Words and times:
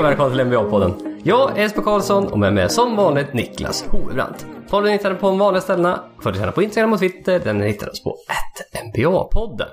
Och 0.00 0.06
välkomna 0.06 0.30
till 0.30 0.44
NBA-podden. 0.44 1.20
Jag 1.24 1.58
är 1.58 1.62
Jesper 1.62 1.82
Karlsson 1.82 2.26
och 2.26 2.38
med 2.38 2.52
mig 2.52 2.64
är 2.64 2.68
som 2.68 2.96
vanligt 2.96 3.34
Niklas 3.34 3.84
Hovebrant. 3.88 4.46
Podden 4.70 4.92
hittar 4.92 5.10
du 5.10 5.16
på 5.16 5.26
de 5.26 5.38
vanliga 5.38 5.60
ställena. 5.60 6.04
Följ 6.22 6.38
gärna 6.38 6.52
på 6.52 6.62
Instagram 6.62 6.92
och 6.92 6.98
Twitter. 6.98 7.40
Den 7.44 7.62
hittar 7.62 7.90
oss 7.90 8.02
på 8.02 8.16
NBA-podden. 8.94 9.66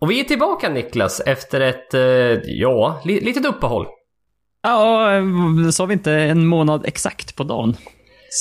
Och 0.00 0.10
vi 0.10 0.20
är 0.20 0.24
tillbaka 0.24 0.68
Niklas 0.68 1.20
efter 1.20 1.60
ett, 1.60 1.94
eh, 1.94 2.00
ja, 2.44 3.00
li 3.04 3.20
litet 3.20 3.46
uppehåll. 3.46 3.86
Ja, 4.62 5.10
sa 5.72 5.86
vi 5.86 5.92
inte 5.92 6.12
en 6.12 6.46
månad 6.46 6.82
exakt 6.86 7.36
på 7.36 7.44
dagen? 7.44 7.76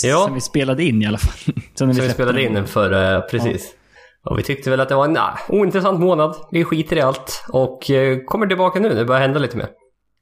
Ja. 0.04 0.23
Som 0.26 0.34
vi 0.34 0.41
spelade 0.41 0.84
in 0.84 1.02
i 1.02 1.05
alla 1.05 1.18
fall. 1.18 1.55
Sen 1.76 1.88
när 1.88 1.93
vi 1.93 1.93
släppte 1.93 2.13
spelade 2.13 2.41
den. 2.41 2.57
in 2.57 2.68
för, 2.68 3.16
eh, 3.16 3.21
precis. 3.21 3.76
Och 4.30 4.40
vi 4.40 4.43
tyckte 4.43 4.70
väl 4.70 4.80
att 4.80 4.90
det 4.90 4.96
var 4.96 5.05
en 5.05 5.13
nah, 5.13 5.38
ointressant 5.49 5.99
månad. 5.99 6.35
Vi 6.52 6.63
skiter 6.63 6.96
i 6.96 7.02
allt 7.02 7.46
och 7.49 7.91
eh, 7.91 8.18
kommer 8.26 8.48
tillbaka 8.48 8.80
nu. 8.80 8.90
Det 8.90 9.05
börjar 9.05 9.21
hända 9.21 9.40
lite 9.40 9.57
mer. 9.57 9.68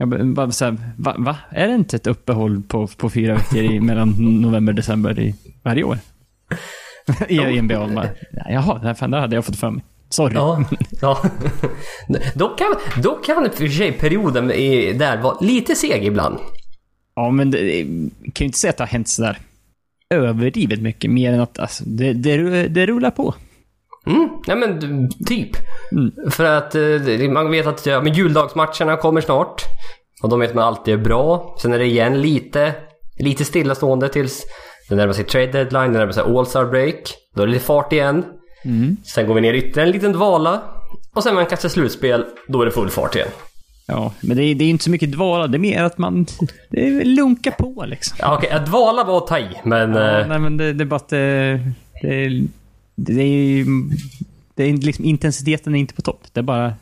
Jag 0.01 0.33
bara- 0.33 0.51
så 0.51 0.65
här, 0.65 0.77
va, 0.97 1.15
va? 1.17 1.37
Är 1.49 1.67
det 1.67 1.73
inte 1.73 1.95
ett 1.95 2.07
uppehåll 2.07 2.61
på, 2.61 2.87
på 2.87 3.09
fyra 3.09 3.33
veckor 3.35 3.59
i, 3.59 3.79
mellan 3.79 4.09
november 4.41 4.73
och 4.73 4.75
december 4.75 5.19
i 5.19 5.35
varje 5.63 5.83
år? 5.83 5.97
I, 7.27 7.61
NBA. 7.61 7.87
Bara, 7.87 8.09
Jaha, 8.49 8.95
fan, 8.95 9.11
det 9.11 9.19
hade 9.19 9.35
jag 9.35 9.45
fått 9.45 9.55
för 9.55 9.69
mig. 9.71 9.83
Sorry. 10.09 10.33
Ja, 10.35 10.63
ja. 11.01 11.21
Då 12.35 12.49
kan, 12.49 12.67
då 13.03 13.15
kan 13.15 13.49
för 13.51 13.67
sig 13.67 13.91
perioden 13.91 14.51
i, 14.51 14.93
där 14.93 15.17
vara 15.21 15.37
lite 15.41 15.75
seg 15.75 16.05
ibland. 16.05 16.37
Ja, 17.15 17.31
men 17.31 17.51
det, 17.51 17.83
kan 18.33 18.33
ju 18.39 18.45
inte 18.45 18.57
säga 18.59 18.69
att 18.71 18.77
det 18.77 18.83
har 18.83 18.87
hänt 18.87 19.07
sådär 19.07 19.37
överdrivet 20.09 20.81
mycket, 20.81 21.11
mer 21.11 21.33
än 21.33 21.39
att 21.39 21.59
alltså, 21.59 21.83
det, 21.87 22.13
det, 22.13 22.67
det 22.67 22.85
rullar 22.85 23.11
på. 23.11 23.35
Mm, 24.05 24.29
nej 24.47 24.57
men 24.57 25.09
typ. 25.25 25.49
För 26.31 26.43
att 26.45 26.75
eh, 26.75 27.29
man 27.31 27.51
vet 27.51 27.67
att 27.67 27.85
ja, 27.85 28.01
men 28.01 28.13
juldagsmatcherna 28.13 28.97
kommer 28.97 29.21
snart. 29.21 29.63
Och 30.23 30.29
de 30.29 30.39
vet 30.39 30.53
man 30.55 30.63
alltid 30.63 30.93
är 30.93 30.97
bra. 30.97 31.55
Sen 31.61 31.73
är 31.73 31.79
det 31.79 31.85
igen 31.85 32.21
lite, 32.21 32.73
lite 33.19 33.45
stillastående 33.45 34.09
tills 34.09 34.41
det 34.89 34.95
närmar 34.95 35.13
sig 35.13 35.23
trade 35.25 35.47
deadline, 35.51 35.93
det 35.93 35.99
närmar 35.99 36.11
sig 36.13 36.23
all-star 36.23 36.65
break. 36.65 36.95
Då 37.35 37.41
är 37.41 37.47
det 37.47 37.53
lite 37.53 37.65
fart 37.65 37.93
igen. 37.93 38.25
Sen 39.03 39.27
går 39.27 39.33
vi 39.35 39.41
ner 39.41 39.53
ytterligare 39.53 39.87
en 39.87 39.91
liten 39.91 40.11
dvala. 40.13 40.61
Och 41.15 41.23
sen 41.23 41.33
när 41.33 41.41
man 41.41 41.49
kastar 41.49 41.69
slutspel, 41.69 42.25
då 42.47 42.61
är 42.61 42.65
det 42.65 42.71
full 42.71 42.89
fart 42.89 43.15
igen. 43.15 43.27
Ja, 43.87 44.13
men 44.21 44.37
det, 44.37 44.43
är- 44.43 44.55
det 44.55 44.63
är 44.63 44.69
inte 44.69 44.83
så 44.83 44.89
mycket 44.91 45.11
dvala, 45.11 45.47
det 45.47 45.57
är 45.57 45.59
mer 45.59 45.83
att 45.83 45.97
man 45.97 46.25
det 46.69 46.87
är 46.87 47.05
lunkar 47.05 47.51
på 47.51 47.83
liksom. 47.87 48.17
Ja, 48.21 48.35
okej, 48.37 48.49
att 48.49 48.65
dvala 48.65 49.03
var 49.03 49.17
att 49.17 49.27
ta 49.27 49.39
i, 49.39 49.47
men... 49.63 49.93
Ja, 49.93 50.19
eh, 50.19 50.27
nej, 50.27 50.39
men 50.39 50.57
det, 50.57 50.73
det 50.73 50.83
är 50.83 50.85
bara 50.85 50.95
att 50.95 51.09
det, 51.09 51.59
det, 52.01 52.41
det, 53.05 53.23
är, 53.23 53.65
det 54.55 54.63
är 54.63 54.73
liksom, 54.73 55.05
intensiteten 55.05 55.75
är 55.75 55.79
inte 55.79 55.93
på 55.93 56.01
topp. 56.01 56.21
Det 56.33 56.39
är 56.39 56.43
bara... 56.43 56.73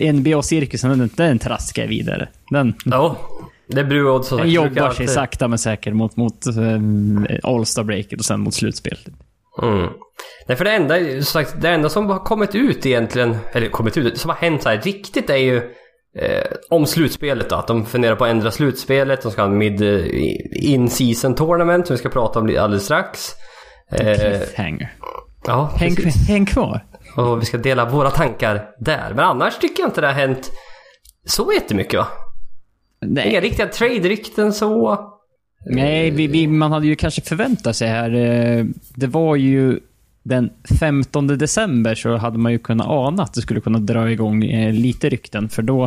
NBA-cirkusen, 0.00 0.98
den, 0.98 1.10
den 1.16 1.38
traskar 1.38 1.86
vidare. 1.86 2.28
Den, 2.50 2.74
Ja, 2.84 3.16
det 3.66 3.84
brukar 3.84 4.22
så 4.22 4.36
den 4.36 4.50
jobbar 4.50 4.74
sig 4.74 4.82
alltid- 4.82 5.10
sakta 5.10 5.48
men 5.48 5.58
säkert 5.58 5.94
mot, 5.94 6.16
mot 6.16 6.46
um, 6.46 7.26
All-Star 7.42 7.84
breaket 7.84 8.18
och 8.18 8.24
sen 8.24 8.40
mot 8.40 8.54
slutspel. 8.54 8.98
Mm. 9.62 9.88
Nej, 10.48 10.56
för 10.56 10.64
det 10.64 10.72
enda, 10.72 10.94
som 10.98 11.22
sagt, 11.22 11.54
det 11.60 11.68
enda 11.68 11.88
som 11.88 12.06
har 12.10 12.18
kommit 12.18 12.54
ut 12.54 12.86
egentligen, 12.86 13.36
eller 13.52 13.68
kommit 13.68 13.96
ut, 13.96 14.18
som 14.18 14.30
har 14.30 14.36
hänt 14.36 14.62
så 14.62 14.68
här 14.68 14.80
riktigt 14.80 15.30
är 15.30 15.36
ju 15.36 15.56
eh, 16.18 16.44
om 16.70 16.86
slutspelet 16.86 17.50
då. 17.50 17.56
Att 17.56 17.66
de 17.66 17.86
funderar 17.86 18.16
på 18.16 18.24
att 18.24 18.30
ändra 18.30 18.50
slutspelet. 18.50 19.22
De 19.22 19.32
ska 19.32 19.42
ha 19.42 19.48
en 19.48 19.58
mid 19.58 19.82
eh, 19.82 20.04
in-season 20.72 21.34
tournament 21.34 21.86
som 21.86 21.94
vi 21.94 21.98
ska 21.98 22.08
prata 22.08 22.38
om 22.38 22.44
alldeles 22.46 22.84
strax. 22.84 23.30
Eh, 23.92 24.16
Cliffhanger. 24.18 24.92
ja, 25.46 25.70
Häng, 25.76 25.96
häng 26.28 26.46
kvar. 26.46 26.84
Och 27.16 27.42
vi 27.42 27.46
ska 27.46 27.58
dela 27.58 27.84
våra 27.90 28.10
tankar 28.10 28.68
där. 28.78 29.08
Men 29.14 29.24
annars 29.24 29.58
tycker 29.58 29.82
jag 29.82 29.88
inte 29.88 30.00
det 30.00 30.06
har 30.06 30.14
hänt 30.14 30.50
så 31.24 31.52
jättemycket 31.52 31.98
va? 32.00 32.06
Inga 33.04 33.12
Nej, 33.14 33.40
riktiga 33.40 33.66
trade-rykten 33.66 34.52
så. 34.52 34.98
nej 35.66 36.10
vi, 36.10 36.26
vi, 36.26 36.46
man 36.46 36.72
hade 36.72 36.86
ju 36.86 36.96
kanske 36.96 37.20
förväntat 37.22 37.76
sig 37.76 37.88
här. 37.88 38.14
eh, 38.14 38.64
Det 38.94 39.06
var 39.06 39.36
ju 39.36 39.80
den 40.22 40.50
15 40.80 41.26
december 41.26 41.94
så 41.94 42.16
hade 42.16 42.38
man 42.38 42.52
ju 42.52 42.58
kunnat 42.58 42.86
ana 42.86 43.22
att 43.22 43.34
det 43.34 43.42
skulle 43.42 43.60
kunna 43.60 43.78
dra 43.78 44.10
igång 44.10 44.44
eh, 44.44 44.72
lite 44.72 45.08
rykten. 45.08 45.48
För 45.48 45.62
då 45.62 45.84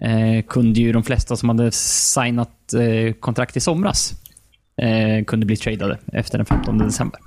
eh, 0.00 0.42
kunde 0.48 0.80
ju 0.80 0.92
de 0.92 1.02
flesta 1.02 1.36
som 1.36 1.48
hade 1.48 1.70
signat 1.72 2.74
eh, 2.74 3.12
kontrakt 3.12 3.56
i 3.56 3.60
somras 3.60 4.12
eh, 4.82 5.24
kunde 5.24 5.46
bli 5.46 5.56
tradade 5.56 5.98
efter 6.12 6.38
den 6.38 6.46
15 6.46 6.78
december. 6.78 7.20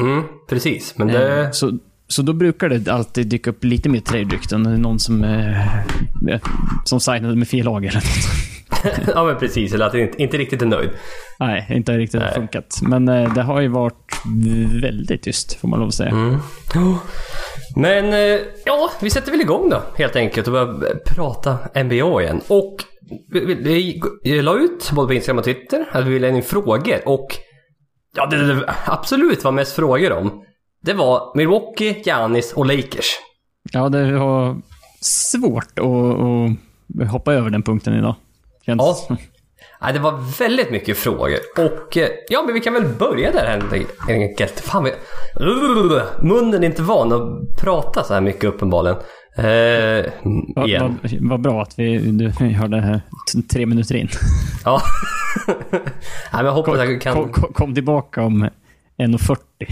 Mm, 0.00 0.22
precis. 0.48 0.94
Men 0.98 1.06
det... 1.08 1.40
Eh, 1.40 1.50
så, 1.50 1.78
så 2.08 2.22
då 2.22 2.32
brukar 2.32 2.68
det 2.68 2.92
alltid 2.92 3.26
dyka 3.26 3.50
upp 3.50 3.64
lite 3.64 3.88
mer 3.88 4.00
trade-rykten. 4.00 4.62
Någon 4.62 4.98
som, 4.98 5.24
eh, 5.24 5.76
eh, 6.28 6.40
som 6.84 7.00
signade 7.00 7.36
med 7.36 7.48
fel 7.48 7.64
lag 7.64 7.84
eller 7.84 7.96
något. 7.96 8.48
ja 9.14 9.24
men 9.24 9.38
precis. 9.38 9.74
Eller 9.74 9.86
att 9.86 9.94
inte, 9.94 10.22
inte 10.22 10.36
riktigt 10.36 10.62
är 10.62 10.66
nöjd. 10.66 10.90
Nej, 11.40 11.66
inte 11.70 11.98
riktigt 11.98 12.22
har 12.22 12.28
funkat. 12.28 12.78
Men 12.82 13.08
eh, 13.08 13.34
det 13.34 13.42
har 13.42 13.60
ju 13.60 13.68
varit 13.68 14.12
väldigt 14.82 15.22
tyst, 15.22 15.60
får 15.60 15.68
man 15.68 15.78
lov 15.78 15.88
att 15.88 15.94
säga. 15.94 16.10
Mm. 16.10 16.36
Men 17.76 18.12
eh, 18.12 18.40
ja, 18.64 18.90
vi 19.00 19.10
sätter 19.10 19.32
väl 19.32 19.40
igång 19.40 19.70
då 19.70 19.82
helt 19.96 20.16
enkelt 20.16 20.46
och 20.46 20.52
börjar 20.52 20.98
prata 21.06 21.58
NBA 21.84 22.22
igen. 22.22 22.40
Och 22.48 22.76
vi, 23.32 23.54
vi, 23.54 24.00
vi 24.22 24.42
la 24.42 24.58
ut 24.58 24.90
både 24.92 25.08
på 25.08 25.14
Instagram 25.14 25.38
och 25.38 25.44
Twitter 25.44 25.88
att 25.92 26.06
vi 26.06 26.10
ville 26.10 26.28
ha 26.30 26.36
in 26.36 26.42
frågor 26.42 27.08
och 27.08 27.28
ja, 28.18 28.26
det, 28.26 28.54
det 28.54 28.74
absolut 28.86 29.44
var 29.44 29.52
mest 29.52 29.72
frågor 29.72 30.12
om 30.12 30.44
det 30.80 30.94
var 30.94 31.36
Milwaukee, 31.36 32.02
Giannis 32.04 32.52
och 32.52 32.66
Lakers. 32.66 33.06
Ja, 33.72 33.88
det 33.88 34.18
var 34.18 34.56
svårt 35.00 35.78
att, 35.78 37.02
att 37.02 37.10
hoppa 37.10 37.32
över 37.34 37.50
den 37.50 37.62
punkten 37.62 37.94
idag. 37.94 38.14
Känns 38.66 39.06
Ja. 39.08 39.16
Nej, 39.82 39.92
det 39.92 39.98
var 39.98 40.38
väldigt 40.38 40.70
mycket 40.70 40.98
frågor. 40.98 41.38
Och 41.56 41.96
eh, 41.96 42.08
ja, 42.28 42.42
men 42.46 42.54
vi 42.54 42.60
kan 42.60 42.74
väl 42.74 42.84
börja 42.98 43.32
där 43.32 43.46
helt 43.46 43.74
enkelt. 44.08 44.60
Fan, 44.60 44.84
vi... 44.84 44.92
Munnen 46.22 46.62
är 46.62 46.66
inte 46.66 46.82
van 46.82 47.12
att 47.12 47.56
prata 47.60 48.02
så 48.04 48.14
här 48.14 48.20
mycket 48.20 48.44
uppenbarligen. 48.44 48.96
Eh, 49.36 50.12
Vad 50.56 50.70
vad- 50.80 51.18
vad 51.30 51.40
bra 51.40 51.62
att 51.62 51.78
vi, 51.78 51.98
du, 51.98 52.32
vi 52.40 52.52
har 52.52 52.68
det 52.68 52.80
här 52.80 53.00
tre 53.52 53.66
minuter 53.66 53.94
in. 53.96 54.08
Ja. 54.64 54.80
Nej, 55.46 55.80
men 56.32 56.44
jag 56.44 56.52
hoppas 56.52 56.78
jag 56.78 57.00
kan... 57.00 57.14
Kom, 57.14 57.32
kom, 57.32 57.52
kom 57.52 57.74
tillbaka 57.74 58.22
om 58.22 58.48
1.40. 59.02 59.36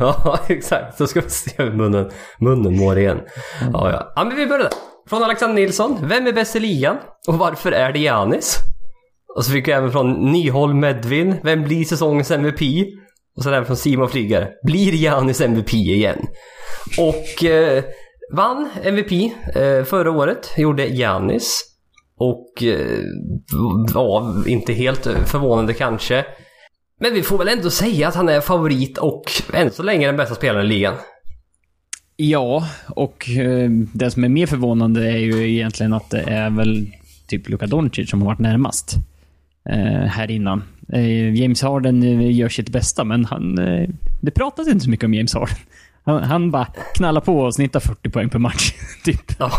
Ja, 0.00 0.38
exakt. 0.48 0.98
Så 0.98 1.06
ska 1.06 1.20
vi 1.20 1.30
se 1.30 1.50
hur 1.56 1.72
munnen, 1.72 2.10
munnen 2.38 2.76
mår 2.76 2.98
igen. 2.98 3.20
Ja, 3.72 3.90
ja. 3.90 4.12
ja, 4.16 4.24
men 4.24 4.36
vi 4.36 4.46
börjar 4.46 4.62
där. 4.62 4.72
Från 5.08 5.22
Alexander 5.22 5.54
Nilsson. 5.54 5.96
Vem 6.02 6.26
är 6.26 6.32
bäst 6.32 6.56
i 6.56 6.60
ligan? 6.60 6.96
Och 7.28 7.34
varför 7.38 7.72
är 7.72 7.92
det 7.92 7.98
Giannis? 7.98 8.58
Och 9.36 9.44
så 9.44 9.52
fick 9.52 9.68
vi 9.68 9.72
även 9.72 9.92
från 9.92 10.32
Nyholm 10.32 10.80
Medvin. 10.80 11.34
Vem 11.42 11.62
blir 11.62 11.84
säsongens 11.84 12.30
MVP? 12.30 12.60
Och 13.36 13.42
sen 13.42 13.52
även 13.52 13.66
från 13.66 13.76
Simon 13.76 14.08
Flygare. 14.08 14.48
Blir 14.62 14.94
Janis 14.94 15.40
MVP 15.40 15.74
igen? 15.74 16.18
Och 16.98 17.44
eh, 17.44 17.84
vann 18.32 18.70
MVP 18.82 19.12
eh, 19.54 19.84
förra 19.84 20.10
året. 20.10 20.54
Gjorde 20.56 20.86
Janis. 20.86 21.64
Och 22.16 22.62
eh, 22.62 22.98
ja, 23.94 24.34
inte 24.46 24.72
helt 24.72 25.06
förvånande 25.26 25.74
kanske. 25.74 26.24
Men 27.00 27.14
vi 27.14 27.22
får 27.22 27.38
väl 27.38 27.48
ändå 27.48 27.70
säga 27.70 28.08
att 28.08 28.14
han 28.14 28.28
är 28.28 28.40
favorit 28.40 28.98
och 28.98 29.22
än 29.52 29.70
så 29.70 29.82
länge 29.82 30.06
den 30.06 30.16
bästa 30.16 30.34
spelaren 30.34 30.66
i 30.66 30.68
ligan. 30.68 30.94
Ja, 32.16 32.68
och 32.88 33.30
eh, 33.30 33.70
det 33.92 34.10
som 34.10 34.24
är 34.24 34.28
mer 34.28 34.46
förvånande 34.46 35.10
är 35.10 35.18
ju 35.18 35.52
egentligen 35.52 35.92
att 35.92 36.10
det 36.10 36.20
är 36.20 36.50
väl 36.50 36.86
typ 37.28 37.48
Luka 37.48 37.66
Doncic 37.66 38.10
som 38.10 38.22
har 38.22 38.26
varit 38.26 38.38
närmast 38.38 38.96
här 40.08 40.30
innan. 40.30 40.62
Eh, 40.92 41.34
James 41.34 41.62
Harden 41.62 42.02
eh, 42.02 42.36
gör 42.36 42.48
sitt 42.48 42.68
bästa, 42.68 43.04
men 43.04 43.24
han, 43.24 43.58
eh, 43.58 43.88
det 44.20 44.30
pratas 44.30 44.68
inte 44.68 44.84
så 44.84 44.90
mycket 44.90 45.04
om 45.04 45.14
James 45.14 45.34
Harden. 45.34 45.56
Han, 46.04 46.22
han 46.22 46.50
bara 46.50 46.66
knallar 46.94 47.20
på 47.20 47.38
och 47.38 47.54
snittar 47.54 47.80
40 47.80 48.10
poäng 48.10 48.30
per 48.30 48.38
match. 48.38 48.72
typ. 49.04 49.32
Ja. 49.38 49.50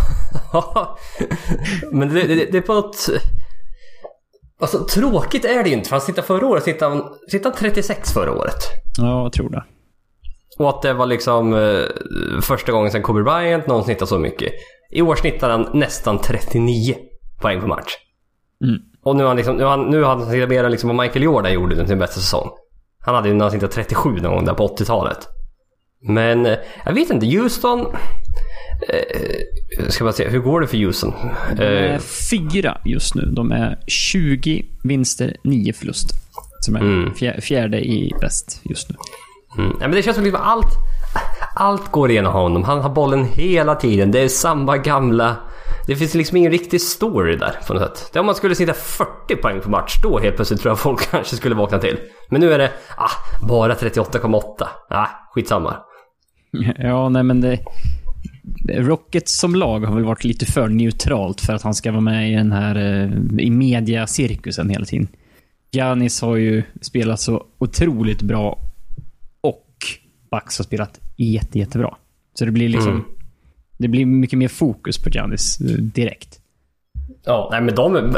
Men 1.91 2.13
det, 2.13 2.27
det, 2.27 2.51
det 2.51 2.57
är 2.57 2.61
på 2.61 2.73
ett... 2.77 3.21
Alltså 4.59 4.85
tråkigt 4.85 5.45
är 5.45 5.63
det 5.63 5.69
inte 5.69 5.89
för 5.89 5.95
han 5.95 6.01
snittade 6.01 6.27
förra 6.27 6.47
året, 6.47 6.63
snittade 6.63 6.95
han, 6.95 7.03
snittade 7.29 7.55
han 7.55 7.59
36 7.59 8.13
förra 8.13 8.31
året. 8.31 8.57
Ja, 8.97 9.23
jag 9.23 9.33
tror 9.33 9.49
det. 9.49 9.63
Och 10.57 10.69
att 10.69 10.81
det 10.81 10.93
var 10.93 11.05
liksom 11.05 11.53
eh, 11.53 12.41
första 12.41 12.71
gången 12.71 12.91
sedan 12.91 13.01
Kobe 13.01 13.23
Bryant 13.23 13.67
någon 13.67 13.83
snittade 13.83 14.07
så 14.07 14.19
mycket. 14.19 14.53
I 14.91 15.01
år 15.01 15.15
snittar 15.15 15.49
han 15.49 15.69
nästan 15.73 16.21
39 16.21 16.95
poäng 17.41 17.59
per 17.59 17.67
match. 17.67 17.91
Mm. 18.63 18.81
Och 19.03 19.15
nu 19.15 19.23
har 19.23 19.27
han 19.27 19.37
liksom, 19.37 19.55
nu 19.57 19.63
har 19.63 19.69
han, 19.71 19.89
nu 19.89 20.01
har 20.03 20.15
han 20.15 20.25
snittat 20.25 20.49
mer 20.49 20.69
liksom 20.69 20.87
vad 20.97 21.05
Michael 21.05 21.23
Jordan 21.23 21.53
gjorde 21.53 21.75
under 21.75 21.85
sin 21.87 21.99
bästa 21.99 22.19
säsong. 22.19 22.49
Han 23.05 23.15
hade 23.15 23.27
ju 23.27 23.33
när 23.33 23.41
han 23.45 23.51
snittade 23.51 23.73
37 23.73 24.09
någon 24.09 24.35
gång 24.35 24.45
där 24.45 24.53
på 24.53 24.67
80-talet. 24.67 25.17
Men 26.07 26.45
eh, 26.45 26.57
jag 26.85 26.93
vet 26.93 27.09
inte, 27.09 27.25
Houston... 27.25 27.79
Eh, 28.89 29.87
ska 29.89 30.03
man 30.03 30.13
se, 30.13 30.27
hur 30.29 30.39
går 30.39 30.61
det 30.61 30.67
för 30.67 30.77
Houston? 30.77 31.13
De 31.57 31.63
är 31.63 31.93
Eh, 31.93 31.99
fyra 32.31 32.77
just 32.85 33.15
nu. 33.15 33.21
De 33.35 33.51
är 33.51 33.79
20 33.87 34.65
vinster, 34.83 35.35
9 35.43 35.73
förlust. 35.73 36.07
Som 36.61 36.75
är 36.75 36.79
Mm. 36.81 37.13
fjär, 37.13 37.41
fjärde 37.41 37.79
i 37.79 38.11
väst 38.21 38.59
just 38.63 38.89
nu. 38.89 38.95
mm. 39.57 39.71
ja, 39.81 39.87
men 39.87 39.91
det 39.91 40.01
känns 40.03 40.15
som 40.15 40.23
liksom 40.23 40.41
allt, 40.43 40.67
allt 41.55 41.91
går 41.91 42.11
igenom 42.11 42.33
honom. 42.33 42.63
Han 42.63 42.81
har 42.81 42.89
bollen 42.89 43.25
hela 43.25 43.75
tiden. 43.75 44.11
Det 44.11 44.19
är 44.19 44.27
samma 44.27 44.77
gamla 44.77 45.35
det 45.87 45.95
finns 45.95 46.13
liksom 46.13 46.37
ingen 46.37 46.51
riktig 46.51 46.81
story 46.81 47.35
där 47.35 47.55
på 47.67 47.73
något 47.73 47.97
sätt. 47.97 48.09
Det 48.13 48.19
om 48.19 48.25
man 48.25 48.35
skulle 48.35 48.55
sitta 48.55 48.73
40 48.73 49.35
poäng 49.35 49.61
på 49.61 49.69
match, 49.69 49.99
då 50.03 50.19
helt 50.19 50.35
plötsligt 50.35 50.61
tror 50.61 50.71
jag 50.71 50.79
folk 50.79 51.01
kanske 51.11 51.35
skulle 51.35 51.55
vakna 51.55 51.79
till. 51.79 51.97
Men 52.29 52.41
nu 52.41 52.53
är 52.53 52.59
det, 52.59 52.71
ah, 52.97 53.45
bara 53.47 53.75
38,8. 53.75 54.67
Ah, 54.89 55.07
skitsamma. 55.33 55.75
Ja, 56.77 57.09
nej 57.09 57.23
men 57.23 57.41
det... 57.41 57.59
Rocket 58.69 59.29
som 59.29 59.55
lag 59.55 59.79
har 59.79 59.95
väl 59.95 60.03
varit 60.03 60.23
lite 60.23 60.45
för 60.45 60.67
neutralt 60.67 61.41
för 61.41 61.53
att 61.53 61.61
han 61.61 61.73
ska 61.73 61.91
vara 61.91 62.01
med 62.01 62.31
i 62.31 62.35
den 62.35 62.51
här 62.51 62.75
eh, 62.75 63.45
i 63.45 63.49
mediacirkusen 63.49 64.69
hela 64.69 64.85
tiden. 64.85 65.07
Giannis 65.71 66.21
har 66.21 66.35
ju 66.35 66.63
spelat 66.81 67.19
så 67.19 67.45
otroligt 67.57 68.21
bra 68.21 68.57
och 69.41 69.67
Bucks 70.31 70.57
har 70.57 70.63
spelat 70.63 70.99
jätte, 71.15 71.59
jättebra. 71.59 71.95
Så 72.33 72.45
det 72.45 72.51
blir 72.51 72.69
liksom... 72.69 72.91
Mm. 72.91 73.03
Det 73.77 73.87
blir 73.87 74.05
mycket 74.05 74.39
mer 74.39 74.47
fokus 74.47 75.03
på 75.03 75.09
Giannis 75.09 75.61
eh, 75.61 75.67
direkt. 75.67 76.39
Ja, 77.25 77.47
nej 77.51 77.61
men 77.61 77.75
de... 77.75 78.13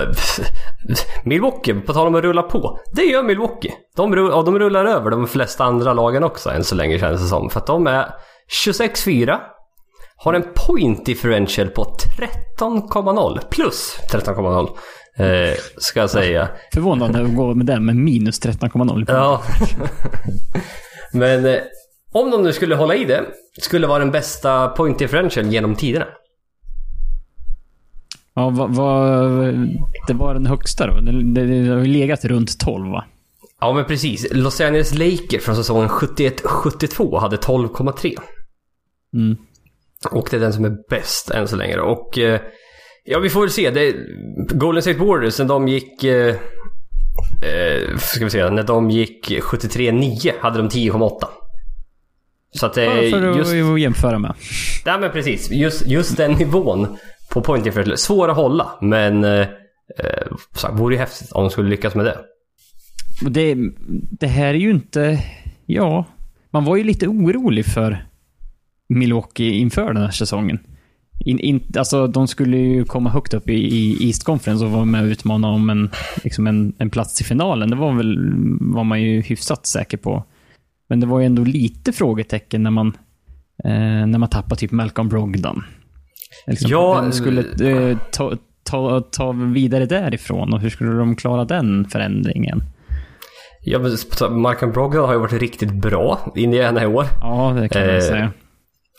Milwaukee, 1.23 1.73
på 1.73 1.93
tal 1.93 2.07
om 2.07 2.15
att 2.15 2.21
rulla 2.23 2.43
på. 2.43 2.79
Det 2.95 3.03
gör 3.03 3.23
Milwaukee. 3.23 3.73
De, 3.95 4.13
ja, 4.13 4.43
de 4.45 4.59
rullar 4.59 4.85
över 4.85 5.11
de 5.11 5.27
flesta 5.27 5.63
andra 5.63 5.93
lagen 5.93 6.23
också 6.23 6.49
än 6.49 6.63
så 6.63 6.75
länge 6.75 6.99
känns 6.99 7.21
det 7.21 7.27
som. 7.27 7.49
För 7.49 7.59
att 7.59 7.67
de 7.67 7.87
är 7.87 8.07
26-4. 8.65 9.37
Har 10.17 10.33
en 10.33 10.45
point 10.67 11.05
differential 11.05 11.67
på 11.67 11.97
13,0. 12.59 13.39
Plus 13.49 13.97
13,0. 14.11 14.69
Eh, 15.17 15.55
ska 15.77 15.99
jag 15.99 16.09
säga. 16.09 16.49
Förvånande 16.73 17.21
att 17.21 17.35
gå 17.35 17.53
med 17.53 17.65
den 17.65 17.85
med 17.85 17.95
minus 17.95 18.41
13,0. 18.41 19.05
Ja. 19.07 19.41
Men 21.13 21.45
eh, 21.45 21.59
om 22.15 22.31
de 22.31 22.43
nu 22.43 22.53
skulle 22.53 22.75
hålla 22.75 22.95
i 22.95 23.05
det, 23.05 23.25
skulle 23.61 23.87
vara 23.87 23.99
den 23.99 24.11
bästa 24.11 24.67
point 24.67 24.99
differential 24.99 25.45
genom 25.45 25.75
tiderna. 25.75 26.05
Ja, 28.35 28.49
vad, 28.49 28.75
vad, 28.75 29.31
det 30.07 30.13
var 30.13 30.33
den 30.33 30.45
högsta 30.45 30.87
då? 30.87 31.01
Det, 31.01 31.41
har 31.69 31.79
ju 31.79 31.85
legat 31.85 32.25
runt 32.25 32.59
12 32.59 32.91
va? 32.91 33.05
Ja 33.61 33.73
men 33.73 33.85
precis. 33.85 34.27
Los 34.31 34.61
Angeles 34.61 34.93
Lakers 34.93 35.43
från 35.43 35.55
säsongen 35.55 35.89
71-72 35.89 37.19
hade 37.19 37.35
12,3. 37.35 38.17
Mm. 39.13 39.37
Och 40.11 40.27
det 40.31 40.37
är 40.37 40.41
den 40.41 40.53
som 40.53 40.65
är 40.65 40.77
bäst 40.89 41.31
än 41.31 41.47
så 41.47 41.55
länge 41.55 41.75
då. 41.75 41.83
Och 41.83 42.17
eh, 42.17 42.41
ja, 43.03 43.19
vi 43.19 43.29
får 43.29 43.41
väl 43.41 43.49
se. 43.49 43.69
Det, 43.69 43.95
Golden 44.53 44.81
State 44.81 44.99
Warriors, 44.99 45.39
när 45.39 45.45
de 45.45 45.67
gick... 45.67 46.03
Eh, 46.03 46.35
eh, 47.43 47.97
ska 47.97 48.23
vi 48.23 48.29
se, 48.29 48.49
när 48.49 48.63
de 48.63 48.89
gick 48.89 49.29
73-9 49.29 50.31
hade 50.39 50.57
de 50.57 50.69
10,8. 50.69 51.27
Så 52.55 52.65
att 52.65 52.77
Ja, 52.77 52.83
är 52.83 53.11
för 53.11 53.29
att 53.29 53.37
just... 53.37 53.53
att 53.53 53.79
jämföra 53.79 54.19
med. 54.19 54.33
Ja 54.85 54.97
men 54.97 55.11
precis. 55.11 55.51
Just, 55.51 55.87
just 55.87 56.17
den 56.17 56.31
nivån 56.31 56.97
på 57.29 57.41
point 57.41 57.63
differential. 57.63 57.97
Svår 57.97 58.29
att 58.29 58.35
hålla, 58.35 58.71
men... 58.81 59.23
Eh, 59.23 59.47
eh, 59.97 60.71
vore 60.71 60.93
ju 60.95 60.99
häftigt 60.99 61.31
om 61.31 61.43
de 61.43 61.49
skulle 61.49 61.69
lyckas 61.69 61.95
med 61.95 62.05
det. 62.05 62.17
Det, 63.29 63.55
det 64.19 64.27
här 64.27 64.47
är 64.47 64.53
ju 64.53 64.71
inte... 64.71 65.19
Ja, 65.65 66.05
man 66.51 66.65
var 66.65 66.75
ju 66.75 66.83
lite 66.83 67.07
orolig 67.07 67.65
för 67.65 68.05
Milwaukee 68.89 69.51
inför 69.51 69.93
den 69.93 70.03
här 70.03 70.11
säsongen. 70.11 70.59
In, 71.25 71.39
in, 71.39 71.63
alltså, 71.77 72.07
de 72.07 72.27
skulle 72.27 72.57
ju 72.57 72.85
komma 72.85 73.09
högt 73.09 73.33
upp 73.33 73.49
i, 73.49 73.53
i 73.53 74.07
East 74.07 74.23
Conference 74.23 74.65
och 74.65 74.71
vara 74.71 74.85
med 74.85 75.01
och 75.01 75.07
utmana 75.07 75.47
om 75.47 75.69
en, 75.69 75.89
liksom 76.23 76.47
en, 76.47 76.73
en 76.77 76.89
plats 76.89 77.21
i 77.21 77.23
finalen. 77.23 77.69
Det 77.69 77.75
var 77.75 77.93
väl 77.93 78.17
var 78.59 78.83
man 78.83 79.01
ju 79.01 79.21
hyfsat 79.21 79.65
säker 79.65 79.97
på. 79.97 80.23
Men 80.89 80.99
det 80.99 81.05
var 81.05 81.19
ju 81.19 81.25
ändå 81.25 81.43
lite 81.43 81.91
frågetecken 81.91 82.63
när 82.63 82.71
man, 82.71 82.87
eh, 83.63 84.07
när 84.07 84.17
man 84.17 84.29
tappade 84.29 84.55
typ 84.55 84.71
Malcolm 84.71 85.09
Brogdon. 85.09 85.63
Liksom, 86.47 86.71
Ja, 86.71 87.01
vem 87.01 87.11
skulle 87.11 87.41
eh, 87.71 87.97
ta, 88.11 88.37
ta, 88.63 89.01
ta 89.01 89.31
vidare 89.31 89.85
därifrån 89.85 90.53
och 90.53 90.59
hur 90.59 90.69
skulle 90.69 90.91
de 90.91 91.15
klara 91.15 91.45
den 91.45 91.85
förändringen? 91.85 92.63
Ja, 93.61 93.79
Markham 94.29 94.71
Brogdon 94.71 95.05
har 95.05 95.13
ju 95.13 95.19
varit 95.19 95.33
riktigt 95.33 95.71
bra 95.71 96.33
i 96.35 96.43
Indiana 96.43 96.83
i 96.83 96.85
år. 96.85 97.05
Ja, 97.21 97.57
det 97.61 97.69
kan 97.69 97.85
man 97.85 97.95
Eh, 97.95 98.01
säga. 98.01 98.31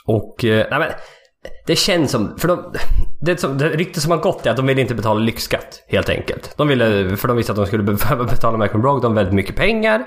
Och, 0.07 0.45
eh, 0.45 0.67
nej 0.71 0.79
men, 0.79 0.89
det 1.67 1.77
känns 1.77 2.11
som, 2.11 2.39
för 2.39 2.49
de, 2.49 2.73
det, 3.21 3.41
som, 3.41 3.59
det 3.59 3.69
rykte 3.69 4.01
som 4.01 4.11
har 4.11 4.19
gått 4.19 4.47
är 4.47 4.51
att 4.51 4.57
de 4.57 4.67
ville 4.67 4.81
inte 4.81 4.95
betala 4.95 5.21
lyxskatt, 5.21 5.85
helt 5.89 6.09
enkelt. 6.09 6.55
De 6.57 6.69
ville, 6.69 7.17
för 7.17 7.29
de 7.29 7.37
visste 7.37 7.53
att 7.53 7.57
de 7.57 7.67
skulle 7.67 7.83
behöva 7.83 8.25
betala 8.25 8.59
Malcolm 8.59 8.83
Brogdon 8.83 9.15
väldigt 9.15 9.35
mycket 9.35 9.57
pengar. 9.57 10.05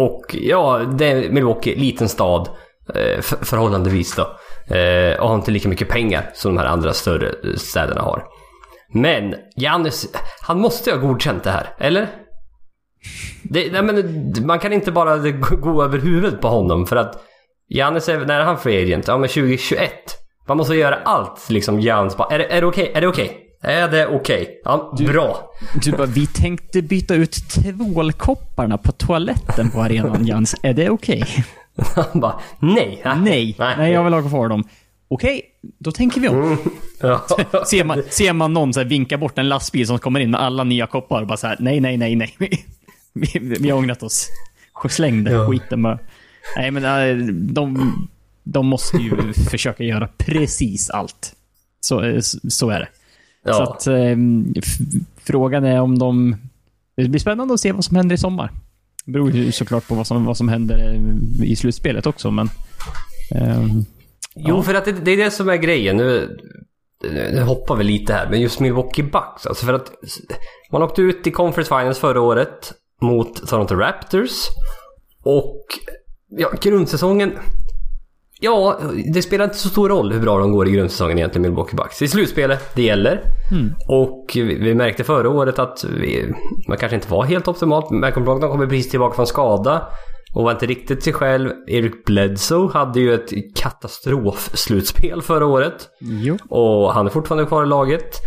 Och 0.00 0.36
ja, 0.40 0.78
det 0.78 1.06
är 1.06 1.30
Milwaukee, 1.30 1.74
liten 1.74 2.08
stad, 2.08 2.48
eh, 2.94 3.20
förhållandevis 3.20 4.16
då. 4.16 4.22
Eh, 4.74 5.20
och 5.20 5.28
har 5.28 5.34
inte 5.34 5.50
lika 5.50 5.68
mycket 5.68 5.88
pengar 5.88 6.30
som 6.34 6.54
de 6.54 6.60
här 6.60 6.68
andra 6.68 6.92
större 6.92 7.28
eh, 7.28 7.56
städerna 7.56 8.00
har. 8.00 8.24
Men, 8.94 9.34
Janis, 9.56 10.12
han 10.42 10.60
måste 10.60 10.90
ju 10.90 10.96
ha 10.96 11.06
godkänt 11.06 11.44
det 11.44 11.50
här, 11.50 11.74
eller? 11.78 12.08
Det, 13.42 13.72
nej, 13.72 13.82
men, 13.82 14.32
man 14.46 14.58
kan 14.58 14.72
inte 14.72 14.92
bara 14.92 15.18
gå 15.60 15.82
över 15.82 15.98
huvudet 15.98 16.40
på 16.40 16.48
honom 16.48 16.86
för 16.86 16.96
att 16.96 17.22
Janis, 17.68 18.08
är, 18.08 18.20
när 18.20 18.40
är 18.40 18.44
han 18.44 18.58
free 18.58 18.82
agent? 18.82 19.08
Ja 19.08 19.18
men 19.18 19.28
2021. 19.28 19.92
Man 20.48 20.56
måste 20.56 20.74
göra 20.74 20.98
allt 21.04 21.50
liksom 21.50 21.80
Giannis 21.80 22.16
bara, 22.16 22.34
är 22.34 22.38
det, 22.38 22.44
är 22.44 22.60
det 22.60 22.66
okej? 22.66 22.92
Är 22.94 23.00
det 23.00 23.08
okej? 23.08 23.49
Är 23.62 23.88
det 23.88 24.06
okej? 24.06 24.60
Ja, 24.64 24.94
bra. 24.98 25.50
Du 25.82 25.92
bara, 25.92 26.06
vi 26.06 26.26
tänkte 26.26 26.82
byta 26.82 27.14
ut 27.14 27.32
tvålkopparna 27.32 28.78
på 28.78 28.92
toaletten 28.92 29.70
på 29.70 29.82
arenan, 29.82 30.26
Jans. 30.26 30.54
Är 30.62 30.74
det 30.74 30.90
okej? 30.90 31.24
Han 31.94 32.20
bara, 32.20 32.40
nej. 32.58 33.02
Nej, 33.04 33.54
nej, 33.58 33.92
jag 33.92 34.04
vill 34.04 34.12
ha 34.12 34.22
kvar 34.28 34.48
dem. 34.48 34.64
Okej, 35.08 35.42
då 35.78 35.92
tänker 35.92 36.20
vi 36.20 36.28
om. 36.28 36.58
Ja. 37.02 37.26
Ser, 37.70 37.84
man, 37.84 38.02
ser 38.10 38.32
man 38.32 38.52
någon 38.52 38.74
så 38.74 38.84
vinka 38.84 39.18
bort 39.18 39.38
en 39.38 39.48
lastbil 39.48 39.86
som 39.86 39.98
kommer 39.98 40.20
in 40.20 40.30
med 40.30 40.40
alla 40.40 40.64
nya 40.64 40.86
koppar 40.86 41.20
och 41.20 41.26
bara 41.26 41.36
så 41.36 41.46
här, 41.46 41.56
nej, 41.60 41.80
nej, 41.80 41.96
nej, 41.96 42.16
nej. 42.16 42.66
Vi, 43.12 43.70
har 43.70 43.78
ångrat 43.78 44.02
oss. 44.02 44.28
Släng 44.88 45.24
den 45.24 45.34
Ja. 45.34 45.46
skiten 45.50 45.82
bara. 45.82 45.98
Nej, 46.56 46.70
men 46.70 46.84
äh, 46.84 47.26
de, 47.34 47.92
de 48.44 48.66
måste 48.66 48.96
ju 48.96 49.32
försöka 49.32 49.84
göra 49.84 50.08
precis 50.18 50.90
allt. 50.90 51.32
Så, 51.80 52.02
eh, 52.04 52.20
så 52.48 52.70
är 52.70 52.80
det. 52.80 52.88
Så 53.44 53.50
ja. 53.50 53.62
att, 53.62 53.86
ehm, 53.86 54.54
f- 54.56 55.04
frågan 55.16 55.64
är 55.64 55.80
om 55.80 55.98
de... 55.98 56.36
Det 56.96 57.08
blir 57.08 57.20
spännande 57.20 57.54
att 57.54 57.60
se 57.60 57.72
vad 57.72 57.84
som 57.84 57.96
händer 57.96 58.14
i 58.14 58.18
sommar. 58.18 58.50
Det 59.04 59.12
beror 59.12 59.30
ju 59.30 59.52
såklart 59.52 59.88
på 59.88 59.94
vad 59.94 60.06
som, 60.06 60.24
vad 60.24 60.36
som 60.36 60.48
händer 60.48 60.78
eh, 60.78 61.44
i 61.50 61.56
slutspelet 61.56 62.06
också, 62.06 62.30
men... 62.30 62.50
ehm, 63.34 63.84
Jo, 64.34 64.62
för 64.62 64.74
att 64.74 64.84
det, 64.84 64.92
det 64.92 65.10
är 65.10 65.16
det 65.16 65.30
som 65.30 65.48
är 65.48 65.56
grejen. 65.56 65.96
Nu, 65.96 66.38
nu 67.32 67.42
hoppar 67.42 67.76
vi 67.76 67.84
lite 67.84 68.12
här, 68.12 68.30
men 68.30 68.40
just 68.40 68.60
Milwaukee 68.60 69.02
Bucks. 69.02 69.46
Alltså 69.46 69.66
för 69.66 69.74
att 69.74 69.90
man 70.72 70.82
åkte 70.82 71.02
ut 71.02 71.26
i 71.26 71.30
Conference 71.30 71.68
Finals 71.78 71.98
förra 71.98 72.20
året 72.20 72.72
mot 73.02 73.46
Toronto 73.48 73.74
Raptors. 73.74 74.30
Och 75.22 75.66
ja, 76.28 76.50
grundsäsongen... 76.62 77.32
Ja, 78.42 78.78
det 79.14 79.22
spelar 79.22 79.44
inte 79.44 79.56
så 79.56 79.68
stor 79.68 79.88
roll 79.88 80.12
hur 80.12 80.20
bra 80.20 80.38
de 80.38 80.52
går 80.52 80.68
i 80.68 80.70
grundsäsongen 80.70 81.18
egentligen, 81.18 81.42
Milwaukee 81.42 81.76
Bucks. 81.76 82.02
I 82.02 82.08
slutspelet, 82.08 82.74
det 82.74 82.82
gäller. 82.82 83.20
Och 83.88 84.30
vi, 84.34 84.42
vi 84.42 84.74
märkte 84.74 85.04
förra 85.04 85.28
året 85.28 85.58
att 85.58 85.84
vi, 85.84 86.32
man 86.68 86.76
kanske 86.76 86.96
inte 86.96 87.10
var 87.10 87.24
helt 87.24 87.48
optimalt. 87.48 87.90
Malcolm 87.90 88.24
Brogdon 88.24 88.50
kommer 88.50 88.66
precis 88.66 88.90
tillbaka 88.90 89.14
från 89.16 89.26
skada. 89.26 89.88
Och 90.34 90.44
var 90.44 90.50
inte 90.52 90.66
riktigt 90.66 91.02
sig 91.02 91.12
själv. 91.12 91.50
Eric 91.66 92.04
Bledsoe 92.04 92.70
hade 92.72 93.00
ju 93.00 93.14
ett 93.14 93.30
katastrofslutspel 93.56 95.22
förra 95.22 95.46
året. 95.46 95.88
jo. 96.00 96.36
Och 96.48 96.94
han 96.94 97.06
är 97.06 97.10
fortfarande 97.10 97.46
kvar 97.46 97.62
i 97.62 97.66
laget. 97.66 98.20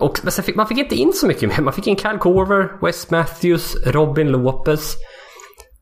Och 0.00 0.18
men 0.22 0.32
fick, 0.32 0.56
man 0.56 0.66
fick 0.66 0.78
inte 0.78 0.94
in 0.94 1.12
så 1.12 1.26
mycket 1.26 1.48
mer. 1.48 1.60
Man 1.64 1.72
fick 1.72 1.86
in 1.86 1.96
Kyle 1.96 2.18
Korver, 2.18 2.86
Wes 2.86 3.10
Matthews, 3.10 3.76
Robin 3.86 4.28
Lopez. 4.28 4.94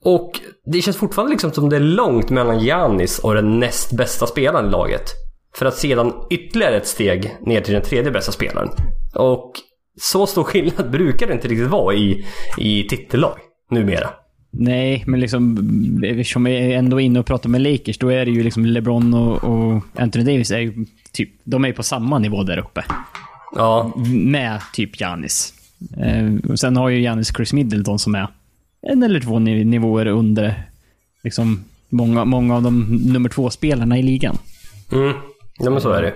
Och 0.04 0.40
det 0.64 0.82
känns 0.82 0.96
fortfarande 0.96 1.30
liksom 1.30 1.52
som 1.52 1.68
det 1.68 1.76
är 1.76 1.80
långt 1.80 2.30
mellan 2.30 2.60
Giannis 2.60 3.18
och 3.18 3.34
den 3.34 3.60
näst 3.60 3.92
bästa 3.92 4.26
spelaren 4.26 4.66
i 4.66 4.70
laget. 4.70 5.02
För 5.56 5.66
att 5.66 5.76
sedan 5.76 6.12
ytterligare 6.30 6.76
ett 6.76 6.86
steg 6.86 7.36
ner 7.40 7.60
till 7.60 7.74
den 7.74 7.82
tredje 7.82 8.10
bästa 8.10 8.32
spelaren. 8.32 8.68
Och 9.14 9.52
så 10.00 10.26
stor 10.26 10.44
skillnad 10.44 10.90
brukar 10.92 11.26
det 11.26 11.32
inte 11.32 11.48
riktigt 11.48 11.68
vara 11.68 11.94
i, 11.94 12.26
i 12.58 12.82
titellag 12.84 13.38
numera. 13.70 14.10
Nej, 14.52 15.04
men 15.06 15.20
liksom... 15.20 15.58
Eftersom 16.04 16.46
är 16.46 16.76
ändå 16.76 17.00
inne 17.00 17.18
och 17.18 17.26
pratar 17.26 17.48
med 17.48 17.60
Lakers, 17.60 17.98
då 17.98 18.08
är 18.08 18.24
det 18.24 18.30
ju 18.30 18.42
liksom 18.42 18.66
LeBron 18.66 19.14
och, 19.14 19.44
och 19.44 19.82
Anthony 19.94 20.24
Davis 20.24 20.50
är 20.50 20.58
ju 20.58 20.86
typ... 21.12 21.30
De 21.44 21.64
är 21.64 21.68
ju 21.68 21.74
på 21.74 21.82
samma 21.82 22.18
nivå 22.18 22.42
där 22.42 22.58
uppe. 22.58 22.84
Ja, 23.56 23.92
Med 24.24 24.60
typ 24.72 25.00
Giannis. 25.00 25.54
Eh, 25.96 26.50
och 26.50 26.58
sen 26.58 26.76
har 26.76 26.88
ju 26.88 27.00
Giannis 27.00 27.32
Chris 27.36 27.52
Middleton 27.52 27.98
som 27.98 28.14
är 28.14 28.28
en 28.82 29.02
eller 29.02 29.20
två 29.20 29.38
niv- 29.38 29.64
nivåer 29.64 30.06
under 30.06 30.62
liksom 31.24 31.64
många, 31.88 32.24
många 32.24 32.56
av 32.56 32.62
de 32.62 32.98
nummer 33.12 33.28
två-spelarna 33.28 33.98
i 33.98 34.02
ligan. 34.02 34.38
mm. 34.92 35.12
ja 35.58 35.70
men 35.70 35.80
så 35.80 35.90
är 35.90 36.02
det. 36.02 36.14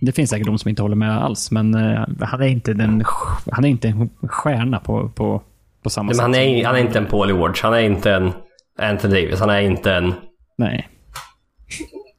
Det 0.00 0.12
finns 0.12 0.30
säkert 0.30 0.46
de 0.46 0.58
som 0.58 0.68
inte 0.68 0.82
håller 0.82 0.96
med 0.96 1.22
alls, 1.24 1.50
men 1.50 1.74
eh, 1.74 2.04
han 2.20 2.42
är 2.42 2.46
inte 2.46 2.72
den... 2.74 3.04
Han 3.50 3.64
är 3.64 3.68
inte 3.68 3.88
en 3.88 4.10
stjärna 4.22 4.78
på, 4.80 5.08
på, 5.08 5.42
på 5.82 5.90
samma 5.90 6.06
Men 6.06 6.14
sätt. 6.14 6.22
han 6.22 6.34
är, 6.34 6.64
han 6.64 6.74
är 6.76 6.80
inte 6.80 6.98
en 6.98 7.06
Paul 7.06 7.28
George, 7.28 7.54
han 7.62 7.74
är 7.74 7.78
inte 7.80 8.12
en 8.12 8.32
Anthony 8.78 9.14
Davis, 9.22 9.40
han 9.40 9.50
är 9.50 9.60
inte 9.60 9.92
en... 9.92 10.14
Nej. 10.58 10.88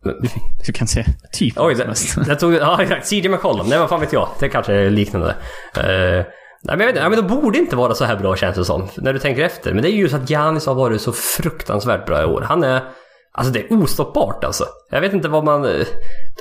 Du, 0.04 0.20
du 0.66 0.74
kan 0.74 0.88
säga 0.88 1.06
typ 1.32 1.54
Oj, 1.58 1.76
det, 1.76 1.94
det 2.26 2.36
tog, 2.36 2.54
ja 2.54 2.82
exakt. 2.82 3.08
CJ 3.10 3.30
McCollum. 3.30 3.68
Nej, 3.70 3.80
vad 3.80 3.90
fan 3.90 4.00
vet 4.00 4.14
jag. 4.14 4.30
Det 4.40 4.50
kanske 4.50 4.74
är 4.74 4.90
liknande. 4.90 5.36
Eh, 5.78 6.26
nej, 6.64 6.78
men 6.78 6.80
jag 6.80 6.88
vet 6.88 6.96
inte. 6.96 7.04
Ja, 7.04 7.10
men 7.10 7.28
de 7.28 7.42
borde 7.42 7.58
inte 7.58 7.76
vara 7.76 7.96
så 7.96 8.06
här 8.06 8.16
bra 8.16 8.36
känns 8.36 8.56
det 8.56 8.66
som. 8.66 8.88
När 8.98 9.14
du 9.14 9.20
tänker 9.20 9.44
efter. 9.44 9.74
Men 9.74 9.82
det 9.84 9.90
är 9.92 9.96
ju 9.96 10.10
så 10.10 10.16
att 10.16 10.30
Giannis 10.30 10.66
har 10.66 10.76
varit 10.76 11.02
så 11.02 11.12
fruktansvärt 11.14 12.06
bra 12.06 12.22
i 12.22 12.26
år. 12.26 12.42
Han 12.42 12.64
är... 12.64 12.82
Alltså 13.32 13.54
det 13.54 13.60
är 13.60 13.74
ostoppbart 13.84 14.44
alltså. 14.44 14.66
Jag 14.92 15.02
vet 15.02 15.14
inte 15.14 15.28
vad 15.28 15.44
man... 15.44 15.66
eh, 15.66 15.86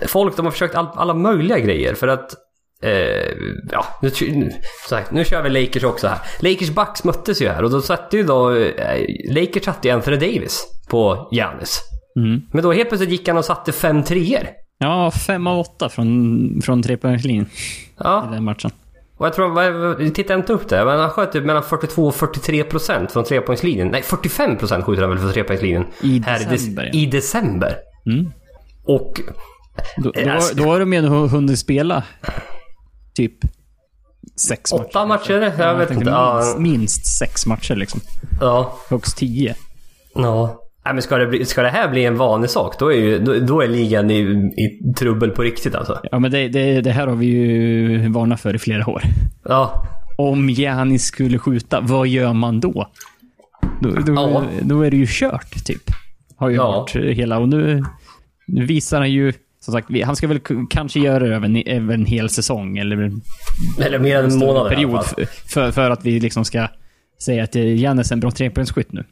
Folk 0.06 0.37
de 0.37 0.44
har 0.46 0.52
försökt 0.52 0.75
all, 0.75 0.87
alla 0.94 1.14
möjliga 1.14 1.58
grejer 1.58 1.94
för 1.94 2.08
att... 2.08 2.35
Eh, 2.82 3.32
ja, 3.73 3.85
nu, 4.02 4.11
nu, 4.20 4.50
här, 4.90 5.04
nu 5.11 5.25
kör 5.25 5.42
vi 5.42 5.50
Lakers 5.62 5.85
också 5.85 6.08
här. 6.08 6.18
Lakers 6.40 6.70
Bucks 6.70 7.04
möttes 7.04 7.42
ju 7.42 7.49
här 7.49 7.62
och 7.64 7.70
då 7.70 7.80
satte 7.80 8.16
ju 8.16 8.23
då... 8.23 8.54
Eh, 8.54 9.04
Lakers 9.30 9.64
satte 9.64 9.88
ju 9.88 9.94
Anthony 9.94 10.16
Davis 10.16 10.66
på 10.90 11.28
Giannis. 11.32 11.80
Mm. 12.18 12.40
Men 12.52 12.62
då 12.62 12.73
helt 12.73 12.88
plötsligt 12.88 13.11
gick 13.11 13.28
han 13.28 13.37
och 13.37 13.44
satte 13.44 13.73
fem 13.73 14.02
treor. 14.02 14.46
Ja, 14.78 15.11
fem 15.11 15.46
av 15.46 15.58
åtta 15.58 15.88
från, 15.88 16.61
från 16.64 16.82
trepoängslinjen 16.82 17.46
Ja, 17.99 18.28
i 18.30 18.35
den 18.35 18.44
matchen. 18.44 18.70
Och 19.16 19.26
jag 19.26 19.32
tror, 19.35 19.61
jag 20.02 20.14
tittar 20.14 20.35
inte 20.35 20.52
upp 20.52 20.68
det, 20.68 20.85
men 20.85 20.99
han 21.00 21.11
sköt 21.11 21.32
typ 21.32 21.44
mellan 21.44 21.62
42 21.62 22.06
och 22.06 22.14
43 22.14 22.64
procent 22.64 23.12
från 23.12 23.25
trepoängslinjen. 23.25 23.88
Nej, 23.88 24.02
45 24.02 24.56
procent 24.58 24.85
skjuter 24.85 25.02
han 25.02 25.11
väl 25.11 25.18
från 25.20 25.32
trepoängslinjen. 25.32 25.85
I 26.00 26.23
här 26.26 26.40
i, 26.42 26.44
december, 26.44 26.82
dec- 26.82 26.90
ja. 26.92 26.99
I 27.00 27.06
december. 27.06 27.76
Mm. 28.06 28.32
Och... 28.85 29.20
Då, 29.96 30.11
då, 30.25 30.30
Alltså- 30.30 30.54
då 30.56 30.64
har 30.64 30.80
de 30.80 30.92
ju 30.92 31.00
hunnit 31.06 31.58
spela 31.58 32.02
typ 33.14 33.32
sex 34.37 34.73
matcher. 34.73 34.85
Åtta 34.85 35.06
matcher? 35.06 35.32
Jag 35.58 35.68
Ja, 35.68 35.75
vet 35.75 35.90
inte. 35.90 36.04
Minst, 36.04 36.58
minst 36.58 37.18
sex 37.18 37.46
matcher 37.46 37.75
liksom. 37.75 38.00
ja. 38.40 38.78
Högst 38.90 39.16
tio. 39.16 39.54
ja. 40.14 40.62
Nej, 40.86 40.94
men 40.94 41.02
ska 41.02 41.16
det, 41.16 41.26
bli, 41.26 41.44
ska 41.44 41.62
det 41.62 41.68
här 41.68 41.88
bli 41.88 42.04
en 42.04 42.16
vanlig 42.16 42.50
sak, 42.50 42.78
då 42.78 42.92
är, 42.92 42.96
ju, 42.96 43.18
då, 43.18 43.34
då 43.38 43.60
är 43.60 43.68
ligan 43.68 44.10
i, 44.10 44.20
i 44.56 44.92
trubbel 44.98 45.30
på 45.30 45.42
riktigt 45.42 45.74
alltså. 45.74 46.00
Ja, 46.12 46.18
men 46.18 46.30
det, 46.30 46.48
det, 46.48 46.80
det 46.80 46.90
här 46.90 47.06
har 47.06 47.16
vi 47.16 47.26
ju 47.26 48.08
varnat 48.08 48.40
för 48.40 48.54
i 48.54 48.58
flera 48.58 48.90
år. 48.90 49.02
Ja, 49.44 49.86
Om 50.18 50.50
Giannis 50.50 51.04
skulle 51.04 51.38
skjuta, 51.38 51.80
vad 51.80 52.08
gör 52.08 52.32
man 52.32 52.60
då? 52.60 52.86
Då, 53.80 53.90
då, 53.90 54.12
Ja. 54.14 54.42
då 54.62 54.82
är 54.82 54.90
det 54.90 54.96
ju 54.96 55.06
kört, 55.08 55.64
typ. 55.64 55.82
Har 56.36 56.48
ju 56.48 56.56
Ja. 56.56 56.70
varit 56.70 56.96
hela. 57.16 57.38
Och 57.38 57.48
nu, 57.48 57.84
nu 58.46 58.64
visar 58.64 58.98
han 58.98 59.10
ju... 59.12 59.32
Som 59.60 59.72
sagt, 59.72 59.88
han 60.04 60.16
ska 60.16 60.28
väl 60.28 60.40
kanske 60.70 61.00
göra 61.00 61.18
det 61.18 61.34
över 61.34 61.46
en, 61.46 61.56
över 61.66 61.94
en 61.94 62.06
hel 62.06 62.28
säsong, 62.30 62.78
eller 62.78 63.12
eller 63.80 63.98
mer 63.98 64.18
än 64.18 64.30
en 64.30 64.38
månad 64.38 64.68
period. 64.68 65.04
För, 65.46 65.70
för, 65.70 65.90
att 65.90 66.06
vi 66.06 66.20
liksom 66.20 66.44
ska 66.44 66.68
säga 67.24 67.44
att 67.44 67.54
Giannis 67.54 68.10
är 68.10 68.14
en 68.14 68.20
bra 68.20 68.30
trepoängsskytt 68.30 68.92
nu. 68.92 69.04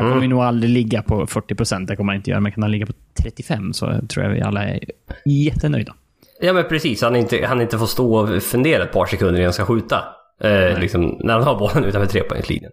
Han 0.00 0.06
Mm. 0.06 0.12
kommer 0.12 0.22
ju 0.22 0.28
nog 0.28 0.42
aldrig 0.42 0.70
ligga 0.72 1.02
på 1.02 1.26
40 1.26 1.54
procent. 1.54 1.88
Det 1.88 1.96
kommer 1.96 2.12
han 2.12 2.16
inte 2.16 2.30
göra. 2.30 2.40
Men 2.40 2.52
kan 2.52 2.62
han 2.62 2.72
ligga 2.72 2.86
på 2.86 2.92
35 3.22 3.72
så 3.72 3.86
tror 4.08 4.24
jag 4.24 4.32
vi 4.32 4.40
alla 4.40 4.64
är 4.64 4.80
jättenöjda. 5.26 5.94
Ja 6.40 6.52
men 6.52 6.64
precis, 6.68 7.02
han 7.02 7.16
inte, 7.16 7.46
han 7.46 7.60
inte 7.60 7.78
får 7.78 7.86
stå 7.86 8.14
och 8.16 8.42
fundera 8.42 8.82
ett 8.84 8.92
par 8.92 9.06
sekunder 9.06 9.34
innan 9.34 9.44
han 9.44 9.52
ska 9.52 9.64
skjuta. 9.64 10.04
Eh, 10.42 10.78
liksom, 10.78 11.18
när 11.24 11.34
han 11.34 11.42
har 11.42 11.58
bollen 11.58 11.84
utanför 11.84 12.06
trepoängslinjen. 12.12 12.70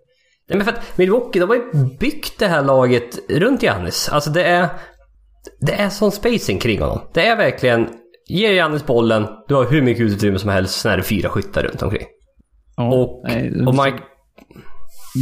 Nej 0.50 0.58
men 0.58 0.66
för 0.66 0.72
att 0.74 0.98
Milwaukee, 0.98 1.40
de 1.40 1.50
har 1.50 1.56
ju 1.56 1.62
byggt 2.00 2.40
det 2.40 2.48
här 2.48 2.64
laget 2.64 3.20
runt 3.30 3.64
Giannis. 3.64 4.10
Alltså 4.10 4.30
det 4.30 4.44
är... 4.44 4.68
Det 5.60 5.74
är 5.74 5.90
sån 5.90 6.12
spacing 6.12 6.60
kring 6.62 6.82
honom. 6.82 7.00
Det 7.14 7.26
är 7.28 7.38
verkligen... 7.38 7.88
Ge 8.30 8.54
Giannis 8.54 8.86
bollen, 8.86 9.28
du 9.48 9.56
har 9.56 9.66
hur 9.66 9.82
mycket 9.82 10.04
utrymme 10.04 10.40
som 10.40 10.50
helst, 10.50 10.80
sen 10.82 10.92
är 10.92 10.98
det 10.98 11.04
fyra 11.04 11.30
skyttar 11.30 11.64
runt 11.64 11.82
omkring. 11.82 12.06
Ja, 12.78 12.94
Och, 12.94 13.24
nej, 13.28 13.66
och 13.66 13.76
Mike... 13.86 13.98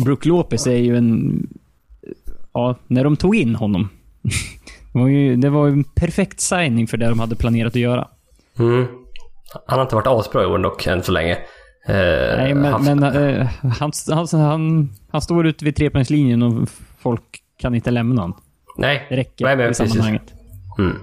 Brook 0.06 0.26
Lopez 0.26 0.68
är 0.68 0.72
ju 0.78 0.98
en... 0.98 1.40
Ja, 2.56 2.76
när 2.88 3.04
de 3.04 3.16
tog 3.18 3.36
in 3.36 3.56
honom. 3.56 3.90
Det 4.94 5.00
var 5.00 5.08
ju 5.08 5.36
det 5.36 5.50
var 5.50 5.66
ju 5.68 5.74
en 5.74 5.84
perfekt 5.84 6.40
signing 6.42 6.88
för 6.88 6.98
det 6.98 7.10
de 7.10 7.20
hade 7.20 7.36
planerat 7.36 7.70
att 7.74 7.76
göra. 7.82 8.08
Mm, 8.60 8.88
han 9.68 9.78
har 9.80 9.82
inte 9.82 9.96
varit 9.96 10.08
asbra 10.08 10.44
i 10.44 10.46
år 10.46 10.58
dock, 10.60 10.88
än 10.88 11.04
så 11.04 11.12
länge. 11.12 11.32
Eh, 11.88 12.38
Nej, 12.38 12.54
men, 12.54 12.74
haft- 12.74 12.86
men 12.86 13.04
eh, 13.04 13.48
han, 13.80 13.92
han, 14.10 14.28
han, 14.42 14.90
han 15.12 15.22
står 15.22 15.48
ute 15.48 15.66
vid 15.66 15.76
trepoängslinjen 15.76 16.44
och 16.44 16.70
folk 17.00 17.22
kan 17.60 17.76
inte 17.76 17.92
lämna 17.92 18.22
honom. 18.22 18.40
Nej, 18.78 19.06
Det 19.10 19.16
räcker 19.16 19.46
Nej, 19.46 19.56
men 19.56 19.66
i 19.66 19.68
precis. 19.70 19.90
sammanhanget. 19.92 20.34
Mm. 20.80 20.98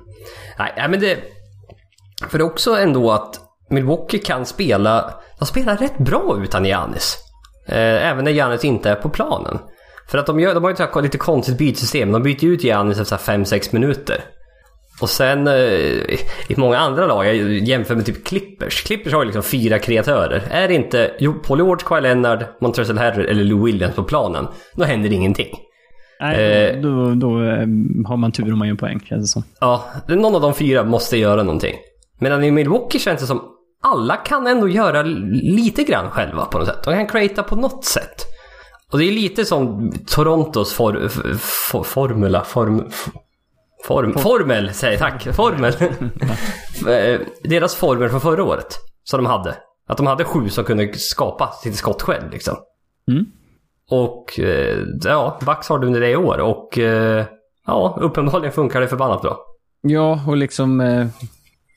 Nej, 0.59 0.89
men 0.89 1.01
det... 1.01 1.19
För 2.29 2.39
det 2.39 2.45
är 2.45 2.47
också 2.47 2.79
ändå 2.79 3.11
att 3.13 3.41
Milwaukee 3.71 4.19
kan 4.19 4.47
spela... 4.47 5.15
De 5.39 5.47
spelar 5.47 5.77
rätt 5.77 5.99
bra 5.99 6.39
utan 6.43 6.65
Giannis. 6.65 7.17
Eh, 7.69 7.77
även 8.11 8.25
när 8.25 8.33
Giannis 8.33 8.65
inte 8.65 8.91
är 8.91 8.95
på 8.95 9.09
planen. 9.09 9.59
För 10.09 10.19
att 10.19 10.27
de, 10.27 10.41
gör, 10.41 10.55
de 10.55 10.63
har 10.65 10.71
ju 10.71 10.75
ett 10.75 10.95
här 10.95 11.03
lite 11.03 11.19
konstigt 11.19 11.59
bytsystem. 11.59 12.13
De 12.13 12.23
byter 12.23 12.45
ut 12.45 12.65
Giannis 12.65 13.01
efter 13.01 13.17
5-6 13.17 13.69
minuter. 13.73 14.25
Och 15.01 15.11
sen 15.11 15.47
eh, 15.49 15.55
i 16.49 16.55
många 16.57 16.79
andra 16.79 17.07
lag, 17.07 17.27
jag 17.27 17.37
jämför 17.53 17.95
med 17.95 18.07
typ 18.07 18.25
Clippers. 18.27 18.83
Clippers 18.83 19.13
har 19.13 19.21
ju 19.21 19.27
liksom 19.27 19.43
fyra 19.43 19.79
kreatörer. 19.79 20.43
Är 20.51 20.69
det 20.69 20.75
inte 20.75 21.11
Paul 21.47 21.59
George, 21.59 21.85
Kawhi 21.87 22.01
Leonard, 22.01 22.45
Montrezl 22.61 22.99
Harrell 22.99 23.27
eller 23.29 23.45
Lou 23.45 23.65
Williams 23.65 23.95
på 23.95 24.03
planen, 24.03 24.47
då 24.75 24.85
händer 24.85 25.13
ingenting. 25.13 25.59
Nej, 26.21 26.67
Eh. 26.67 26.81
då, 26.81 27.15
då 27.15 27.43
eh, 27.43 27.67
har 28.07 28.17
man 28.17 28.33
tur 28.33 28.53
om 28.53 28.59
man 28.59 28.69
gör 28.69 28.75
poäng, 28.75 29.01
känns 29.09 29.23
det 29.23 29.27
som. 29.29 29.45
Ja, 29.61 29.85
någon 30.09 30.35
av 30.35 30.41
de 30.41 30.55
fyra 30.55 30.85
måste 30.85 31.17
göra 31.17 31.43
någonting. 31.43 31.75
Medan 32.21 32.45
i 32.45 32.51
Milwaukee 32.51 32.99
känns 32.99 33.21
det 33.21 33.27
som 33.27 33.43
alla 33.83 34.17
kan 34.17 34.47
ändå 34.47 34.69
göra 34.69 35.03
lite 35.43 35.83
grann 35.85 36.11
själva 36.11 36.45
på 36.45 36.59
något 36.59 36.67
sätt. 36.69 36.83
De 36.85 36.95
kan 36.95 37.07
creata 37.07 37.43
på 37.43 37.57
något 37.57 37.85
sätt. 37.85 38.25
Och 38.93 38.99
det 38.99 39.05
är 39.05 39.13
lite 39.13 39.45
som 39.45 39.93
Torontos 40.07 40.73
for, 40.73 41.09
for, 41.39 41.85
formula, 41.85 42.45
form, 42.45 42.91
form, 43.85 44.19
formel, 44.19 44.75
säger 44.75 44.99
tack, 44.99 45.35
formel. 45.35 45.75
Eh, 46.89 47.21
Deras 47.43 47.75
formel 47.75 48.09
från 48.09 48.21
förra 48.21 48.45
året, 48.45 48.79
som 49.05 49.23
de 49.23 49.27
hade. 49.27 49.57
Att 49.89 49.97
de 49.97 50.07
hade 50.07 50.25
sju 50.25 50.49
som 50.49 50.65
kunde 50.65 50.99
skapa 50.99 51.53
sitt 51.63 51.77
skott 51.77 52.03
själv 52.03 52.31
liksom. 52.31 52.57
Mm. 53.11 53.27
Och 53.91 54.41
eh, 54.41 54.79
ja, 55.05 55.39
Bucks 55.47 55.69
har 55.69 55.79
det 55.79 55.87
under 55.87 56.01
det 56.01 56.11
i 56.11 56.17
år 56.17 56.39
och 56.39 56.79
eh, 56.79 57.25
ja, 57.67 57.99
uppenbarligen 58.01 58.53
funkar 58.53 58.81
det 58.81 58.89
förbannat 58.89 59.23
bra. 59.23 59.39
Ja, 59.83 60.21
och 60.27 60.37
liksom... 60.37 60.79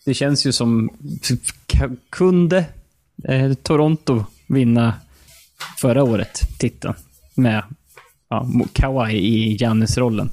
Det 0.05 0.13
känns 0.13 0.45
ju 0.45 0.51
som... 0.51 0.89
Kunde 2.10 2.65
Toronto 3.63 4.24
vinna 4.48 4.93
förra 5.77 6.03
året 6.03 6.60
titeln 6.60 6.93
med 7.36 7.63
ja, 8.29 8.48
Kawhi 8.74 9.17
i 9.17 9.55
Giannis-rollen. 9.55 10.29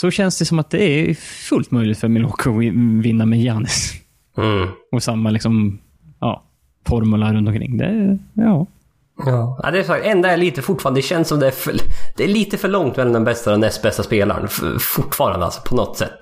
Så 0.00 0.10
känns 0.10 0.38
det 0.38 0.44
som 0.44 0.58
att 0.58 0.70
det 0.70 0.82
är 0.82 1.14
fullt 1.14 1.70
möjligt 1.70 1.98
för 1.98 2.08
Milwaukee 2.08 2.50
att 2.50 2.56
vin- 2.56 3.02
vinna 3.02 3.26
med 3.26 3.40
Giannis. 3.40 3.92
Mm. 4.36 4.68
Och 4.92 5.02
samma 5.02 5.30
liksom... 5.30 5.80
Ja, 6.20 6.44
formula 6.88 7.32
runt 7.32 7.48
omkring. 7.48 7.76
Det, 7.76 8.18
ja. 8.34 8.66
Ja. 9.26 9.70
det 9.72 9.78
är 9.78 9.82
så, 9.82 9.94
enda 9.94 10.30
är 10.30 10.36
lite 10.36 10.62
fortfarande, 10.62 10.98
det 10.98 11.02
känns 11.02 11.28
som 11.28 11.40
det 11.40 11.46
är 11.46 11.50
för, 11.50 11.74
det 12.16 12.24
är 12.24 12.28
lite 12.28 12.58
för 12.58 12.68
långt 12.68 12.96
mellan 12.96 13.12
den 13.12 13.24
bästa 13.24 13.50
och 13.50 13.54
den 13.54 13.60
näst 13.60 13.82
bästa 13.82 14.02
spelaren. 14.02 14.48
Fortfarande 14.80 15.44
alltså, 15.44 15.60
på 15.62 15.76
något 15.76 15.98
sätt. 15.98 16.18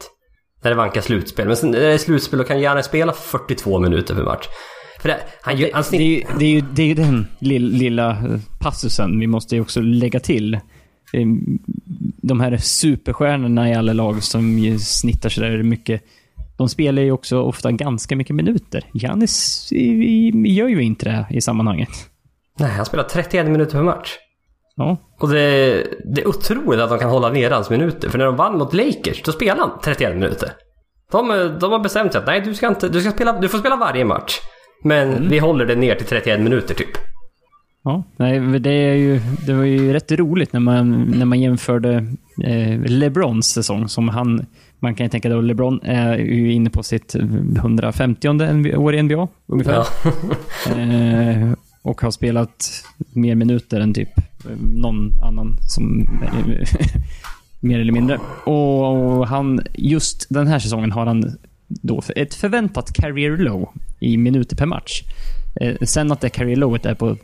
När 0.62 0.70
det 0.70 0.76
vankar 0.76 1.00
slutspel. 1.00 1.46
Men 1.46 1.56
sen 1.56 1.70
när 1.70 1.80
det 1.80 1.92
är 1.92 1.98
slutspel 1.98 2.38
då 2.38 2.44
kan 2.44 2.60
gärna 2.60 2.82
spela 2.82 3.12
42 3.12 3.78
minuter 3.78 4.14
per 4.14 4.22
match. 4.22 4.46
För 5.00 5.08
det, 5.08 5.16
han, 5.42 5.56
gör- 5.56 5.70
han 5.72 5.82
Det 5.90 5.96
är, 5.96 5.98
snitt, 5.98 6.00
ju, 6.30 6.38
det, 6.38 6.44
är 6.44 6.48
ju, 6.50 6.60
det 6.60 6.82
är 6.82 6.86
ju 6.86 6.94
den 6.94 7.26
lill, 7.38 7.68
lilla 7.68 8.16
passusen 8.60 9.20
vi 9.20 9.26
måste 9.26 9.54
ju 9.54 9.60
också 9.60 9.80
lägga 9.80 10.20
till. 10.20 10.54
Eh, 10.54 11.26
De 12.22 12.40
här 12.40 12.56
superstjärnorna 12.56 13.70
i 13.70 13.74
alla 13.74 13.92
lag 13.92 14.22
som 14.22 14.78
snittar 14.78 15.28
sådär 15.28 15.62
mycket. 15.62 16.02
De 16.56 16.68
spelar 16.68 17.02
ju 17.02 17.12
också 17.12 17.40
ofta 17.42 17.72
ganska 17.72 18.16
mycket 18.16 18.36
minuter. 18.36 18.84
I- 19.72 20.32
gör 20.54 20.68
ju 20.68 20.82
inte 20.82 21.04
det 21.04 21.26
i 21.36 21.40
sammanhanget. 21.40 21.88
nej, 22.58 22.70
han 22.70 22.86
spelar 22.86 23.04
31 23.04 23.46
minuter 23.46 23.72
per 23.72 23.82
match. 23.82 24.08
Ja, 24.76 24.96
Och 25.20 25.28
det, 25.28 25.86
det 26.14 26.20
är 26.22 26.28
otroligt 26.28 26.80
att 26.80 26.90
de 26.90 26.98
kan 26.98 27.10
hålla 27.10 27.28
ner 27.30 27.50
hans 27.50 27.70
minuter. 27.70 28.08
För 28.10 28.18
när 28.18 28.24
de 28.24 28.36
vann 28.36 28.58
mot 28.58 28.74
Lakers, 28.74 29.22
då 29.22 29.32
spelade 29.32 29.60
han 29.60 29.70
31 29.84 30.14
minuter. 30.14 30.52
De, 31.12 31.28
de 31.60 31.72
har 31.72 31.78
bestämt 31.78 32.12
sig 32.12 32.18
att 32.20 32.26
nej, 32.26 32.40
du, 32.40 32.54
ska 32.54 32.68
inte, 32.68 32.88
du, 32.88 33.00
ska 33.00 33.10
spela, 33.10 33.40
du 33.40 33.48
får 33.48 33.58
spela 33.58 33.76
varje 33.76 34.04
match. 34.04 34.32
Men 34.82 35.28
vi 35.28 35.38
håller 35.38 35.66
det 35.66 35.74
ner 35.74 35.94
till 35.94 36.06
31 36.06 36.40
minuter 36.40 36.74
typ. 36.74 36.98
Ja, 37.82 38.02
nej, 38.16 38.40
det, 38.60 38.70
är 38.70 38.94
ju, 38.94 39.20
det 39.46 39.52
var 39.54 39.64
ju 39.64 39.92
rätt 39.92 40.12
roligt 40.12 40.52
när 40.52 40.60
man, 40.60 41.02
när 41.02 41.24
man 41.24 41.40
jämförde 41.40 42.06
eh, 42.44 42.80
LeBrons 42.80 43.46
säsong. 43.46 43.88
Som 43.88 44.08
han, 44.08 44.46
man 44.78 44.94
kan 44.94 45.06
ju 45.06 45.10
tänka 45.10 45.28
då 45.28 45.40
LeBron 45.40 45.80
är 45.82 46.18
ju 46.18 46.52
inne 46.52 46.70
på 46.70 46.82
sitt 46.82 47.14
150 47.14 48.28
år 48.76 48.94
i 48.94 49.02
NBA 49.02 49.28
ungefär. 49.46 49.72
Ja. 49.72 49.84
Eh, 50.76 51.52
och 51.82 52.00
har 52.00 52.10
spelat 52.10 52.84
mer 53.12 53.34
minuter 53.34 53.80
än 53.80 53.94
typ 53.94 54.10
någon 54.74 55.12
annan 55.22 55.56
som 55.62 56.08
mer 57.60 57.80
eller 57.80 57.92
mindre. 57.92 58.18
Och 58.44 59.28
han, 59.28 59.60
just 59.74 60.26
den 60.28 60.46
här 60.46 60.58
säsongen 60.58 60.92
har 60.92 61.06
han 61.06 61.36
då 61.68 62.02
ett 62.16 62.34
förväntat 62.34 62.92
career 62.92 63.36
low 63.36 63.68
i 64.00 64.16
minuter 64.16 64.56
per 64.56 64.66
match. 64.66 65.02
Eh, 65.60 65.76
sen 65.82 66.12
att 66.12 66.20
det 66.20 66.28
career 66.28 66.56
lowet 66.56 66.86
är 66.86 66.94
på 66.94 67.16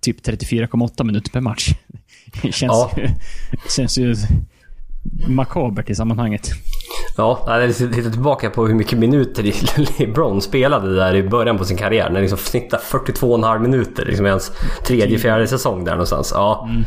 typ 0.00 0.26
34,8 0.26 1.04
minuter 1.04 1.30
per 1.30 1.40
match. 1.40 1.68
Det 2.42 2.52
känns, 2.52 2.72
Ja. 2.72 2.90
ju, 2.96 3.08
känns 3.76 3.98
ju 3.98 4.14
makabert 5.28 5.90
i 5.90 5.94
sammanhanget. 5.94 6.50
Ja, 7.16 7.60
jag 7.60 7.76
tittar 7.76 8.10
tillbaka 8.10 8.50
på 8.50 8.66
hur 8.66 8.74
mycket 8.74 8.98
minuter 8.98 9.52
LeBron 9.98 10.42
spelade 10.42 10.96
där 10.96 11.14
i 11.14 11.22
början 11.22 11.58
på 11.58 11.64
sin 11.64 11.76
karriär. 11.76 12.10
När 12.10 12.20
liksom 12.20 12.38
snittade 12.38 12.82
42,5 12.82 13.58
minuter 13.58 14.04
liksom 14.04 14.26
i 14.26 14.30
hans 14.30 14.52
tredje, 14.86 15.18
fjärde 15.18 15.46
säsong 15.46 15.84
där 15.84 15.92
någonstans. 15.92 16.32
Ja, 16.34 16.66
mm. 16.70 16.84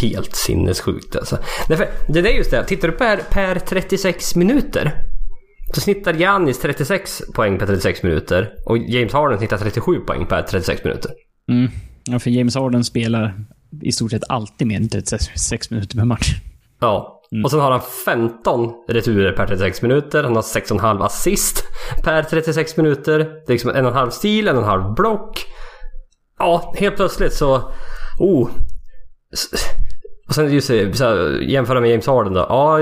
helt 0.00 0.36
sinnessjukt 0.36 1.16
alltså. 1.16 1.38
Därför, 1.68 1.88
det 2.08 2.18
är 2.18 2.36
just 2.36 2.50
det, 2.50 2.64
tittar 2.64 2.88
du 2.88 2.94
per, 2.94 3.16
per 3.16 3.58
36 3.58 4.34
minuter 4.36 4.92
så 5.74 5.80
snittar 5.80 6.14
Giannis 6.14 6.58
36 6.58 7.22
poäng 7.34 7.58
per 7.58 7.66
36 7.66 8.02
minuter 8.02 8.52
och 8.66 8.78
James 8.78 9.12
Harden 9.12 9.38
snittar 9.38 9.58
37 9.58 10.00
poäng 10.00 10.26
per 10.26 10.42
36 10.42 10.84
minuter. 10.84 11.10
Mm. 11.50 11.70
Ja, 12.04 12.18
för 12.18 12.30
James 12.30 12.54
Harden 12.54 12.84
spelar 12.84 13.44
i 13.82 13.92
stort 13.92 14.10
sett 14.10 14.22
alltid 14.28 14.66
mer 14.66 14.76
än 14.76 14.88
36 14.88 15.70
minuter 15.70 15.98
per 15.98 16.04
match. 16.04 16.34
Ja, 16.80 17.18
Mm. 17.32 17.44
Och 17.44 17.50
sen 17.50 17.60
har 17.60 17.70
han 17.70 17.80
15 18.04 18.72
returer 18.88 19.32
per 19.32 19.46
36 19.46 19.82
minuter. 19.82 20.24
Han 20.24 20.36
har 20.36 20.42
6,5 20.42 21.04
assist 21.04 21.64
per 22.04 22.22
36 22.22 22.76
minuter. 22.76 23.18
Det 23.18 23.50
är 23.50 23.52
liksom 23.52 23.70
en 23.70 23.84
och 23.84 23.90
en 23.90 23.96
halv 23.96 24.10
stil, 24.10 24.48
en 24.48 24.56
och 24.56 24.62
en 24.62 24.68
halv 24.68 24.94
block. 24.94 25.44
Ja, 26.38 26.74
helt 26.76 26.96
plötsligt 26.96 27.32
så... 27.32 27.72
Oh. 28.18 28.50
Och 30.28 30.34
sen 30.34 30.52
just 30.52 30.66
så 30.66 31.04
här, 31.04 31.40
jämföra 31.40 31.80
med 31.80 31.90
James 31.90 32.06
Harden 32.06 32.32
då. 32.32 32.46
Ja, 32.48 32.78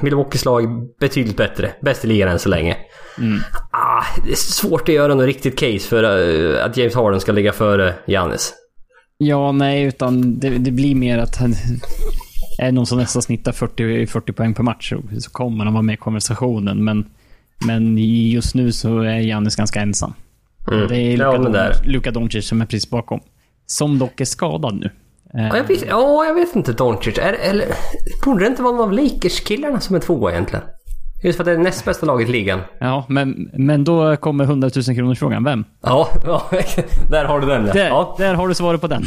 Milwaukees 0.00 0.44
lag 0.44 0.64
betydligt 1.00 1.36
bättre. 1.36 1.72
Bäst 1.80 2.04
i 2.04 2.08
ligan 2.08 2.28
än 2.28 2.38
så 2.38 2.48
länge. 2.48 2.76
Mm. 3.18 3.38
Ah, 3.70 4.04
det 4.24 4.30
är 4.30 4.36
svårt 4.36 4.88
att 4.88 4.94
göra 4.94 5.14
något 5.14 5.26
riktigt 5.26 5.58
case 5.58 5.78
för 5.78 6.04
uh, 6.04 6.64
att 6.64 6.76
James 6.76 6.94
Harden 6.94 7.20
ska 7.20 7.32
ligga 7.32 7.52
före 7.52 7.94
Giannis. 8.06 8.54
Ja, 9.18 9.52
nej, 9.52 9.82
utan 9.82 10.38
det, 10.38 10.48
det 10.48 10.70
blir 10.70 10.94
mer 10.94 11.18
att 11.18 11.36
han, 11.36 11.54
är 12.58 12.72
någon 12.72 12.86
som 12.86 12.98
nästan 12.98 13.22
snittar 13.22 13.52
40, 13.52 14.06
40 14.06 14.32
poäng 14.32 14.54
per 14.54 14.62
match 14.62 14.92
så 15.18 15.30
kommer 15.30 15.64
han 15.64 15.74
vara 15.74 15.82
med 15.82 15.94
i 15.94 15.96
konversationen. 15.96 16.84
Men, 16.84 17.06
men 17.66 17.98
just 18.28 18.54
nu 18.54 18.72
så 18.72 18.98
är 18.98 19.18
Jannis 19.18 19.56
ganska 19.56 19.80
ensam. 19.80 20.14
Mm. 20.72 20.88
Det 20.88 20.96
är 20.96 21.16
Luka, 21.16 21.24
ja, 21.24 21.38
Don 21.38 21.56
Luka 21.92 22.10
Doncic 22.10 22.48
som 22.48 22.60
är 22.60 22.66
precis 22.66 22.90
bakom. 22.90 23.20
Som 23.66 23.98
dock 23.98 24.20
är 24.20 24.24
skadad 24.24 24.74
nu. 24.74 24.90
Ja, 25.32 25.56
jag 25.56 25.64
vet, 25.64 25.86
ja, 25.88 26.24
jag 26.24 26.34
vet 26.34 26.56
inte 26.56 26.72
Doncic. 26.72 27.18
Är, 27.18 27.32
eller, 27.32 27.66
borde 28.24 28.44
det 28.44 28.46
inte 28.46 28.62
vara 28.62 28.76
någon 28.76 28.84
av 28.84 28.92
Lakers-killarna 28.92 29.80
som 29.80 29.96
är 29.96 30.00
tvåa 30.00 30.32
egentligen? 30.32 30.64
Just 31.22 31.36
för 31.36 31.42
att 31.42 31.46
det 31.46 31.52
är 31.52 31.58
näst 31.58 31.84
bästa 31.84 32.06
laget 32.06 32.28
i 32.28 32.32
ligan. 32.32 32.60
Ja, 32.78 33.06
men, 33.08 33.50
men 33.52 33.84
då 33.84 34.16
kommer 34.16 34.44
100 34.44 34.70
000 34.88 34.96
kronors 34.96 35.18
frågan. 35.18 35.44
Vem? 35.44 35.64
Ja, 35.82 36.08
ja 36.24 36.42
där 37.10 37.24
har 37.24 37.40
du 37.40 37.46
den. 37.46 37.64
Där, 37.64 37.88
ja. 37.88 38.14
där 38.18 38.34
har 38.34 38.48
du 38.48 38.54
svaret 38.54 38.80
på 38.80 38.86
den. 38.86 39.04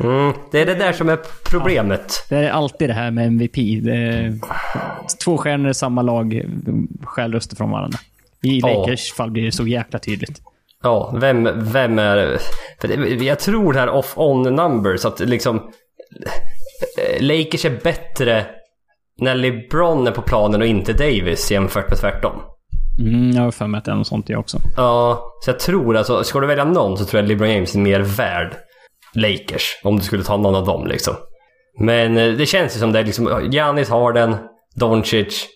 Mm, 0.00 0.32
det 0.52 0.60
är 0.60 0.66
det 0.66 0.74
där 0.74 0.92
som 0.92 1.08
är 1.08 1.18
problemet. 1.50 2.26
Ja, 2.28 2.36
det 2.36 2.46
är 2.46 2.50
alltid 2.50 2.90
det 2.90 2.94
här 2.94 3.10
med 3.10 3.26
MVP. 3.26 3.56
två 5.24 5.36
stjärnor 5.36 5.70
i 5.70 5.74
samma 5.74 6.02
lag 6.02 6.44
stjäl 7.02 7.32
röster 7.32 7.56
från 7.56 7.70
varandra. 7.70 7.98
I 8.42 8.60
Lakers 8.60 9.12
fall 9.12 9.30
blir 9.30 9.44
det 9.44 9.52
så 9.52 9.66
jäkla 9.66 9.98
tydligt. 9.98 10.42
Ja, 10.82 11.16
vem, 11.20 11.48
vem 11.72 11.98
är... 11.98 12.38
Jag 13.22 13.38
tror 13.38 13.72
det 13.72 13.78
här 13.78 13.88
off-on 13.88 14.42
numbers 14.42 15.04
att 15.04 15.20
liksom... 15.20 15.70
Lakers 17.20 17.64
är 17.64 17.80
bättre 17.82 18.46
när 19.20 19.34
LeBron 19.34 20.06
är 20.06 20.10
på 20.10 20.22
planen 20.22 20.60
och 20.60 20.66
inte 20.66 20.92
Davis 20.92 21.50
jämfört 21.50 21.88
med 21.88 21.98
tvärtom. 21.98 22.32
Mm, 23.00 23.30
jag 23.30 23.42
har 23.42 23.50
för 23.50 23.66
mig 23.66 23.78
att 23.78 23.84
det 23.84 23.90
är 23.90 23.94
något 23.94 24.06
sånt 24.06 24.28
jag 24.28 24.40
också. 24.40 24.58
Ja, 24.76 25.24
så 25.44 25.50
jag 25.50 25.58
tror 25.58 25.96
alltså, 25.96 26.24
ska 26.24 26.40
du 26.40 26.46
välja 26.46 26.64
någon 26.64 26.98
så 26.98 27.04
tror 27.04 27.22
jag 27.22 27.28
LeBron 27.28 27.50
James 27.50 27.74
är 27.74 27.78
mer 27.78 28.00
värd 28.00 28.56
Lakers. 29.14 29.80
Om 29.82 29.96
du 29.96 30.02
skulle 30.02 30.24
ta 30.24 30.36
någon 30.36 30.54
av 30.54 30.66
dem 30.66 30.86
liksom. 30.86 31.14
Men 31.80 32.16
eh, 32.16 32.32
det 32.32 32.46
känns 32.46 32.76
ju 32.76 32.80
som 32.80 32.92
det 32.92 32.98
är 32.98 33.04
liksom 33.04 33.50
Giannis, 33.52 33.90
Harden, 33.90 34.36
Doncic, 34.74 35.46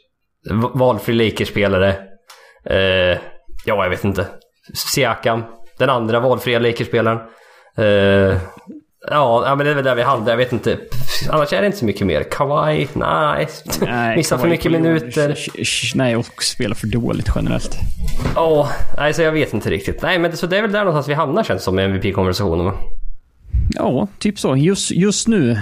valfri 0.74 1.14
Lakers-spelare. 1.14 1.88
Eh, 2.66 3.18
ja, 3.66 3.84
jag 3.84 3.90
vet 3.90 4.04
inte. 4.04 4.26
Siakam, 4.74 5.42
den 5.78 5.90
andra 5.90 6.20
valfria 6.20 6.58
Lakers-spelaren. 6.58 7.18
Eh, 7.76 8.38
Ja, 9.10 9.54
men 9.56 9.66
det 9.66 9.70
är 9.70 9.74
väl 9.74 9.84
där 9.84 9.94
vi 9.94 10.02
hade. 10.02 10.30
Jag 10.30 10.36
vet 10.36 10.52
inte. 10.52 10.78
Annars 11.30 11.52
är 11.52 11.60
det 11.60 11.66
inte 11.66 11.78
så 11.78 11.84
mycket 11.84 12.06
mer. 12.06 12.22
Kawhi? 12.22 12.88
Nej. 12.92 13.48
nej 13.80 14.16
Missar 14.16 14.38
för 14.38 14.48
mycket 14.48 14.72
minuter. 14.72 15.38
Nej, 15.94 16.16
och 16.16 16.42
spelar 16.42 16.74
för 16.74 16.86
dåligt 16.86 17.30
generellt. 17.34 17.76
Ja, 18.34 18.60
oh, 18.60 18.68
nej 18.96 19.14
så 19.14 19.22
jag 19.22 19.32
vet 19.32 19.54
inte 19.54 19.70
riktigt. 19.70 20.02
Nej, 20.02 20.18
men 20.18 20.30
det, 20.30 20.36
så 20.36 20.46
det 20.46 20.58
är 20.58 20.62
väl 20.62 20.72
där 20.72 20.78
någonstans 20.78 21.08
vi 21.08 21.14
hamnar 21.14 21.44
känns 21.44 21.62
som 21.62 21.74
med 21.74 21.84
MVP-konversationen 21.84 22.64
va? 22.64 22.72
Ja, 23.70 24.08
typ 24.18 24.38
så. 24.38 24.56
Just, 24.56 24.90
just 24.90 25.28
nu 25.28 25.58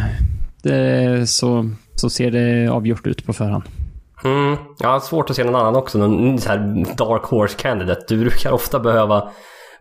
det, 0.63 1.27
så, 1.27 1.71
så 1.95 2.11
ser 2.11 2.31
det 2.31 2.69
avgjort 2.69 3.07
ut 3.07 3.27
på 3.27 3.33
förhand. 3.33 3.65
Mm, 4.25 4.57
har 4.83 5.01
svårt 5.01 5.31
att 5.31 5.37
se 5.37 5.45
någon 5.45 5.55
annan 5.55 5.77
också. 5.77 5.99
Någon 5.99 6.39
så 6.39 6.49
här 6.49 6.87
dark 6.97 7.23
horse 7.23 7.59
candidate. 7.59 8.01
Du 8.09 8.21
brukar 8.21 8.53
ofta 8.53 8.81
behöva 8.81 9.29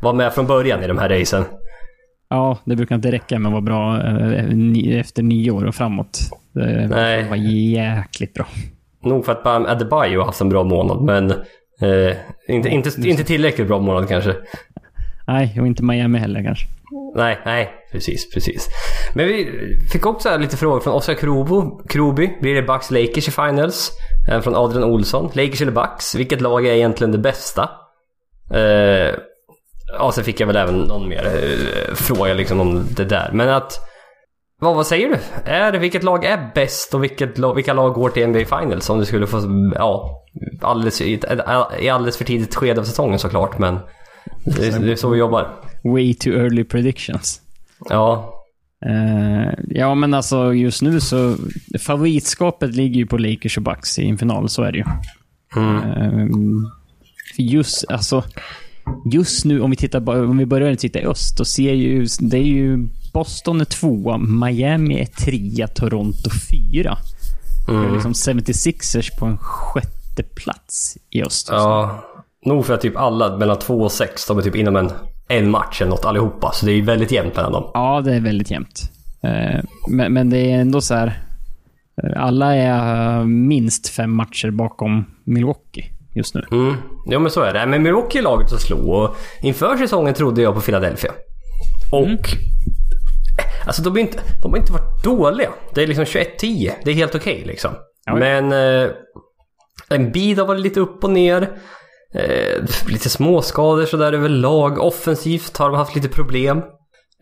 vara 0.01 0.13
med 0.13 0.33
från 0.33 0.47
början 0.47 0.83
i 0.83 0.87
de 0.87 0.97
här 0.97 1.09
racen. 1.09 1.45
Ja, 2.29 2.57
det 2.65 2.75
brukar 2.75 2.95
inte 2.95 3.11
räcka 3.11 3.39
med 3.39 3.49
att 3.49 3.53
vara 3.53 3.61
bra 3.61 4.01
eh, 4.01 4.99
efter 4.99 5.23
nio 5.23 5.51
år 5.51 5.65
och 5.65 5.75
framåt. 5.75 6.19
Det 6.53 6.87
Nej. 6.87 7.29
var 7.29 7.35
jäkligt 7.35 8.33
bra. 8.33 8.45
Nog 9.03 9.25
för 9.25 9.31
att 9.31 9.43
Bam 9.43 9.65
Adebayo 9.65 10.19
har 10.19 10.25
haft 10.25 10.41
en 10.41 10.49
bra 10.49 10.63
månad, 10.63 11.01
men 11.01 11.31
eh, 11.81 12.15
inte, 12.47 12.69
inte, 12.69 13.09
inte 13.09 13.23
tillräckligt 13.23 13.67
bra 13.67 13.79
månad 13.79 14.07
kanske. 14.09 14.35
Nej, 15.27 15.57
och 15.59 15.67
inte 15.67 15.83
Miami 15.83 16.19
heller 16.19 16.43
kanske. 16.43 16.67
Nej, 17.15 17.39
nej, 17.45 17.69
precis, 17.91 18.33
precis. 18.33 18.69
Men 19.13 19.27
vi 19.27 19.49
fick 19.91 20.05
också 20.05 20.37
lite 20.37 20.57
frågor 20.57 20.79
från 20.79 20.93
Oskar 20.93 21.13
Krobo, 21.13 21.81
Kroby. 21.89 22.29
Blir 22.41 22.55
det 22.55 22.61
Bucks 22.61 22.91
Lakers 22.91 23.27
i 23.27 23.31
finals? 23.31 23.91
Från 24.39 24.55
Adrian 24.55 24.83
Olsson. 24.83 25.31
Lakers 25.33 25.61
eller 25.61 25.71
Bucks? 25.71 26.15
Vilket 26.15 26.41
lag 26.41 26.65
är 26.65 26.73
egentligen 26.73 27.11
det 27.11 27.17
bästa? 27.17 27.69
Eh, 28.53 29.15
Ja, 29.93 30.11
sen 30.11 30.23
fick 30.23 30.39
jag 30.39 30.47
väl 30.47 30.55
även 30.55 30.79
någon 30.79 31.09
mer 31.09 31.25
eh, 31.25 31.95
fråga 31.95 32.33
liksom 32.33 32.59
om 32.59 32.85
det 32.95 33.05
där. 33.05 33.29
Men 33.33 33.49
att... 33.49 33.79
Vad, 34.59 34.75
vad 34.75 34.87
säger 34.87 35.09
du? 35.09 35.17
Är, 35.51 35.71
vilket 35.71 36.03
lag 36.03 36.25
är 36.25 36.51
bäst 36.55 36.93
och 36.93 37.03
vilket 37.03 37.39
vilka 37.55 37.73
lag 37.73 37.93
går 37.93 38.09
till 38.09 38.27
NBA 38.27 38.39
Finals? 38.39 38.89
Om 38.89 38.99
du 38.99 39.05
skulle 39.05 39.27
få... 39.27 39.41
Ja, 39.75 40.23
alldeles, 40.61 41.01
i, 41.01 41.19
i 41.79 41.89
alldeles 41.89 42.17
för 42.17 42.25
tidigt 42.25 42.55
skede 42.55 42.81
av 42.81 42.85
säsongen 42.85 43.19
såklart, 43.19 43.57
men... 43.57 43.79
Det, 44.45 44.79
det 44.79 44.91
är 44.91 44.95
så 44.95 45.09
vi 45.09 45.19
jobbar. 45.19 45.47
Way 45.83 46.13
too 46.13 46.33
early 46.33 46.63
predictions. 46.63 47.41
Ja. 47.89 48.33
Uh, 48.85 49.53
ja, 49.67 49.95
men 49.95 50.13
alltså 50.13 50.53
just 50.53 50.81
nu 50.81 50.99
så... 50.99 51.35
Favoritskapet 51.79 52.75
ligger 52.75 52.95
ju 52.95 53.05
på 53.05 53.17
Lakers 53.17 53.57
och 53.57 53.63
Bucks 53.63 53.99
i 53.99 54.09
en 54.09 54.17
final, 54.17 54.49
så 54.49 54.63
är 54.63 54.71
det 54.71 54.77
ju. 54.77 54.85
Mm. 55.55 55.77
Uh, 55.77 56.67
just, 57.37 57.85
alltså 57.89 58.23
just 59.05 59.45
nu, 59.45 59.61
om 59.61 59.69
vi, 59.69 59.75
tittar, 59.75 60.23
om 60.23 60.37
vi 60.37 60.45
börjar 60.45 60.75
titta 60.75 60.99
i 60.99 61.05
öst, 61.05 61.37
då 61.37 61.45
ser 61.45 61.73
ju, 61.73 62.07
det 62.19 62.37
är 62.37 62.43
ju 62.43 62.89
Boston 63.13 63.61
är 63.61 63.65
tvåa, 63.65 64.17
Miami 64.17 65.01
är 65.01 65.05
trea, 65.05 65.67
Toronto 65.67 66.29
fyra. 66.51 66.97
Mm. 67.67 67.81
Det 67.81 67.87
är 67.87 67.93
liksom 67.93 68.13
76ers 68.13 69.19
på 69.19 69.25
en 69.25 69.37
sjätte 69.37 70.23
plats 70.23 70.97
i 71.09 71.23
öst. 71.23 71.47
Ja, 71.51 72.03
nog 72.45 72.65
för 72.65 72.73
att 72.73 72.81
typ 72.81 72.97
alla 72.97 73.37
mellan 73.37 73.59
två 73.59 73.81
och 73.81 73.91
sex, 73.91 74.27
de 74.27 74.37
är 74.37 74.41
typ 74.41 74.55
inom 74.55 74.75
en, 74.75 74.91
en 75.31 75.49
match 75.49 75.81
eller 75.81 75.89
något 75.89 76.05
allihopa. 76.05 76.51
Så 76.51 76.65
det 76.65 76.71
är 76.71 76.81
väldigt 76.81 77.11
jämnt 77.11 77.35
mellan 77.35 77.51
dem. 77.51 77.71
Ja, 77.73 78.01
det 78.05 78.15
är 78.15 78.19
väldigt 78.19 78.51
jämnt. 78.51 78.91
Eh, 79.23 79.59
men, 79.87 80.13
men 80.13 80.29
det 80.29 80.51
är 80.51 80.59
ändå 80.59 80.81
så 80.81 80.93
här. 80.93 81.21
Eh, 82.03 82.23
alla 82.23 82.55
är 82.55 83.19
eh, 83.19 83.25
minst 83.25 83.89
fem 83.89 84.15
matcher 84.15 84.51
bakom 84.51 85.05
Milwaukee 85.23 85.85
just 86.15 86.35
nu. 86.35 86.45
Mm. 86.51 86.75
Ja 87.05 87.19
men 87.19 87.31
så 87.31 87.41
är 87.41 87.53
det. 87.53 87.65
Men 87.65 87.83
Milwaukee 87.83 88.19
är 88.19 88.23
laget 88.23 88.53
att 88.53 88.61
slå 88.61 88.91
och 88.91 89.15
inför 89.41 89.77
säsongen 89.77 90.13
trodde 90.13 90.41
jag 90.41 90.55
på 90.55 90.61
Philadelphia. 90.61 91.11
Och... 91.91 92.05
Mm. 92.05 92.17
Alltså 93.65 93.81
de 93.81 93.89
har, 93.89 93.99
inte, 93.99 94.19
de 94.41 94.51
har 94.51 94.57
inte 94.57 94.71
varit 94.71 95.03
dåliga. 95.03 95.49
Det 95.73 95.83
är 95.83 95.87
liksom 95.87 96.05
21-10. 96.05 96.71
Det 96.83 96.91
är 96.91 96.95
helt 96.95 97.15
okej 97.15 97.33
okay, 97.33 97.45
liksom. 97.45 97.71
Ja, 98.05 98.15
men... 98.15 98.51
Eh, 98.51 98.89
en 99.89 100.11
bid 100.11 100.39
har 100.39 100.45
varit 100.45 100.61
lite 100.61 100.79
upp 100.79 101.03
och 101.03 101.09
ner. 101.09 101.49
Eh, 102.13 102.63
lite 102.87 103.09
småskador 103.09 103.85
sådär 103.85 104.13
överlag. 104.13 104.79
Offensivt 104.79 105.57
har 105.57 105.69
de 105.69 105.77
haft 105.77 105.95
lite 105.95 106.09
problem. 106.09 106.61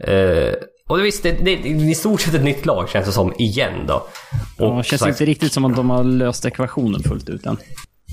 Eh, 0.04 0.54
och 0.90 1.06
visst, 1.06 1.24
det, 1.24 1.32
det, 1.32 1.56
det 1.56 1.70
är 1.70 1.90
i 1.90 1.96
stort 1.96 2.22
sett 2.22 2.34
ett 2.34 2.44
nytt 2.44 2.66
lag 2.66 2.90
känns 2.90 3.06
det 3.06 3.12
som, 3.12 3.34
igen 3.38 3.86
då. 3.88 3.94
Och, 4.58 4.78
ja, 4.78 4.84
känns 4.84 5.08
inte 5.08 5.26
riktigt 5.26 5.54
som 5.54 5.66
att 5.66 5.76
de 5.76 5.90
har 5.90 6.04
löst 6.04 6.46
ekvationen 6.46 7.04
fullt 7.04 7.30
ut 7.30 7.46
än. 7.46 7.58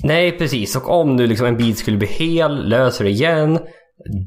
Nej, 0.03 0.37
precis. 0.37 0.75
Och 0.75 0.89
om 0.89 1.15
nu 1.15 1.27
liksom 1.27 1.47
en 1.47 1.57
bit 1.57 1.77
skulle 1.77 1.97
bli 1.97 2.07
hel, 2.07 2.69
löser 2.69 3.03
det 3.03 3.09
igen. 3.09 3.59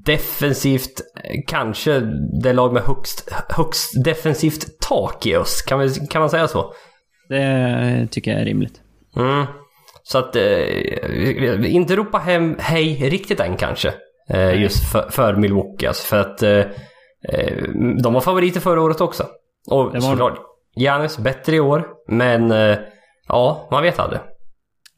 Defensivt, 0.05 1.01
kanske 1.47 2.01
det 2.43 2.53
lag 2.53 2.73
med 2.73 2.83
högst, 2.83 3.33
högst 3.49 4.05
defensivt 4.05 4.81
tak 4.81 5.27
i 5.27 5.37
öst. 5.37 5.67
Kan, 5.67 5.81
vi, 5.81 5.95
kan 6.11 6.21
man 6.21 6.31
säga 6.31 6.49
så? 6.49 6.75
Det 7.29 8.09
tycker 8.11 8.31
jag 8.31 8.41
är 8.41 8.45
rimligt. 8.45 8.81
Mm. 9.17 9.47
Så 10.11 10.19
att, 10.19 10.37
eh, 10.37 11.75
inte 11.75 11.97
ropa 11.97 12.19
hem 12.19 12.57
hej 12.59 13.11
riktigt 13.11 13.41
än 13.41 13.57
kanske. 13.57 13.95
Eh, 14.29 14.63
just 14.63 14.93
för, 14.93 15.11
för 15.11 15.37
Milwaukee. 15.37 15.87
Alltså, 15.87 16.07
för 16.07 16.21
att 16.21 16.43
eh, 16.43 16.59
eh 17.29 17.63
de 18.03 18.15
var 18.15 18.21
favoriter 18.21 18.61
förra 18.61 18.83
året 18.83 19.01
också. 19.01 19.27
Och 19.67 20.03
såklart, 20.03 20.39
Giannis 20.77 21.19
bättre 21.19 21.57
i 21.57 21.61
år. 21.61 21.87
Men 22.09 22.51
eh, 22.51 22.79
ja, 23.29 23.69
man 23.71 23.83
vet 23.83 23.99
aldrig. 23.99 24.21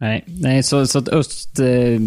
Nej, 0.00 0.24
nej 0.26 0.62
så, 0.62 0.86
så 0.86 0.98
att 0.98 1.08
öst... 1.08 1.58
Eh, 1.58 2.00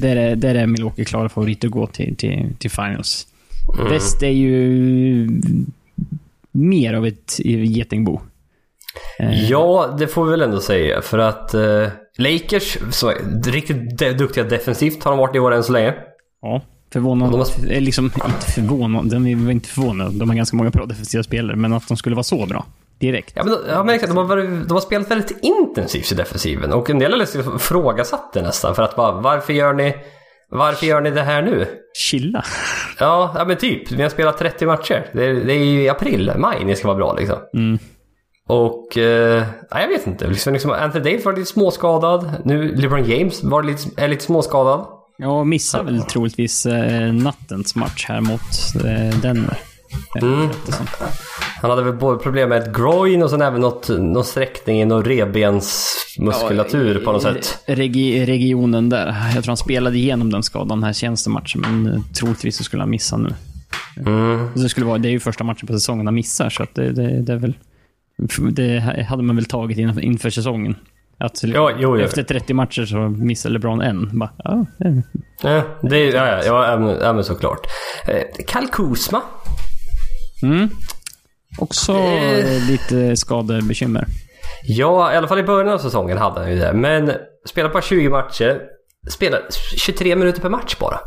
där, 0.00 0.16
är, 0.16 0.36
där 0.36 0.54
är 0.54 0.66
Milwaukee 0.66 1.04
klara 1.04 1.28
favoriter 1.28 1.68
att 1.68 1.72
gå 1.72 1.86
till, 1.86 2.16
till, 2.16 2.56
till 2.58 2.70
finals. 2.70 3.26
Mm. 3.78 3.92
Väst 3.92 4.22
är 4.22 4.28
ju 4.28 5.28
mer 6.52 6.94
av 6.94 7.06
ett 7.06 7.38
getingbo. 7.44 8.20
Ja, 9.48 9.96
det 9.98 10.06
får 10.06 10.24
vi 10.24 10.30
väl 10.30 10.42
ändå 10.42 10.60
säga. 10.60 11.02
För 11.02 11.18
att 11.18 11.54
eh, 11.54 11.88
Lakers, 12.18 12.78
så, 12.90 13.12
riktigt 13.46 13.98
de 13.98 14.12
duktiga 14.12 14.44
defensivt 14.44 15.04
har 15.04 15.10
de 15.10 15.18
varit 15.18 15.36
i 15.36 15.38
år 15.38 15.54
än 15.54 15.64
så 15.64 15.72
länge. 15.72 15.94
Ja, 16.42 16.62
förvånande. 16.92 17.38
De 17.38 17.38
har... 17.38 17.80
Liksom, 17.80 18.04
inte 18.04 18.52
förvånande, 18.54 19.16
de 19.16 19.26
är 19.26 19.50
inte 19.50 19.68
förvånade. 19.68 20.18
De 20.18 20.28
har 20.28 20.36
ganska 20.36 20.56
många 20.56 20.70
bra 20.70 20.86
defensiva 20.86 21.22
spelare, 21.22 21.56
men 21.56 21.72
att 21.72 21.88
de 21.88 21.96
skulle 21.96 22.16
vara 22.16 22.24
så 22.24 22.46
bra 22.46 22.66
direkt. 22.98 23.32
Ja, 23.36 23.44
men 23.44 23.54
jag 23.68 23.76
har 23.76 23.84
märkt 23.84 24.02
att 24.02 24.08
de 24.08 24.16
har, 24.16 24.24
varit, 24.24 24.68
de 24.68 24.74
har 24.74 24.80
spelat 24.80 25.10
väldigt 25.10 25.38
intensivt 25.42 26.12
i 26.12 26.14
defensiven 26.14 26.72
och 26.72 26.90
en 26.90 26.98
del 26.98 27.10
har 27.10 27.18
liksom 27.18 27.56
ifrågasatt 27.56 28.32
det 28.32 28.42
nästan 28.42 28.74
för 28.74 28.82
att 28.82 28.96
bara 28.96 29.20
varför 29.20 29.52
gör 29.52 29.72
ni 29.72 29.94
varför 30.50 30.86
gör 30.86 31.00
ni 31.00 31.10
det 31.10 31.22
här 31.22 31.42
nu? 31.42 31.66
Chilla. 31.98 32.44
Ja, 32.98 33.34
ja 33.38 33.44
men 33.44 33.56
typ. 33.56 33.92
Vi 33.92 34.02
har 34.02 34.10
spelat 34.10 34.38
30 34.38 34.66
matcher. 34.66 35.10
Det 35.12 35.24
är, 35.24 35.34
det 35.34 35.52
är 35.52 35.58
i 35.58 35.88
april, 35.88 36.32
maj 36.36 36.64
ni 36.64 36.76
ska 36.76 36.86
vara 36.86 36.96
bra 36.96 37.14
liksom. 37.14 37.36
Mm. 37.54 37.78
Och, 38.48 38.98
eh, 38.98 39.44
jag 39.70 39.88
vet 39.88 40.06
inte. 40.06 40.26
Liksom, 40.26 40.52
liksom, 40.52 40.70
Anthony 40.70 41.04
Davis 41.04 41.24
var 41.24 41.36
lite 41.36 41.50
småskadad. 41.50 42.32
Nu 42.44 42.76
LeBron 42.76 43.04
James 43.04 43.42
var 43.42 43.62
lite, 43.62 44.02
är 44.02 44.08
lite 44.08 44.24
småskadad. 44.24 44.86
Ja, 45.18 45.44
missar 45.44 45.82
väl 45.82 46.02
troligtvis 46.02 46.66
eh, 46.66 47.12
nattens 47.12 47.74
match 47.74 48.04
här 48.08 48.20
mot 48.20 48.40
eh, 48.84 49.20
Denver. 49.20 49.58
Mm. 50.22 50.48
Han 51.62 51.70
hade 51.70 51.82
väl 51.82 52.18
problem 52.18 52.48
med 52.48 52.62
ett 52.62 52.76
groin 52.76 53.22
och 53.22 53.30
sen 53.30 53.42
även 53.42 53.60
något, 53.60 53.88
någon 53.88 54.24
sträckning 54.24 54.80
i 54.80 54.84
någon 54.84 55.04
revbensmuskulatur 55.04 56.94
ja, 56.94 57.04
på 57.04 57.12
något 57.12 57.22
sätt. 57.22 57.58
Regi 57.66 58.26
regionen 58.26 58.88
där. 58.88 59.06
Jag 59.34 59.44
tror 59.44 59.50
han 59.50 59.56
spelade 59.56 59.96
igenom 59.96 60.32
den 60.32 60.42
skadan 60.42 60.82
här 60.82 60.92
tjänstematchen, 60.92 61.60
men 61.60 61.86
eh, 61.86 62.00
troligtvis 62.18 62.56
så 62.56 62.64
skulle 62.64 62.82
han 62.82 62.90
missa 62.90 63.16
nu. 63.16 63.34
Mm. 64.06 64.48
Det, 64.54 64.68
skulle 64.68 64.86
vara, 64.86 64.98
det 64.98 65.08
är 65.08 65.12
ju 65.12 65.20
första 65.20 65.44
matchen 65.44 65.66
på 65.66 65.72
säsongen 65.72 66.06
han 66.06 66.14
missar, 66.14 66.50
så 66.50 66.66
det, 66.74 66.92
det, 66.92 67.22
det 67.22 67.32
är 67.32 67.36
väl... 67.36 67.54
Det 68.50 68.80
hade 69.08 69.22
man 69.22 69.36
väl 69.36 69.44
tagit 69.44 69.78
inför 69.78 70.30
säsongen. 70.30 70.76
Att 71.20 71.42
ja, 71.42 71.70
jo, 71.78 71.98
jo. 71.98 72.04
efter 72.04 72.22
30 72.22 72.54
matcher 72.54 72.84
så 72.84 72.96
missar 72.96 73.50
LeBron 73.50 73.80
en. 73.80 74.18
Bara, 74.18 74.30
ja, 74.44 74.66
det... 74.78 75.02
Ja, 75.42 75.62
det, 75.82 75.98
ja, 75.98 76.26
ja, 76.26 76.44
ja, 76.44 76.96
ja, 77.00 77.12
men 77.12 77.24
såklart. 77.24 77.60
Eh, 78.06 78.44
Kal 78.46 78.68
Kuzma. 78.68 79.22
Mm. 80.42 80.68
Också 81.58 81.92
eh. 81.92 82.68
lite 82.70 83.16
skadebekymmer. 83.16 84.04
Ja, 84.62 85.12
i 85.12 85.16
alla 85.16 85.28
fall 85.28 85.38
i 85.38 85.42
början 85.42 85.74
av 85.74 85.78
säsongen 85.78 86.18
hade 86.18 86.40
han 86.40 86.50
ju 86.50 86.58
det. 86.58 86.72
Men 86.72 87.12
spelar 87.48 87.70
bara 87.70 87.82
20 87.82 88.08
matcher. 88.08 88.60
Spelar 89.10 89.40
23 89.76 90.16
minuter 90.16 90.40
per 90.40 90.48
match 90.48 90.76
bara. 90.80 90.98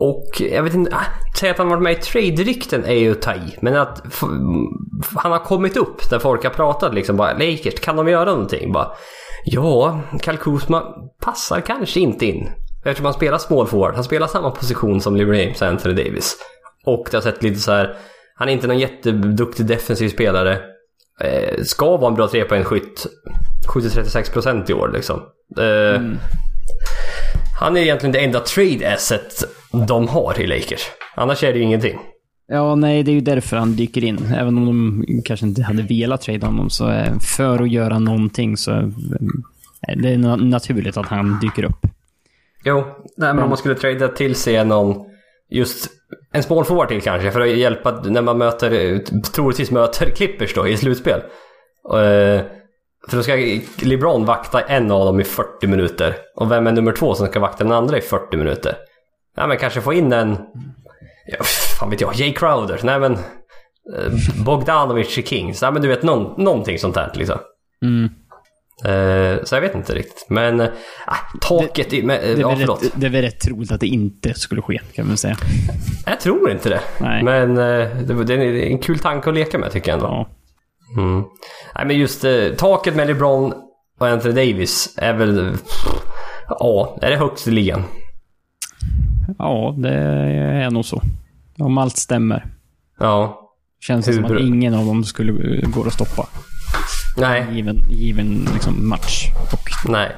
Och 0.00 0.40
jag 0.40 0.62
vet 0.62 0.74
inte, 0.74 0.96
ah, 0.96 1.04
att 1.30 1.36
säga 1.38 1.52
att 1.52 1.58
han 1.58 1.68
varit 1.68 1.82
med 1.82 1.92
i 1.92 1.96
trade-rykten 1.96 2.84
är 2.84 2.94
ju 2.94 3.12
att 3.12 3.22
ta 3.22 3.34
i. 3.34 3.56
Men 3.60 3.76
att 3.76 4.02
han 5.14 5.32
har 5.32 5.38
kommit 5.38 5.76
upp 5.76 6.10
där 6.10 6.18
folk 6.18 6.44
har 6.44 6.50
pratat 6.50 6.94
liksom 6.94 7.16
bara 7.16 7.32
Lakers, 7.32 7.80
kan 7.80 7.96
de 7.96 8.08
göra 8.08 8.24
någonting? 8.24 8.72
Bara, 8.72 8.90
ja, 9.44 10.00
Kalkusma 10.22 10.82
passar 11.20 11.60
kanske 11.60 12.00
inte 12.00 12.26
in. 12.26 12.50
Eftersom 12.84 13.04
han 13.04 13.14
spelar 13.14 13.38
small 13.38 13.66
forward. 13.66 13.94
Han 13.94 14.04
spelar 14.04 14.26
samma 14.26 14.50
position 14.50 15.00
som 15.00 15.16
LeBron 15.16 15.38
James 15.38 15.62
och 15.62 15.68
Anthony 15.68 15.94
Davis. 15.94 16.36
Och 16.86 17.08
det 17.10 17.16
har 17.16 17.22
sett 17.22 17.42
lite 17.42 17.60
så 17.60 17.72
här. 17.72 17.96
Han 18.36 18.48
är 18.48 18.52
inte 18.52 18.66
någon 18.66 18.78
jätteduktig 18.78 19.66
defensiv 19.66 20.08
spelare. 20.08 20.58
Eh, 21.20 21.62
ska 21.62 21.96
vara 21.96 22.08
en 22.08 22.14
bra 22.14 22.28
trepoängsskytt. 22.28 23.06
70-36% 23.74 24.70
i 24.70 24.74
år 24.74 24.90
liksom. 24.94 25.20
Eh, 25.58 25.96
mm. 25.96 26.16
Han 27.60 27.76
är 27.76 27.80
egentligen 27.80 28.12
det 28.12 28.24
enda 28.24 28.40
trade 28.40 28.94
asset 28.94 29.44
de 29.88 30.08
har 30.08 30.40
i 30.40 30.46
Lakers. 30.46 30.80
Annars 31.14 31.44
är 31.44 31.52
det 31.52 31.58
ju 31.58 31.64
ingenting. 31.64 31.98
Ja, 32.48 32.74
nej, 32.74 33.02
det 33.02 33.10
är 33.10 33.14
ju 33.14 33.20
därför 33.20 33.56
han 33.56 33.76
dyker 33.76 34.04
in. 34.04 34.18
Även 34.34 34.58
om 34.58 34.66
de 34.66 35.22
kanske 35.24 35.46
inte 35.46 35.62
hade 35.62 35.82
velat 35.82 36.20
trade 36.20 36.46
honom, 36.46 36.70
så 36.70 36.90
eh, 36.90 37.18
för 37.18 37.62
att 37.62 37.70
göra 37.70 37.98
någonting 37.98 38.56
så 38.56 38.70
är 38.70 38.84
eh, 39.88 39.96
det 39.96 40.16
naturligt 40.36 40.96
att 40.96 41.06
han 41.06 41.38
dyker 41.40 41.64
upp. 41.64 41.86
Jo, 42.64 42.84
nej, 43.16 43.34
men 43.34 43.42
om 43.42 43.48
man 43.48 43.58
skulle 43.58 43.74
trada 43.74 44.08
till 44.08 44.34
sig 44.34 44.64
någon, 44.64 45.04
just 45.50 45.88
en 46.32 46.42
small 46.42 46.64
forward 46.64 46.88
till 46.88 47.02
kanske, 47.02 47.30
för 47.30 47.40
att 47.40 47.56
hjälpa 47.56 48.02
när 48.04 48.22
man 48.22 48.38
möter, 48.38 48.98
troligtvis 49.34 49.70
möter 49.70 50.10
Clippers 50.10 50.54
då 50.54 50.68
i 50.68 50.76
slutspel. 50.76 51.20
För 53.08 53.16
då 53.16 53.22
ska 53.22 53.60
LeBron 53.86 54.24
vakta 54.24 54.60
en 54.60 54.90
av 54.90 55.06
dem 55.06 55.20
i 55.20 55.24
40 55.24 55.66
minuter. 55.66 56.16
Och 56.36 56.50
vem 56.50 56.66
är 56.66 56.72
nummer 56.72 56.92
två 56.92 57.14
som 57.14 57.26
ska 57.26 57.40
vakta 57.40 57.64
den 57.64 57.72
andra 57.72 57.98
i 57.98 58.00
40 58.00 58.36
minuter? 58.36 58.76
Ja 59.36 59.46
men 59.46 59.58
kanske 59.58 59.80
få 59.80 59.92
in 59.92 60.12
en... 60.12 60.36
Ja, 61.26 61.44
fan 61.78 61.90
vet 61.90 62.00
jag, 62.00 62.14
Jay 62.14 62.32
Crowder. 62.32 62.80
Nej 62.82 63.00
men... 63.00 63.12
Eh, 63.12 64.44
Bogdanovic 64.44 65.18
i 65.18 65.22
Kings. 65.22 65.62
Ja 65.62 65.70
men 65.70 65.82
du 65.82 65.88
vet 65.88 66.02
någon, 66.02 66.44
någonting 66.44 66.78
sånt 66.78 66.96
här 66.96 67.12
liksom. 67.14 67.38
Mm. 67.84 68.10
Uh, 68.86 69.44
så 69.44 69.54
jag 69.54 69.60
vet 69.60 69.74
inte 69.74 69.94
riktigt. 69.94 70.26
Men 70.28 70.60
uh, 70.60 70.68
taket 71.40 71.92
i... 71.92 72.02
Uh, 72.02 72.06
det, 72.06 72.36
ja, 72.40 72.48
rätt, 72.48 72.92
det 72.94 73.06
är 73.06 73.10
väl 73.10 73.22
rätt 73.22 73.40
troligt 73.40 73.72
att 73.72 73.80
det 73.80 73.86
inte 73.86 74.34
skulle 74.34 74.62
ske, 74.62 74.80
kan 74.94 75.06
man 75.06 75.16
säga. 75.16 75.36
Jag 76.06 76.20
tror 76.20 76.50
inte 76.50 76.68
det. 76.68 76.80
Nej. 77.00 77.22
Men 77.22 77.54
det, 77.54 78.24
det, 78.24 78.34
är 78.34 78.66
en 78.66 78.78
kul 78.78 78.98
tanke 78.98 79.28
att 79.28 79.34
leka 79.34 79.58
med 79.58 79.72
tycker 79.72 79.90
jag 79.90 79.96
ändå. 79.96 80.06
Ja. 80.06 80.37
Mm. 80.96 81.24
Nej 81.74 81.86
men 81.86 81.96
just 81.96 82.24
eh, 82.24 82.48
taket 82.58 82.96
med 82.96 83.06
LeBron 83.06 83.52
och 83.98 84.08
Anthony 84.08 84.34
Davis 84.34 84.94
är 84.96 85.14
väl... 85.14 85.56
Ja, 86.48 86.98
är 87.02 87.10
det 87.10 87.16
högst 87.16 87.48
i 87.48 87.50
ligan? 87.50 87.82
Ja, 89.38 89.74
det 89.78 89.94
är 90.64 90.70
nog 90.70 90.84
så. 90.84 91.02
Om 91.58 91.78
allt 91.78 91.96
stämmer. 91.96 92.46
Ja. 92.98 93.44
Känns 93.80 94.06
det 94.06 94.12
som 94.12 94.24
att 94.24 94.40
ingen 94.40 94.74
av 94.74 94.86
dem 94.86 95.04
skulle 95.04 95.60
gå 95.66 95.84
att 95.86 95.92
stoppa. 95.92 96.26
Nej. 97.16 97.46
Given, 97.52 97.76
given 97.90 98.48
liksom 98.54 98.88
match. 98.88 99.26
Och 99.52 99.90
Nej. 99.90 100.12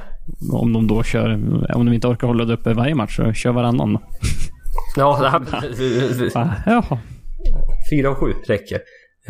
Om 0.52 0.72
de 0.72 0.86
då 0.86 1.02
kör... 1.02 1.32
Om 1.74 1.86
de 1.86 1.92
inte 1.92 2.06
orkar 2.06 2.26
hålla 2.26 2.44
det 2.44 2.54
uppe 2.54 2.74
varje 2.74 2.94
match, 2.94 3.16
så 3.16 3.32
kör 3.32 3.52
varannan. 3.52 3.98
Ja, 4.96 5.18
det 5.20 5.28
här... 5.28 5.42
Jaha. 6.66 6.98
Fyra 7.90 8.10
och 8.10 8.18
sju 8.18 8.34
räcker. 8.46 8.78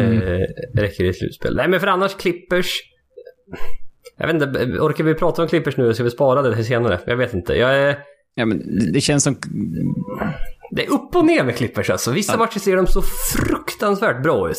Mm. 0.00 0.22
Eh, 0.22 0.46
räcker 0.74 1.04
i 1.04 1.14
slutspel. 1.14 1.56
Nej 1.56 1.68
men 1.68 1.80
för 1.80 1.86
annars 1.86 2.14
Clippers. 2.14 2.80
Jag 4.18 4.26
vet 4.26 4.42
inte, 4.42 4.60
orkar 4.80 5.04
vi 5.04 5.14
prata 5.14 5.42
om 5.42 5.48
Clippers 5.48 5.76
nu? 5.76 5.94
Ska 5.94 6.04
vi 6.04 6.10
spara 6.10 6.42
det 6.42 6.54
till 6.54 6.64
senare? 6.64 7.00
Jag 7.06 7.16
vet 7.16 7.34
inte. 7.34 7.54
Jag 7.54 7.74
är... 7.74 7.98
Ja 8.34 8.44
men 8.44 8.62
det 8.92 9.00
känns 9.00 9.24
som... 9.24 9.36
Det 10.70 10.86
är 10.86 10.90
upp 10.90 11.16
och 11.16 11.24
ner 11.24 11.44
med 11.44 11.56
Clippers 11.56 11.90
alltså. 11.90 12.10
Vissa 12.10 12.32
ja. 12.32 12.38
matcher 12.38 12.58
ser 12.58 12.76
de 12.76 12.86
så 12.86 13.02
fruktansvärt 13.36 14.22
bra 14.22 14.50
ut. 14.50 14.58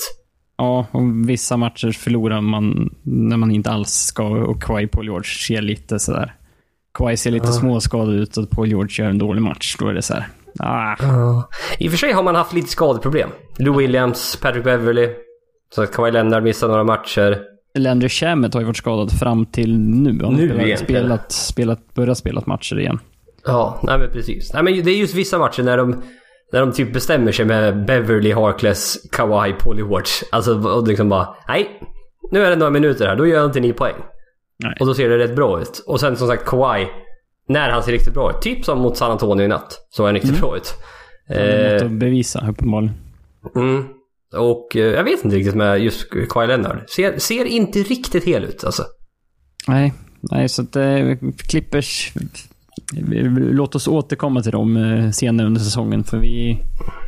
Ja, 0.57 0.87
och 0.91 1.29
vissa 1.29 1.57
matcher 1.57 1.91
förlorar 1.91 2.41
man 2.41 2.95
när 3.03 3.37
man 3.37 3.51
inte 3.51 3.69
alls 3.69 3.89
ska 3.89 4.23
och 4.23 4.63
Kawhi 4.63 4.87
Paul 4.87 5.05
George 5.05 5.29
ser 5.47 5.61
lite 5.61 5.99
sådär. 5.99 6.35
Kawhi 6.93 7.17
ser 7.17 7.31
lite 7.31 7.47
ja. 7.47 7.51
småskadad 7.51 8.15
ut 8.15 8.37
och 8.37 8.49
Paul 8.49 8.67
George 8.67 9.03
gör 9.03 9.09
en 9.09 9.17
dålig 9.17 9.41
match. 9.41 9.75
Då 9.79 9.87
är 9.87 9.93
det 9.93 10.01
så 10.01 10.13
här. 10.13 10.27
Ah. 10.59 10.95
Ja. 10.99 11.49
I 11.79 11.87
och 11.87 11.91
för 11.91 11.97
sig 11.97 12.11
har 12.11 12.23
man 12.23 12.35
haft 12.35 12.53
lite 12.53 12.69
skadeproblem. 12.69 13.29
Lou 13.57 13.77
Williams, 13.77 14.35
Patrick 14.41 14.63
Beverly. 14.63 15.09
Så 15.75 15.83
att 15.83 15.91
Kawhi 15.91 16.11
Leonard 16.11 16.43
missar 16.43 16.67
några 16.67 16.83
matcher. 16.83 17.41
Landry 17.77 18.09
Shamet 18.09 18.53
har 18.53 18.61
ju 18.61 18.67
varit 18.67 18.77
skadad 18.77 19.11
fram 19.11 19.45
till 19.45 19.79
nu. 19.79 20.19
Han 20.23 20.33
nu 20.33 20.69
har 20.69 20.75
spelat, 20.75 21.31
spelat, 21.31 21.93
börjat 21.93 22.17
spela 22.17 22.43
matcher 22.45 22.79
igen. 22.79 22.99
Ja, 23.45 23.79
nej 23.83 23.99
men 23.99 24.11
precis. 24.11 24.53
Nej 24.53 24.63
men 24.63 24.83
det 24.83 24.91
är 24.91 24.95
just 24.95 25.15
vissa 25.15 25.37
matcher 25.37 25.63
när 25.63 25.77
de, 25.77 26.01
när 26.53 26.59
de 26.59 26.71
typ 26.71 26.93
bestämmer 26.93 27.31
sig 27.31 27.45
med 27.45 27.85
Beverly, 27.85 28.31
Harkless, 28.31 28.97
Kawhi, 29.11 29.53
Paulie 29.53 29.83
Watch. 29.83 30.23
Alltså 30.31 30.69
och 30.69 30.87
liksom 30.87 31.09
bara, 31.09 31.35
nej. 31.47 31.67
Nu 32.31 32.43
är 32.43 32.49
det 32.49 32.55
några 32.55 32.71
minuter 32.71 33.07
här, 33.07 33.15
då 33.15 33.27
gör 33.27 33.45
inte 33.45 33.59
ni 33.59 33.73
poäng. 33.73 33.95
Nej. 34.63 34.77
Och 34.79 34.87
då 34.87 34.93
ser 34.93 35.09
det 35.09 35.17
rätt 35.17 35.35
bra 35.35 35.61
ut. 35.61 35.83
Och 35.87 35.99
sen 35.99 36.15
som 36.15 36.27
sagt 36.27 36.45
Kawhi 36.45 36.87
när 37.47 37.69
han 37.69 37.83
ser 37.83 37.91
riktigt 37.91 38.13
bra 38.13 38.29
ut. 38.29 38.41
Typ 38.41 38.65
som 38.65 38.79
mot 38.79 38.97
San 38.97 39.11
Antonio 39.11 39.45
i 39.45 39.47
natt. 39.47 39.87
Så 39.89 40.05
han 40.05 40.13
riktigt 40.13 40.29
mm. 40.29 40.41
bra 40.41 40.57
ut. 40.57 40.73
Eh, 41.29 41.73
något 41.73 41.81
att 41.81 41.91
bevisa 41.91 42.45
uppenbarligen. 42.49 42.95
Mm. 43.55 43.85
Och 44.37 44.75
eh, 44.75 44.81
jag 44.81 45.03
vet 45.03 45.25
inte 45.25 45.37
riktigt 45.37 45.55
med 45.55 45.79
just 45.79 46.09
Kawhi 46.29 46.47
Leonard. 46.47 46.89
Ser, 46.89 47.19
ser 47.19 47.45
inte 47.45 47.79
riktigt 47.79 48.23
hel 48.23 48.43
ut 48.43 48.63
alltså. 48.63 48.83
Nej, 49.67 49.93
nej 50.21 50.49
så 50.49 50.61
att 50.61 50.75
eh, 50.75 51.15
Clippers... 51.37 52.13
Låt 53.35 53.75
oss 53.75 53.87
återkomma 53.87 54.41
till 54.41 54.51
dem 54.51 54.77
eh, 54.77 55.11
senare 55.11 55.47
under 55.47 55.61
säsongen 55.61 56.03
för 56.03 56.17
vi... 56.17 56.59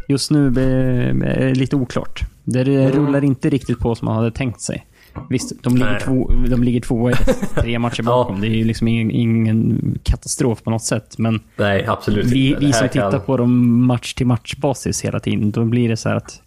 Just 0.07 0.31
nu 0.31 0.47
är 0.47 1.13
det 1.13 1.53
lite 1.55 1.75
oklart. 1.75 2.21
Det 2.43 2.61
mm. 2.61 2.91
rullar 2.91 3.23
inte 3.23 3.49
riktigt 3.49 3.79
på 3.79 3.95
som 3.95 4.05
man 4.05 4.15
hade 4.15 4.31
tänkt 4.31 4.61
sig. 4.61 4.85
Visst, 5.29 5.63
de 5.63 5.75
ligger, 5.75 5.99
två, 5.99 6.31
de 6.49 6.63
ligger 6.63 6.81
tvåa 6.81 7.11
i 7.11 7.15
tre 7.55 7.79
matcher 7.79 8.03
bakom. 8.03 8.35
ja. 8.35 8.41
Det 8.41 8.47
är 8.47 8.57
ju 8.57 8.63
liksom 8.63 8.87
ingen, 8.87 9.11
ingen, 9.11 9.79
katastrof 10.03 10.63
på 10.63 10.69
något 10.69 10.83
sätt. 10.83 11.17
Men 11.17 11.39
Nej, 11.57 11.85
absolut 11.85 12.25
vi, 12.25 12.55
vi 12.59 12.73
som 12.73 12.89
tittar 12.89 13.19
på 13.19 13.37
dem 13.37 13.85
match 13.85 14.13
till 14.13 14.27
match 14.27 14.55
basis 14.55 15.01
hela 15.01 15.19
tiden, 15.19 15.51
då 15.51 15.65
blir 15.65 15.89
det 15.89 15.97
så 15.97 16.09
här 16.09 16.15
att 16.15 16.41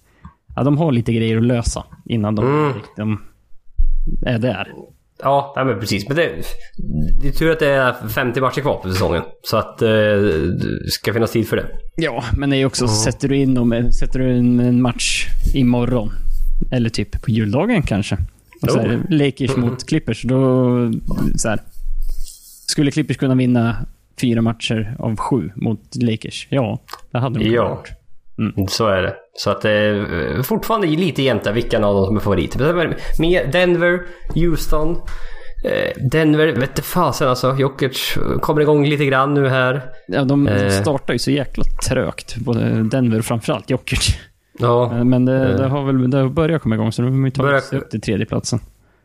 ja, 0.57 0.63
de 0.63 0.79
har 0.79 0.93
lite 0.93 1.13
grejer 1.13 1.37
att 1.37 1.43
lösa 1.43 1.85
innan 2.05 2.35
de, 2.35 2.47
mm. 2.47 2.73
de 2.97 3.21
är 4.27 4.39
där. 4.39 4.73
Ja, 5.23 5.53
nej, 5.57 5.65
men 5.65 5.81
precis. 5.81 6.09
Men 6.09 6.17
det, 6.17 6.33
det 7.23 7.29
är 7.29 7.33
tur 7.33 7.51
att 7.51 7.59
det 7.59 7.69
är 7.69 8.09
50 8.09 8.41
matcher 8.41 8.61
kvar 8.61 8.75
på 8.75 8.89
säsongen. 8.89 9.23
Så 9.43 9.57
att 9.57 9.83
eh, 9.83 9.89
det 9.89 10.91
ska 10.91 11.13
finnas 11.13 11.31
tid 11.31 11.49
för 11.49 11.57
det. 11.57 11.67
Ja, 11.97 12.25
men 12.37 12.51
det 12.51 12.57
är 12.57 12.67
också, 12.67 12.89
sätter 12.89 13.29
du 13.29 13.37
in 13.37 13.55
dem, 13.55 13.93
sätter 13.93 14.19
du 14.19 14.37
in 14.37 14.61
en 14.61 14.83
match 14.83 15.27
imorgon, 15.55 16.11
eller 16.71 16.91
typ 16.91 17.23
på 17.23 17.31
juldagen 17.31 17.83
kanske. 17.83 18.19
Och 18.63 18.71
så 18.71 18.81
här, 18.81 19.07
Lakers 19.11 19.57
mot 19.57 19.87
Clippers, 19.87 20.23
då... 20.23 20.93
Så 21.37 21.49
här, 21.49 21.61
skulle 22.67 22.91
Clippers 22.91 23.17
kunna 23.17 23.35
vinna 23.35 23.77
fyra 24.21 24.43
matcher 24.43 24.97
av 24.99 25.17
sju 25.17 25.51
mot 25.55 25.97
Lakers? 26.03 26.47
Ja, 26.51 26.79
det 27.11 27.19
hade 27.19 27.39
de 27.39 27.45
kunnat 27.45 27.55
Ja. 27.57 27.83
gjort. 28.47 28.71
Så 28.71 28.87
är 28.87 29.03
det. 29.03 29.15
Så 29.39 29.51
att 29.51 29.63
är 29.71 30.43
fortfarande 30.43 30.87
lite 30.87 31.23
jämnt 31.23 31.47
vilka 31.47 31.77
av 31.87 31.95
dem 31.95 32.07
som 32.07 32.17
är 32.17 32.21
favoriter. 32.21 32.95
Med 33.19 33.51
Denver, 33.53 34.01
Houston. 34.35 34.91
eh, 35.65 36.03
Denver, 36.11 36.47
vet 36.53 36.77
du 36.77 36.83
fasen 36.83 37.29
alltså. 37.29 37.57
Jokic 37.59 38.15
kommer 38.41 38.61
igång 38.61 38.87
lite 38.87 39.05
grann 39.05 39.35
nu 39.35 39.49
här. 39.49 39.83
Ja, 40.09 40.25
de 40.25 40.49
Eh. 40.49 40.69
startar 40.71 41.13
ju 41.13 41.19
så 41.19 41.31
jäkla 41.31 41.65
trögt. 41.89 42.37
Både 42.37 42.83
Denver 42.83 43.19
och 43.19 43.25
framförallt 43.25 43.71
Jokic. 43.71 44.19
Ja, 44.59 45.05
Men 45.05 45.25
det, 45.25 45.57
det 45.57 45.67
har 45.69 45.85
väl 45.85 46.11
det 46.11 46.19
har 46.19 46.29
börjat 46.29 46.63
komma 46.63 46.75
igång, 46.75 46.93
så 46.93 47.03
nu 47.03 47.11
har 47.11 47.25
vi 47.25 47.31
tagit 47.31 47.65
sig 47.65 47.79
upp 47.79 47.91
till 47.91 48.01
tredjeplatsen. 48.01 48.59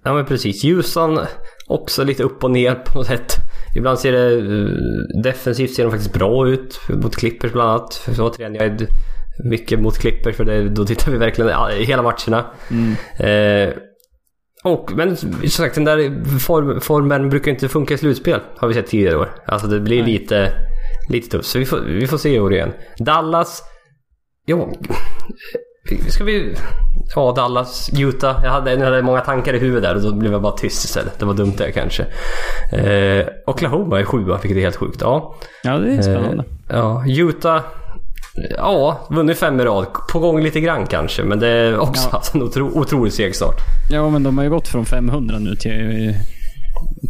ja 0.04 0.13
men 0.13 0.26
precis. 0.26 0.63
Houston 0.63 1.20
också 1.67 2.04
lite 2.04 2.24
upp 2.24 2.44
och 2.44 2.52
ner 2.52 2.76
på 2.76 2.98
något 2.98 3.08
sätt. 3.08 3.34
Ibland 3.78 4.00
ser 4.00 4.12
det 4.12 4.34
eh, 4.38 5.22
defensivt 5.24 5.74
ser 5.74 5.84
de 5.84 5.91
faktiskt 5.91 6.13
bra 6.13 6.48
ut. 6.48 6.80
Mot 6.89 7.15
Clippers 7.15 7.52
bland 7.52 7.70
annat. 7.70 7.94
Så 7.94 8.28
återigen, 8.30 8.56
jag 8.56 8.65
är 8.65 8.78
mycket 9.43 9.80
mot 9.80 9.97
Clippers 9.97 10.36
för 10.36 10.45
det, 10.45 10.69
då 10.69 10.86
tittar 10.86 11.12
vi 11.12 11.17
verkligen 11.17 11.51
hela 11.86 12.01
matcherna. 12.01 12.45
Eh, 13.19 13.73
och, 14.63 14.91
men 14.95 15.17
som 15.17 15.34
sagt, 15.49 15.75
den 15.75 15.84
där 15.84 16.25
form, 16.39 16.82
formen 16.82 17.30
brukar 17.30 17.51
inte 17.51 17.69
funka 17.69 17.93
i 17.93 17.97
slutspel. 17.97 18.39
Har 18.58 18.67
vi 18.67 18.73
sett 18.73 18.88
tidigare 18.88 19.17
år. 19.17 19.30
Alltså 19.45 19.67
det 19.67 19.80
blir 19.80 20.04
lite, 20.04 20.51
lite 21.10 21.30
tufft. 21.30 21.49
Så 21.49 21.60
vi 21.60 21.65
får, 21.65 21.80
vi 21.80 22.08
får 22.08 22.17
se 22.17 22.36
i 22.36 22.39
år 22.39 22.54
igen. 22.54 22.73
Dallas. 22.97 23.63
Ja, 24.45 24.69
ska 26.10 26.23
vi... 26.23 26.56
Ja, 27.15 27.34
Dallas, 27.36 27.89
Utah. 27.99 28.43
Jag 28.43 28.51
hade, 28.51 28.73
jag 28.73 28.86
hade 28.86 29.01
många 29.01 29.21
tankar 29.21 29.54
i 29.54 29.60
huvudet 29.60 29.84
där 29.84 29.95
och 29.95 30.01
då 30.01 30.15
blev 30.15 30.32
jag 30.32 30.41
bara 30.41 30.58
tyst 30.58 30.86
istället. 30.86 31.19
Det 31.19 31.25
var 31.25 31.34
dumt 31.34 31.54
det 31.58 31.71
kanske. 31.71 32.06
Eh, 32.73 33.27
Oklahoma 33.45 33.99
är 33.99 34.04
sjua, 34.04 34.39
vilket 34.41 34.58
är 34.58 34.62
helt 34.62 34.75
sjukt. 34.75 35.01
Ja. 35.01 35.36
Ja, 35.63 35.77
det 35.77 35.93
är 35.93 36.01
spännande. 36.01 36.43
Eh, 36.69 36.77
ja, 36.77 37.04
Utah. 37.08 37.62
Ja, 38.58 39.08
vunnit 39.10 39.38
fem 39.38 39.60
i 39.60 39.63
rad. 39.63 39.86
På 40.12 40.20
gång 40.20 40.41
lite 40.41 40.60
grann 40.62 40.88
kanske, 40.88 41.24
men 41.24 41.39
det 41.39 41.48
är 41.48 41.78
också 41.80 42.10
Ja. 42.12 42.17
haft 42.17 42.36
en 42.36 42.41
otro, 42.44 42.80
otrolig 42.80 43.13
seg 43.13 43.36
start. 43.36 43.56
Ja, 43.91 44.10
men 44.10 44.24
de 44.24 44.38
har 44.38 44.44
ju 44.44 44.50
gått 44.50 44.67
från 44.67 44.86
500 44.86 45.39
nu 45.39 45.56
till 45.56 46.15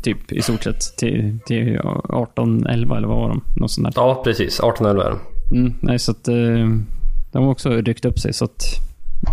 typ 0.03 0.31
i 0.31 0.41
stort 0.41 0.63
sett 0.63 0.97
till, 0.97 1.39
till 1.45 1.79
18-11 1.79 2.71
eller 2.97 3.07
vad 3.07 3.17
var 3.17 3.29
de? 3.29 3.41
Något 3.55 3.71
sånt 3.71 3.85
där. 3.95 4.01
Ja, 4.01 4.21
precis. 4.23 4.59
18-11 4.61 5.01
är 5.05 5.09
de. 5.09 5.57
Mm, 5.57 5.73
nej, 5.81 5.99
så 5.99 6.11
att 6.11 6.27
eh, 6.27 6.35
de 7.31 7.43
har 7.43 7.51
också 7.51 7.69
ryckt 7.69 8.05
upp 8.05 8.19
sig 8.19 8.33
så 8.33 8.45
att 8.45 8.63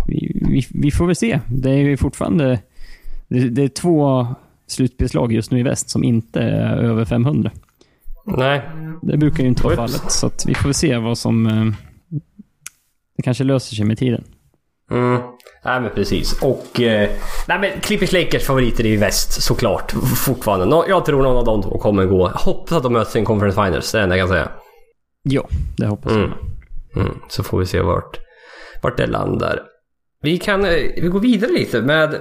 vi, 0.07 0.41
vi, 0.49 0.67
vi 0.73 0.91
får 0.91 1.05
väl 1.05 1.15
se. 1.15 1.39
Det 1.47 1.69
är 1.69 1.97
fortfarande 1.97 2.59
det, 3.27 3.39
det 3.49 3.63
är 3.63 3.67
två 3.67 4.27
slutspelslag 4.67 5.33
just 5.33 5.51
nu 5.51 5.59
i 5.59 5.63
väst 5.63 5.89
som 5.89 6.03
inte 6.03 6.39
är 6.41 6.77
över 6.77 7.05
500. 7.05 7.51
Nej, 8.37 8.69
Det 9.01 9.17
brukar 9.17 9.43
ju 9.43 9.49
inte 9.49 9.63
vara 9.63 9.75
fallet, 9.75 10.11
så 10.11 10.31
vi 10.45 10.55
får 10.55 10.63
väl 10.63 10.73
se 10.73 10.97
vad 10.97 11.17
som... 11.17 11.45
eh, 11.47 11.65
Det 13.17 13.23
kanske 13.23 13.43
löser 13.43 13.75
sig 13.75 13.85
med 13.85 13.97
tiden. 13.97 14.23
Mm. 14.91 15.21
Nej 15.65 15.81
men 15.81 15.91
precis. 15.95 16.41
Och... 16.41 16.81
Eh, 16.81 17.09
nej 17.47 17.59
men 17.59 17.79
Clippers 17.81 18.11
Lakers 18.11 18.43
favoriter 18.45 18.85
i 18.85 18.95
väst 18.95 19.41
såklart. 19.43 19.91
Fortfarande. 20.25 20.65
Nå, 20.65 20.85
jag 20.89 21.05
tror 21.05 21.23
någon 21.23 21.37
av 21.37 21.45
dem 21.45 21.79
kommer 21.79 22.05
gå. 22.05 22.27
Jag 22.27 22.39
hoppas 22.39 22.71
att 22.71 22.83
de 22.83 22.93
möts 22.93 23.15
i 23.15 23.19
en 23.19 23.25
conference 23.25 23.63
finals. 23.65 23.91
Det 23.91 23.97
är 23.97 23.99
det 23.99 24.03
enda 24.03 24.17
jag 24.17 24.27
kan 24.27 24.35
säga. 24.35 24.51
Ja, 25.23 25.47
det 25.77 25.87
hoppas 25.87 26.11
jag. 26.11 26.21
Mm. 26.23 26.33
Mm. 26.95 27.17
Så 27.29 27.43
får 27.43 27.59
vi 27.59 27.65
se 27.65 27.81
vart, 27.81 28.19
vart 28.83 28.97
det 28.97 29.07
landar. 29.07 29.61
Vi 30.21 30.37
kan 30.37 30.65
eh, 30.65 30.71
vi 31.01 31.07
går 31.07 31.19
vidare 31.19 31.51
lite 31.51 31.81
med 31.81 32.13
eh, 32.13 32.19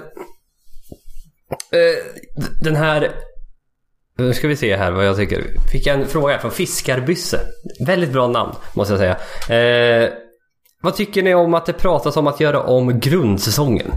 den 2.62 2.77
här... 2.77 3.11
Nu 4.19 4.35
ska 4.35 4.49
vi 4.49 4.57
se 4.57 4.77
här 4.77 4.93
vad 4.93 5.07
jag 5.07 5.17
tycker. 5.17 5.45
Fick 5.73 5.87
jag 5.87 6.01
en 6.01 6.07
fråga 6.07 6.33
här 6.33 6.41
från 6.41 6.51
Fiskarbysse. 6.51 7.41
Väldigt 7.87 8.13
bra 8.13 8.29
namn 8.29 8.53
måste 8.75 8.95
jag 8.95 9.01
säga. 9.01 9.17
Eh, 9.59 10.11
vad 10.83 10.97
tycker 10.97 11.23
ni 11.23 11.35
om 11.35 11.55
att 11.55 11.67
det 11.67 11.73
pratas 11.73 12.17
om 12.17 12.27
att 12.27 12.41
göra 12.41 12.63
om 12.63 13.01
grundsäsongen? 13.01 13.93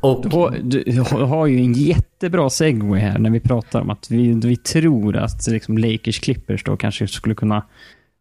Och 0.00 0.22
Du 0.22 0.36
har, 0.36 0.50
du 0.62 1.24
har 1.24 1.46
ju 1.46 1.58
en 1.58 1.72
jättebra 1.72 2.50
segway 2.50 3.00
här 3.00 3.18
när 3.18 3.30
vi 3.30 3.40
pratar 3.40 3.80
om 3.80 3.90
att 3.90 4.10
vi, 4.10 4.32
vi 4.32 4.56
tror 4.56 5.16
att 5.16 5.46
liksom 5.46 5.78
Lakers 5.78 6.20
Clippers 6.20 6.64
då 6.64 6.76
kanske 6.76 7.08
skulle 7.08 7.34
kunna 7.34 7.66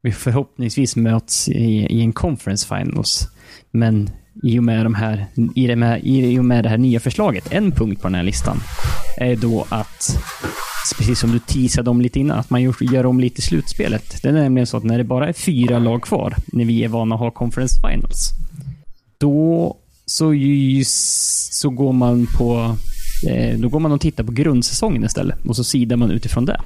vi 0.02 0.12
förhoppningsvis 0.12 0.96
möts 0.96 1.50
i, 1.50 1.88
i 1.90 2.02
en 2.02 2.14
conference 2.14 2.68
finals. 2.68 3.28
Men 3.72 4.10
i 4.44 4.60
och 4.60 4.64
med, 4.64 4.86
de 4.86 4.96
här, 4.96 5.26
i, 5.56 5.68
det 5.68 5.76
med, 5.76 6.02
i 6.04 6.40
och 6.40 6.46
med 6.46 6.66
det 6.66 6.70
här 6.70 6.78
nya 6.78 7.00
förslaget, 7.00 7.52
en 7.52 7.72
punkt 7.72 8.02
på 8.02 8.08
den 8.08 8.16
här 8.16 8.24
listan, 8.24 8.58
är 9.18 9.36
då 9.36 9.66
att, 9.70 10.18
precis 10.98 11.20
som 11.20 11.32
du 11.32 11.40
teasade 11.40 11.90
om 11.90 12.02
lite 12.02 12.20
innan, 12.20 12.40
att 12.40 12.50
man 12.50 12.64
gör, 12.64 13.06
om 13.06 13.20
lite 13.20 13.40
i 13.40 13.42
slutspelet. 13.42 14.22
Det 14.22 14.30
är 14.30 14.34
nämligen 14.34 14.68
så 14.68 14.78
att 14.78 14.84
när 14.84 14.98
det 14.98 15.04
bara 15.04 15.30
är 15.30 15.34
fyra 15.34 15.80
lag 15.80 16.02
kvar, 16.02 16.36
när 16.48 16.66
vi 16.66 16.84
är 16.84 16.88
vana 16.88 17.16
att 17.16 17.22
ha 17.22 17.32
conference 17.32 17.76
finals, 17.82 18.30
då 19.18 19.76
så, 20.06 20.34
så 21.52 21.70
går 21.70 21.94
man 21.94 22.28
på 22.38 22.76
eh, 23.30 23.60
då 23.60 23.70
går 23.70 23.80
man 23.80 23.92
och 23.92 24.02
tittar 24.02 24.24
på 24.24 24.32
grundsäsongen 24.32 25.04
istället 25.04 25.46
och 25.46 25.56
så 25.56 25.64
sidar 25.64 25.98
man 25.98 26.12
utifrån 26.12 26.46
det. 26.46 26.62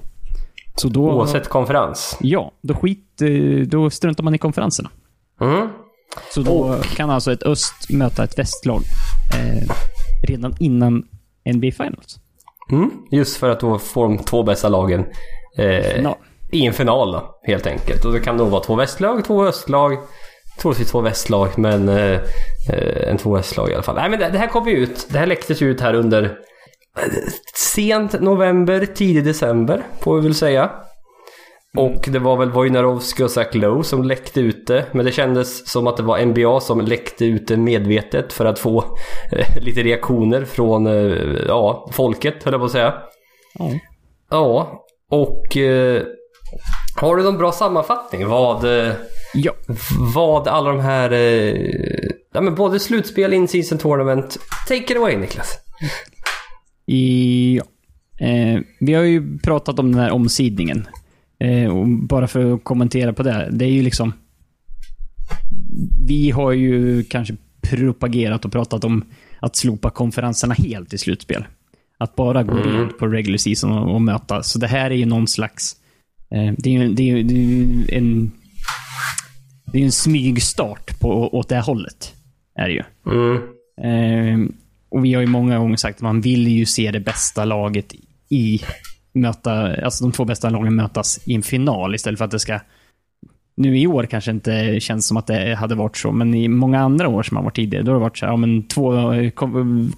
Så 0.75 0.87
då, 0.87 1.11
oavsett 1.11 1.49
konferens. 1.49 2.17
Ja, 2.21 2.51
då 2.61 2.73
skit, 2.73 3.21
eh, 3.21 3.67
då 3.67 3.89
struntar 3.89 4.23
man 4.23 4.35
i 4.35 4.37
konferenserna. 4.37 4.89
Mm. 5.41 5.67
Så 6.31 6.41
då 6.41 6.75
kan 6.95 7.09
alltså 7.09 7.31
ett 7.31 7.43
öst 7.43 7.89
möta 7.89 8.23
ett 8.23 8.39
västlag 8.39 8.81
eh, 9.33 9.75
redan 10.27 10.55
innan 10.59 10.93
NBA 11.45 11.71
Finals. 11.71 12.19
Mm. 12.71 12.91
Just 13.11 13.37
för 13.37 13.49
att 13.49 13.59
då 13.59 13.79
får 13.79 14.03
de 14.03 14.17
två 14.17 14.43
bästa 14.43 14.69
lagen 14.69 15.05
eh, 15.57 15.95
Final. 15.95 16.15
i 16.51 16.65
en 16.65 16.73
final 16.73 17.11
då, 17.11 17.39
helt 17.43 17.67
enkelt. 17.67 18.05
Och 18.05 18.13
det 18.13 18.19
kan 18.19 18.37
nog 18.37 18.49
vara 18.49 18.63
två 18.63 18.75
västlag, 18.75 19.25
två 19.25 19.45
östlag. 19.45 19.97
Troligtvis 20.61 20.91
två 20.91 21.01
västlag, 21.01 21.49
men 21.57 21.89
eh, 21.89 22.19
eh, 22.69 23.09
en 23.09 23.17
två 23.17 23.37
östlag 23.37 23.69
i 23.69 23.73
alla 23.73 23.83
fall. 23.83 23.95
Nej, 23.95 24.09
men 24.09 24.19
det, 24.19 24.29
det 24.29 24.37
här 24.37 24.47
kom 24.47 24.67
ju 24.67 24.75
ut. 24.75 25.07
Det 25.09 25.19
här 25.19 25.27
läcktes 25.27 25.61
ut 25.61 25.81
här 25.81 25.93
under 25.93 26.23
eh, 26.23 27.03
sent 27.55 28.21
november, 28.21 28.85
tidig 28.85 29.25
december, 29.25 29.83
får 29.99 30.15
vi 30.15 30.21
väl 30.21 30.35
säga. 30.35 30.71
Och 31.77 32.05
det 32.07 32.19
var 32.19 32.37
väl 32.37 32.51
Wojnarowski 32.51 33.23
och 33.23 33.31
Zach 33.31 33.53
Lowe 33.53 33.83
som 33.83 34.03
läckte 34.03 34.41
ut 34.41 34.67
det. 34.67 34.85
Men 34.91 35.05
det 35.05 35.11
kändes 35.11 35.71
som 35.71 35.87
att 35.87 35.97
det 35.97 36.03
var 36.03 36.25
NBA 36.25 36.59
som 36.59 36.81
läckte 36.81 37.25
ut 37.25 37.47
det 37.47 37.57
medvetet 37.57 38.33
för 38.33 38.45
att 38.45 38.59
få 38.59 38.97
eh, 39.31 39.63
lite 39.63 39.83
reaktioner 39.83 40.45
från 40.45 40.87
eh, 40.87 40.93
ja, 41.47 41.89
folket, 41.93 42.43
höll 42.43 42.53
jag 42.53 42.61
på 42.61 42.65
att 42.65 42.71
säga. 42.71 42.93
Ja. 43.59 43.71
Ja, 44.29 44.83
och 45.11 45.57
eh, 45.57 46.03
har 46.95 47.15
du 47.15 47.23
någon 47.23 47.37
bra 47.37 47.51
sammanfattning? 47.51 48.27
Vad, 48.27 48.63
eh, 48.63 48.93
ja. 49.33 49.51
vad 50.15 50.47
alla 50.47 50.69
de 50.69 50.79
här, 50.79 51.11
eh, 51.11 51.55
ja, 52.33 52.41
men 52.41 52.55
både 52.55 52.79
slutspel, 52.79 53.33
in-season 53.33 53.77
tournament. 53.77 54.37
Take 54.67 54.93
it 54.93 54.97
away 54.97 55.17
Niklas. 55.17 55.57
Ja. 56.85 57.63
Eh, 58.27 58.59
vi 58.79 58.93
har 58.93 59.03
ju 59.03 59.37
pratat 59.37 59.79
om 59.79 59.91
den 59.91 60.01
här 60.01 60.11
omsidningen. 60.11 60.87
Eh, 61.39 61.85
bara 61.87 62.27
för 62.27 62.53
att 62.53 62.63
kommentera 62.63 63.13
på 63.13 63.23
det. 63.23 63.49
Det 63.51 63.65
är 63.65 63.69
ju 63.71 63.81
liksom... 63.83 64.13
Vi 66.07 66.31
har 66.31 66.51
ju 66.51 67.03
kanske 67.03 67.35
propagerat 67.61 68.45
och 68.45 68.51
pratat 68.51 68.83
om 68.83 69.05
att 69.39 69.55
slopa 69.55 69.89
konferenserna 69.89 70.53
helt 70.53 70.93
i 70.93 70.97
slutspel. 70.97 71.45
Att 71.97 72.15
bara 72.15 72.43
gå 72.43 72.57
Mm. 72.57 72.77
rent 72.77 72.97
på 72.97 73.07
regular 73.07 73.37
season 73.37 73.71
och, 73.71 73.93
och 73.95 74.01
möta. 74.01 74.43
Så 74.43 74.59
det 74.59 74.67
här 74.67 74.91
är 74.91 74.95
ju 74.95 75.05
någon 75.05 75.27
slags... 75.27 75.75
Eh, 76.31 76.53
det 76.57 76.69
är 76.69 76.73
ju 76.83 76.93
det 76.93 77.03
är, 77.03 77.17
ju- 77.17 77.23
det 77.23 77.33
är 77.33 77.37
ju 77.43 77.85
en... 77.89 78.31
Det 79.65 79.77
är 79.77 79.79
ju 79.79 79.85
en 79.85 79.91
smygstart 79.91 80.99
på, 80.99 81.37
åt 81.37 81.49
det 81.49 81.59
hållet. 81.59 82.13
Är 82.55 82.67
det 82.67 82.73
ju. 82.73 82.83
Mm. 83.11 83.35
Eh, 83.81 84.49
och 84.89 85.05
vi 85.05 85.13
har 85.13 85.21
ju 85.21 85.27
många 85.27 85.57
gånger 85.59 85.75
sagt 85.77 85.95
att 85.97 86.01
man 86.01 86.21
vill 86.21 86.47
ju 86.47 86.65
se 86.65 86.91
det 86.91 86.99
bästa 86.99 87.45
laget 87.45 87.93
i 88.29 88.61
möta, 89.19 89.75
alltså 89.83 90.03
de 90.03 90.11
två 90.11 90.25
bästa 90.25 90.49
lagen 90.49 90.75
mötas 90.75 91.19
i 91.25 91.35
en 91.35 91.41
final 91.41 91.95
istället 91.95 92.17
för 92.17 92.25
att 92.25 92.31
det 92.31 92.39
ska 92.39 92.59
nu 93.57 93.77
i 93.79 93.87
år 93.87 94.03
kanske 94.03 94.31
inte 94.31 94.79
känns 94.79 95.07
som 95.07 95.17
att 95.17 95.27
det 95.27 95.55
hade 95.55 95.75
varit 95.75 95.97
så, 95.97 96.11
men 96.11 96.33
i 96.35 96.47
många 96.47 96.79
andra 96.79 97.07
år 97.07 97.23
som 97.23 97.37
har 97.37 97.43
varit 97.43 97.55
tidigare, 97.55 97.83
då 97.83 97.91
har 97.91 97.99
det 97.99 98.03
varit 98.03 98.17
så 98.17 98.25
här, 98.25 98.33
ja 98.33 98.37
men 98.37 98.67
två 98.67 99.13
eh, 99.13 99.31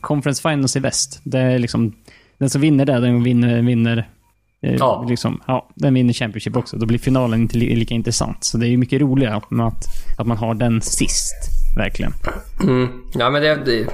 conference 0.01 0.41
finals 0.41 0.75
i 0.75 0.79
väst. 0.79 1.21
Det 1.23 1.39
är 1.39 1.59
liksom, 1.59 1.95
den 2.37 2.49
som 2.49 2.61
vinner 2.61 2.85
det, 2.85 2.99
den 2.99 3.23
vinner, 3.23 3.61
vinner 3.61 4.09
eh, 4.63 4.75
Ja. 4.75 5.05
Liksom, 5.09 5.41
ja, 5.47 5.69
den 5.75 5.93
vinner 5.93 6.13
Championship 6.13 6.55
också. 6.57 6.77
Då 6.77 6.85
blir 6.85 6.97
finalen 6.97 7.41
inte 7.41 7.57
li- 7.57 7.75
lika 7.75 7.93
intressant. 7.93 8.43
Så 8.43 8.57
det 8.57 8.67
är 8.67 8.69
ju 8.69 8.77
mycket 8.77 9.01
roligare 9.01 9.35
att, 9.35 9.85
att 10.17 10.27
man 10.27 10.37
har 10.37 10.53
den 10.53 10.81
sist, 10.81 11.35
verkligen. 11.77 12.13
Mm. 12.63 12.87
Ja 13.13 13.29
men 13.29 13.41
det, 13.41 13.55
det 13.65 13.87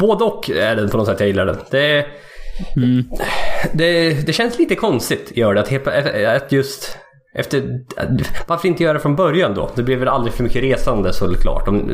både 0.00 0.24
och 0.24 0.50
är 0.50 0.76
det 0.76 0.88
på 0.88 0.96
något 0.96 1.06
sätt 1.06 1.20
jag 1.20 1.26
gillar 1.28 1.46
det. 1.46 1.56
det 1.70 2.06
det, 3.72 4.12
det 4.26 4.32
känns 4.32 4.58
lite 4.58 4.74
konstigt, 4.74 5.32
gör 5.36 5.54
det, 5.54 5.60
att, 5.60 5.68
helt- 5.68 5.88
att 6.36 6.52
just 6.52 6.98
efter, 7.34 7.80
varför 8.46 8.68
inte 8.68 8.82
göra 8.82 8.92
det 8.92 9.00
från 9.00 9.16
början 9.16 9.54
då? 9.54 9.70
Det 9.74 9.82
blir 9.82 9.96
väl 9.96 10.08
aldrig 10.08 10.34
för 10.34 10.42
mycket 10.42 10.62
resande 10.62 11.12
såklart. 11.12 11.68
Om 11.68 11.90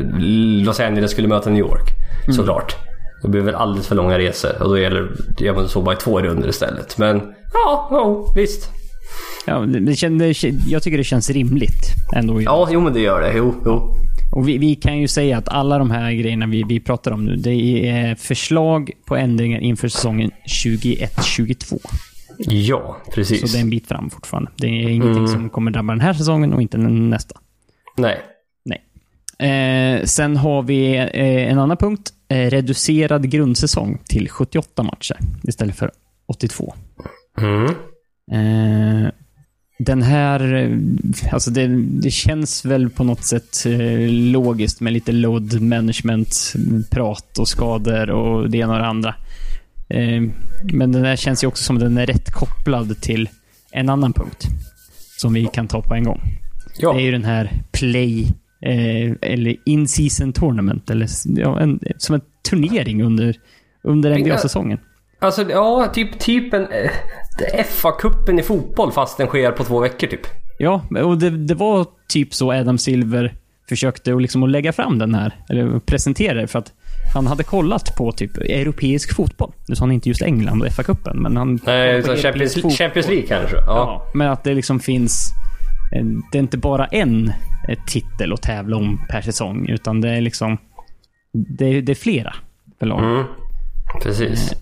Los 0.65 0.79
Angeles 0.79 1.11
skulle 1.11 1.27
möta 1.27 1.49
New 1.49 1.59
York, 1.59 1.89
såklart. 2.35 2.75
Det 3.21 3.29
blir 3.29 3.41
väl 3.41 3.55
alldeles 3.55 3.87
för 3.87 3.95
långa 3.95 4.19
resor 4.19 4.61
och 4.61 4.69
då 4.69 4.79
gäller 4.79 5.11
det 5.37 5.67
så 5.67 5.81
bara 5.81 5.95
i 5.95 5.97
två 5.97 6.21
runder 6.21 6.49
istället. 6.49 6.97
Men 6.97 7.21
ja, 7.53 7.87
ja 7.91 8.33
visst. 8.35 8.69
Ja, 9.47 9.59
det, 9.59 9.79
det 9.79 10.43
jag 10.67 10.83
tycker 10.83 10.97
det 10.97 11.03
känns 11.03 11.29
rimligt 11.29 11.93
ändå. 12.15 12.41
Ja, 12.41 12.67
jo 12.71 12.81
men 12.81 12.93
det 12.93 12.99
gör 12.99 13.21
det. 13.21 13.33
Jo, 13.35 13.53
jo. 13.65 13.95
Och 14.35 14.47
vi, 14.47 14.57
vi 14.57 14.75
kan 14.75 14.99
ju 14.99 15.07
säga 15.07 15.37
att 15.37 15.49
alla 15.49 15.77
de 15.77 15.91
här 15.91 16.11
grejerna 16.11 16.47
vi, 16.47 16.63
vi 16.63 16.79
pratar 16.79 17.11
om 17.11 17.25
nu, 17.25 17.35
det 17.35 17.89
är 17.89 18.15
förslag 18.15 18.91
på 19.05 19.15
ändringar 19.15 19.59
inför 19.59 19.87
säsongen 19.87 20.31
21-22. 20.63 21.79
Ja, 22.37 22.97
precis. 23.13 23.41
Så 23.41 23.47
det 23.47 23.57
är 23.57 23.61
en 23.61 23.69
bit 23.69 23.87
fram 23.87 24.09
fortfarande. 24.09 24.51
Det 24.57 24.67
är 24.67 24.89
ingenting 24.89 25.27
som 25.27 25.49
kommer 25.49 25.71
drabba 25.71 25.93
den 25.93 26.01
här 26.01 26.13
säsongen 26.13 26.53
och 26.53 26.61
inte 26.61 26.77
nästa. 26.77 27.39
Nej. 27.97 28.21
Nej. 28.65 29.99
Eh, 29.99 30.03
sen 30.05 30.37
har 30.37 30.63
vi 30.63 30.95
eh, 30.95 31.51
en 31.51 31.59
annan 31.59 31.77
punkt. 31.77 32.13
Eh, 32.27 32.49
reducerad 32.49 33.29
grundsäsong 33.29 34.01
till 34.05 34.29
78 34.29 34.83
matcher 34.83 35.17
istället 35.43 35.75
för 35.75 35.91
82. 36.25 36.73
Mm. 37.37 37.73
Den 39.77 40.01
här, 40.01 40.53
eh, 40.53 41.33
alltså 41.33 41.51
det, 41.51 41.67
det 41.77 42.11
känns 42.11 42.65
väl 42.65 42.89
på 42.89 43.03
något 43.03 43.23
sätt 43.23 43.65
eh, 43.65 44.09
logiskt 44.09 44.81
med 44.81 44.93
lite 44.93 45.11
load 45.11 45.61
management, 45.61 46.53
prat 46.89 47.39
och 47.39 47.47
skador 47.47 48.09
och 48.09 48.49
det 48.49 48.57
ena 48.57 48.73
och 48.73 48.79
det 48.79 48.87
andra. 48.87 49.15
Eh, 49.89 50.21
men 50.63 50.91
den 50.91 51.05
här 51.05 51.15
känns 51.15 51.43
ju 51.43 51.47
också 51.47 51.63
som 51.63 51.75
att 51.75 51.81
den 51.81 51.97
är 51.97 52.05
rätt 52.05 52.31
kopplad 52.31 53.01
till 53.01 53.29
en 53.71 53.89
annan 53.89 54.13
punkt. 54.13 54.47
Som 55.17 55.33
vi 55.33 55.45
kan 55.45 55.67
ta 55.67 55.81
på 55.81 55.93
en 55.93 56.03
gång. 56.03 56.21
Ja. 56.77 56.93
Det 56.93 56.99
är 56.99 57.03
ju 57.03 57.11
den 57.11 57.25
här 57.25 57.51
play, 57.71 58.27
eller 59.21 59.55
in-season 59.65 60.33
tournament, 60.33 60.89
eller 60.89 61.07
ja, 61.25 61.59
en, 61.59 61.79
som 61.97 62.15
en 62.15 62.21
turnering 62.49 63.03
under, 63.03 63.35
under 63.83 64.19
NBA-säsongen. 64.19 64.79
Alltså 65.19 65.49
ja, 65.49 65.91
typ, 65.93 66.19
typ 66.19 66.53
en 66.53 66.67
FA-cupen 67.69 68.39
i 68.39 68.43
fotboll 68.43 68.91
fast 68.91 69.17
den 69.17 69.27
sker 69.27 69.51
på 69.51 69.63
två 69.63 69.79
veckor 69.79 70.07
typ. 70.07 70.27
Ja, 70.59 70.81
och 71.03 71.17
det, 71.17 71.29
det 71.29 71.55
var 71.55 71.85
typ 72.07 72.33
så 72.33 72.51
Adam 72.53 72.77
Silver 72.77 73.33
försökte 73.69 74.13
att 74.13 74.21
liksom 74.21 74.43
att 74.43 74.49
lägga 74.49 74.73
fram 74.73 74.99
den 74.99 75.15
här, 75.15 75.35
eller 75.49 75.79
presentera 75.79 76.41
det, 76.41 76.47
för 76.47 76.59
att 76.59 76.73
han 77.13 77.27
hade 77.27 77.43
kollat 77.43 77.95
på 77.97 78.11
typ 78.11 78.37
europeisk 78.37 79.15
fotboll. 79.15 79.51
Nu 79.67 79.75
sa 79.75 79.83
han 79.83 79.91
inte 79.91 80.09
just 80.09 80.21
England 80.21 80.61
och 80.61 80.67
FA-cupen, 80.67 81.13
men 81.15 81.37
han... 81.37 81.59
Nej, 81.65 82.03
så 82.03 82.15
Champions, 82.15 82.53
fotboll. 82.53 82.71
Champions 82.71 83.07
League 83.07 83.27
kanske. 83.27 83.55
Ja. 83.55 83.63
Ja, 83.65 84.11
men 84.13 84.31
att 84.31 84.43
det 84.43 84.53
liksom 84.53 84.79
finns... 84.79 85.31
eh, 85.95 86.05
Det 86.31 86.37
är 86.37 86.41
inte 86.41 86.57
bara 86.57 86.85
en 86.85 87.27
eh, 87.69 87.77
titel 87.87 88.33
att 88.33 88.41
tävla 88.41 88.77
om 88.77 89.05
per 89.09 89.21
säsong, 89.21 89.69
utan 89.69 90.01
det 90.01 90.09
är 90.09 90.21
liksom... 90.21 90.57
Det 91.31 91.65
är, 91.65 91.81
det 91.81 91.91
är 91.91 91.95
flera 91.95 92.33
för 92.79 92.85
lag. 92.85 93.03
Mm. 93.03 93.23
Precis. 94.03 94.53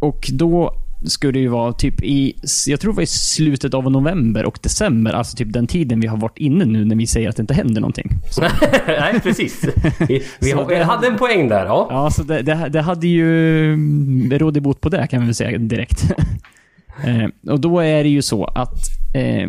Och 0.00 0.28
då 0.32 0.74
skulle 1.04 1.32
det 1.32 1.38
ju 1.38 1.48
vara 1.48 1.72
typ 1.72 2.02
i, 2.02 2.34
jag 2.66 2.80
tror 2.80 2.92
det 2.92 2.96
var 2.96 3.02
i 3.02 3.06
slutet 3.06 3.74
av 3.74 3.90
november 3.90 4.44
och 4.44 4.58
december, 4.62 5.12
alltså 5.12 5.36
typ 5.36 5.52
den 5.52 5.66
tiden 5.66 6.00
vi 6.00 6.06
har 6.06 6.16
varit 6.16 6.38
inne 6.38 6.64
nu 6.64 6.84
när 6.84 6.96
vi 6.96 7.06
säger 7.06 7.28
att 7.28 7.36
det 7.36 7.40
inte 7.40 7.54
händer 7.54 7.80
någonting. 7.80 8.10
Nej, 8.86 9.20
precis. 9.22 9.64
Vi, 10.08 10.22
vi 10.40 10.50
har, 10.50 10.68
det- 10.68 10.84
hade 10.84 11.06
en 11.06 11.16
poäng 11.16 11.48
där. 11.48 11.66
Ja. 11.66 11.86
Ja, 11.90 12.10
så 12.10 12.22
det, 12.22 12.42
det, 12.42 12.68
det 12.68 12.80
hade 12.80 13.06
ju 13.08 13.72
mm, 13.72 14.38
råd 14.38 14.62
bot 14.62 14.80
på 14.80 14.88
det 14.88 15.06
kan 15.06 15.20
vi 15.20 15.26
väl 15.26 15.34
säga 15.34 15.58
direkt. 15.58 16.04
eh, 17.04 17.52
och 17.52 17.60
då 17.60 17.80
är 17.80 18.02
det 18.02 18.10
ju 18.10 18.22
så 18.22 18.44
att 18.44 18.74
eh, 19.14 19.48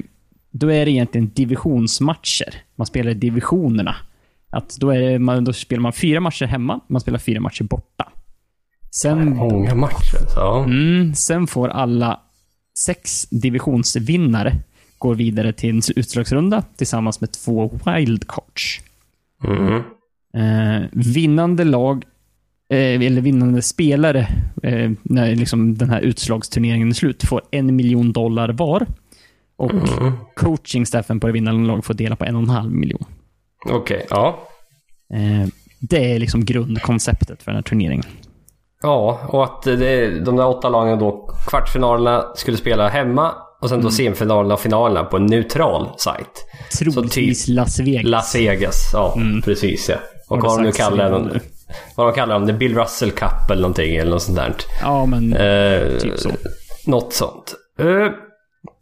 då 0.51 0.71
är 0.71 0.85
det 0.85 0.91
egentligen 0.91 1.31
divisionsmatcher. 1.33 2.53
Man 2.75 2.87
spelar 2.87 3.13
divisionerna. 3.13 3.95
Att 4.49 4.77
då, 4.79 4.89
är 4.89 4.99
det, 4.99 5.19
man, 5.19 5.43
då 5.43 5.53
spelar 5.53 5.81
man 5.81 5.93
fyra 5.93 6.19
matcher 6.19 6.45
hemma, 6.45 6.79
man 6.89 7.01
spelar 7.01 7.19
fyra 7.19 7.39
matcher 7.39 7.63
borta. 7.63 8.09
Sen 8.93 9.35
Många 9.35 9.75
matcher. 9.75 10.27
Så. 10.33 10.57
Mm, 10.57 11.13
sen 11.13 11.47
får 11.47 11.69
alla 11.69 12.19
sex 12.77 13.27
divisionsvinnare 13.29 14.55
gå 14.97 15.13
vidare 15.13 15.53
till 15.53 15.69
en 15.69 15.81
utslagsrunda 15.95 16.63
tillsammans 16.75 17.21
med 17.21 17.31
två 17.31 17.79
wildcards. 17.85 18.81
Mm. 19.43 19.81
Eh, 20.33 20.89
vinnande 20.91 21.63
lag, 21.63 22.05
eh, 22.69 23.01
eller 23.01 23.21
vinnande 23.21 23.61
spelare, 23.61 24.27
eh, 24.63 24.91
när 25.03 25.35
liksom 25.35 25.77
den 25.77 25.89
här 25.89 26.01
utslagsturneringen 26.01 26.89
är 26.89 26.93
slut, 26.93 27.23
får 27.23 27.41
en 27.51 27.75
miljon 27.75 28.13
dollar 28.13 28.49
var. 28.49 28.85
Och 29.55 29.71
coachingstaffen 30.35 31.19
på 31.19 31.27
det 31.27 31.33
vinnande 31.33 31.67
laget 31.67 31.85
får 31.85 31.93
dela 31.93 32.15
på 32.15 32.25
en 32.25 32.35
och 32.35 32.41
en 32.41 32.49
halv 32.49 32.71
miljon. 32.71 33.05
Okej, 33.69 34.05
ja. 34.09 34.47
Eh, 35.13 35.47
det 35.79 36.13
är 36.13 36.19
liksom 36.19 36.45
grundkonceptet 36.45 37.43
för 37.43 37.51
den 37.51 37.55
här 37.55 37.63
turneringen. 37.63 38.05
Ja, 38.83 39.19
och 39.27 39.43
att 39.43 39.63
det, 39.63 40.19
de 40.19 40.35
där 40.35 40.47
åtta 40.47 40.69
lagen 40.69 40.99
då, 40.99 41.29
kvartsfinalerna 41.47 42.25
skulle 42.35 42.57
spela 42.57 42.87
hemma 42.89 43.31
och 43.61 43.69
sen 43.69 43.81
då 43.81 43.91
semifinalerna 43.91 44.53
och 44.53 44.59
finalerna 44.59 45.03
på 45.03 45.17
en 45.17 45.25
neutral 45.25 45.89
sajt. 45.97 46.45
Troligtvis 46.79 47.47
Las 47.47 47.79
Vegas. 47.79 48.03
Las 48.03 48.35
Vegas, 48.35 48.89
ja 48.93 49.15
precis 49.43 49.89
ja. 49.89 49.95
Och 50.29 50.39
vad 50.41 50.59
de 50.59 50.63
nu 50.63 50.71
kallar 50.71 51.11
den. 51.11 51.39
Vad 51.95 52.07
de 52.07 52.13
kallar 52.13 52.33
dem, 52.33 52.45
det 52.47 52.53
Bill 52.53 52.77
Russell 52.77 53.11
Cup 53.11 53.49
eller 53.51 53.61
någonting 53.61 53.95
eller 53.95 54.11
något 54.11 54.21
sånt 54.21 54.37
där. 54.37 54.53
Ja, 54.81 55.05
men 55.05 55.33
Eh, 55.33 55.97
typ 55.97 56.19
så. 56.19 56.29
Något 56.87 57.13
sånt. 57.13 57.53
Eh, 57.79 58.07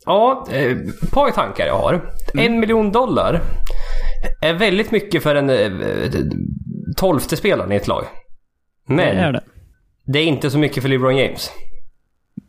ja, 0.06 0.48
eh, 0.52 0.72
ett 0.72 1.12
par 1.12 1.32
tankar 1.32 1.66
jag 1.66 1.78
har. 1.78 2.02
En 2.34 2.60
miljon 2.60 2.92
dollar 2.92 3.42
är 4.42 4.54
väldigt 4.54 4.92
mycket 4.92 5.24
för 5.24 5.36
en 5.36 5.50
eh, 5.50 5.72
tolfte 6.98 7.38
spelaren 7.38 7.72
i 7.72 7.76
ett 7.76 7.88
lag. 7.88 8.06
Men 8.88 9.16
Det 9.16 9.32
det. 9.32 9.42
Det 10.06 10.20
är 10.20 10.26
inte 10.26 10.50
så 10.50 10.58
mycket 10.58 10.84
för 10.84 10.90
LeBron 10.90 11.18
James. 11.18 11.50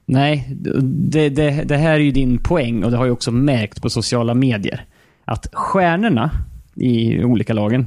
Nej, 0.07 0.49
det, 0.87 1.29
det, 1.29 1.51
det 1.51 1.77
här 1.77 1.93
är 1.93 1.99
ju 1.99 2.11
din 2.11 2.39
poäng 2.39 2.85
och 2.85 2.91
det 2.91 2.97
har 2.97 3.05
ju 3.05 3.11
också 3.11 3.31
märkt 3.33 3.83
på 3.83 3.91
sociala 3.91 4.35
medier. 4.35 4.85
Att 5.25 5.47
stjärnorna 5.53 6.31
i 6.77 7.25
olika 7.25 7.53
lagen 7.53 7.87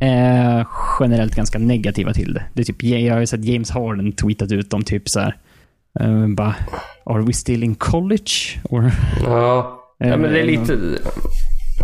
är 0.00 0.66
generellt 1.00 1.34
ganska 1.34 1.58
negativa 1.58 2.12
till 2.12 2.34
det. 2.34 2.42
det 2.54 2.60
är 2.62 2.64
typ, 2.64 2.82
jag 2.82 3.12
har 3.14 3.20
ju 3.20 3.26
sett 3.26 3.44
James 3.44 3.70
Harden 3.70 4.12
tweetat 4.12 4.52
ut 4.52 4.72
om 4.74 4.82
typ 4.84 5.08
så 5.08 5.20
här. 5.20 5.36
eh, 6.00 6.26
bara, 6.28 6.54
Are 7.04 7.22
we 7.22 7.32
still 7.32 7.64
in 7.64 7.74
college? 7.74 8.30
Or, 8.64 8.90
Ja, 9.24 9.80
ja 9.98 10.16
men 10.16 10.22
det 10.32 10.38
är 10.40 10.44
Eh, 10.44 10.46
lite... 10.46 10.78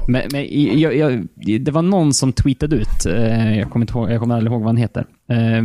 men, 0.09 0.23
men 0.33 0.47
jag, 0.81 0.97
jag, 0.97 1.27
det 1.61 1.71
var 1.71 1.83
någon 1.83 2.15
som 2.15 2.33
tweetade 2.33 2.77
ut, 2.77 3.07
eh, 3.07 3.59
jag 3.59 3.71
kommer, 3.71 3.85
inte 3.85 3.99
ihåg, 3.99 4.11
jag 4.11 4.21
kommer 4.21 4.35
aldrig 4.35 4.53
ihåg 4.53 4.61
vad 4.61 4.69
han 4.69 4.77
heter. 4.77 5.05
Eh, 5.33 5.63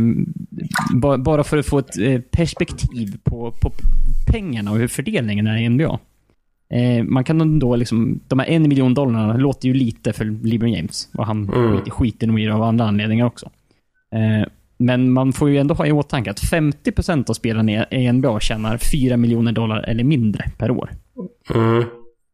ba- 0.94 1.18
bara 1.18 1.44
för 1.44 1.58
att 1.58 1.66
få 1.66 1.78
ett 1.78 1.98
eh, 1.98 2.20
perspektiv 2.20 3.16
på, 3.24 3.50
på 3.62 3.72
pengarna 4.32 4.70
och 4.70 4.78
hur 4.78 4.88
fördelningen 4.88 5.46
är 5.46 5.56
i 5.58 5.68
NBA. 5.68 5.98
Eh, 6.74 7.04
man 7.04 7.24
kan 7.24 7.58
då 7.58 7.76
liksom, 7.76 8.20
de 8.28 8.38
här 8.38 8.46
en 8.46 8.62
miljon 8.68 8.94
dollarna 8.94 9.36
låter 9.36 9.68
ju 9.68 9.74
lite 9.74 10.12
för 10.12 10.24
LeBron 10.46 10.72
James. 10.72 11.08
Och 11.14 11.26
han 11.26 11.48
Mm. 11.54 11.72
skit- 11.80 11.90
skiter 11.92 12.26
nog 12.26 12.40
i 12.40 12.44
det 12.44 12.54
av 12.54 12.62
andra 12.62 12.84
anledningar 12.84 13.26
också. 13.26 13.50
Eh, 14.14 14.48
men 14.78 15.12
man 15.12 15.32
får 15.32 15.50
ju 15.50 15.58
ändå 15.58 15.74
ha 15.74 15.86
i 15.86 15.92
åtanke 15.92 16.30
att 16.30 16.40
50% 16.40 17.30
av 17.30 17.34
spelarna 17.34 17.72
i- 17.72 18.12
NBA 18.12 18.40
tjänar 18.40 18.76
4 18.92 19.16
miljoner 19.16 19.52
dollar 19.52 19.82
eller 19.82 20.04
mindre 20.04 20.44
per 20.58 20.70
år. 20.70 20.90
Mm. 21.54 21.84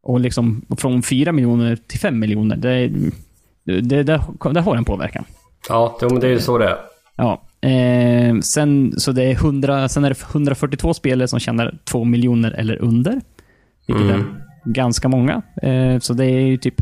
Och 0.03 0.19
liksom 0.19 0.61
från 0.77 1.01
4 1.03 1.31
miljoner 1.31 1.75
till 1.87 1.99
5 1.99 2.19
miljoner, 2.19 2.55
det, 2.55 2.91
det, 3.63 3.81
det, 3.81 4.03
det, 4.03 4.61
har 4.61 4.75
en 4.75 4.85
påverkan. 4.85 5.23
Ja, 5.69 5.97
det, 5.99 6.19
det 6.19 6.27
är 6.27 6.31
ju 6.31 6.39
så 6.39 6.57
det 6.57 6.65
är. 6.65 6.75
Ja. 7.15 7.41
Eh, 7.69 8.39
sen, 8.39 8.93
så 8.99 9.11
det 9.11 9.23
är 9.23 9.31
100, 9.31 9.89
sen 9.89 10.05
är 10.05 10.09
det 10.09 10.23
142 10.31 10.93
spelare 10.93 11.27
som 11.27 11.39
tjänar 11.39 11.77
2 11.83 12.03
miljoner 12.03 12.51
eller 12.51 12.81
under. 12.81 13.21
Vilket 13.87 14.05
är 14.05 14.23
ganska 14.65 15.07
många. 15.07 15.41
Eh, 15.61 15.99
så 15.99 16.13
det 16.13 16.25
är 16.25 16.39
ju 16.39 16.57
typ 16.57 16.75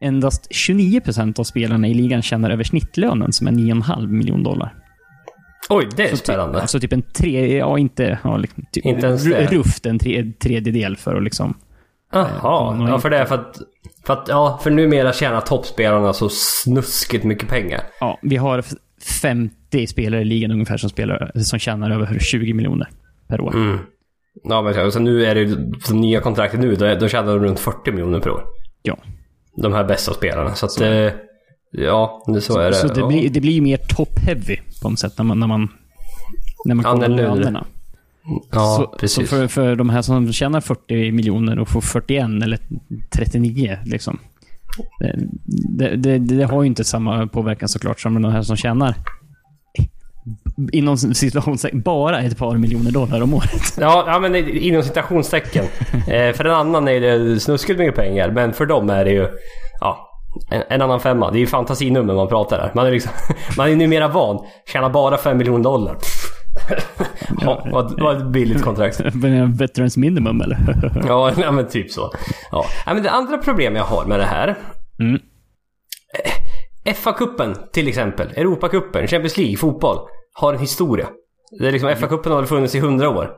endast 0.00 0.48
29% 0.50 1.40
av 1.40 1.44
spelarna 1.44 1.88
i 1.88 1.94
ligan 1.94 2.22
tjänar 2.22 2.50
över 2.50 2.64
snittlönen 2.64 3.32
som 3.32 3.46
är 3.46 3.52
9,5 3.52 4.06
miljoner 4.06 4.44
dollar. 4.44 4.74
Oj, 5.70 5.88
det 5.96 6.02
är 6.04 6.10
Så 6.10 6.16
spännande. 6.16 6.54
Typ, 6.54 6.62
alltså 6.62 6.80
typ 6.80 6.92
en 6.92 7.02
tre, 7.02 7.56
ja 7.58 7.78
inte, 7.78 8.18
ja, 8.24 8.36
liksom, 8.36 8.64
typ, 8.72 8.86
Inte 8.86 9.06
ens 9.06 9.24
det. 9.24 9.46
rufft 9.46 9.86
en 9.86 9.98
tre, 9.98 10.32
tredjedel 10.42 10.96
för 10.96 11.14
att 11.16 11.22
liksom 11.22 11.54
Jaha, 12.12 12.76
någon 12.76 12.88
ja 12.88 12.98
för 12.98 13.10
det 13.10 13.18
är 13.18 13.24
för 13.24 13.34
att, 13.34 13.56
för 14.06 14.12
att... 14.12 14.28
Ja, 14.28 14.60
för 14.62 14.70
numera 14.70 15.12
tjänar 15.12 15.40
toppspelarna 15.40 16.12
så 16.12 16.28
snuskigt 16.28 17.24
mycket 17.24 17.48
pengar. 17.48 17.80
Ja, 18.00 18.18
vi 18.22 18.36
har 18.36 18.64
50 19.08 19.86
spelare 19.86 20.20
i 20.20 20.24
ligan 20.24 20.50
ungefär 20.50 20.76
som, 20.76 20.90
spelar, 20.90 21.32
som 21.34 21.58
tjänar 21.58 21.90
över 21.90 22.18
20 22.18 22.52
miljoner 22.52 22.88
per 23.28 23.40
år. 23.40 23.54
Mm. 23.54 23.78
Ja, 24.44 24.62
men 24.62 24.92
så 24.92 24.98
nu 24.98 25.24
är 25.24 25.34
det 25.34 25.40
ju... 25.40 25.56
De 25.88 26.00
nya 26.00 26.20
kontraktet 26.20 26.60
nu, 26.60 26.74
då, 26.74 26.94
då 26.94 27.08
tjänar 27.08 27.32
de 27.32 27.44
runt 27.44 27.60
40 27.60 27.90
miljoner 27.90 28.20
per 28.20 28.30
år. 28.30 28.42
Ja. 28.82 28.96
De 29.56 29.72
här 29.72 29.84
bästa 29.84 30.14
spelarna. 30.14 30.54
Så 30.54 30.66
att... 30.66 30.80
eh, 30.80 31.12
Ja, 31.70 32.24
det- 32.26 32.40
så 32.40 32.58
är 32.58 32.70
det. 32.70 32.74
Så 32.76 32.88
det, 32.88 33.00
ja. 33.00 33.08
blir, 33.08 33.30
det 33.30 33.40
blir 33.40 33.60
mer 33.60 33.76
top-heavy 33.76 34.58
på 34.82 34.90
något 34.90 34.98
sätt 34.98 35.18
när 35.18 35.24
man, 35.24 35.40
när 35.40 35.46
man, 35.46 35.68
när 36.64 36.74
man 36.74 36.84
kollar 36.84 37.08
lönerna. 37.08 37.66
Ja, 38.52 38.76
så, 38.76 38.98
precis. 38.98 39.28
Så 39.30 39.36
för, 39.36 39.46
för 39.46 39.76
de 39.76 39.90
här 39.90 40.02
som 40.02 40.32
tjänar 40.32 40.60
40 40.60 41.12
miljoner 41.12 41.58
och 41.58 41.68
får 41.68 41.80
41 41.80 42.24
eller 42.42 42.58
39, 43.10 43.78
liksom. 43.86 44.18
Eh, 45.04 45.20
det, 45.78 45.96
det, 45.96 46.18
det, 46.18 46.44
har 46.44 46.62
ju 46.62 46.66
inte 46.66 46.84
samma 46.84 47.26
påverkan 47.26 47.68
såklart 47.68 48.00
som 48.00 48.22
de 48.22 48.32
här 48.32 48.42
som 48.42 48.56
tjänar 48.56 48.94
inom 50.72 50.98
situationstecken 50.98 51.80
bara 51.80 52.20
ett 52.20 52.38
par 52.38 52.56
miljoner 52.56 52.90
dollar 52.90 53.22
om 53.22 53.34
året. 53.34 53.76
Ja, 53.80 54.04
ja 54.06 54.18
men 54.18 54.36
inom 54.36 54.82
citationstecken. 54.82 55.64
eh, 55.92 56.32
för 56.32 56.44
en 56.44 56.54
annan 56.54 56.88
är 56.88 57.00
det 57.00 57.40
snuskigt 57.40 57.78
mycket 57.78 57.94
pengar, 57.94 58.30
men 58.30 58.52
för 58.52 58.66
dem 58.66 58.90
är 58.90 59.04
det 59.04 59.10
ju... 59.10 59.28
Ja, 59.80 60.08
en, 60.50 60.62
en 60.68 60.82
annan 60.82 61.00
femma. 61.00 61.30
Det 61.30 61.38
är 61.38 61.40
ju 61.40 61.46
fantasinummer 61.46 62.14
man 62.14 62.28
pratar 62.28 62.58
där. 62.58 62.72
Man 62.74 62.86
är, 62.86 62.90
liksom, 62.90 63.12
man 63.56 63.70
är 63.70 63.76
numera 63.76 64.08
van. 64.08 64.44
Tjänar 64.72 64.90
bara 64.90 65.16
fem 65.16 65.38
miljoner 65.38 65.64
dollar. 65.64 65.96
ja, 67.40 67.66
vad, 67.72 68.00
vad 68.00 68.16
ett 68.16 68.26
billigt 68.26 68.62
kontrakt. 68.62 69.00
Veterans 69.58 69.96
minimum 69.96 70.40
eller? 70.40 70.58
Ja, 71.06 71.32
ja, 71.36 71.50
men 71.50 71.68
typ 71.68 71.90
så. 71.90 72.12
Ja. 72.50 72.64
Ja, 72.86 72.94
men 72.94 73.02
det 73.02 73.10
andra 73.10 73.38
problem 73.38 73.76
jag 73.76 73.84
har 73.84 74.04
med 74.04 74.18
det 74.18 74.24
här. 74.24 74.58
Mm. 75.00 75.20
FA-cupen 76.84 77.54
till 77.72 77.88
exempel, 77.88 78.28
Europacupen, 78.36 79.06
Champions 79.06 79.36
League, 79.36 79.56
fotboll. 79.56 79.98
Har 80.32 80.54
en 80.54 80.60
historia. 80.60 81.06
Det 81.60 81.68
är 81.68 81.72
liksom, 81.72 81.90
FA-cupen 81.90 82.30
har 82.30 82.44
funnits 82.44 82.74
i 82.74 82.78
hundra 82.80 83.08
år. 83.08 83.30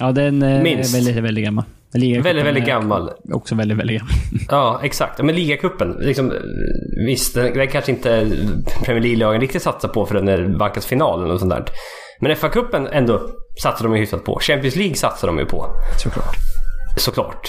Ja, 0.00 0.12
den 0.12 0.42
är 0.42 0.62
Minst. 0.62 0.94
väldigt, 0.94 1.16
väldigt 1.16 1.44
gammal. 1.44 1.64
Väldigt, 1.92 2.24
väldigt 2.26 2.62
är 2.64 2.66
gammal. 2.66 3.10
Också 3.32 3.54
väldigt, 3.54 3.78
väldigt 3.78 3.98
gammal. 3.98 4.14
Ja, 4.48 4.80
exakt. 4.82 5.22
Men 5.22 5.34
ligacupen, 5.34 5.96
liksom, 6.00 6.32
visst, 7.06 7.34
den, 7.34 7.54
den 7.54 7.68
kanske 7.68 7.92
inte 7.92 8.30
Premier 8.84 9.02
League-lagen 9.02 9.40
riktigt 9.40 9.62
satsar 9.62 9.88
på 9.88 10.06
för 10.06 10.14
den 10.14 10.28
är 10.28 10.58
vankas 10.58 10.86
finalen 10.86 11.30
och 11.30 11.40
sånt 11.40 11.50
där. 11.50 11.64
Men 12.20 12.36
FA-cupen 12.36 12.88
ändå 12.92 13.30
satsar 13.62 13.84
de 13.84 13.94
ju 13.94 14.00
hyfsat 14.00 14.24
på. 14.24 14.38
Champions 14.40 14.76
League 14.76 14.94
satsar 14.94 15.26
de 15.26 15.38
ju 15.38 15.46
på. 15.46 15.66
Såklart. 16.02 16.36
Såklart. 16.96 17.48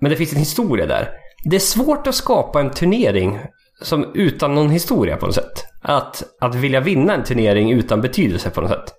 Men 0.00 0.10
det 0.10 0.16
finns 0.16 0.32
en 0.32 0.38
historia 0.38 0.86
där. 0.86 1.08
Det 1.44 1.56
är 1.56 1.60
svårt 1.60 2.06
att 2.06 2.14
skapa 2.14 2.60
en 2.60 2.70
turnering 2.70 3.38
som 3.82 4.10
utan 4.14 4.54
någon 4.54 4.70
historia 4.70 5.16
på 5.16 5.26
något 5.26 5.34
sätt. 5.34 5.64
Att, 5.82 6.22
att 6.40 6.54
vilja 6.54 6.80
vinna 6.80 7.14
en 7.14 7.24
turnering 7.24 7.72
utan 7.72 8.00
betydelse 8.00 8.50
på 8.50 8.60
något 8.60 8.70
sätt. 8.70 8.94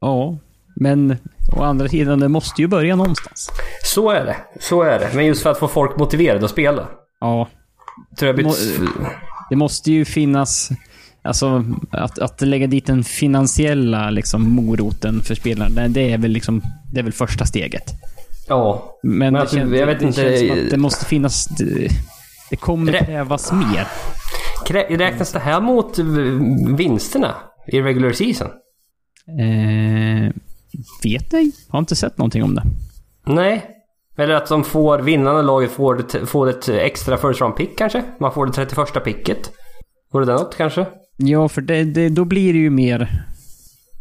Ja, 0.00 0.38
men 0.76 1.16
å 1.56 1.62
andra 1.62 1.88
sidan, 1.88 2.20
det 2.20 2.28
måste 2.28 2.62
ju 2.62 2.68
börja 2.68 2.96
någonstans. 2.96 3.50
Så 3.84 4.10
är 4.10 4.24
det. 4.24 4.36
Så 4.60 4.82
är 4.82 4.98
det. 4.98 5.10
Men 5.14 5.26
just 5.26 5.42
för 5.42 5.50
att 5.50 5.58
få 5.58 5.68
folk 5.68 5.96
motiverade 5.98 6.44
att 6.44 6.50
spela. 6.50 6.88
Ja, 7.20 7.48
Tror 8.18 8.26
jag 8.26 8.36
byts... 8.36 8.78
det 9.50 9.56
måste 9.56 9.92
ju 9.92 10.04
finnas... 10.04 10.70
Alltså, 11.22 11.64
att, 11.90 12.18
att 12.18 12.40
lägga 12.40 12.66
dit 12.66 12.86
den 12.86 13.04
finansiella 13.04 14.10
liksom, 14.10 14.50
moroten 14.50 15.20
för 15.20 15.34
spelarna, 15.34 15.88
det- 15.88 16.12
är 16.12 16.18
väl 16.18 16.30
liksom... 16.30 16.62
Det 16.92 16.98
är 16.98 17.02
väl 17.04 17.12
första 17.12 17.46
steget. 17.46 17.92
Ja. 18.48 18.98
Men, 19.02 19.18
Men 19.18 19.32
det, 19.32 19.40
alltså, 19.40 19.56
känns, 19.56 19.72
jag 19.72 19.86
vet 19.86 19.98
det 20.00 20.04
inte- 20.06 20.20
känns 20.22 20.40
som 20.40 20.50
att 20.64 20.70
det 20.70 20.76
måste 20.76 21.04
finnas... 21.04 21.44
Det, 21.46 21.88
det 22.50 22.56
kommer 22.56 22.92
Rä- 22.92 23.04
krävas 23.06 23.52
mer. 23.52 23.86
Krä- 24.66 24.96
Räknas 24.98 25.32
det 25.32 25.38
här 25.38 25.60
mot 25.60 25.98
vinsterna 26.78 27.34
i 27.66 27.80
regular 27.82 28.12
season? 28.12 28.48
Eh, 29.40 30.32
vet 31.02 31.34
ej. 31.34 31.52
Har 31.68 31.78
inte 31.78 31.96
sett 31.96 32.18
någonting 32.18 32.42
om 32.44 32.54
det. 32.54 32.62
Nej. 33.26 33.66
Eller 34.18 34.34
att 34.34 34.46
de 34.48 34.64
får, 34.64 34.98
vinnande 34.98 35.42
laget 35.42 35.70
får 35.70 36.00
ett, 36.00 36.28
får 36.28 36.48
ett 36.50 36.68
extra 36.68 37.16
first 37.16 37.40
round 37.40 37.56
pick 37.56 37.78
kanske? 37.78 38.02
Man 38.20 38.32
får 38.32 38.46
det 38.46 38.52
31 38.52 39.04
picket. 39.04 39.50
Vore 40.12 40.24
det 40.24 40.32
något 40.32 40.56
kanske? 40.56 40.86
Ja, 41.22 41.48
för 41.48 41.60
det, 41.60 41.84
det, 41.84 42.08
då 42.08 42.24
blir 42.24 42.52
det 42.52 42.58
ju 42.58 42.70
mer... 42.70 43.00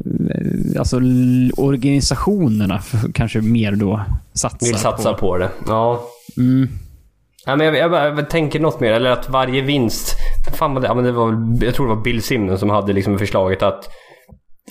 eh, 0.05 0.79
Alltså 0.79 1.01
organisationerna 1.57 2.81
kanske 3.13 3.41
mer 3.41 3.71
då 3.71 4.01
satsar 4.33 4.67
Vill 4.67 4.75
satsa 4.75 5.13
på. 5.13 5.19
på 5.19 5.37
det. 5.37 5.49
Ja. 5.67 6.03
Mm. 6.37 6.69
Ja, 7.45 7.55
men 7.55 7.65
jag, 7.65 7.77
jag, 7.77 7.93
jag 8.19 8.29
tänker 8.29 8.59
något 8.59 8.79
mer, 8.79 8.93
eller 8.93 9.11
att 9.11 9.29
varje 9.29 9.61
vinst... 9.61 10.15
Fan 10.57 10.73
vad 10.73 10.83
det, 10.83 10.87
ja, 10.87 10.93
men 10.93 11.03
det 11.03 11.11
var, 11.11 11.57
jag 11.65 11.75
tror 11.75 11.87
det 11.89 11.95
var 11.95 12.03
Bill 12.03 12.21
Simmons 12.21 12.59
som 12.59 12.69
hade 12.69 12.93
liksom 12.93 13.19
förslaget 13.19 13.63
att 13.63 13.89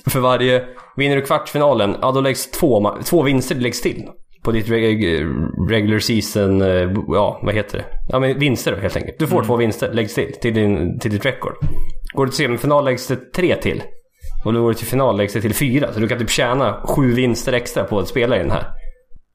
för 0.05 0.19
varje... 0.19 0.63
Vinner 0.97 1.15
du 1.15 1.21
kvartsfinalen, 1.21 1.95
ja 2.01 2.11
då 2.11 2.21
läggs 2.21 2.51
två, 2.51 2.97
två 3.05 3.23
vinster 3.23 3.55
läggs 3.55 3.81
till. 3.81 4.05
På 4.43 4.51
ditt 4.51 4.69
reg, 4.69 5.05
regular 5.69 5.99
season, 5.99 6.61
eh, 6.61 6.91
ja 7.07 7.39
vad 7.43 7.53
heter 7.55 7.77
det? 7.77 7.85
Ja 8.09 8.19
men 8.19 8.39
vinster 8.39 8.71
då 8.71 8.77
helt 8.77 8.95
enkelt. 8.95 9.19
Du 9.19 9.27
får 9.27 9.43
två 9.43 9.55
vinster, 9.55 9.93
läggs 9.93 10.15
till, 10.15 10.33
till, 10.41 10.53
din, 10.53 10.99
till 10.99 11.11
ditt 11.11 11.25
record. 11.25 11.53
Går 12.13 12.25
du 12.25 12.31
till 12.31 12.37
semifinal 12.37 12.85
läggs 12.85 13.07
det 13.07 13.33
tre 13.33 13.55
till. 13.55 13.83
Och 14.45 14.53
då 14.53 14.61
går 14.61 14.69
du 14.69 14.75
till 14.75 14.87
final 14.87 15.17
läggs 15.17 15.33
det 15.33 15.41
till 15.41 15.53
fyra. 15.53 15.93
Så 15.93 15.99
du 15.99 16.07
kan 16.07 16.19
typ 16.19 16.29
tjäna 16.29 16.81
sju 16.83 17.13
vinster 17.13 17.53
extra 17.53 17.83
på 17.83 17.99
att 17.99 18.07
spela 18.07 18.35
i 18.35 18.39
den 18.39 18.51
här. 18.51 18.65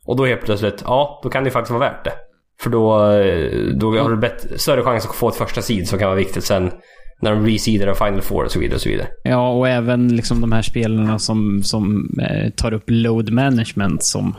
Och 0.07 0.17
då 0.17 0.27
helt 0.27 0.45
plötsligt, 0.45 0.83
ja, 0.85 1.21
då 1.23 1.31
kan 1.31 1.45
det 1.45 1.51
faktiskt 1.51 1.71
vara 1.71 1.81
värt 1.81 2.05
det. 2.05 2.13
För 2.61 2.71
då, 2.71 3.11
eh, 3.13 3.75
då 3.75 3.99
har 3.99 4.11
du 4.11 4.17
bett, 4.17 4.47
större 4.57 4.83
chans 4.83 5.07
att 5.07 5.15
få 5.15 5.29
ett 5.29 5.35
första 5.35 5.63
seed 5.63 5.89
som 5.89 5.99
kan 5.99 6.09
vara 6.09 6.19
viktigt 6.19 6.45
sen 6.45 6.71
när 7.21 7.31
de 7.31 7.47
reseedar 7.47 7.87
och 7.87 7.97
final 7.97 8.21
four 8.21 8.45
och 8.45 8.51
så 8.51 8.61
vidare. 8.61 8.75
Och 8.75 8.81
så 8.81 8.89
vidare. 8.89 9.09
Ja, 9.25 9.51
och 9.51 9.69
även 9.69 10.17
liksom 10.17 10.41
de 10.41 10.53
här 10.53 10.63
spelarna 10.63 11.19
som, 11.19 11.63
som 11.63 12.11
eh, 12.31 12.51
tar 12.51 12.73
upp 12.73 12.85
load 12.87 13.33
management 13.33 14.03
som... 14.05 14.35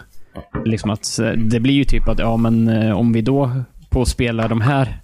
Liksom 0.65 0.89
att 0.89 1.19
eh, 1.19 1.31
det 1.31 1.59
blir 1.59 1.73
ju 1.73 1.83
typ 1.83 2.07
att, 2.07 2.19
ja 2.19 2.37
men 2.37 2.67
eh, 2.67 2.99
om 2.99 3.13
vi 3.13 3.21
då 3.21 3.51
på 3.89 4.01
att 4.01 4.07
spela 4.07 4.47
de 4.47 4.61
här 4.61 4.99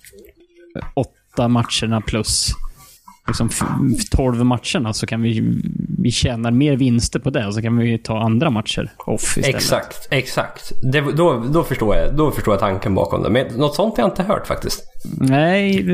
åtta 0.93 1.47
matcherna 1.47 2.01
plus 2.01 2.53
liksom 3.27 3.47
f- 3.51 4.09
12 4.11 4.45
matcherna 4.45 4.93
så 4.93 5.07
kan 5.07 5.21
vi, 5.21 5.61
vi 5.99 6.11
tjänar 6.11 6.51
mer 6.51 6.75
vinster 6.75 7.19
på 7.19 7.29
det 7.29 7.47
och 7.47 7.53
så 7.53 7.61
kan 7.61 7.77
vi 7.77 7.97
ta 7.97 8.19
andra 8.19 8.49
matcher 8.49 8.91
off 8.97 9.37
istället. 9.37 9.55
Exakt, 9.55 10.07
exakt. 10.11 10.71
Det, 10.91 11.01
då, 11.01 11.43
då, 11.53 11.63
förstår 11.63 11.95
jag, 11.95 12.15
då 12.15 12.31
förstår 12.31 12.53
jag 12.53 12.59
tanken 12.59 12.95
bakom 12.95 13.23
det. 13.23 13.29
Men 13.29 13.47
något 13.57 13.75
sånt 13.75 13.97
har 13.97 14.03
jag 14.03 14.11
inte 14.11 14.23
hört 14.23 14.47
faktiskt. 14.47 14.83
Nej, 15.17 15.85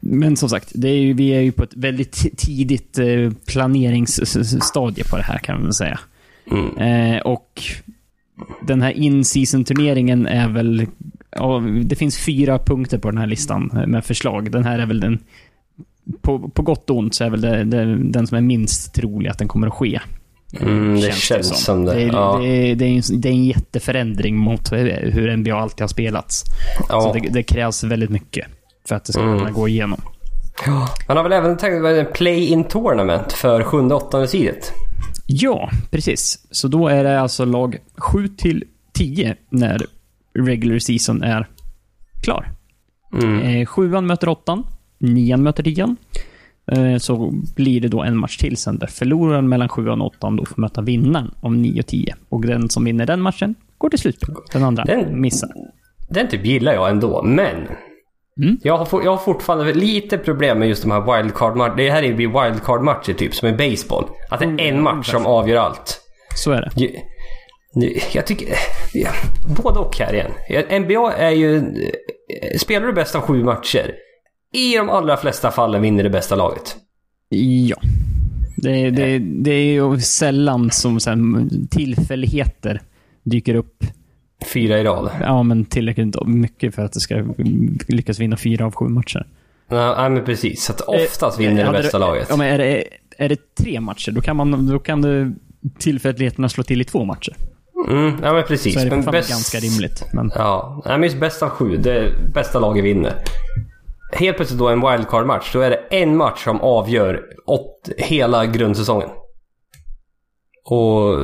men 0.00 0.36
som 0.36 0.48
sagt, 0.48 0.68
det 0.74 0.88
är 0.88 0.96
ju, 0.98 1.12
vi 1.12 1.28
är 1.34 1.40
ju 1.40 1.52
på 1.52 1.62
ett 1.62 1.74
väldigt 1.76 2.16
ti- 2.16 2.36
tidigt 2.36 2.98
eh, 2.98 3.32
planeringsstadie 3.46 5.04
på 5.10 5.16
det 5.16 5.22
här 5.22 5.38
kan 5.38 5.62
man 5.62 5.72
säga. 5.74 5.98
Mm. 6.50 6.78
Eh, 7.14 7.20
och 7.22 7.62
den 8.66 8.82
här 8.82 8.90
in-season-turneringen 8.90 10.26
är 10.26 10.48
väl... 10.48 10.86
Ja, 11.36 11.62
det 11.84 11.96
finns 11.96 12.18
fyra 12.18 12.58
punkter 12.58 12.98
på 12.98 13.10
den 13.10 13.18
här 13.18 13.26
listan 13.26 13.70
med 13.86 14.04
förslag. 14.04 14.50
Den 14.50 14.64
här 14.64 14.78
är 14.78 14.86
väl 14.86 15.00
den... 15.00 15.18
På, 16.22 16.48
på 16.48 16.62
gott 16.62 16.90
och 16.90 16.96
ont 16.96 17.14
så 17.14 17.24
är 17.24 17.30
väl 17.30 17.40
det, 17.40 17.64
det, 17.64 17.96
den 17.98 18.26
som 18.26 18.36
är 18.36 18.42
minst 18.42 18.94
trolig 18.94 19.30
att 19.30 19.38
den 19.38 19.48
kommer 19.48 19.66
att 19.66 19.72
ske. 19.72 20.00
Mm, 20.60 21.00
det 21.00 21.14
känns 21.14 21.64
som 21.64 21.84
det, 21.84 21.94
Det 21.94 22.02
är, 22.02 22.06
ja. 22.12 22.38
det, 22.42 22.74
det, 22.74 22.84
är 22.84 22.88
en, 22.96 23.20
det 23.20 23.28
är 23.28 23.32
en 23.32 23.44
jätteförändring 23.44 24.36
mot 24.36 24.72
hur 24.72 25.36
NBA 25.36 25.54
alltid 25.54 25.80
har 25.80 25.88
spelats. 25.88 26.44
Ja. 26.88 27.00
Så 27.00 27.12
det, 27.12 27.28
det 27.32 27.42
krävs 27.42 27.84
väldigt 27.84 28.10
mycket 28.10 28.46
för 28.88 28.94
att 28.94 29.04
det 29.04 29.12
ska 29.12 29.22
Mm. 29.22 29.38
kunna 29.38 29.50
gå 29.50 29.68
igenom. 29.68 30.00
Man 31.08 31.16
har 31.16 31.22
väl 31.24 31.32
även 31.32 31.56
tänkt 31.56 31.84
en 31.84 32.06
play-in 32.14 32.64
tournament 32.64 33.32
för 33.32 33.62
sjunde 33.62 33.94
åttonde 33.94 34.28
sidet. 34.28 34.72
Ja, 35.26 35.70
precis. 35.90 36.46
Så 36.50 36.68
då 36.68 36.88
är 36.88 37.04
det 37.04 37.20
alltså 37.20 37.44
lag 37.44 37.76
7 37.96 38.28
till 38.28 38.64
10 38.92 39.36
när 39.50 39.86
regular 40.38 40.78
season 40.78 41.22
är 41.22 41.48
klar. 42.22 42.50
Mm. 43.22 43.40
Eh, 43.40 43.66
sjuan 43.66 44.06
möter 44.06 44.28
åttan, 44.28 44.66
nian 44.98 45.42
möter 45.42 45.62
tian. 45.62 45.96
Eh, 46.72 46.96
så 46.96 47.32
blir 47.56 47.80
det 47.80 47.88
då 47.88 48.02
en 48.02 48.16
match 48.16 48.36
till 48.36 48.56
sen 48.56 48.78
där 48.78 48.86
förloraren 48.86 49.48
mellan 49.48 49.68
sjuan 49.68 50.00
och 50.00 50.06
åttan 50.06 50.36
då 50.36 50.44
får 50.44 50.60
möta 50.60 50.80
vinnaren 50.82 51.34
om 51.40 51.62
9 51.62 51.80
och 51.80 51.86
10. 51.86 52.14
Och 52.28 52.46
den 52.46 52.68
som 52.70 52.84
vinner 52.84 53.06
den 53.06 53.20
matchen 53.20 53.54
går 53.78 53.88
till 53.90 53.98
slutspel. 53.98 54.34
Den 54.52 54.64
andra 54.64 54.84
Den- 54.84 55.20
missar. 55.20 55.48
Den 56.10 56.28
typ 56.28 56.46
gillar 56.46 56.72
jag 56.74 56.90
ändå, 56.90 57.22
men... 57.22 57.56
Mm. 58.42 58.56
Jag, 58.62 58.78
har, 58.78 59.02
jag 59.04 59.10
har 59.10 59.18
fortfarande 59.24 59.72
lite 59.72 60.18
problem 60.18 60.58
med 60.58 60.68
just 60.68 60.82
de 60.82 60.90
här 60.90 61.00
wildcard-matcherna. 61.00 61.76
Det 61.76 61.90
här 61.90 62.14
blir 62.14 62.28
wildcard-matcher 62.28 63.12
typ, 63.12 63.34
som 63.34 63.48
i 63.48 63.52
baseball. 63.52 64.04
Att 64.30 64.40
det 64.40 64.44
är 64.44 64.60
en 64.60 64.82
match 64.82 65.10
som 65.10 65.26
avgör 65.26 65.56
allt. 65.56 66.00
Så 66.36 66.50
är 66.50 66.60
det. 66.60 66.80
Ju- 66.82 66.96
nu- 67.74 67.94
Jag 68.14 68.26
tycker... 68.26 68.48
Ja, 68.94 69.10
både 69.64 69.78
och 69.78 69.96
här 69.98 70.14
igen. 70.14 70.82
NBA 70.82 71.12
är 71.12 71.30
ju... 71.30 71.56
eh, 71.56 72.58
Spelar 72.58 72.86
du 72.86 72.92
bäst 72.92 73.14
av 73.14 73.20
sju 73.20 73.44
matcher, 73.44 73.92
i 74.54 74.76
de 74.76 74.90
allra 74.90 75.16
flesta 75.16 75.50
fallen 75.50 75.82
vinner 75.82 76.02
det 76.02 76.10
bästa 76.10 76.36
laget. 76.36 76.76
Ja. 77.68 77.76
Det, 78.56 78.90
det, 78.90 79.18
det 79.18 79.50
är 79.50 79.72
ju 79.72 80.00
sällan 80.00 80.70
som 80.70 81.00
så 81.00 81.10
här, 81.10 81.18
tillfälligheter 81.70 82.80
dyker 83.22 83.54
upp 83.54 83.84
Fyra 84.52 84.78
i 84.80 84.84
rad. 84.84 85.10
ja, 85.20 85.42
men 85.42 85.64
tillräckligt 85.64 86.16
mycket 86.26 86.74
för 86.74 86.82
att 86.84 86.92
det 86.92 87.00
ska 87.00 87.24
lyckas 87.88 88.18
vinna 88.20 88.36
fyra 88.36 88.66
av 88.66 88.74
sju 88.74 88.84
matcher. 88.88 89.26
Ja, 89.68 89.94
nej, 89.98 90.10
men 90.10 90.24
precis. 90.24 90.64
Så 90.64 90.72
att 90.72 90.80
oftast 90.80 91.40
vinner 91.40 91.54
det 91.56 91.62
Eh, 91.62 91.72
bästa 91.72 91.98
laget. 91.98 92.26
Ja, 92.30 92.36
men 92.36 92.46
är, 92.48 92.58
det, 92.58 92.84
är 93.18 93.28
det 93.28 93.54
tre 93.54 93.80
matcher, 93.80 94.10
då 94.12 94.20
kan, 94.20 94.36
man, 94.36 94.66
då 94.66 94.78
kan 94.78 95.02
det 95.02 95.32
tillfälligheterna 95.78 96.48
slå 96.48 96.62
till 96.64 96.80
i 96.80 96.84
två 96.84 97.04
matcher. 97.04 97.36
Mm, 97.88 98.12
ja, 98.22 98.32
men 98.32 98.42
precis. 98.42 98.74
Så 98.74 98.80
är 98.80 98.84
det 98.90 98.96
men 98.96 99.04
bäst- 99.04 99.30
ganska 99.30 99.58
rimligt. 99.58 100.04
Men, 100.12 100.32
Ja, 100.34 100.82
men 100.84 101.02
just 101.02 101.20
bäst 101.20 101.42
av 101.42 101.48
sju. 101.48 101.76
Det 101.76 102.12
bästa 102.34 102.58
laget 102.58 102.84
vinner. 102.84 103.12
Helt 104.12 104.36
plötsligt 104.36 104.58
då 104.58 104.68
en 104.68 104.80
wildcard-match. 104.80 105.52
Då 105.52 105.60
är 105.60 105.70
det 105.70 105.76
en 105.90 106.16
match 106.16 106.44
som 106.44 106.60
avgör 106.60 107.22
åt 107.46 107.88
hela 107.96 108.46
grundsäsongen. 108.46 109.08
Och 110.64 111.20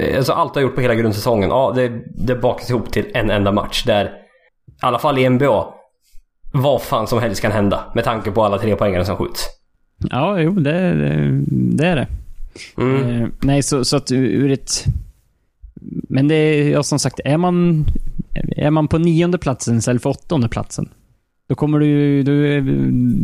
eh, 0.00 0.16
alltså 0.16 0.32
allt 0.32 0.54
har 0.54 0.62
gjort 0.62 0.74
på 0.74 0.80
hela 0.80 0.94
grundsäsongen, 0.94 1.50
ja 1.50 1.72
det, 1.76 1.92
det 2.06 2.34
bakas 2.34 2.70
ihop 2.70 2.92
till 2.92 3.04
en 3.14 3.30
enda 3.30 3.52
match 3.52 3.84
där, 3.84 4.04
i 4.04 4.10
alla 4.80 4.98
fall 4.98 5.18
i 5.18 5.28
NBA, 5.28 5.74
vad 6.52 6.82
fan 6.82 7.06
som 7.06 7.18
helst 7.18 7.42
kan 7.42 7.52
hända 7.52 7.92
med 7.94 8.04
tanke 8.04 8.30
på 8.30 8.44
alla 8.44 8.58
tre 8.58 8.76
poängare 8.76 9.04
som 9.04 9.16
skjuts. 9.16 9.46
Ja, 10.10 10.40
jo, 10.40 10.50
det, 10.50 10.94
det, 10.94 11.42
det 11.48 11.86
är 11.86 11.96
det. 11.96 12.06
Mm. 12.76 13.22
Eh, 13.22 13.28
nej, 13.42 13.62
så, 13.62 13.84
så 13.84 13.96
att 13.96 14.12
ur 14.12 14.50
ett... 14.50 14.84
Men 16.08 16.28
det 16.28 16.34
är, 16.34 16.70
ja, 16.70 16.82
som 16.82 16.98
sagt, 16.98 17.20
är 17.24 17.36
man, 17.36 17.84
är 18.56 18.70
man 18.70 18.88
på 18.88 18.98
nionde 18.98 19.38
platsen 19.38 19.78
istället 19.78 20.02
för 20.02 20.10
åttonde 20.10 20.48
platsen, 20.48 20.88
då 21.48 21.54
kommer 21.54 21.78
du 21.78 21.86
ju- 21.86 22.22
du, 22.22 22.60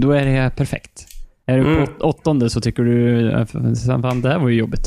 Då 0.00 0.10
är 0.12 0.24
det 0.26 0.50
perfekt. 0.56 1.06
Är 1.46 1.58
du 1.58 1.64
Mm. 1.64 1.76
på 1.76 1.82
åt- 1.92 2.00
åttonde 2.16 2.50
så 2.50 2.60
tycker 2.60 2.82
du, 2.82 3.30
"Äh, 3.32 3.44
fan 4.02 4.20
det 4.20 4.28
här 4.28 4.38
var 4.38 4.48
ju 4.48 4.56
jobbigt. 4.58 4.86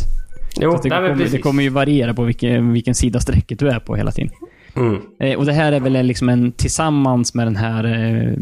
Jo, 0.62 0.80
det, 0.84 0.90
kommer, 0.90 1.10
det 1.10 1.16
precis. 1.16 1.42
kommer 1.42 1.64
ju 1.64 1.70
variera 1.70 2.14
på 2.14 2.24
vilken, 2.24 2.74
vilken 2.74 2.96
sida 2.96 3.20
strecket 3.20 3.60
du 3.60 3.70
är 3.70 3.80
på 3.80 3.96
hela 3.96 4.12
tiden. 4.12 4.32
Mm. 4.76 5.02
Eh, 5.20 5.38
och 5.40 5.46
det 5.46 5.54
här 5.54 5.72
är 5.72 5.80
väl 5.80 6.06
liksom 6.06 6.30
en, 6.30 6.52
tillsammans 6.52 7.34
med 7.34 7.48
den 7.48 7.56
här 7.56 7.84
eh, 7.86 8.34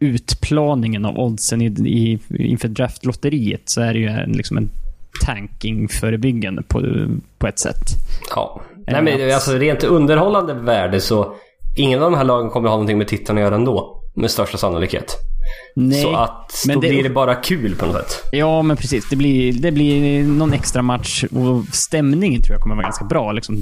utplaningen 0.00 1.04
av 1.04 1.18
oddsen 1.18 1.62
i, 1.62 1.66
i, 1.66 2.18
inför 2.38 2.68
draftlotteriet, 2.68 3.62
så 3.64 3.80
är 3.80 3.92
det 3.92 3.98
ju 3.98 4.06
en, 4.08 4.32
liksom 4.32 4.56
en 4.56 4.70
tankingförebyggande 5.26 6.62
på, 6.62 6.82
på 7.38 7.46
ett 7.46 7.58
sätt. 7.58 7.84
Ja. 8.34 8.60
Nej 8.86 9.02
men 9.02 9.34
alltså 9.34 9.52
rent 9.52 9.84
underhållande 9.84 10.54
värde 10.54 11.00
så, 11.00 11.34
ingen 11.76 12.02
av 12.02 12.10
de 12.10 12.16
här 12.16 12.24
lagen 12.24 12.50
kommer 12.50 12.68
ha 12.68 12.76
någonting 12.76 12.98
med 12.98 13.08
titeln 13.08 13.38
att 13.38 13.42
göra 13.44 13.54
ändå. 13.54 13.99
Med 14.14 14.30
största 14.30 14.58
sannolikhet. 14.58 15.16
Nej, 15.76 16.02
Så 16.02 16.16
att 16.16 16.64
men 16.66 16.74
då 16.74 16.80
det- 16.80 16.88
blir 16.88 17.02
det 17.02 17.10
bara 17.10 17.34
kul 17.34 17.76
på 17.76 17.86
något 17.86 17.94
sätt. 17.96 18.22
Ja, 18.32 18.62
men 18.62 18.76
precis. 18.76 19.08
Det 19.08 19.16
blir, 19.16 19.52
det 19.52 19.72
blir 19.72 20.22
någon 20.22 20.52
extra 20.52 20.82
match 20.82 21.24
och 21.24 21.64
stämningen 21.74 22.42
tror 22.42 22.54
jag 22.54 22.62
kommer 22.62 22.74
vara 22.74 22.82
ganska 22.86 23.04
bra. 23.04 23.32
Liksom. 23.32 23.56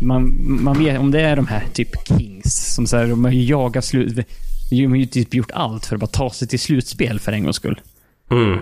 Man, 0.00 0.36
man 0.62 0.78
vet, 0.78 0.98
om 1.00 1.10
det 1.10 1.20
är 1.20 1.36
de 1.36 1.46
här 1.46 1.64
typ 1.72 1.88
Kings 2.08 2.74
som 2.74 2.86
så 2.86 2.96
här, 2.96 3.06
de 3.06 3.24
har 3.24 3.32
ju 3.32 3.44
jagat 3.44 3.84
slut... 3.84 4.26
De 4.70 4.86
har 4.86 4.96
ju 4.96 5.06
typ 5.06 5.34
gjort 5.34 5.50
allt 5.54 5.86
för 5.86 5.94
att 5.96 6.00
bara 6.00 6.06
ta 6.06 6.30
sig 6.30 6.48
till 6.48 6.60
slutspel 6.60 7.20
för 7.20 7.32
en 7.32 7.42
gångs 7.44 7.56
skull. 7.56 7.80
Mm. 8.30 8.58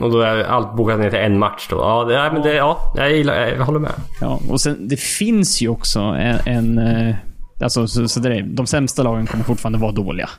Och 0.00 0.10
då 0.10 0.20
är 0.20 0.44
allt 0.44 0.76
bokat 0.76 0.98
ner 1.00 1.10
till 1.10 1.18
en 1.18 1.38
match 1.38 1.66
då. 1.70 1.76
Ja, 1.76 2.04
det, 2.04 2.32
men 2.32 2.42
det, 2.42 2.52
ja 2.54 2.92
jag, 2.96 3.16
gillar, 3.16 3.34
jag 3.46 3.64
håller 3.64 3.78
med. 3.80 3.92
Ja, 4.20 4.40
och 4.48 4.60
sen 4.60 4.88
det 4.88 5.00
finns 5.00 5.62
ju 5.62 5.68
också 5.68 6.00
en... 6.00 6.38
en 6.46 6.78
eh, 6.78 7.14
alltså, 7.62 7.86
så, 7.88 8.08
så 8.08 8.20
det 8.20 8.34
är, 8.36 8.42
de 8.42 8.66
sämsta 8.66 9.02
lagen 9.02 9.26
kommer 9.26 9.44
fortfarande 9.44 9.78
vara 9.78 9.92
dåliga. 9.92 10.30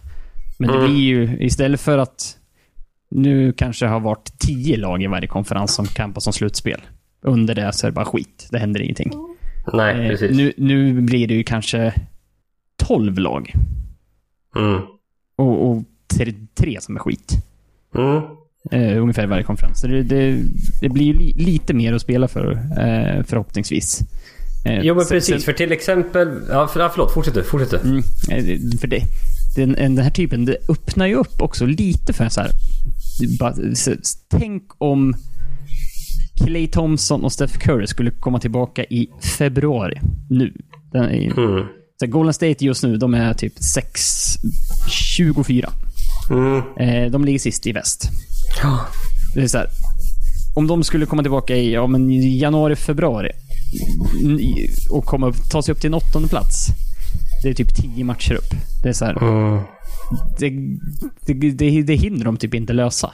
Men 0.68 0.72
det 0.72 0.78
Mm. 0.78 0.91
blir 0.91 1.03
ju, 1.03 1.38
istället 1.39 1.82
för 1.82 1.97
att 1.97 2.38
nu 3.11 3.53
kanske 3.53 3.86
har 3.86 3.99
varit 3.99 4.39
tio 4.39 4.78
lag 4.78 5.03
i 5.03 5.07
varje 5.07 5.28
konferens 5.28 5.74
som 5.76 5.86
campar 5.86 6.22
som 6.22 6.34
slutspel. 6.34 6.82
Under 7.22 7.55
det 7.55 7.74
så 7.74 7.88
är 7.88 7.91
det 7.91 7.95
bara 7.95 8.05
skit. 8.05 8.47
Det 8.51 8.57
händer 8.59 8.82
ingenting. 8.82 9.11
Nej, 9.74 10.01
Eh, 10.05 10.09
precis. 10.09 10.38
nu, 10.38 10.53
nu 10.57 11.01
blir 11.01 11.28
det 11.28 11.34
ju 11.34 11.43
kanske 11.43 11.93
12 12.78 13.20
lag. 13.20 13.53
Mm. 14.55 14.82
Och, 15.36 15.70
och 15.70 15.84
tre, 16.18 16.34
tre 16.55 16.82
som 16.82 16.95
är 16.95 16.99
skit. 16.99 17.32
Mm. 17.95 18.22
Eh, 18.72 19.01
ungefär 19.01 19.24
i 19.24 19.28
varje 19.28 19.43
konferens. 19.43 19.82
Så 19.82 19.88
det, 19.88 20.03
det, 20.03 20.38
det 20.82 20.89
blir 20.89 21.05
ju 21.05 21.14
li, 21.14 21.34
lite 21.38 21.74
mer 21.74 21.93
att 21.93 22.01
spela 22.01 22.28
för, 22.28 22.51
eh, 22.51 23.24
förhoppningsvis. 23.24 23.99
Eh, 24.66 24.80
Jo 24.84 24.95
men 24.95 25.05
sen- 25.05 25.16
precis, 25.16 25.30
sen- 25.36 25.41
för 25.41 25.53
till 25.53 25.72
exempel... 25.72 26.28
Ja, 26.49 26.68
för, 26.68 26.80
ja, 26.80 26.89
förlåt, 26.93 27.14
fortsätt 27.14 27.34
du. 27.34 27.43
Fortsätt 27.43 27.72
du. 27.84 27.89
Mm, 27.89 27.97
eh, 27.97 28.80
för 28.80 28.88
det, 28.88 29.01
den, 29.55 29.71
den 29.73 29.97
här 29.97 30.09
typen, 30.09 30.45
det 30.45 30.57
öppnar 30.69 31.07
ju 31.07 31.15
upp 31.15 31.41
också 31.41 31.65
lite 31.65 32.13
för 32.13 32.29
så 32.29 32.41
här. 32.41 32.51
Bara, 33.39 33.75
så, 33.75 33.95
tänk 34.29 34.63
om 34.77 35.13
Clay 36.45 36.67
Thompson 36.67 37.23
och 37.23 37.31
Steph 37.31 37.57
Curry 37.57 37.87
skulle 37.87 38.11
komma 38.11 38.39
tillbaka 38.39 38.83
i 38.83 39.07
februari. 39.37 39.99
Nu. 40.29 40.53
Den, 40.91 41.11
i, 41.11 41.25
Mm. 41.25 41.65
så 41.99 42.05
här, 42.05 42.07
Golden 42.07 42.33
State 42.33 42.65
just 42.65 42.83
nu, 42.83 42.97
de 42.97 43.13
är 43.13 43.33
typ 43.33 43.53
6-24. 44.89 45.69
Mm. 46.29 46.61
Eh, 46.79 47.11
de 47.11 47.25
ligger 47.25 47.39
sist 47.39 47.67
i 47.67 47.71
väst. 47.71 48.09
Ja. 48.63 48.79
Det 49.35 49.41
är 49.41 49.47
så 49.47 49.57
här, 49.57 49.67
om 50.55 50.67
de 50.67 50.83
skulle 50.83 51.05
komma 51.05 51.21
tillbaka 51.21 51.55
i 51.55 51.73
ja, 51.73 51.87
men 51.87 52.11
januari, 52.37 52.75
februari 52.75 53.31
och 54.89 55.05
komma 55.05 55.27
upp, 55.27 55.49
ta 55.51 55.61
sig 55.61 55.71
upp 55.71 55.79
till 55.81 55.87
en 55.87 55.93
åttonde 55.93 56.27
plats. 56.27 56.67
Det 57.43 57.49
är 57.49 57.53
typ 57.53 57.75
tio 57.75 58.03
matcher 58.03 58.33
upp. 58.33 58.53
Det 58.83 58.89
är 58.89 58.93
så 58.93 59.05
här, 59.05 59.17
Mm. 59.23 59.63
det, 60.39 60.49
det, 61.33 61.51
det, 61.51 61.81
det 61.83 61.95
hinner 61.95 62.25
de 62.25 62.37
typ 62.37 62.53
inte 62.53 62.73
lösa. 62.73 63.11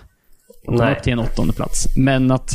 Nej. 0.68 0.96
upp 0.98 1.04
till 1.04 1.14
en 1.14 1.20
åttonde 1.20 1.54
plats. 1.54 1.88
Men 1.98 2.32
att 2.32 2.54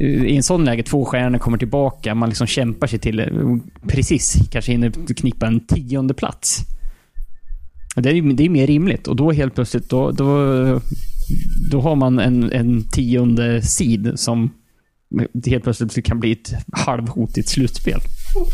eh, 0.00 0.06
i 0.24 0.36
en 0.36 0.42
sån 0.42 0.64
läge, 0.64 0.82
två 0.82 1.04
stjärnor 1.04 1.38
kommer 1.38 1.58
tillbaka, 1.58 2.14
man 2.14 2.28
liksom 2.28 2.46
kämpar 2.46 2.86
sig 2.86 2.98
till, 2.98 3.20
eh, 3.20 3.26
precis, 3.88 4.36
kanske 4.50 4.72
hinner 4.72 5.14
knippa 5.14 5.46
en 5.46 5.60
tionde 5.66 6.14
plats. 6.14 6.58
Det 7.96 8.08
är, 8.10 8.14
ju- 8.14 8.32
det 8.32 8.44
är 8.44 8.48
mer 8.48 8.66
rimligt 8.66 9.06
och 9.08 9.16
då 9.16 9.32
helt 9.32 9.54
plötsligt, 9.54 9.90
då, 9.90 10.10
då, 10.10 10.80
då 11.70 11.80
har 11.80 11.96
man 11.96 12.18
en, 12.18 12.52
en 12.52 12.84
tionde 12.84 13.62
sid 13.62 14.12
som 14.16 14.50
helt 15.46 15.64
plötsligt 15.64 16.04
kan 16.04 16.20
bli 16.20 16.32
ett 16.32 16.52
halvhot 16.72 17.36
i 17.38 17.40
ett 17.40 17.48
slutspel. 17.48 18.00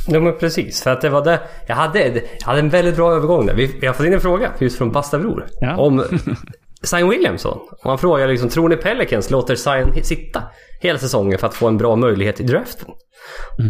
Ja 0.08 0.20
men 0.20 0.38
precis, 0.38 0.82
för 0.82 0.90
att 0.90 1.00
det 1.00 1.08
var 1.08 1.24
det. 1.24 1.40
Jag 1.66 1.74
hade, 1.76 2.08
jag 2.38 2.46
hade 2.46 2.58
en 2.60 2.68
väldigt 2.68 2.96
bra 2.96 3.12
övergång 3.12 3.46
där. 3.46 3.54
Vi, 3.54 3.66
vi 3.80 3.86
har 3.86 3.94
fått 3.94 4.06
in 4.06 4.12
en 4.12 4.20
fråga 4.20 4.50
just 4.58 4.78
från 4.78 4.92
Bastabror. 4.92 5.46
Ja. 5.60 5.76
Om 5.76 6.04
Zion 6.82 7.10
Williamson. 7.10 7.58
Och 7.84 7.90
han 7.90 7.98
frågar 7.98 8.28
liksom, 8.28 8.48
tror 8.48 8.68
ni 8.68 8.76
Pelicans 8.76 9.30
låter 9.30 9.54
Zion 9.54 9.94
sitta 10.02 10.42
hela 10.80 10.98
säsongen 10.98 11.38
för 11.38 11.46
att 11.46 11.54
få 11.54 11.68
en 11.68 11.76
bra 11.76 11.96
möjlighet 11.96 12.40
i 12.40 12.42
draften? 12.44 12.88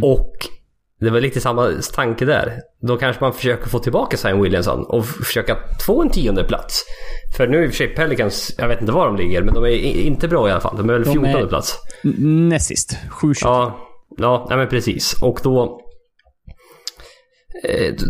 Och 0.02 0.32
det 1.00 1.10
var 1.10 1.20
lite 1.20 1.40
samma 1.40 1.70
tanke 1.94 2.24
där. 2.24 2.52
Då 2.82 2.96
kanske 2.96 3.24
man 3.24 3.32
försöker 3.32 3.68
få 3.68 3.78
tillbaka 3.78 4.16
Zion 4.16 4.42
Williamson 4.42 4.84
och 4.84 5.06
försöka 5.06 5.56
få 5.86 6.02
en 6.02 6.10
tionde 6.10 6.44
plats. 6.44 6.84
För 7.36 7.46
nu 7.46 7.64
i 7.64 7.66
och 7.66 7.70
för 7.70 7.76
sig 7.76 7.88
Pelicans, 7.94 8.54
jag 8.58 8.68
vet 8.68 8.80
inte 8.80 8.92
var 8.92 9.06
de 9.06 9.16
ligger, 9.16 9.42
men 9.42 9.54
de 9.54 9.64
är 9.64 9.68
inte 9.84 10.28
bra 10.28 10.48
i 10.48 10.52
alla 10.52 10.60
fall. 10.60 10.76
De 10.76 10.88
är 10.90 10.92
väl 10.92 11.02
De 11.02 11.08
är- 11.10 11.12
fjortonde 11.12 11.48
plats. 11.48 11.78
N- 12.04 12.48
Näst 12.48 12.66
sist. 12.66 12.96
7 13.10 13.32
Ja, 13.42 13.78
ja 14.18 14.46
nej 14.48 14.58
men 14.58 14.68
precis. 14.68 15.22
Och 15.22 15.40
då, 15.42 15.80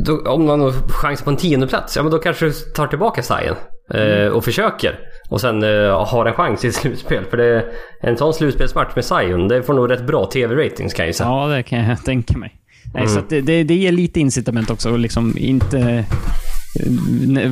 då... 0.06 0.18
Om 0.30 0.44
man 0.46 0.60
har 0.60 0.72
chans 0.88 1.22
på 1.22 1.30
en 1.30 1.36
tionde 1.36 1.66
plats, 1.66 1.96
ja 1.96 2.02
men 2.02 2.12
då 2.12 2.18
kanske 2.18 2.44
du 2.46 2.52
tar 2.52 2.86
tillbaka 2.86 3.22
Zion. 3.22 3.56
Eh, 3.94 4.26
och 4.28 4.44
försöker. 4.44 4.98
Och 5.30 5.40
sen 5.40 5.62
eh, 5.62 6.06
har 6.06 6.26
en 6.26 6.34
chans 6.34 6.64
i 6.64 6.72
slutspel. 6.82 7.24
För 7.24 7.36
det, 7.36 7.64
en 8.00 8.16
sån 8.16 8.34
slutspelsmatch 8.34 8.94
med 8.94 9.04
Zion, 9.04 9.48
det 9.48 9.62
får 9.62 9.74
nog 9.74 9.90
rätt 9.90 10.06
bra 10.06 10.26
TV-ratings 10.26 10.94
kan 10.94 11.02
jag 11.02 11.08
gissa. 11.08 11.24
Ja, 11.24 11.46
det 11.46 11.62
kan 11.62 11.78
jag 11.78 12.04
tänka 12.04 12.38
mig. 12.38 12.54
Nej, 12.94 13.02
Mm. 13.02 13.14
så 13.14 13.18
att 13.18 13.28
det, 13.28 13.40
det, 13.40 13.64
det 13.64 13.74
ger 13.74 13.92
lite 13.92 14.20
incitament 14.20 14.70
också 14.70 14.94
att 14.94 15.00
liksom 15.00 15.34
inte... 15.38 16.04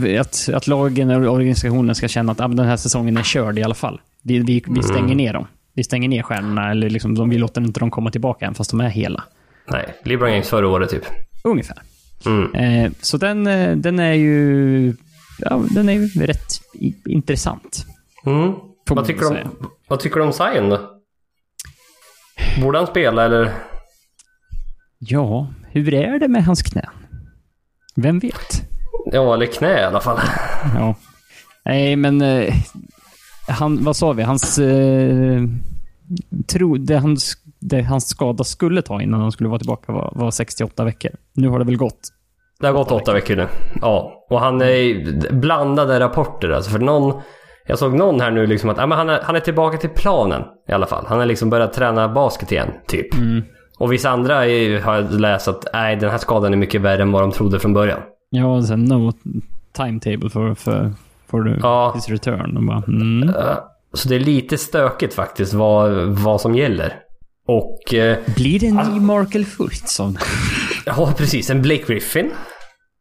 eh, 0.09 0.20
Att, 0.20 0.48
att 0.55 0.66
lagen 0.66 1.11
och 1.11 1.32
organisationen 1.34 1.94
ska 1.94 2.09
känna 2.09 2.32
att 2.32 2.40
ah, 2.40 2.48
den 2.48 2.66
här 2.66 2.76
säsongen 2.76 3.16
är 3.16 3.22
körd 3.22 3.59
i 3.59 3.62
alla 3.62 3.74
fall. 3.74 4.00
Vi, 4.22 4.38
vi, 4.38 4.64
vi 4.68 4.82
stänger 4.82 5.03
Mm. 5.05 5.16
ner 5.16 5.32
dem. 5.32 5.46
Vi 5.74 5.84
stänger 5.84 6.09
ner 6.09 6.22
stjärnorna, 6.22 6.70
eller 6.70 6.90
liksom, 6.90 7.14
de, 7.14 7.30
vi 7.30 7.38
låter 7.38 7.61
inte 7.61 7.80
dem 7.80 7.90
komma 7.90 8.11
tillbaka 8.11 8.46
än 8.46 8.55
fast 8.55 8.70
de 8.70 8.80
är 8.80 8.88
hela. 8.88 9.24
Nej, 9.70 9.94
LeBron 10.05 10.30
James 10.32 10.48
förra 10.48 10.68
året 10.68 10.90
typ. 10.90 11.03
Ungefär. 11.44 11.76
Mm. 12.27 12.55
Eh, 12.55 12.93
så 13.01 13.16
den, 13.16 13.47
eh, 13.47 13.77
den 13.77 13.99
är 13.99 14.12
ju... 14.12 14.97
Ja, 15.39 15.62
den 15.70 15.89
är 15.89 15.93
ju 15.93 16.09
rätt 16.09 16.61
intressant. 17.05 17.87
Mm. 18.27 18.53
Vad, 18.91 19.07
tycker 19.07 19.31
om, 19.31 19.37
vad 19.89 20.01
tycker 20.01 20.16
du 20.16 20.23
om 20.27 20.33
Zion 20.33 20.68
då? 20.68 20.91
Borde 22.61 22.79
han 22.79 22.87
spela 22.87 23.25
eller? 23.25 23.53
Ja, 24.99 25.49
hur 25.70 25.95
är 25.95 26.18
det 26.18 26.29
med 26.29 26.45
hans 26.45 26.62
knä? 26.62 26.89
Vem 27.97 28.18
vet? 28.18 28.62
Ja, 29.12 29.35
eller 29.35 29.47
knä 29.47 29.81
i 29.81 29.85
alla 29.85 30.01
fall. 30.01 30.20
Ja. 30.75 30.95
Nej, 31.64 31.97
men... 31.97 32.23
Eh, 32.23 32.55
han, 33.49 33.85
vad 33.85 33.97
sa 33.97 34.12
vi? 34.12 34.23
Hans... 34.23 34.59
Eh, 34.59 35.43
tro, 36.47 36.77
det, 36.77 36.99
hans, 36.99 37.37
det 37.63 37.83
hans 37.83 38.09
skada 38.09 38.45
skulle 38.45 38.83
ta 38.83 39.03
innan 39.03 39.21
han 39.21 39.33
skulle 39.33 39.49
vara 39.49 39.59
tillbaka 39.59 39.93
var, 39.93 40.13
var 40.15 40.31
68 40.31 40.85
veckor. 40.85 41.11
Nu 41.35 41.49
har 41.49 41.59
det 41.59 41.65
väl 41.65 41.77
gått. 41.77 42.01
Det 42.61 42.67
har 42.67 42.75
gått 42.75 42.93
åtta 42.93 43.13
veckor 43.13 43.37
nu. 43.37 43.47
Ja, 43.81 44.27
och 44.31 44.41
han 44.41 44.63
är 44.63 45.33
blandade 45.33 46.01
rapporter 46.01 46.51
alltså. 46.51 46.71
För 46.71 46.79
någon... 46.79 47.21
Jag 47.67 47.79
såg 47.79 47.95
någon 47.95 48.21
här 48.21 48.31
nu 48.31 48.47
liksom 48.47 48.71
att 48.71 48.77
ja, 48.77 48.87
men 48.87 48.99
han, 48.99 49.09
är, 49.09 49.21
han 49.23 49.37
är 49.37 49.41
tillbaka 49.41 49.79
till 49.79 49.91
planen 49.91 50.43
i 50.69 50.73
alla 50.73 50.87
fall. 50.87 51.05
Han 51.09 51.19
har 51.19 51.27
liksom 51.27 51.51
börjat 51.51 51.73
träna 51.73 52.09
basket 52.09 52.53
igen, 52.53 52.69
typ. 52.87 53.07
Och 53.79 53.93
vissa 53.93 54.11
andra 54.11 54.47
är, 54.47 54.81
har 54.81 54.95
jag 54.95 55.21
läst 55.21 55.49
att 55.49 55.67
nej, 55.73 55.97
den 55.97 56.11
här 56.11 56.19
skadan 56.19 56.53
är 56.53 56.57
mycket 56.57 56.81
värre 56.81 57.03
än 57.03 57.13
vad 57.13 57.23
de 57.23 57.31
trodde 57.33 57.61
från 57.61 57.73
början. 57.73 58.01
Ja, 58.31 58.47
och 58.57 58.65
sen 58.65 58.85
no 58.85 59.13
timetable 59.73 60.31
för, 60.31 60.55
för, 60.55 60.93
för 61.31 61.59
Ja. 61.63 61.93
his 61.95 62.09
return. 62.09 62.67
Bara, 62.67 62.83
mm. 62.89 63.31
Så 63.93 64.09
det 64.09 64.15
är 64.15 64.21
lite 64.21 64.59
stökigt 64.59 65.15
faktiskt 65.15 65.55
vad, 65.55 65.93
vad 66.07 66.41
som 66.41 66.55
gäller. 66.55 66.95
Och... 67.49 67.95
eh, 67.95 68.18
Blir 68.36 68.59
det 68.61 68.66
en 68.66 68.76
ny 68.76 69.01
Markel 69.01 69.45
Fultz? 69.45 70.01
av- 70.01 70.16
Ja, 70.86 71.14
precis. 71.16 71.51
En 71.51 71.62
Blake 71.62 71.84
Griffin. 71.86 72.30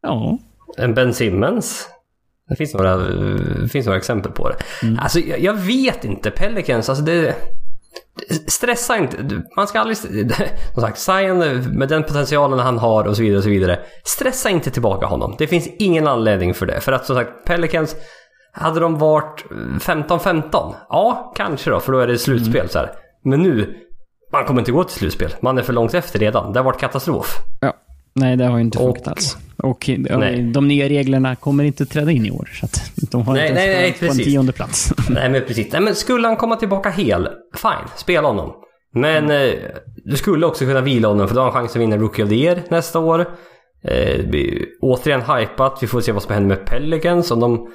Ja. 0.02 0.38
En 0.78 0.94
Ben 0.94 1.14
Simmons. 1.14 1.88
Det 2.48 2.56
finns 2.56 2.74
några, 2.74 2.96
det 2.96 3.68
finns 3.68 3.86
några 3.86 3.98
exempel 3.98 4.32
på 4.32 4.48
det. 4.48 4.56
Alltså, 4.98 5.20
jag, 5.20 5.40
jag 5.40 5.54
vet 5.54 6.04
inte. 6.04 6.30
Pelicans, 6.30 6.88
alltså 6.88 7.04
det... 7.04 7.34
stressa 8.46 8.98
inte. 8.98 9.42
Man 9.56 9.66
ska 9.66 9.80
aldrig... 9.80 9.96
Som 10.74 10.82
sagt, 10.82 10.98
Zion 10.98 11.38
med 11.78 11.88
den 11.88 12.02
potentialen 12.02 12.58
han 12.58 12.78
har 12.78 13.04
och 13.04 13.16
så 13.16 13.22
vidare 13.22 13.38
och 13.38 13.44
så 13.44 13.50
vidare. 13.50 13.80
Stressa 14.04 14.50
inte 14.50 14.70
tillbaka 14.70 15.06
honom. 15.06 15.34
Det 15.38 15.46
finns 15.46 15.68
ingen 15.78 16.06
anledning 16.06 16.54
för 16.54 16.66
det. 16.66 16.80
För 16.80 16.92
att 16.92 17.06
som 17.06 17.16
sagt, 17.16 17.44
Pelicans... 17.46 17.96
Hade 18.54 18.80
de 18.80 18.98
varit 18.98 19.44
15-15? 19.80 20.74
Ja, 20.88 21.32
kanske 21.36 21.70
då, 21.70 21.80
för 21.80 21.92
då 21.92 21.98
är 21.98 22.06
det 22.06 22.18
slutspel 22.18 22.68
så 22.68 22.78
här. 22.78 22.90
Men 23.24 23.42
nu, 23.42 23.74
man 24.32 24.44
kommer 24.44 24.60
inte 24.60 24.72
gå 24.72 24.84
till 24.84 24.98
slutspel. 24.98 25.34
Man 25.40 25.58
är 25.58 25.62
för 25.62 25.72
långt 25.72 25.94
efter 25.94 26.18
redan. 26.18 26.52
Det 26.52 26.58
har 26.58 26.64
varit 26.64 26.80
katastrof. 26.80 27.38
Ja. 27.60 27.72
Nej, 28.14 28.36
det 28.36 28.44
har 28.44 28.58
ju 28.58 28.64
inte 28.64 28.78
funkat 28.78 29.08
alls. 29.08 29.36
Och 29.56 29.88
ja, 29.88 30.18
Nej. 30.18 30.42
de 30.42 30.68
nya 30.68 30.88
reglerna 30.88 31.36
kommer 31.36 31.64
inte 31.64 31.86
träda 31.86 32.10
in 32.10 32.26
i 32.26 32.30
år. 32.30 32.50
Så 32.60 32.66
att 32.66 32.92
de 33.10 33.22
har 33.22 33.34
Nej, 33.34 33.48
inte 33.48 33.60
nej, 33.60 33.96
nej, 34.00 34.08
på 34.08 34.14
en 34.14 34.18
tionde 34.18 34.52
plats. 34.52 34.92
Nej 35.10 35.30
men 35.30 35.42
precis. 35.46 35.72
Nej 35.72 35.80
men 35.80 35.94
skulle 35.94 36.28
han 36.28 36.36
komma 36.36 36.56
tillbaka 36.56 36.90
hel, 36.90 37.28
fine, 37.54 37.88
spela 37.96 38.28
honom. 38.28 38.52
Men 38.94 39.30
eh, 39.30 39.52
du 40.04 40.16
skulle 40.16 40.46
också 40.46 40.64
kunna 40.64 40.80
vila 40.80 41.08
honom 41.08 41.28
för 41.28 41.34
då 41.34 41.40
har 41.40 41.50
han 41.50 41.62
chans 41.62 41.76
att 41.76 41.82
vinna 41.82 41.96
Rookie 41.96 42.24
of 42.24 42.28
the 42.28 42.36
Year 42.36 42.62
nästa 42.68 42.98
år. 42.98 43.20
Eh, 43.84 44.20
återigen 44.80 45.22
hypat. 45.22 45.78
Vi 45.80 45.86
får 45.86 46.00
se 46.00 46.12
vad 46.12 46.22
som 46.22 46.34
händer 46.34 46.56
med 46.56 46.66
Pelicans. 46.66 47.30
Om 47.30 47.40
de... 47.40 47.68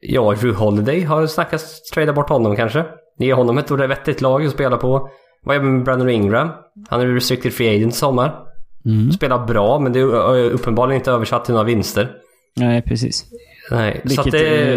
Ja, 0.00 0.34
Drew 0.40 0.54
Holiday 0.54 1.02
har 1.02 1.26
snackats 1.26 1.90
trada 1.90 2.12
bort 2.12 2.28
honom 2.28 2.56
kanske. 2.56 2.84
Ge 3.18 3.34
honom 3.34 3.58
ett 3.58 3.70
vettigt 3.70 4.20
lag 4.20 4.46
att 4.46 4.52
spela 4.52 4.76
på. 4.76 5.08
Vad 5.44 5.56
gör 5.56 5.62
vi 5.62 5.68
med 5.70 5.84
Brandon 5.84 6.10
Ingram? 6.10 6.48
Han 6.90 7.00
är 7.00 7.06
restricted 7.06 7.52
free 7.52 7.76
agent 7.76 7.92
i 7.92 7.96
sommar. 7.96 8.34
Spelar 9.14 9.46
bra 9.46 9.78
men 9.78 9.92
det 9.92 10.00
är 10.00 10.50
uppenbarligen 10.50 11.00
inte 11.00 11.10
översatt 11.10 11.44
till 11.44 11.54
några 11.54 11.66
vinster. 11.66 12.10
nej, 12.56 12.82
precis. 12.82 13.24
Nej, 13.70 14.00
så 14.04 14.08
Vilket 14.08 14.26
att 14.26 14.32
det... 14.32 14.74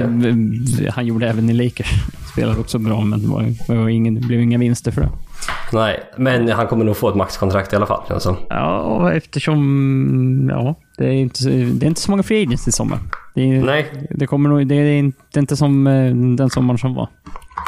eh, 0.86 0.94
han 0.94 1.06
gjorde 1.06 1.30
även 1.30 1.50
i 1.50 1.54
Lakers. 1.54 1.92
Spelade 2.32 2.60
också 2.60 2.80
bra, 2.80 3.02
men 3.02 3.22
det 3.22 3.28
var, 3.28 3.76
var 3.82 3.90
ingen, 3.90 4.16
det 4.16 4.22
blev 4.22 4.42
inga 4.42 4.58
vinster 4.58 4.92
för 4.92 5.02
det. 5.02 5.10
Nej, 5.74 6.00
men 6.18 6.50
han 6.50 6.68
kommer 6.68 6.86
nog 6.86 6.98
få 6.98 7.10
ett 7.10 7.16
maxkontrakt 7.16 7.74
i 7.74 7.76
alla 7.76 7.86
fall. 7.86 8.22
som. 8.22 8.36
Ja, 8.50 9.12
eftersom... 9.14 10.48
Ja, 10.52 10.76
det 10.98 11.06
är 11.06 11.12
inte, 11.12 11.44
så- 11.44 11.50
det 11.50 11.86
är 11.86 11.88
inte 11.88 12.02
så 12.02 12.12
många 12.12 12.24
free 12.24 12.44
agents 12.44 12.68
i 12.68 12.72
sommar. 12.72 13.00
Det, 13.36 13.42
är, 13.42 13.64
Nej, 13.64 14.08
det, 14.10 14.28
kommer 14.28 14.50
nog, 14.50 14.68
det, 14.68 14.76
är 14.76 14.98
inte, 15.00 15.18
det 15.34 15.38
är 15.40 15.42
inte 15.42 15.56
som 15.58 15.88
eh, 15.88 16.16
den 16.16 16.50
sommaren 16.50 16.78
som 16.78 16.94
var. 16.94 17.10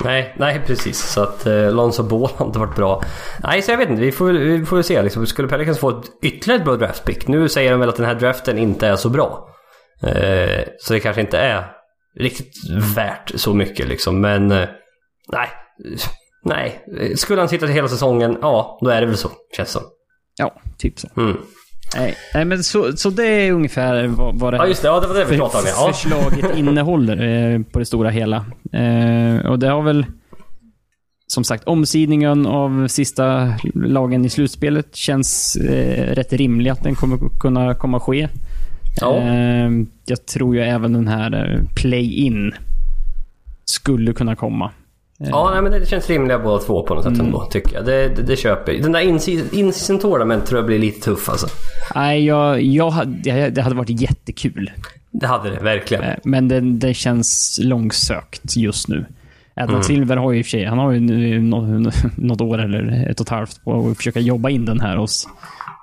Nej, 0.03 0.35
nej 0.37 0.61
precis. 0.65 0.99
Så 0.99 1.23
att 1.23 1.45
eh, 1.45 1.71
Lonzo 1.71 2.03
Ball 2.03 2.29
har 2.35 2.45
inte 2.45 2.59
varit 2.59 2.75
bra. 2.75 3.03
Nej, 3.43 3.61
så 3.61 3.71
jag 3.71 3.77
vet 3.77 3.89
inte. 3.89 4.01
Vi 4.01 4.11
får, 4.11 4.31
vi 4.31 4.65
får 4.65 4.81
se. 4.81 5.01
Liksom, 5.01 5.25
skulle 5.25 5.47
Pelicans 5.47 5.79
få 5.79 5.89
ett 5.89 6.05
ytterligare 6.21 6.59
ett 6.59 6.65
bra 6.65 6.75
draftpick? 6.75 7.27
Nu 7.27 7.49
säger 7.49 7.71
de 7.71 7.79
väl 7.79 7.89
att 7.89 7.95
den 7.95 8.05
här 8.05 8.15
draften 8.15 8.57
inte 8.57 8.87
är 8.87 8.95
så 8.95 9.09
bra. 9.09 9.49
Eh, 10.03 10.63
så 10.79 10.93
det 10.93 10.99
kanske 10.99 11.21
inte 11.21 11.37
är 11.37 11.71
riktigt 12.19 12.53
värt 12.95 13.31
så 13.35 13.53
mycket 13.53 13.87
liksom. 13.87 14.21
Men 14.21 14.51
eh, 14.51 14.69
nej. 15.31 15.49
Nej. 16.43 16.85
Skulle 17.15 17.41
han 17.41 17.49
sitta 17.49 17.65
till 17.65 17.75
hela 17.75 17.87
säsongen? 17.87 18.37
Ja, 18.41 18.79
då 18.81 18.89
är 18.89 19.01
det 19.01 19.07
väl 19.07 19.17
så. 19.17 19.29
Känns 19.57 19.69
som. 19.69 19.83
Ja, 20.37 20.61
typ 20.77 20.99
så. 20.99 21.07
Mm. 21.17 21.37
Nej, 21.95 22.15
nej 22.33 22.45
men 22.45 22.63
så, 22.63 22.97
så 22.97 23.09
det 23.09 23.25
är 23.27 23.51
ungefär 23.51 24.07
vad, 24.07 24.39
vad 24.39 24.53
det 24.53 24.57
Ja, 24.57 24.67
just 24.67 24.81
det. 24.81 24.87
Ja, 24.87 24.99
det 24.99 25.07
var 25.07 25.15
det 25.15 25.25
vi 25.25 25.29
för, 25.29 25.37
pratade 25.37 25.63
om. 25.63 25.69
Ja. 25.75 25.93
förslaget 25.93 26.57
innehåller 26.57 27.53
eh, 27.53 27.61
på 27.61 27.79
det 27.79 27.85
stora 27.85 28.09
hela. 28.09 28.45
Eh, 28.71 29.45
och 29.45 29.59
det 29.59 29.67
har 29.69 29.81
väl 29.81 30.05
som 31.27 31.43
sagt 31.43 31.63
omsidningen 31.63 32.45
av 32.45 32.87
sista 32.87 33.53
lagen 33.73 34.25
i 34.25 34.29
slutspelet 34.29 34.95
känns 34.95 35.55
eh, 35.55 36.13
rätt 36.15 36.33
rimlig 36.33 36.69
att 36.69 36.83
den 36.83 36.95
kommer 36.95 37.39
kunna 37.39 37.73
komma 37.73 37.99
ske. 37.99 38.27
Ja. 39.01 39.17
Eh, 39.17 39.69
jag 40.05 40.25
tror 40.25 40.55
ju 40.55 40.61
även 40.61 40.93
den 40.93 41.07
här 41.07 41.53
eh, 41.53 41.75
play-in 41.75 42.53
skulle 43.65 44.13
kunna 44.13 44.35
komma. 44.35 44.71
Eh, 45.23 45.29
Ja, 45.29 45.49
nej, 45.53 45.61
men 45.61 45.71
det 45.71 45.85
känns 45.89 46.09
rimliga 46.09 46.39
båda 46.39 46.63
två 46.63 46.83
på 46.83 46.95
något 46.95 47.03
sätt 47.03 47.19
ändå, 47.19 47.45
tycker 47.45 47.75
jag. 47.75 47.85
Det, 47.85 48.09
det, 48.15 48.21
det 48.21 48.35
köper. 48.35 48.73
Den 48.73 48.91
där 48.91 48.99
in-season 48.99 49.99
tournament 49.99 50.45
tror 50.45 50.57
jag 50.59 50.65
blir 50.65 50.79
lite 50.79 51.01
tuff 51.01 51.29
alltså. 51.29 51.47
Nej, 51.95 52.25
jag, 52.25 52.61
jag, 52.61 52.89
hade- 52.89 53.49
det 53.49 53.61
hade 53.61 53.75
varit 53.75 54.01
jättekul. 54.01 54.71
Det 55.11 55.27
hade 55.27 55.49
det, 55.49 55.59
verkligen. 55.59 56.03
Eh, 56.03 56.15
Men 56.23 56.47
det, 56.47 56.59
det 56.59 56.93
känns 56.93 57.59
långsökt 57.63 58.55
just 58.57 58.87
nu. 58.87 59.05
Adam 59.55 59.69
Mm. 59.69 59.83
Silver 59.83 60.17
har 60.17 60.31
ju 60.31 60.39
i 60.39 60.41
och 60.41 60.45
för 60.45 60.49
sig, 60.49 60.65
han 60.65 60.77
har 60.77 60.91
ju 60.91 60.99
nu 60.99 61.39
nå- 61.41 61.91
något 62.15 62.41
år 62.41 62.57
eller 62.61 63.07
ett 63.11 63.19
och 63.19 63.25
ett 63.25 63.29
halvt 63.29 63.63
på 63.63 63.89
att 63.91 63.97
försöka 63.97 64.19
jobba 64.19 64.49
in 64.49 64.65
den 64.65 64.79
här 64.79 64.97
hos, 64.97 65.27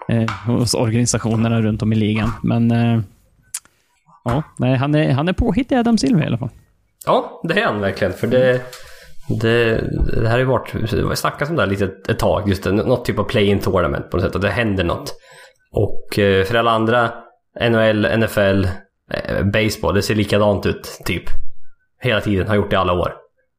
eh, 0.08 0.30
hos 0.46 0.74
organisationerna 0.74 1.60
runt 1.60 1.82
om 1.82 1.92
i 1.92 1.96
ligan. 1.96 2.30
Men 2.42 2.70
eh, 2.70 3.00
ja, 4.24 4.42
nej, 4.58 4.76
han 4.76 4.94
är, 4.94 5.12
han 5.12 5.28
är 5.28 5.32
påhittig 5.32 5.76
Adam 5.76 5.98
Silver 5.98 6.22
i 6.22 6.26
alla 6.26 6.38
fall. 6.38 6.50
Ja, 7.06 7.40
det 7.44 7.60
är 7.60 7.64
han 7.66 7.80
verkligen. 7.80 8.12
För 8.12 8.26
det, 8.26 8.60
det, 9.28 9.80
det 10.20 10.28
här 10.28 10.30
har 10.30 10.38
ju 10.38 10.44
varit, 10.44 10.90
det 10.90 11.02
har 11.02 11.14
snackats 11.14 11.50
om 11.50 11.56
det 11.56 11.62
här 11.62 11.70
lite 11.70 11.90
ett, 12.08 12.18
tag. 12.18 12.48
Just 12.48 12.64
det, 12.64 12.72
något 12.72 13.04
typ 13.04 13.18
av 13.18 13.24
play-in 13.24 13.60
tournament 13.60 14.10
på 14.10 14.16
något 14.16 14.26
sätt. 14.26 14.36
Att 14.36 14.42
det 14.42 14.50
händer 14.50 14.84
något. 14.84 15.14
Och 15.72 16.18
eh, 16.18 16.44
för 16.44 16.54
alla 16.54 16.70
andra, 16.70 17.10
NHL, 17.70 18.18
NFL, 18.18 18.64
eh, 19.10 19.44
baseball, 19.44 19.94
det 19.94 20.02
ser 20.02 20.14
likadant 20.14 20.66
ut 20.66 21.00
typ. 21.04 21.24
Hela 22.00 22.20
tiden, 22.20 22.48
har 22.48 22.54
gjort 22.54 22.70
det 22.70 22.74
i 22.74 22.78
alla 22.78 22.92
år. 22.92 23.14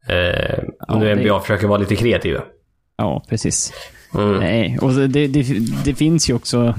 Eh, 0.09 0.59
och 0.87 0.99
nu 0.99 1.07
Ja, 1.09 1.15
det- 1.15 1.21
NBA 1.21 1.39
försöker 1.39 1.67
vara 1.67 1.79
lite 1.79 1.95
kreativa. 1.95 2.41
Ja, 2.97 3.25
precis. 3.29 3.73
Mm. 4.15 4.37
Nej, 4.39 4.77
och 4.81 4.93
det, 4.93 5.27
det, 5.27 5.45
det 5.85 5.95
finns 5.95 6.29
ju 6.29 6.33
också, 6.33 6.75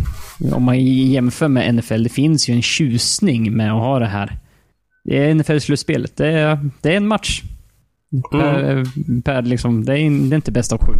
om 0.53 0.63
man 0.63 0.81
jämför 0.81 1.49
med 1.49 1.75
NFL, 1.75 2.03
det 2.03 2.09
finns 2.09 2.49
ju 2.49 2.55
en 2.55 2.63
tjusning 2.63 3.57
med 3.57 3.73
att 3.73 3.81
ha 3.81 3.99
det 3.99 4.07
här. 4.07 4.39
Det 5.05 5.19
är 5.19 5.35
NFL-slutspelet. 5.35 6.17
Det 6.17 6.59
det 6.83 6.93
är 6.93 6.97
en 6.97 7.09
match. 7.09 7.43
Per, 8.31 8.85
per 9.23 9.43
liksom, 9.43 9.85
det, 9.85 9.93
är, 9.93 10.29
det 10.29 10.35
är 10.35 10.37
inte 10.37 10.53
bäst 10.53 10.73
av 10.73 10.79
sju. 10.79 10.93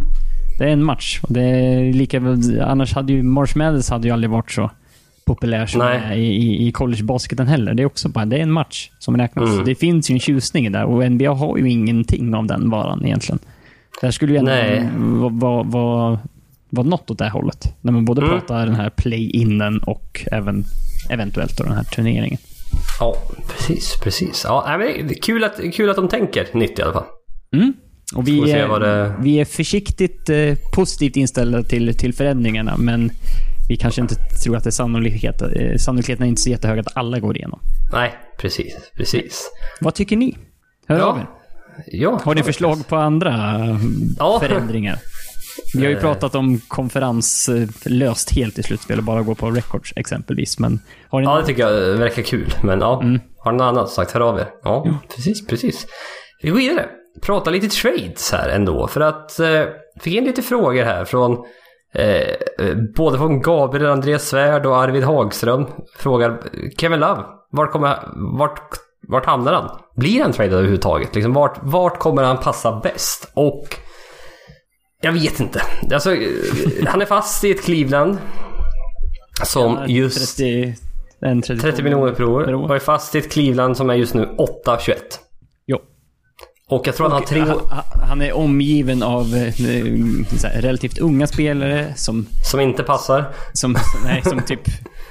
Det 0.59 0.63
är 0.63 0.69
en 0.69 0.83
match. 0.83 1.19
Och 1.23 1.33
det 1.33 1.41
är 1.41 1.93
lika, 1.93 2.21
annars 2.63 2.93
hade 2.93 3.13
ju 3.13 3.23
Marsh 3.23 3.57
Madness 3.57 3.89
hade 3.89 4.07
ju 4.07 4.13
aldrig 4.13 4.29
varit 4.29 4.51
så 4.51 4.71
populär 5.25 5.65
som 5.65 5.81
i, 6.13 6.19
i, 6.19 6.67
i 6.67 6.71
collegebasketen 6.71 7.47
heller. 7.47 7.73
Det 7.73 7.83
är 7.83 7.87
också 7.87 8.09
bara, 8.09 8.25
det 8.25 8.37
är 8.37 8.41
en 8.43 8.51
match 8.51 8.89
som 8.99 9.17
räknas. 9.17 9.49
Mm. 9.49 9.65
Det 9.65 9.75
finns 9.75 10.09
ju 10.09 10.13
en 10.13 10.19
tjusning 10.19 10.71
där 10.71 10.83
och 10.85 11.11
NBA 11.11 11.33
har 11.33 11.57
ju 11.57 11.69
ingenting 11.69 12.35
av 12.35 12.47
den 12.47 12.69
varan 12.69 13.05
egentligen. 13.05 13.39
Det 14.01 14.07
här 14.07 14.11
skulle 14.11 14.31
ju 14.33 14.37
ändå 14.37 14.51
vara 15.29 15.29
var, 15.29 15.63
var, 15.63 16.19
var 16.69 16.83
något 16.83 17.11
åt 17.11 17.17
det 17.17 17.23
här 17.23 17.31
hållet. 17.31 17.75
När 17.81 17.91
man 17.91 18.05
både 18.05 18.21
Mm. 18.21 18.33
pratar 18.33 18.65
den 18.65 18.75
här 18.75 18.89
play-innen 18.89 19.77
och 19.79 20.25
även 20.31 20.65
eventuellt 21.09 21.57
då 21.57 21.63
den 21.63 21.73
här 21.73 21.83
turneringen. 21.83 22.39
Ja, 22.99 23.15
precis, 23.49 23.95
precis. 24.03 24.41
Ja, 24.43 24.75
men 24.79 25.09
kul 25.15 25.43
att, 25.43 25.59
kul 25.73 25.89
att 25.89 25.95
de 25.95 26.07
tänker 26.09 26.47
nytt 26.53 26.79
i 26.79 26.81
alla 26.81 26.93
fall. 26.93 27.03
Mm. 27.55 27.73
Och 28.15 28.27
vi 28.27 28.51
är, 28.51 28.79
det- 28.79 29.13
vi 29.19 29.39
är 29.39 29.45
försiktigt 29.45 30.29
eh, 30.29 30.55
positivt 30.75 31.15
inställda 31.15 31.63
till, 31.63 31.97
till 31.97 32.13
förändringarna, 32.13 32.77
men 32.77 33.11
vi 33.69 33.77
kanske 33.77 34.01
inte 34.01 34.15
tror 34.15 34.55
att 34.57 34.63
det 34.63 34.69
är 34.69 34.71
sannolikhet, 34.71 35.41
eh, 35.41 35.77
sannolikheten 35.77 36.23
är 36.25 36.29
inte 36.29 36.41
så 36.41 36.49
jättehög 36.49 36.79
att 36.79 36.97
alla 36.97 37.19
går 37.19 37.37
igenom. 37.37 37.59
Nej, 37.91 38.13
precis, 38.39 38.75
precis. 38.95 39.51
Vad 39.81 39.95
tycker 39.95 40.17
ni? 40.17 40.37
Hör 40.87 40.97
Ja. 40.99 41.05
av 41.05 41.17
er. 41.17 41.25
Ja, 41.87 42.21
Har 42.23 42.35
ni 42.35 42.43
förslag 42.43 42.87
på 42.87 42.95
andra 42.95 43.29
eh, 43.65 43.77
Ja. 44.19 44.39
förändringar? 44.39 44.99
Vi 45.75 45.79
har 45.83 45.89
ju 45.89 45.95
Eh. 45.95 46.01
pratat 46.01 46.35
om 46.35 46.59
konferens 46.67 47.49
löst 47.85 48.31
helt 48.35 48.59
i 48.59 48.63
slutspel 48.63 48.97
och 48.97 49.03
bara 49.03 49.21
gå 49.21 49.35
på 49.35 49.51
records 49.51 49.93
exempelvis. 49.95 50.59
Men 50.59 50.79
har 51.09 51.19
ni 51.19 51.25
Ja, 51.25 51.37
det 51.39 51.45
tycker 51.45 51.67
jag 51.69 51.97
verkar 51.97 52.21
kul. 52.21 52.53
Men 52.63 52.79
ja, 52.79 53.01
Mm. 53.03 53.19
har 53.39 53.51
ni 53.51 53.57
något 53.57 53.65
annat 53.65 53.89
sagt, 53.89 54.11
hör 54.11 54.21
av 54.21 54.39
er. 54.39 54.47
Ja, 54.63 54.99
precis, 55.15 55.47
precis. 55.47 55.87
Vi 56.41 56.49
går 56.49 56.57
vidare. 56.57 56.85
Prata 57.21 57.49
lite 57.51 57.67
trades 57.67 58.31
här 58.31 58.49
ändå. 58.49 58.87
För 58.87 59.01
att 59.01 59.39
eh, 59.39 59.61
fick 60.01 60.13
in 60.15 60.23
lite 60.23 60.41
frågor 60.41 60.83
här 60.83 61.05
från 61.05 61.37
eh, 61.93 62.05
eh, 62.59 62.75
både 62.95 63.17
från 63.17 63.41
Gabriel 63.41 63.91
Andreas 63.91 64.27
Svärd 64.27 64.65
och 64.65 64.77
Arvid 64.77 65.03
Hagström. 65.03 65.65
Frågar 65.97 66.41
Kevin 66.77 66.99
Love, 66.99 67.23
vart, 67.51 67.71
kommer, 67.71 67.97
vart, 68.37 68.61
vart 69.07 69.25
hamnar 69.25 69.53
han? 69.53 69.69
Blir 69.95 70.21
han 70.21 70.31
tradad 70.31 70.53
överhuvudtaget? 70.53 71.15
Liksom, 71.15 71.33
vart, 71.33 71.57
vart 71.61 71.99
kommer 71.99 72.23
han 72.23 72.37
passa 72.37 72.79
bäst? 72.83 73.31
Och 73.33 73.67
jag 75.01 75.11
vet 75.11 75.39
inte. 75.39 75.61
Alltså, 75.93 76.15
eh, 76.15 76.87
han 76.87 77.01
är 77.01 77.05
fast 77.05 77.43
i 77.43 77.51
ett 77.51 77.63
Cleveland. 77.63 78.17
Som 79.43 79.79
just... 79.87 80.37
30, 80.37 80.75
en 81.21 81.41
32 81.41 81.67
30 81.67 81.83
miljoner 81.83 82.11
per 82.11 82.23
år. 82.23 82.53
Och 82.53 82.75
är 82.75 82.79
fast 82.79 83.15
i 83.15 83.17
ett 83.17 83.31
Cleveland 83.31 83.77
som 83.77 83.89
är 83.89 83.93
just 83.93 84.13
nu 84.13 84.25
8-21. 84.65 84.95
Jo. 85.65 85.79
Och 86.69 86.87
jag 86.87 86.95
tror 86.95 87.07
att 87.07 87.13
han 87.13 87.21
har 87.21 87.27
tre 87.27 87.39
Han, 87.39 87.83
han 88.07 88.21
är 88.21 88.33
omgiven 88.33 89.03
av 89.03 89.35
eh, 89.35 89.53
så 90.37 90.47
här, 90.47 90.61
relativt 90.61 90.97
unga 90.97 91.27
spelare 91.27 91.93
som, 91.95 92.27
som 92.51 92.59
inte 92.59 92.83
passar. 92.83 93.33
som, 93.53 93.77
nej, 94.05 94.21
som 94.23 94.41
typ 94.41 94.61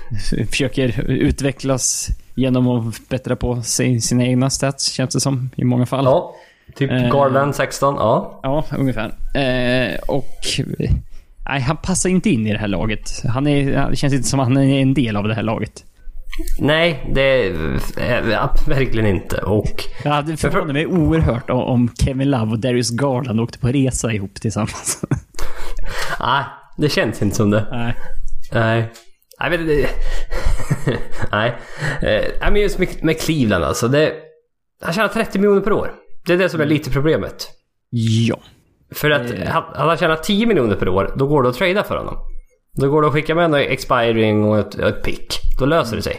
försöker 0.51 1.11
utvecklas 1.11 2.09
genom 2.34 2.68
att 2.68 3.09
bättra 3.09 3.37
på 3.37 3.62
sig, 3.62 4.01
sina 4.01 4.24
egna 4.26 4.51
stats, 4.51 4.91
känns 4.91 5.14
det 5.14 5.20
som, 5.20 5.51
i 5.57 5.64
många 5.64 5.87
fall. 5.87 6.05
Ja. 6.05 6.34
Typ 6.75 6.91
Eh. 6.91 7.11
Garland 7.11 7.55
16. 7.55 7.95
Ja. 7.99 8.41
Ja, 8.43 8.64
ungefär. 8.79 9.07
Eh, 9.35 9.99
och... 10.09 10.25
eh, 10.79 10.91
Nej, 11.49 11.61
han 11.61 11.77
passar 11.77 12.11
inte 12.11 12.31
in 12.31 12.47
i 12.47 12.53
det 12.53 12.59
här 12.59 12.69
laget. 12.69 13.23
Han 13.29 13.47
är, 13.47 13.91
det 13.91 13.97
känns 13.97 14.14
inte 14.14 14.29
som 14.29 14.41
att 14.41 14.47
han 14.49 14.57
är 14.57 14.83
en 14.83 14.95
del 14.95 15.17
av 15.17 15.29
det 15.29 15.35
här 15.35 15.43
laget. 15.43 15.85
Nej, 16.59 17.11
det 17.14 17.21
är 17.21 18.31
ja, 18.31 18.55
verkligen 18.67 19.07
inte. 19.07 19.37
Och 19.39 19.85
Jag 20.05 20.11
hade 20.11 20.37
förvånat 20.37 20.73
mig 20.73 20.87
oerhört 20.87 21.51
om- 21.51 21.91
Kevin 22.05 22.31
Love 22.31 22.53
och 22.53 22.59
Darius 22.59 22.91
Garland 22.91 23.41
åkte 23.41 23.59
på 23.59 23.69
resa 23.69 24.12
ihop 24.12 24.35
tillsammans. 24.35 25.03
nej, 26.21 26.45
det 26.77 26.89
känns 26.89 27.23
inte 27.23 27.37
som 27.37 27.51
det. 27.51 27.67
Nej. 27.71 27.95
Nej. 28.53 28.93
Nej, 29.41 29.51
men 29.51 29.67
det... 29.67 29.87
nej. 31.33 31.49
Eh, 32.03 32.25
nej, 32.41 32.53
men 32.53 32.57
just 32.57 32.79
med, 32.79 32.89
med 33.03 33.21
Cleveland 33.21 33.64
alltså. 33.64 33.89
Det, 33.89 34.12
han 34.83 34.93
tjänar 34.95 35.09
30 35.09 35.39
miljoner 35.39 35.61
per 35.61 35.73
år. 35.73 35.91
Det 36.27 36.33
är 36.33 36.39
det 36.39 36.49
som 36.49 36.61
är 36.61 36.66
lite 36.66 36.91
problemet. 36.91 37.49
Ja. 37.91 38.39
För 38.95 39.11
att 39.11 39.31
hade 39.77 39.89
han 39.89 39.97
tjänat 39.97 40.22
10 40.22 40.47
miljoner 40.47 40.77
per 40.77 40.89
år, 40.89 41.14
då 41.16 41.27
går 41.27 41.43
det 41.43 41.49
att 41.49 41.55
trada 41.55 41.85
för 41.85 41.97
honom. 41.97 42.16
Då 42.72 42.91
går 42.91 43.03
det 43.03 43.09
att 43.09 43.14
skicka 43.14 43.35
med 43.35 43.45
en 43.45 43.55
expiring 43.55 44.45
och 44.45 44.59
ett, 44.59 44.74
ett 44.74 45.03
pick. 45.05 45.39
Då 45.59 45.66
löser 45.66 45.97
det 45.97 46.03
sig. 46.03 46.16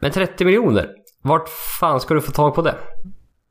Men 0.00 0.10
30 0.10 0.44
miljoner? 0.44 0.88
Vart 1.22 1.48
fan 1.80 2.00
ska 2.00 2.14
du 2.14 2.20
få 2.20 2.32
tag 2.32 2.54
på 2.54 2.62
det? 2.62 2.74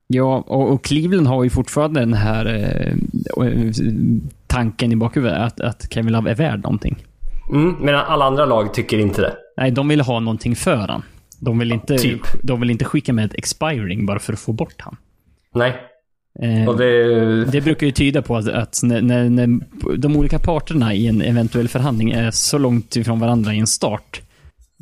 Ja, 0.08 0.44
och, 0.48 0.72
och 0.72 0.84
Cleveland 0.84 1.28
har 1.28 1.44
ju 1.44 1.50
fortfarande 1.50 2.00
den 2.00 2.14
här 2.14 2.46
eh, 2.46 3.48
eh, 3.48 3.74
tanken 4.48 4.92
i 4.92 4.96
bakhuvudet 4.96 5.38
att, 5.38 5.62
att 5.62 5.94
Kevin 5.94 6.14
Love 6.14 6.32
är 6.32 6.36
värd 6.36 6.64
någonting. 6.64 7.04
Mm, 7.52 7.76
medan 7.80 8.06
alla 8.06 8.26
andra 8.26 8.46
lag 8.46 8.74
tycker 8.74 8.98
inte 9.00 9.22
det. 9.22 9.34
Nej, 9.58 9.72
de 9.72 9.88
vill 9.88 10.02
ha 10.02 10.20
någonting 10.20 10.56
för 10.56 10.88
han. 10.88 11.04
De 11.40 11.60
vill 11.60 11.72
inte, 11.72 11.98
Typ. 11.98 12.22
de 12.44 12.60
vill 12.60 12.70
inte 12.70 12.86
skicka 12.86 13.14
med 13.14 13.26
ett 13.26 13.34
expiring 13.34 14.06
bara 14.06 14.20
för 14.20 14.34
att 14.34 14.40
få 14.40 14.54
bort 14.54 14.76
han. 14.78 14.98
Nej. 15.56 15.82
Eh, 16.42 16.76
det... 16.76 17.46
Det 17.46 17.62
brukar 17.62 17.86
ju 17.86 17.92
tyda 17.92 18.22
på 18.22 18.36
att, 18.36 18.48
att 18.48 18.80
när, 18.84 19.02
när, 19.02 19.30
när 19.30 19.60
de 19.98 20.16
olika 20.16 20.40
parterna 20.40 20.94
i 20.94 21.08
en 21.08 21.22
eventuell 21.22 21.68
förhandling 21.68 22.12
är 22.12 22.32
så 22.32 22.58
långt 22.58 22.96
ifrån 22.96 23.20
varandra 23.20 23.54
i 23.54 23.60
en 23.60 23.68
start 23.68 24.22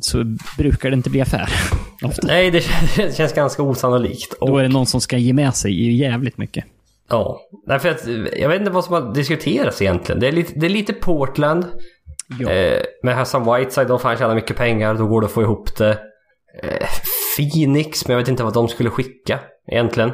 så 0.00 0.24
brukar 0.58 0.90
det 0.90 0.94
inte 0.94 1.10
bli 1.10 1.20
affär. 1.20 1.48
Ofta. 2.02 2.26
Nej, 2.26 2.50
det 2.50 2.60
känns, 2.60 2.94
det 2.96 3.16
känns 3.16 3.32
ganska 3.32 3.62
osannolikt. 3.62 4.32
Och, 4.32 4.48
Då 4.48 4.58
är 4.58 4.62
det 4.62 4.68
någon 4.68 4.86
som 4.86 5.00
ska 5.00 5.16
ge 5.16 5.32
med 5.32 5.54
sig 5.54 5.96
jävligt 5.96 6.38
mycket. 6.38 6.64
Ja. 7.10 7.40
Därför 7.66 7.88
att 7.88 8.06
jag 8.38 8.48
vet 8.48 8.58
inte 8.58 8.70
vad 8.72 8.84
som 8.84 8.94
har 8.94 9.14
diskuterats 9.14 9.82
egentligen. 9.82 10.20
Det 10.20 10.28
är 10.28 10.32
lite, 10.32 10.52
det 10.60 10.66
är 10.66 10.70
lite 10.70 10.92
Portland. 10.92 11.66
Ja. 12.40 12.50
Eh, 12.50 12.82
med 13.02 13.14
Hassan 13.14 13.54
Whiteside, 13.54 13.88
de 13.88 13.98
fan 13.98 14.16
tjänar 14.16 14.34
mycket 14.34 14.56
pengar. 14.56 14.94
Då 14.94 15.06
går 15.06 15.20
det 15.20 15.26
att 15.26 15.32
få 15.32 15.42
ihop 15.42 15.76
det. 15.76 15.98
Eh, 16.62 16.86
Phoenix, 17.36 18.08
men 18.08 18.12
jag 18.12 18.18
vet 18.18 18.28
inte 18.28 18.44
vad 18.44 18.54
de 18.54 18.68
skulle 18.68 18.90
skicka 18.90 19.40
egentligen. 19.72 20.10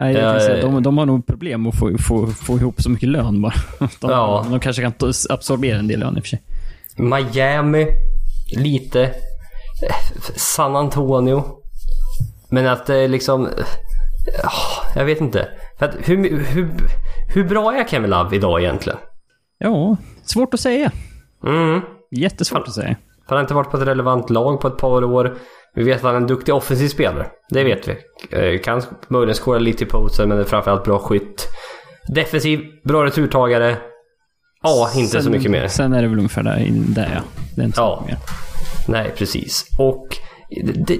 Nej, 0.00 0.14
jag 0.14 0.32
kan 0.32 0.40
säga, 0.40 0.62
de, 0.66 0.82
de 0.82 0.98
har 0.98 1.06
nog 1.06 1.26
problem 1.26 1.66
att 1.66 1.78
få, 1.78 1.98
få, 1.98 2.26
få 2.26 2.56
ihop 2.56 2.82
så 2.82 2.90
mycket 2.90 3.08
lön 3.08 3.42
bara. 3.42 3.54
De, 3.78 4.10
Ja. 4.10 4.46
de 4.50 4.60
kanske 4.60 4.82
kan 4.82 4.92
absorbera 5.30 5.78
en 5.78 5.88
del 5.88 6.00
lön 6.00 6.16
i 6.16 6.20
och 6.20 6.24
för 6.24 6.28
sig. 6.28 6.42
Miami. 6.96 7.86
Lite. 8.56 9.10
San 10.36 10.76
Antonio. 10.76 11.44
Men 12.50 12.66
att 12.66 12.86
det 12.86 13.08
liksom... 13.08 13.46
eh, 13.46 13.52
ja, 14.42 14.50
jag 14.96 15.04
vet 15.04 15.20
inte. 15.20 15.48
För 15.78 15.86
att 15.86 15.94
hur, 15.98 16.38
hur, 16.44 16.70
hur 17.34 17.44
bra 17.48 17.74
är 17.74 17.84
Kevin 17.84 18.10
Love 18.10 18.36
idag 18.36 18.60
egentligen? 18.62 18.98
Ja, 19.58 19.96
svårt 20.24 20.54
att 20.54 20.60
säga. 20.60 20.92
Mm. 21.46 21.80
Jättesvårt 22.10 22.68
att 22.68 22.74
säga. 22.74 22.96
Han 23.26 23.36
har 23.36 23.40
inte 23.42 23.54
varit 23.54 23.70
på 23.70 23.76
ett 23.76 23.88
relevant 23.88 24.30
lag 24.30 24.60
på 24.60 24.68
ett 24.68 24.76
par 24.78 25.04
år. 25.04 25.36
Vi 25.74 25.82
vet 25.84 25.96
att 25.96 26.02
han 26.02 26.12
är 26.14 26.16
en 26.16 26.26
duktig 26.26 26.54
offensiv 26.54 26.88
spelare. 26.88 27.26
Det 27.50 27.64
vet 27.64 27.88
vi. 27.88 27.96
Eh, 28.30 28.60
Kan 28.60 28.82
möjligen 29.08 29.34
skåra 29.34 29.58
lite 29.58 29.84
i 29.84 29.86
posen 29.86 30.28
men 30.28 30.38
är 30.38 30.44
framförallt 30.44 30.84
bra 30.84 30.98
skytt. 30.98 31.48
Defensiv, 32.14 32.60
bra 32.84 33.04
returtagare. 33.04 33.76
Ja, 34.62 34.90
inte 34.96 35.22
så 35.22 35.30
mycket 35.30 35.50
mer. 35.50 35.68
Sen 35.68 35.92
är 35.92 36.02
det 36.02 36.08
väl 36.08 36.18
ungefär 36.18 36.42
där, 36.42 36.66
där 36.70 37.10
ja. 37.14 37.20
Det 37.56 37.60
är 37.62 37.64
inte 37.64 37.76
så 37.76 37.82
Ja. 37.82 38.02
mycket 38.06 38.18
mer. 38.18 38.28
Nej, 38.88 39.12
precis. 39.16 39.66
Och 39.78 40.06
det, 40.86 40.98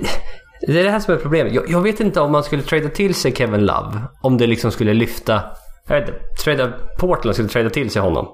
det 0.67 0.81
är 0.81 0.85
det 0.85 0.91
här 0.91 1.01
som 1.01 1.15
är 1.15 1.19
problemet. 1.19 1.55
Jag, 1.55 1.71
jag 1.71 1.81
vet 1.83 2.01
inte 2.01 2.21
om 2.21 2.33
man 2.33 2.45
skulle 2.45 2.63
trada 2.63 2.89
till 2.89 3.15
sig 3.15 3.33
Kevin 3.35 3.61
Love. 3.67 4.01
Om 4.23 4.39
det 4.39 4.47
liksom 4.47 4.71
skulle 4.71 4.95
lyfta... 4.95 5.43
Jag 5.89 6.01
vet 6.01 6.09
inte. 6.09 6.21
Trada, 6.45 6.73
Portland 6.99 7.35
skulle 7.35 7.49
trada 7.49 7.71
till 7.71 7.91
sig 7.91 8.03
honom. 8.03 8.27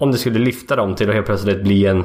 Om 0.00 0.12
det 0.12 0.18
skulle 0.18 0.38
lyfta 0.38 0.76
dem 0.76 0.94
till 0.94 1.08
att 1.08 1.14
helt 1.14 1.26
plötsligt 1.26 1.62
bli 1.62 1.86
en... 1.86 2.04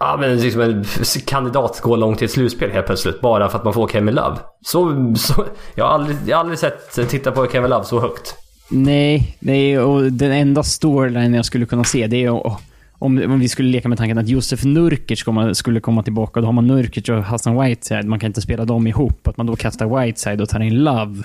Ja 0.00 0.16
men 0.20 0.36
liksom 0.36 0.60
en 0.60 0.84
kandidat 1.26 1.80
gå 1.80 1.96
långt 1.96 2.18
till 2.18 2.24
ett 2.24 2.30
slutspel 2.30 2.70
helt 2.70 2.86
plötsligt. 2.86 3.20
Bara 3.20 3.48
för 3.48 3.58
att 3.58 3.64
man 3.64 3.72
får 3.72 3.88
Kevin 3.88 4.14
Love. 4.14 4.36
Så... 4.62 5.14
så 5.16 5.44
jag, 5.74 5.84
har 5.84 5.92
aldrig, 5.92 6.16
jag 6.26 6.36
har 6.36 6.40
aldrig 6.40 6.58
sett 6.58 7.08
titta 7.08 7.32
på 7.32 7.46
Kevin 7.46 7.70
Love 7.70 7.84
så 7.84 8.00
högt. 8.00 8.34
Nej, 8.70 9.36
nej, 9.38 9.78
och 9.78 10.12
den 10.12 10.32
enda 10.32 10.62
storyline 10.62 11.34
jag 11.34 11.44
skulle 11.44 11.66
kunna 11.66 11.84
se 11.84 12.06
det 12.06 12.24
är 12.24 12.30
om, 12.30 12.56
om 13.00 13.40
vi 13.40 13.48
skulle 13.48 13.68
leka 13.68 13.88
med 13.88 13.98
tanken 13.98 14.18
att 14.18 14.28
Josef 14.28 14.64
Nurkic 14.64 15.24
skulle 15.52 15.80
komma 15.80 16.02
tillbaka. 16.02 16.40
Då 16.40 16.46
har 16.46 16.52
man 16.52 16.66
Nurkic 16.66 17.08
och 17.08 17.24
Hassan 17.24 17.60
Whiteside. 17.60 18.04
Man 18.04 18.18
kan 18.18 18.26
inte 18.26 18.40
spela 18.40 18.64
dem 18.64 18.86
ihop. 18.86 19.28
Att 19.28 19.36
man 19.36 19.46
då 19.46 19.56
kastar 19.56 20.00
Whiteside 20.00 20.40
och 20.40 20.48
tar 20.48 20.60
in 20.60 20.84
Love. 20.84 21.22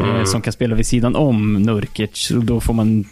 Eh, 0.00 0.24
som 0.24 0.42
kan 0.42 0.52
spela 0.52 0.74
vid 0.74 0.86
sidan 0.86 1.16
om 1.16 1.54
Nurkic. 1.54 2.30
Och 2.30 2.44
då 2.44 2.60
får 2.60 2.74
man 2.74 3.04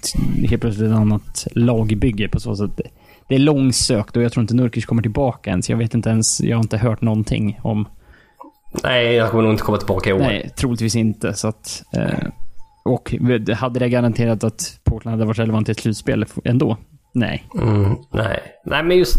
helt 0.49 0.61
plötsligt 0.61 0.91
ett 0.91 0.97
annat 0.97 1.47
lagbygge 1.53 2.29
på 2.29 2.41
så 2.41 2.57
sätt. 2.57 2.81
Det 3.29 3.35
är 3.35 3.39
långsökt 3.39 4.17
och 4.17 4.23
jag 4.23 4.33
tror 4.33 4.43
inte 4.43 4.55
Nurkic 4.55 4.87
kommer 4.87 5.03
tillbaka 5.03 5.51
ens. 5.51 5.71
Jag 5.71 5.77
vet 5.77 5.95
inte 5.95 6.11
ens, 6.11 6.41
jag 6.41 6.57
har 6.57 6.63
inte 6.63 6.77
hört 6.77 7.01
någonting 7.01 7.61
om... 7.63 7.89
Nej, 8.83 9.15
jag 9.15 9.31
kommer 9.31 9.43
nog 9.43 9.53
inte 9.53 9.63
komma 9.63 9.79
tillbaka 9.79 10.11
i 10.11 10.13
år. 10.13 10.19
Nej, 10.19 10.51
troligtvis 10.57 10.97
inte. 10.97 11.35
Så 11.35 11.49
att, 11.49 11.83
eh, 11.93 12.29
och 12.85 13.15
hade 13.57 13.79
det 13.79 13.89
garanterat 13.89 14.45
att 14.45 14.81
Portland 14.85 15.13
hade 15.15 15.27
varit 15.27 15.39
relevant 15.39 15.69
i 15.69 15.73
ett 15.73 15.81
slutspel 15.81 16.25
ändå? 16.45 16.77
Nej. 17.13 17.45
Mm, 17.61 17.95
nej. 18.13 18.41
Nej 18.65 18.83
men 18.85 18.97
just... 18.97 19.17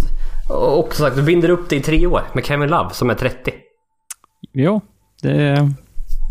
Och 0.50 0.96
som 0.96 1.06
sagt, 1.06 1.16
du 1.16 1.24
binder 1.24 1.50
upp 1.50 1.70
det 1.70 1.76
i 1.76 1.82
tre 1.82 2.08
år 2.08 2.22
med 2.34 2.46
Kevin 2.46 2.70
Love 2.70 2.90
som 2.94 3.10
är 3.10 3.14
30. 3.16 3.52
Ja, 4.52 4.82
det... 5.22 5.72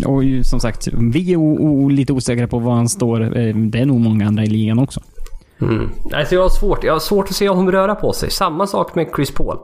Och 0.07 0.23
som 0.43 0.61
sagt, 0.61 0.89
vi 0.93 1.33
är 1.33 1.91
lite 1.91 2.13
osäkra 2.13 2.49
på 2.49 2.59
var 2.59 2.75
han 2.75 2.89
står. 2.89 3.23
Eh, 3.39 3.57
Det 3.57 3.79
är 3.79 3.87
nog 3.87 4.01
många 4.01 4.27
andra 4.27 4.45
i 4.45 4.47
ligan 4.47 4.79
också. 4.79 5.01
Mm. 5.61 5.91
Alltså 6.13 6.35
jag 6.35 6.43
har 6.43 6.49
svårt. 6.49 6.85
Jag 6.85 6.93
har 6.93 7.01
svårt 7.01 7.29
att 7.29 7.37
se 7.37 7.49
honom 7.49 7.73
röra 7.73 7.95
på 7.95 8.13
sig. 8.13 8.31
Samma 8.31 8.67
sak 8.67 8.95
med 8.95 9.11
Chris 9.17 9.31
Paul. 9.31 9.59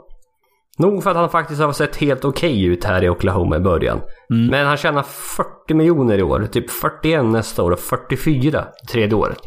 Nog 0.79 1.03
för 1.03 1.11
att 1.11 1.17
han 1.17 1.31
faktiskt 1.31 1.61
har 1.61 1.73
sett 1.73 1.97
helt 1.97 2.25
okej 2.25 2.65
ut 2.65 2.85
här 2.85 3.05
i 3.05 3.09
Oklahoma 3.09 3.57
i 3.57 3.61
början. 3.61 4.01
Men 4.29 4.67
han 4.67 4.77
tjänar 4.77 5.03
40 5.03 5.75
miljoner 5.75 6.19
i 6.19 6.23
år. 6.23 6.49
Typ 6.53 6.71
41 6.71 7.25
nästa 7.25 7.63
år 7.63 7.71
och 7.71 7.79
44 7.79 8.65
tredje 8.93 9.15
året. 9.15 9.39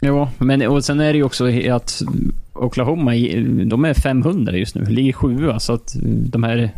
Ja, 0.00 0.30
men 0.38 0.66
och 0.68 0.84
sen 0.84 1.00
är 1.00 1.12
det 1.12 1.16
ju 1.16 1.24
också 1.24 1.44
att 1.70 2.02
Oklahoma, 2.52 3.10
de 3.64 3.84
är 3.84 3.94
500 3.94 4.52
just 4.52 4.74
nu. 4.74 4.84
Ligger 4.84 5.12
sjua, 5.12 5.60
så 5.60 5.72
att 5.72 5.92
de 6.04 6.42
här... 6.42 6.70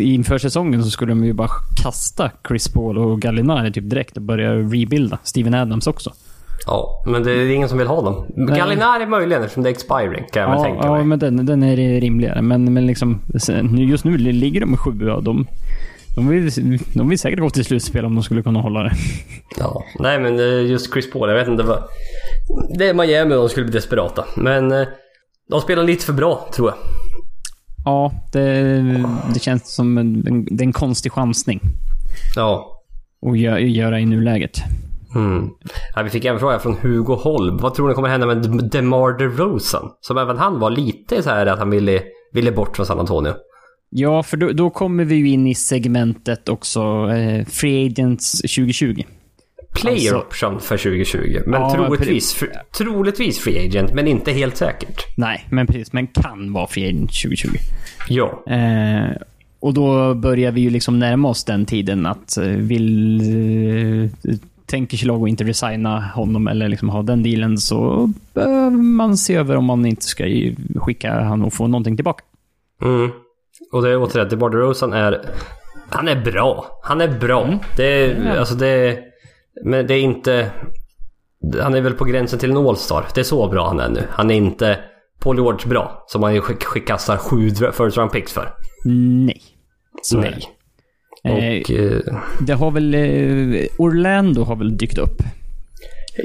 Inför 0.00 0.38
säsongen 0.38 0.84
så 0.84 0.90
skulle 0.90 1.12
de 1.12 1.24
ju 1.24 1.32
bara 1.32 1.48
kasta 1.82 2.30
Chris 2.48 2.68
Paul 2.68 2.98
och 2.98 3.20
Gallinari 3.20 3.72
typ 3.72 3.90
direkt 3.90 4.16
och 4.16 4.22
börja 4.22 4.54
rebuilda. 4.54 5.18
Steven 5.22 5.54
Adams 5.54 5.86
också. 5.86 6.12
Ja, 6.66 7.02
men 7.06 7.22
det 7.22 7.32
är 7.32 7.50
ingen 7.50 7.68
som 7.68 7.78
vill 7.78 7.86
ha 7.86 8.02
dem. 8.02 8.26
Gallinari 8.56 9.06
möjligen 9.06 9.42
eftersom 9.42 9.62
det 9.62 9.68
är 9.68 9.72
expiring 9.72 10.24
kan 10.32 10.42
jag 10.42 10.48
väl 10.50 10.58
Ja, 10.58 10.64
tänka 10.64 10.86
ja 10.86 10.94
mig. 10.96 11.04
men 11.04 11.18
den, 11.18 11.46
den 11.46 11.62
är 11.62 11.76
rimligare. 12.00 12.42
Men, 12.42 12.72
men 12.74 12.86
liksom, 12.86 13.20
just 13.78 14.04
nu 14.04 14.18
ligger 14.18 14.60
de 14.60 14.76
sjua. 14.76 15.20
De, 15.20 15.46
de, 16.16 16.28
vill, 16.28 16.50
de 16.94 17.08
vill 17.08 17.18
säkert 17.18 17.40
gå 17.40 17.50
till 17.50 17.64
slutspel 17.64 18.04
om 18.04 18.14
de 18.14 18.22
skulle 18.22 18.42
kunna 18.42 18.60
hålla 18.60 18.82
det. 18.82 18.92
Ja. 19.58 19.84
Nej 19.98 20.18
men 20.20 20.38
eh, 20.38 20.70
just 20.70 20.92
Chris 20.92 21.10
Paul, 21.12 21.28
jag 21.28 21.36
vet 21.36 21.48
inte 21.48 21.62
vad... 21.62 21.82
Det 22.78 22.88
är 22.88 22.94
Miami 22.94 23.34
de 23.34 23.48
skulle 23.48 23.66
bli 23.66 23.72
desperata. 23.72 24.24
Men 24.36 24.72
eh, 24.72 24.86
de 25.50 25.60
spelar 25.60 25.82
lite 25.84 26.04
för 26.06 26.12
bra 26.12 26.48
tror 26.54 26.68
jag. 26.68 26.76
Ja, 27.84 28.12
det, 28.32 29.04
det 29.34 29.40
känns 29.42 29.74
som 29.74 29.98
en, 29.98 30.26
en, 30.26 30.44
det 30.56 30.62
är 30.64 30.66
en 30.66 30.72
konstig 30.72 31.12
chansning 31.12 31.60
Ja. 32.36 32.80
att 33.26 33.32
gö- 33.32 33.58
göra 33.58 34.00
i 34.00 34.06
nuläget. 34.06 34.58
Mm. 35.14 35.48
Ja, 35.94 36.02
vi 36.02 36.10
fick 36.10 36.24
en 36.24 36.38
fråga 36.38 36.58
från 36.58 36.76
Hugo 36.82 37.14
Holm. 37.14 37.56
Vad 37.56 37.74
tror 37.74 37.88
ni 37.88 37.94
kommer 37.94 38.08
hända 38.08 38.26
med 38.26 38.70
DeMar 38.72 39.18
DeRozan? 39.18 39.90
Som 40.00 40.18
även 40.18 40.38
han 40.38 40.60
var 40.60 40.70
lite 40.70 41.22
så 41.22 41.30
här 41.30 41.46
att 41.46 41.58
han 41.58 41.70
ville, 41.70 42.02
ville 42.32 42.52
bort 42.52 42.76
från 42.76 42.86
San 42.86 43.00
Antonio. 43.00 43.32
Ja, 43.90 44.22
för 44.22 44.36
då, 44.36 44.52
då 44.52 44.70
kommer 44.70 45.04
vi 45.04 45.14
ju 45.14 45.28
in 45.28 45.46
i 45.46 45.54
segmentet 45.54 46.48
också, 46.48 46.80
eh, 47.10 47.46
Free 47.46 47.86
Agents 47.86 48.32
2020. 48.40 49.02
Player 49.74 50.14
Alltså- 50.14 50.16
option 50.16 50.60
för 50.60 50.76
2020. 50.76 51.40
Men 51.46 51.60
Ja, 51.60 51.74
troligtvis, 51.74 52.34
fr, 52.34 52.46
troligtvis 52.78 53.38
free 53.38 53.66
agent, 53.66 53.94
men 53.94 54.06
inte 54.08 54.32
helt 54.32 54.56
säkert. 54.56 55.16
Nej, 55.16 55.46
men 55.50 55.66
precis. 55.66 55.92
Men 55.92 56.06
kan 56.06 56.52
vara 56.52 56.66
Free 56.66 56.88
Agent 56.88 57.10
2020. 57.22 57.48
Ja. 58.08 58.44
Eh, 58.46 59.16
och 59.60 59.74
då 59.74 60.14
börjar 60.14 60.52
vi 60.52 60.60
ju 60.60 60.70
liksom 60.70 60.98
närma 60.98 61.28
oss 61.28 61.44
den 61.44 61.66
tiden 61.66 62.06
att 62.06 62.36
eh, 62.36 62.44
vill... 62.44 64.10
Tänker 64.74 64.96
Chicago 64.96 65.26
inte 65.28 65.44
resigna 65.44 66.00
honom 66.00 66.48
eller 66.48 66.68
liksom 66.68 66.88
ha 66.88 67.02
den 67.02 67.22
dealen 67.22 67.58
så 67.58 68.10
behöver 68.32 68.70
man 68.70 69.16
se 69.16 69.34
över 69.34 69.56
om 69.56 69.64
man 69.64 69.86
inte 69.86 70.04
ska 70.04 70.24
skicka 70.76 71.20
han 71.20 71.42
och 71.44 71.52
få 71.52 71.66
någonting 71.66 71.96
tillbaka. 71.96 72.24
Mm. 72.82 73.10
Och 73.72 73.82
det 73.82 73.90
är 73.90 74.02
återigen, 74.02 74.28
DeMar 74.28 74.50
DeRozan 74.50 74.92
är... 74.92 75.24
Han 75.88 76.08
är 76.08 76.22
bra. 76.24 76.66
Han 76.82 77.00
är 77.00 77.08
bra. 77.08 77.58
Det 77.76 77.84
är, 77.84 78.24
Ja. 78.24 78.38
alltså 78.38 78.54
det 78.54 78.66
är, 78.68 78.98
Men 79.64 79.86
det 79.86 79.94
är 79.94 80.00
inte... 80.00 80.50
Han 81.62 81.74
är 81.74 81.80
väl 81.80 81.94
på 81.94 82.04
gränsen 82.04 82.38
till 82.38 82.50
en 82.50 82.56
All-star. 82.56 83.04
Det 83.14 83.20
är 83.20 83.24
så 83.24 83.48
bra 83.48 83.66
han 83.66 83.80
är 83.80 83.88
nu. 83.88 84.02
Han 84.10 84.30
är 84.30 84.34
inte 84.34 84.78
Paul 85.20 85.36
George 85.36 85.68
bra? 85.68 86.04
Som 86.06 86.20
man 86.20 86.40
skick, 86.40 86.64
skickastar 86.64 87.16
sju 87.16 87.50
first 87.50 87.96
round 87.96 88.12
picks 88.12 88.32
för? 88.32 88.54
Nej. 89.26 89.42
Så. 90.02 90.20
Nej. 90.20 90.48
Eh, 91.24 91.32
Och... 91.34 91.70
Eh, 91.70 92.00
Det 92.40 92.52
har 92.54 92.70
väl... 92.70 92.94
eh, 92.94 93.66
Orlando 93.78 94.44
har 94.44 94.56
väl 94.56 94.76
dykt 94.76 94.98
upp. 94.98 95.22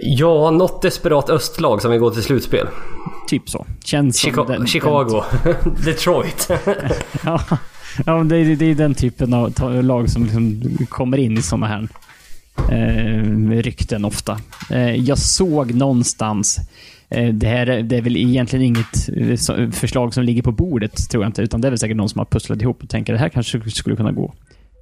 ja, 0.01 0.51
något 0.51 0.81
desperat 0.81 1.29
östlag 1.29 1.81
som 1.81 1.91
vill 1.91 1.99
gå 1.99 2.11
till 2.11 2.23
slutspel. 2.23 2.67
Typ 3.27 3.49
så. 3.49 3.65
Känns 3.83 4.19
som 4.19 4.31
Chica- 4.31 4.47
den- 4.47 4.67
Chicago. 4.67 5.23
Detroit. 5.85 6.49
Ja, 7.25 7.41
ja 8.05 8.23
det, 8.23 8.37
är, 8.37 8.55
det 8.55 8.65
är 8.65 8.75
den 8.75 8.93
typen 8.93 9.33
av 9.33 9.83
lag 9.83 10.09
som 10.09 10.23
liksom 10.23 10.61
kommer 10.89 11.17
in 11.17 11.37
i 11.37 11.41
sådana 11.41 11.67
här 11.67 11.87
eh, 12.71 13.49
rykten 13.61 14.05
ofta. 14.05 14.39
Eh, 14.69 14.95
jag 14.95 15.17
såg 15.17 15.73
någonstans, 15.73 16.57
eh, 17.09 17.33
det 17.33 17.47
här 17.47 17.67
är, 17.67 17.83
det 17.83 17.97
är 17.97 18.01
väl 18.01 18.17
egentligen 18.17 18.65
inget 18.65 19.09
eh, 19.57 19.69
förslag 19.71 20.13
som 20.13 20.23
ligger 20.23 20.41
på 20.41 20.51
bordet, 20.51 21.09
tror 21.09 21.23
jag 21.23 21.29
inte, 21.29 21.41
utan 21.41 21.61
det 21.61 21.67
är 21.67 21.69
väl 21.69 21.79
säkert 21.79 21.97
någon 21.97 22.09
som 22.09 22.19
har 22.19 22.25
pusslat 22.25 22.61
ihop 22.61 22.83
och 22.83 22.89
tänker 22.89 23.13
det 23.13 23.19
här 23.19 23.29
kanske 23.29 23.69
skulle 23.69 23.95
kunna 23.95 24.11
gå. 24.11 24.33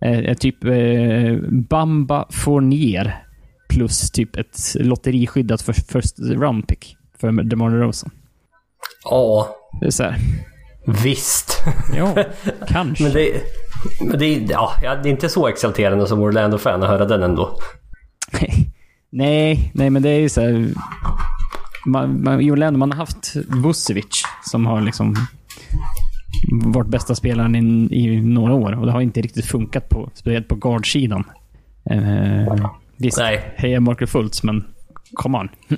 Eh, 0.02 0.34
typ 0.34 0.64
eh, 0.64 1.36
Bamba 1.70 2.26
Fournier 2.30 3.24
plus 3.70 4.12
typ 4.12 4.36
ett 4.36 4.60
lotteriskyddat 4.76 5.62
för 5.62 5.74
first 5.74 6.20
round 6.20 6.68
pick 6.68 6.98
för 7.22 7.44
DeMar 7.44 7.70
DeRozan. 7.70 8.12
ja, 9.04 9.56
Det 9.82 9.88
är 9.88 9.92
så 9.92 10.04
här, 10.04 10.16
visst. 11.04 11.64
ja, 11.96 12.16
kanske. 12.68 13.04
Men 13.04 13.14
det, 13.14 13.42
men 14.02 14.20
det, 14.20 14.34
ja, 14.34 14.74
det 14.82 15.10
är 15.10 15.12
inte 15.12 15.30
så 15.30 15.48
exalterande 15.48 16.08
som 16.08 16.20
Orlando-fan 16.22 16.84
att 16.84 16.90
höra 16.90 17.06
den 17.06 17.24
ändå. 17.24 17.60
nej, 19.10 19.72
nej 19.74 19.90
men 19.90 20.02
det 20.02 20.10
är 20.10 20.20
ju 20.20 20.30
så 20.30 20.42
här. 20.42 20.68
Man, 21.86 22.24
man, 22.24 22.42
I 22.42 22.52
Orlando 22.52 22.78
man 22.80 22.92
har 22.92 22.98
haft 22.98 23.36
Vucevic 23.36 24.24
som 24.46 24.66
har 24.66 24.82
liksom 24.82 25.16
varit 26.52 26.88
bästa 26.88 27.16
spelaren 27.16 27.56
i, 27.56 28.08
i 28.10 28.22
några 28.22 28.54
år 28.54 28.80
och 28.80 28.86
det 28.86 28.92
har 28.92 29.02
inte 29.02 29.22
riktigt 29.22 29.46
funkat 29.46 29.90
på, 29.90 30.10
speciellt 30.14 30.48
på 30.48 30.56
guardsidan. 30.56 31.24
Eh, 31.90 32.70
visst, 32.98 33.18
Nej. 33.18 33.54
heja 33.56 33.80
Markel 33.80 34.08
Fultz, 34.08 34.44
men 34.44 34.64
come 35.14 35.38
on. 35.38 35.50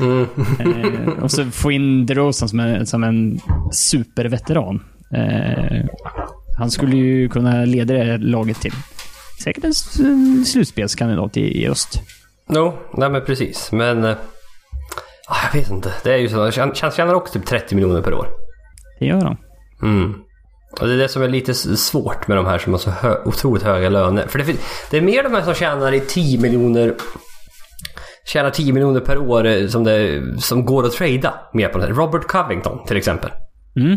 Mm. 0.00 0.26
eh, 0.60 1.08
och 1.22 1.30
så 1.30 1.44
få 1.50 1.70
in 1.72 2.06
DeRozan 2.06 2.48
som 2.48 2.60
en, 2.60 2.86
som 2.86 3.04
en 3.04 3.38
superveteran. 3.72 4.82
Eh, 5.14 5.84
han 6.58 6.70
skulle 6.70 6.96
ju 6.96 7.28
kunna 7.28 7.64
leda 7.64 7.94
det 7.94 8.18
laget 8.18 8.60
till 8.60 8.72
säkert 9.44 9.64
en 9.64 9.74
slutspelskandidat 10.44 11.36
i, 11.36 11.62
i 11.62 11.68
öst. 11.68 12.00
No, 12.48 12.74
nej 12.94 13.10
men 13.10 13.24
precis. 13.24 13.72
Men... 13.72 14.04
ah, 14.04 14.14
jag 15.52 15.60
vet 15.60 15.70
inte. 15.70 15.92
Det 16.04 16.12
är 16.12 16.18
ju 16.18 16.28
så. 16.28 16.40
Han 16.42 16.50
tjän- 16.52 16.90
tjänar 16.96 17.14
också 17.14 17.32
typ 17.38 17.46
30 17.46 17.74
miljoner 17.74 18.02
per 18.02 18.14
år. 18.14 18.26
Det 19.00 19.06
gör 19.06 19.20
han. 19.20 19.36
Mm. 19.82 20.14
Och 20.80 20.86
det 20.86 20.92
är 20.94 20.98
det 20.98 21.08
som 21.08 21.22
är 21.22 21.28
lite 21.28 21.54
svårt 21.54 22.28
med 22.28 22.36
de 22.36 22.46
här 22.46 22.58
som 22.58 22.72
har 22.72 22.80
så 22.80 22.90
hö- 22.90 23.22
otroligt 23.24 23.62
höga 23.62 23.88
löner. 23.88 24.26
För 24.26 24.38
det, 24.38 24.44
fin- 24.44 24.58
det 24.90 24.96
är 24.96 25.00
mer 25.00 25.22
de 25.22 25.32
här 25.32 25.42
som 25.42 25.54
tjänar 25.54 25.92
i 25.92 26.00
10 26.00 26.40
miljoner 26.40 26.94
tjänar 28.26 28.50
10 28.50 28.72
miljoner 28.72 29.00
per 29.00 29.18
år 29.18 29.46
eh, 29.46 29.66
som, 29.68 29.84
det, 29.84 30.22
som 30.40 30.64
går 30.64 30.86
att 30.86 30.92
trada 30.92 31.34
mer 31.54 31.68
på 31.68 31.78
det 31.78 31.86
här. 31.86 31.92
Robert 31.92 32.22
Covington 32.28 32.84
till 32.86 32.96
exempel. 32.96 33.30
Mm. 33.76 33.96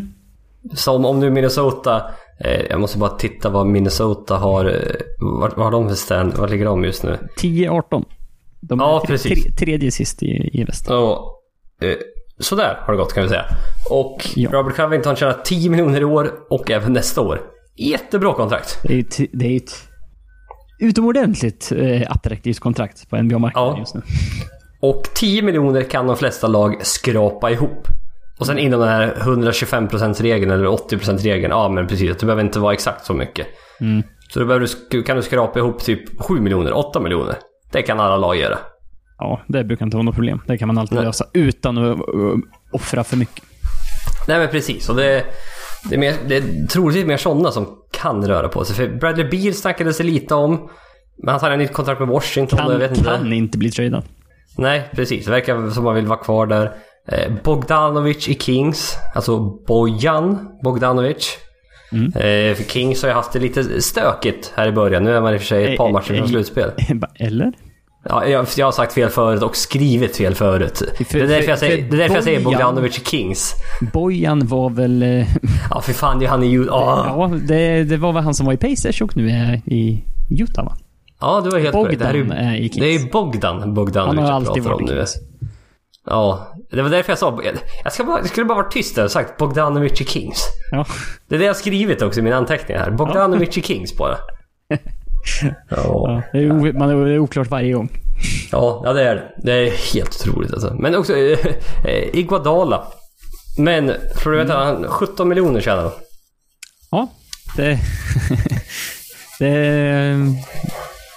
Som 0.76 1.06
om 1.06 1.20
nu 1.20 1.30
Minnesota, 1.30 2.02
eh, 2.46 2.62
jag 2.70 2.80
måste 2.80 2.98
bara 2.98 3.10
titta 3.10 3.50
vad 3.50 3.68
Minnesota 3.68 4.36
har, 4.38 4.66
eh, 4.66 4.96
vad, 5.20 5.54
vad 5.56 5.66
har 5.66 5.72
de 5.72 5.88
för 5.90 5.96
stand, 5.96 6.34
vad 6.34 6.50
ligger 6.52 6.66
de 6.66 6.84
just 6.84 7.04
nu? 7.04 7.18
10-18. 7.38 8.06
De 8.62 8.80
är 8.80 8.84
Ja, 8.84 9.00
tre- 9.06 9.14
precis. 9.14 9.44
tre- 9.44 9.52
tredje 9.66 9.92
sist 9.92 10.24
i, 10.24 10.50
i 10.54 10.64
väst. 10.64 10.86
Ja, 10.90 11.36
eh, 11.82 11.94
sådär 12.42 12.78
har 12.86 12.94
det 12.94 12.98
gått 13.00 13.14
kan 13.14 13.24
vi 13.24 13.30
säga. 13.30 13.46
Och 13.90 14.28
Ja. 14.36 14.50
Robert 14.52 14.76
Covington 14.76 15.16
tjänar 15.16 15.38
10 15.44 15.70
miljoner 15.70 16.02
i 16.02 16.06
år 16.06 16.32
och 16.50 16.72
även 16.72 16.94
nästa 16.94 17.22
år. 17.22 17.42
Jättebra 17.78 18.34
kontrakt. 18.34 18.80
Det 18.84 18.94
är 18.96 19.00
ett, 19.00 19.18
det 19.34 19.46
är 19.46 19.58
ett 19.58 19.72
utomordentligt 20.80 21.72
eh, 21.76 22.12
attraktivt 22.12 22.60
kontrakt 22.60 23.10
på 23.10 23.18
NBA-marknaden 23.18 23.74
Ja. 23.74 23.80
just 23.80 23.96
nu. 23.96 24.02
Och 24.82 25.04
10 25.16 25.42
miljoner 25.42 25.82
kan 25.84 26.08
de 26.08 26.18
flesta 26.18 26.48
lag 26.48 26.86
skrapa 26.86 27.52
ihop. 27.52 27.88
Och 28.40 28.46
sen 28.48 28.58
inom 28.60 28.80
den 28.80 28.90
här 28.90 29.16
125%-regeln 29.22 30.52
eller 30.52 30.66
80%-regeln, 30.66 31.52
ja 31.52 31.70
men 31.70 31.88
precis, 31.88 32.18
det 32.18 32.26
behöver 32.26 32.44
inte 32.44 32.60
vara 32.60 32.74
exakt 32.74 33.06
så 33.06 33.14
mycket. 33.14 33.48
Mm. 33.82 34.04
Så 34.34 34.40
då 34.44 34.60
du, 34.90 35.04
kan 35.04 35.16
du 35.18 35.22
skrapa 35.24 35.60
ihop 35.60 35.80
typ 35.84 36.22
7 36.22 36.40
miljoner, 36.42 36.74
8 36.74 37.00
miljoner. 37.00 37.36
Det 37.72 37.82
kan 37.82 38.00
alla 38.00 38.18
lag 38.18 38.36
göra. 38.36 38.58
Ja, 39.22 39.42
det 39.48 39.64
brukar 39.64 39.86
inte 39.86 39.98
vara 39.98 40.04
något 40.06 40.16
problem. 40.16 40.42
Det 40.48 40.58
kan 40.58 40.68
man 40.68 40.78
alltid 40.78 40.96
Nej. 40.96 41.06
lösa 41.06 41.26
utan 41.34 41.78
att 41.78 41.98
uh, 42.16 42.36
offra 42.72 43.04
för 43.04 43.18
mycket. 43.18 43.44
Nej 44.28 44.40
men 44.40 44.48
precis, 44.48 44.90
och 44.90 44.96
det, 44.96 45.24
det, 45.90 45.96
är, 45.96 46.00
mer, 46.00 46.14
det 46.28 46.36
är 46.38 46.68
troligtvis 46.68 47.06
mer 47.06 47.18
sådana 47.18 47.52
som 47.52 47.68
kan 47.92 48.28
röra 48.28 48.48
på 48.48 48.66
sig. 48.66 48.76
För 48.76 48.98
Bradley 49.00 49.30
Beal 49.30 49.54
snackades 49.54 49.98
det 49.98 50.04
lite 50.04 50.36
om. 50.36 50.70
Men 51.18 51.30
han 51.30 51.40
signade 51.40 51.58
nytt 51.58 51.74
kontrakt 51.74 52.00
med 52.00 52.10
Washington 52.10 52.60
jag 52.60 52.70
Kan, 52.70 52.80
vet 52.80 52.92
inte. 52.92 53.04
kan 53.04 53.34
inte 53.34 53.58
bli 53.58 53.72
tradad. 53.72 54.04
Nej, 54.58 54.90
precis. 54.96 55.26
Det 55.26 55.32
verkar 55.32 55.70
som 55.70 55.84
man 55.84 55.96
vill 55.96 56.08
vara 56.08 56.20
kvar 56.20 56.46
där. 56.48 56.72
Eh, 57.08 57.32
Bogdanovic 57.44 58.30
i 58.30 58.36
Kings. 58.40 58.96
Alltså 59.16 59.40
Bojan 59.68 60.48
Bogdanovic. 60.64 61.38
Mm. 61.92 62.06
Eh, 62.06 62.56
för 62.56 62.64
Kings 62.64 63.02
har 63.02 63.10
ju 63.10 63.16
haft 63.16 63.34
det 63.34 63.40
lite 63.40 63.82
stökigt 63.82 64.54
här 64.56 64.68
i 64.68 64.72
början. 64.72 65.04
Nu 65.04 65.16
är 65.16 65.22
man 65.22 65.34
i 65.34 65.38
och 65.38 65.42
för 65.42 65.48
sig 65.48 65.72
ett 65.72 65.78
par 65.78 65.88
Eh, 65.88 65.94
matcher 65.94 66.14
eh, 66.14 66.18
från 66.18 66.28
slutspel. 66.28 66.72
Eller? 67.16 67.54
Ja, 68.04 68.26
jag, 68.26 68.46
jag 68.58 68.68
har 68.68 68.72
sagt 68.72 68.94
fel 68.94 69.10
förut 69.10 69.44
och 69.44 69.56
skrivit 69.56 70.18
fel 70.18 70.36
förut. 70.36 70.78
För- 71.10 71.20
Det 71.20 71.24
är 71.24 71.28
därför 71.28 71.42
för- 71.44 71.50
jag 71.50 71.60
säger, 71.60 71.78
det 71.90 71.96
är 71.96 71.98
därför 71.98 72.16
jag 72.16 72.24
säger 72.24 72.40
Bojan- 72.40 72.44
Bogdanovic 72.44 72.98
i 72.98 73.02
Kings. 73.06 73.54
Bojan 73.94 74.48
var 74.48 74.70
väl... 74.70 75.04
eh, 75.04 75.28
Ja, 75.70 75.82
för 75.82 75.94
fan 75.94 76.20
det 76.20 76.26
är 76.26 76.30
han 76.30 76.44
i 76.44 76.52
Utah. 76.54 76.76
Ah. 76.76 77.06
Ja, 77.08 77.28
det, 77.48 77.84
det 77.84 77.98
var 77.98 78.14
väl 78.14 78.24
han 78.24 78.34
som 78.34 78.46
var 78.46 78.54
i 78.54 78.58
Pacers 78.58 79.02
och 79.02 79.18
nu 79.18 79.30
är 79.30 79.62
i 79.66 80.04
Utah 80.30 80.66
va? 80.66 80.78
Ja, 81.20 81.42
du 81.44 81.50
var 81.50 81.60
helt 81.60 81.72
korrekt. 81.72 82.00
Det, 82.00 82.06
är, 82.06 82.14
Bogdan 82.24 82.38
är 82.38 82.56
ju, 82.56 82.62
Kings. 82.70 82.76
det 82.76 82.88
är 82.88 83.00
ju 83.00 83.10
Bogdan 83.12 83.74
Bogdanovic 83.74 84.30
jag 84.30 84.46
pratar 84.46 84.74
om 84.74 84.84
nu. 84.86 85.06
Ja, 86.06 86.48
det 86.72 86.82
var 86.82 86.90
därför 86.90 87.12
jag 87.12 87.20
sa... 87.20 87.40
Jag, 87.84 87.94
ska 87.94 88.04
bara, 88.04 88.18
jag 88.20 88.28
skulle 88.30 88.46
bara 88.46 88.56
varit 88.64 88.72
tyst 88.72 88.96
där 88.96 89.04
och 89.06 89.12
sagt 89.12 89.38
Bogdanovic 89.38 90.02
i 90.02 90.06
Kings. 90.06 90.44
Ja. 90.72 90.86
Det 91.28 91.36
är 91.36 91.40
det 91.40 91.46
jag 91.46 91.54
har 91.54 91.60
skrivit 91.60 92.02
också 92.02 92.20
i 92.20 92.24
mina 92.24 92.36
anteckningar 92.36 92.82
här. 92.82 92.92
Bogdanovic 92.92 93.58
i 93.58 93.62
Kings 93.62 93.98
bara. 93.98 94.18
Ja. 95.70 96.22
Det, 96.34 96.38
är 96.40 96.52
o, 96.52 96.74
man, 96.80 97.06
det 97.06 97.14
är 97.14 97.20
oklart 97.20 97.50
varje 97.50 97.74
gång. 97.74 97.90
Ja, 98.52 98.82
ja, 98.86 98.94
det 98.94 99.04
är 99.04 99.16
det. 99.16 99.24
Det 99.38 99.52
är 99.54 99.94
helt 99.94 100.10
otroligt 100.22 100.54
alltså. 100.54 100.74
Men 100.80 100.96
också 100.96 101.16
eh, 101.18 101.40
eh, 101.86 102.16
Iguodala. 102.20 102.84
Men, 103.58 103.92
för 104.18 104.32
du 104.32 104.38
vet 104.38 104.50
han 104.50 104.84
17 104.88 105.30
miljoner 105.30 105.62
tjänar 105.62 105.82
han. 105.84 105.92
Ja, 106.92 107.08
det... 107.58 107.80
det, 109.40 110.18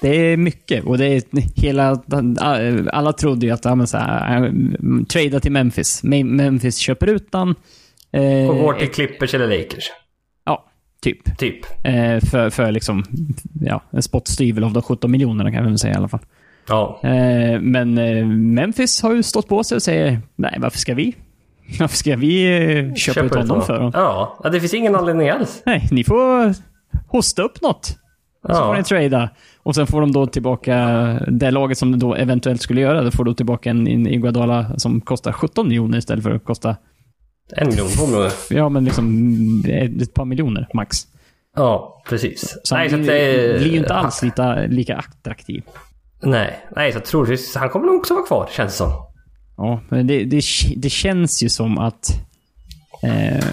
det 0.02 0.08
är 0.32 0.36
mycket 0.36 0.84
och 0.84 0.98
det 0.98 1.06
är 1.06 1.22
hela... 1.60 2.02
Alla 2.92 3.12
trodde 3.12 3.46
ju 3.46 3.52
att, 3.52 3.64
ja 3.64 3.74
men 3.74 3.86
så 3.86 3.96
här, 3.98 4.52
trada 5.08 5.40
till 5.40 5.52
Memphis. 5.52 6.02
Me- 6.04 6.24
Memphis 6.24 6.76
köper 6.78 7.06
ut 7.06 7.32
den. 7.32 7.54
Eh, 8.12 8.48
Och 8.50 8.58
går 8.58 8.74
till 8.74 8.90
Clippers 8.90 9.34
eller 9.34 9.58
Lakers. 9.58 9.90
Ja, 11.04 11.10
typ. 11.12 11.38
Typ. 11.38 11.64
Eh, 11.84 12.30
för, 12.30 12.50
för 12.50 12.72
liksom, 12.72 13.04
ja, 13.60 13.82
en 13.90 14.02
spottstyvel 14.02 14.64
av 14.64 14.72
de 14.72 14.82
17 14.82 15.10
miljonerna 15.10 15.52
kan 15.52 15.70
vi 15.72 15.78
säga 15.78 15.94
i 15.94 15.96
alla 15.96 16.08
fall. 16.08 16.20
Ja. 16.68 17.00
Eh, 17.02 17.60
men 17.60 17.98
eh, 17.98 18.26
Memphis 18.26 19.02
har 19.02 19.12
ju 19.14 19.22
stått 19.22 19.48
på 19.48 19.64
sig 19.64 19.76
och 19.76 19.82
säger, 19.82 20.20
nej 20.36 20.56
varför 20.58 20.78
ska 20.78 20.94
vi? 20.94 21.14
Varför 21.80 21.96
ska 21.96 22.16
vi 22.16 22.44
eh, 22.78 22.94
köpa 22.94 23.20
ut 23.20 23.34
honom 23.34 23.62
för? 23.62 23.80
dem? 23.80 23.90
Ja. 23.94 24.38
ja, 24.44 24.50
det 24.50 24.60
finns 24.60 24.74
ingen 24.74 24.94
anledning 24.94 25.28
alls. 25.28 25.62
Nej, 25.66 25.88
ni 25.90 26.04
får 26.04 26.54
hosta 27.08 27.42
upp 27.42 27.62
något. 27.62 27.84
Så 28.46 28.48
får 28.54 28.56
Ja. 28.58 28.74
ni 28.76 28.84
trada. 28.84 29.30
Och 29.62 29.74
sen 29.74 29.86
får 29.86 30.00
de 30.00 30.12
då 30.12 30.26
tillbaka 30.26 30.76
det 31.28 31.50
laget 31.50 31.78
som 31.78 31.98
då 31.98 32.14
eventuellt 32.14 32.62
skulle 32.62 32.80
göra 32.80 33.02
det. 33.02 33.10
får 33.10 33.24
då 33.24 33.34
tillbaka 33.34 33.70
en, 33.70 33.88
en 33.88 34.06
Iguodala 34.06 34.66
som 34.78 35.00
kostar 35.00 35.32
17 35.32 35.68
miljoner 35.68 35.98
istället 35.98 36.24
för 36.24 36.30
att 36.30 36.44
kosta, 36.44 36.76
En 37.52 37.68
miljon, 37.68 37.88
två 37.88 38.06
miljoner. 38.06 38.32
ja 38.50 38.68
men 38.68 38.84
liksom 38.84 39.64
ett, 39.68 40.02
ett 40.02 40.14
par 40.14 40.24
miljoner 40.24 40.68
max. 40.74 41.06
Ja, 41.56 42.02
precis. 42.08 42.58
Så 42.64 42.74
nej, 42.74 42.90
han 42.90 42.98
så 42.98 43.04
blir, 43.04 43.12
att 43.12 43.52
det, 43.52 43.58
blir 43.58 43.72
ju 43.72 43.78
inte 43.78 43.94
alls 43.94 44.22
lika, 44.22 44.66
lika 44.66 44.96
attraktiv. 44.96 45.62
Nej, 46.22 46.66
nej, 46.76 46.92
så 46.92 47.00
troligtvis. 47.00 47.54
Han 47.54 47.68
kommer 47.68 47.86
nog 47.86 47.96
också 47.96 48.14
vara 48.14 48.26
kvar, 48.26 48.48
känns 48.52 48.72
det 48.72 48.76
som. 48.76 48.92
Ja, 49.56 49.80
men 49.88 50.06
det, 50.06 50.24
det, 50.24 50.42
det 50.76 50.90
känns 50.90 51.42
ju 51.42 51.48
som 51.48 51.78
att 51.78 52.08
eh, 53.02 53.44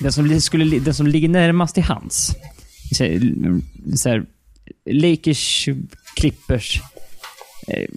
den, 0.00 0.12
som 0.12 0.40
skulle, 0.40 0.78
den 0.78 0.94
som 0.94 1.06
ligger 1.06 1.28
närmast 1.28 1.78
i 1.78 1.80
hans, 1.80 2.36
så 2.92 3.04
här, 3.04 3.20
så 3.96 4.08
här, 4.08 4.24
Lakers, 4.90 5.68
Clippers, 6.16 6.80
eh, 7.68 7.88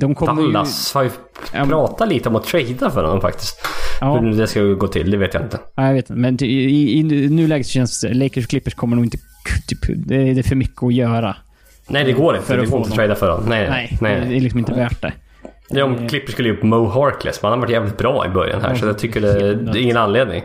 de 0.00 0.14
kommer 0.14 0.42
ju... 0.42 0.52
Dallas 0.52 0.94
har 0.94 1.02
ju 1.02 1.10
Ja, 1.54 1.64
pratat 1.66 2.08
lite 2.08 2.28
om 2.28 2.36
att 2.36 2.44
trada 2.44 2.90
för 2.90 3.04
honom 3.04 3.20
faktiskt. 3.20 3.66
Ja. 4.00 4.18
Hur 4.18 4.30
det 4.32 4.46
ska 4.46 4.60
gå 4.62 4.88
till, 4.88 5.10
det 5.10 5.16
vet 5.16 5.34
jag 5.34 5.42
inte. 5.42 5.58
Ja, 5.76 5.86
jag 5.86 5.94
vet 5.94 6.10
inte. 6.10 6.20
Men 6.20 6.44
i, 6.44 6.46
i, 6.46 6.98
i 6.98 7.02
nuläget 7.30 7.66
så 7.66 7.72
känns 7.72 8.00
det 8.00 8.14
Lakers 8.14 8.44
och 8.44 8.50
Clippers 8.50 8.74
kommer 8.74 8.96
nog 8.96 9.04
inte... 9.04 9.18
Typ, 9.68 9.78
det, 10.06 10.30
är- 10.38 10.42
för 10.42 10.56
mycket 10.56 10.82
att 10.82 10.94
göra. 10.94 11.36
Nej, 11.88 12.04
det 12.04 12.12
går 12.12 12.34
inte. 12.34 12.46
För 12.46 12.56
det 12.56 12.62
att 12.62 12.70
går 12.70 12.78
få 12.78 12.84
inte 12.84 12.96
trada 12.96 13.14
för 13.14 13.30
honom. 13.30 13.48
Nej, 13.48 13.68
Nej, 13.70 13.98
nej. 14.00 14.26
det 14.28 14.36
är 14.36 14.40
liksom 14.40 14.58
inte 14.58 14.72
värt 14.74 15.02
det. 15.02 15.12
Ja, 15.68 15.84
om 15.84 16.08
Clippers 16.08 16.32
skulle 16.32 16.48
ge 16.48 16.54
upp 16.54 16.62
Mo 16.62 16.86
Harkless, 16.88 17.42
men 17.42 17.50
han 17.50 17.58
har 17.58 17.66
varit 17.66 17.72
jävligt 17.72 17.98
bra 17.98 18.26
i 18.26 18.28
början 18.28 18.60
här. 18.62 18.74
Så 18.74 18.86
jag 18.86 18.98
tycker 18.98 19.20
det, 19.20 19.54
det 19.54 19.78
är 19.78 19.82
ingen 19.82 19.96
anledning. 19.96 20.42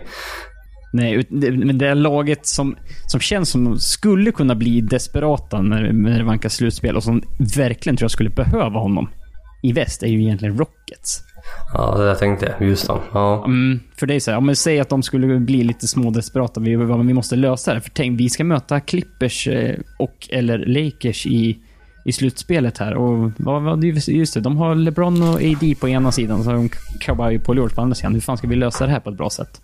Nej, 0.96 1.26
men 1.30 1.78
det 1.78 1.88
är 1.88 1.96
laget 1.96 2.46
som, 2.46 2.76
som 3.08 3.20
känns 3.20 3.50
som 3.50 3.80
skulle 3.80 4.32
kunna 4.32 4.56
bli 4.56 4.82
desperata 4.82 5.62
när, 5.62 5.92
när 5.92 6.18
det 6.18 6.24
vankas 6.24 6.54
slutspel 6.54 6.96
och 6.96 7.04
som 7.04 7.22
verkligen 7.56 7.98
tror 7.98 8.04
jag 8.04 8.12
skulle 8.12 8.30
behöva 8.30 8.80
honom 8.80 9.10
i 9.64 9.72
väst 9.72 10.04
är 10.04 10.08
ju 10.08 10.22
egentligen 10.22 10.58
Rockets. 10.58 11.22
Ja, 11.74 11.98
det 11.98 12.06
där 12.06 12.16
tänkte 12.16 12.46
jag. 12.46 12.68
Houston. 12.68 13.00
Ja. 13.14 13.46
Mm, 13.46 13.80
för 13.96 14.08
det 14.08 14.16
är 14.16 14.20
så 14.20 14.32
här, 14.32 14.38
om 14.38 14.48
vi 14.48 14.56
säger 14.56 14.82
att 14.82 14.90
de 14.90 15.04
skulle 15.04 15.40
bli 15.40 15.64
lite 15.64 15.88
små 15.88 16.10
desperata, 16.10 16.60
vi, 16.60 16.76
vi 16.76 17.14
måste 17.14 17.36
lösa 17.36 17.74
det. 17.74 17.82
För 17.82 17.90
tänk, 17.90 18.20
vi 18.20 18.30
ska 18.30 18.44
möta 18.44 18.80
Clippers 18.80 19.48
eh, 19.48 19.76
och 20.00 20.28
eller 20.32 20.58
Lakers 20.58 21.26
i, 21.26 21.60
i 22.06 22.12
slutspelet 22.12 22.78
här. 22.78 22.94
Och 22.94 23.32
vad, 23.38 23.64
vad, 23.64 23.84
just 23.84 24.34
det, 24.34 24.40
de 24.40 24.58
har 24.58 24.76
LeBron 24.76 25.22
och 25.22 25.36
AD 25.36 25.76
på 25.80 25.90
ena 25.90 26.12
sidan, 26.12 26.44
så 26.44 26.50
har 26.50 26.58
de 26.58 26.70
Kawhi 27.00 27.38
och 27.38 27.44
Paul 27.44 27.58
George 27.58 27.76
på 27.76 27.82
andra 27.82 27.96
sidan. 27.96 28.14
Hur 28.14 28.22
fan 28.22 28.38
ska 28.38 28.48
vi 28.48 28.56
lösa 28.56 28.86
det 28.86 28.92
här 28.92 29.00
på 29.00 29.10
ett 29.10 29.18
bra 29.18 29.30
sätt? 29.30 29.62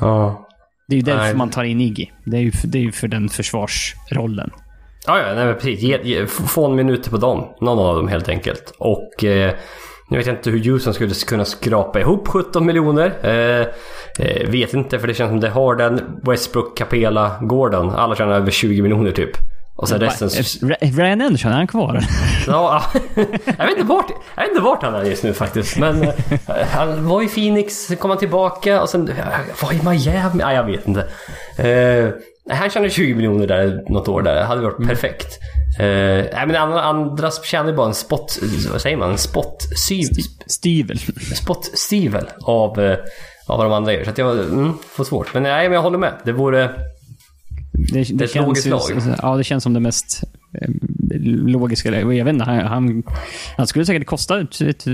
Ja. 0.00 0.45
Det 0.88 0.94
är 0.94 0.96
ju 0.96 1.02
därför 1.02 1.24
Nej. 1.24 1.34
man 1.34 1.50
tar 1.50 1.64
in 1.64 1.80
Iggy. 1.80 2.06
Det 2.24 2.36
är 2.36 2.40
ju 2.40 2.52
för, 2.52 2.68
det 2.68 2.78
är 2.78 2.82
ju 2.82 2.92
för 2.92 3.08
den 3.08 3.28
försvarsrollen. 3.28 4.50
Ja, 5.06 5.18
ja, 5.18 5.34
nej, 5.34 5.46
men 5.46 5.54
precis. 5.54 5.80
Ge, 5.80 5.98
ge, 6.02 6.26
få 6.26 6.66
en 6.66 6.76
minut 6.76 7.10
på 7.10 7.16
dem. 7.16 7.54
Någon 7.60 7.78
av 7.78 7.96
dem 7.96 8.08
helt 8.08 8.28
enkelt. 8.28 8.72
Och 8.78 9.24
eh, 9.24 9.54
nu 10.10 10.16
vet 10.16 10.26
jag 10.26 10.36
inte 10.36 10.50
hur 10.50 10.70
Houston 10.70 10.94
skulle 10.94 11.14
kunna 11.14 11.44
skrapa 11.44 12.00
ihop 12.00 12.28
17 12.28 12.66
miljoner. 12.66 13.12
Eh, 13.22 13.66
eh, 14.26 14.50
vet 14.50 14.74
inte, 14.74 14.98
för 14.98 15.06
det 15.06 15.14
känns 15.14 15.30
som 15.30 15.40
det 15.40 15.48
har 15.48 15.76
den 15.76 16.00
Westbrook, 16.26 16.78
Capela, 16.78 17.36
Gordon. 17.40 17.90
Alla 17.90 18.14
tjänar 18.14 18.32
över 18.32 18.50
20 18.50 18.82
miljoner 18.82 19.10
typ. 19.10 19.30
Och 19.76 19.88
sen 19.88 20.00
resten... 20.00 20.28
Ryan 20.80 21.20
Anderson, 21.20 21.52
är 21.52 21.56
han 21.56 21.66
kvar? 21.66 22.04
Ja, 22.46 22.82
ja. 22.94 23.00
jag, 23.58 23.66
vet 23.66 23.76
inte 23.76 23.88
vart, 23.88 24.10
jag 24.34 24.42
vet 24.42 24.50
inte 24.50 24.62
vart 24.62 24.82
han 24.82 24.94
är 24.94 25.04
just 25.04 25.22
nu 25.22 25.32
faktiskt. 25.32 25.76
Men 25.76 26.02
eh, 26.02 26.12
han 26.70 27.08
var 27.08 27.22
i 27.22 27.28
Phoenix, 27.28 27.88
kom 27.98 28.10
han 28.10 28.18
tillbaka 28.18 28.82
och 28.82 28.88
sen 28.88 29.10
var 29.62 29.72
i 29.72 29.82
Miami. 29.82 30.30
Nej, 30.34 30.54
jag 30.56 30.64
vet 30.64 30.88
inte. 30.88 31.06
Nej, 32.48 32.58
han 32.58 32.70
tjänade 32.70 32.90
20 32.90 33.14
miljoner 33.14 33.46
där 33.46 33.84
något 33.88 34.08
år 34.08 34.22
där. 34.22 34.34
Det 34.34 34.44
hade 34.44 34.60
varit 34.60 34.88
perfekt. 34.88 35.38
Eh, 35.78 35.84
nej, 36.32 36.46
men 36.46 36.56
andra, 36.56 37.30
tjänar 37.30 37.70
ju 37.70 37.76
bara 37.76 37.86
en 37.86 37.94
spot... 37.94 38.38
Vad 38.72 38.80
säger 38.80 38.96
man? 38.96 39.10
En 39.10 39.18
spot... 39.18 39.62
Syv, 39.88 40.06
Styvel. 40.46 40.98
spot-stivel 41.34 42.26
av, 42.42 42.78
av 43.46 43.58
vad 43.58 43.66
de 43.66 43.72
andra 43.72 43.92
gör. 43.92 44.04
Så 44.04 44.10
att 44.10 44.18
jag 44.18 44.38
mm, 44.38 44.72
får 44.90 45.04
svårt. 45.04 45.34
Men 45.34 45.42
nej, 45.42 45.68
men 45.68 45.72
jag 45.72 45.82
håller 45.82 45.98
med. 45.98 46.14
Det 46.24 46.32
vore... 46.32 46.70
Det, 47.92 48.02
det, 48.18 48.24
ett 48.24 48.30
känns 48.30 48.66
ju, 48.66 48.70
lag. 48.70 48.80
Ja, 49.22 49.36
det 49.36 49.44
känns 49.44 49.62
som 49.62 49.72
det 49.72 49.80
mest 49.80 50.22
eh, 50.62 50.68
logiska. 51.46 52.00
Jag 52.00 52.24
vet 52.24 52.34
inte, 52.34 52.44
han, 52.44 52.58
han, 52.66 53.02
han 53.56 53.66
skulle 53.66 53.86
säkert 53.86 54.06
kosta 54.06 54.40
ett, 54.40 54.60
ett 54.60 54.84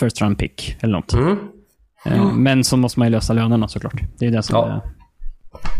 first 0.00 0.20
round 0.20 0.38
pick 0.38 0.76
eller 0.80 0.92
något. 0.92 1.12
Mm. 1.12 1.38
Eh, 2.04 2.32
Men 2.32 2.64
så 2.64 2.76
måste 2.76 2.98
man 2.98 3.08
ju 3.08 3.12
lösa 3.12 3.32
lönerna 3.32 3.68
såklart. 3.68 4.00
Det 4.18 4.26
är 4.26 4.30
det 4.30 4.42
som 4.42 4.56
Ja. 4.56 4.68
är... 4.68 4.80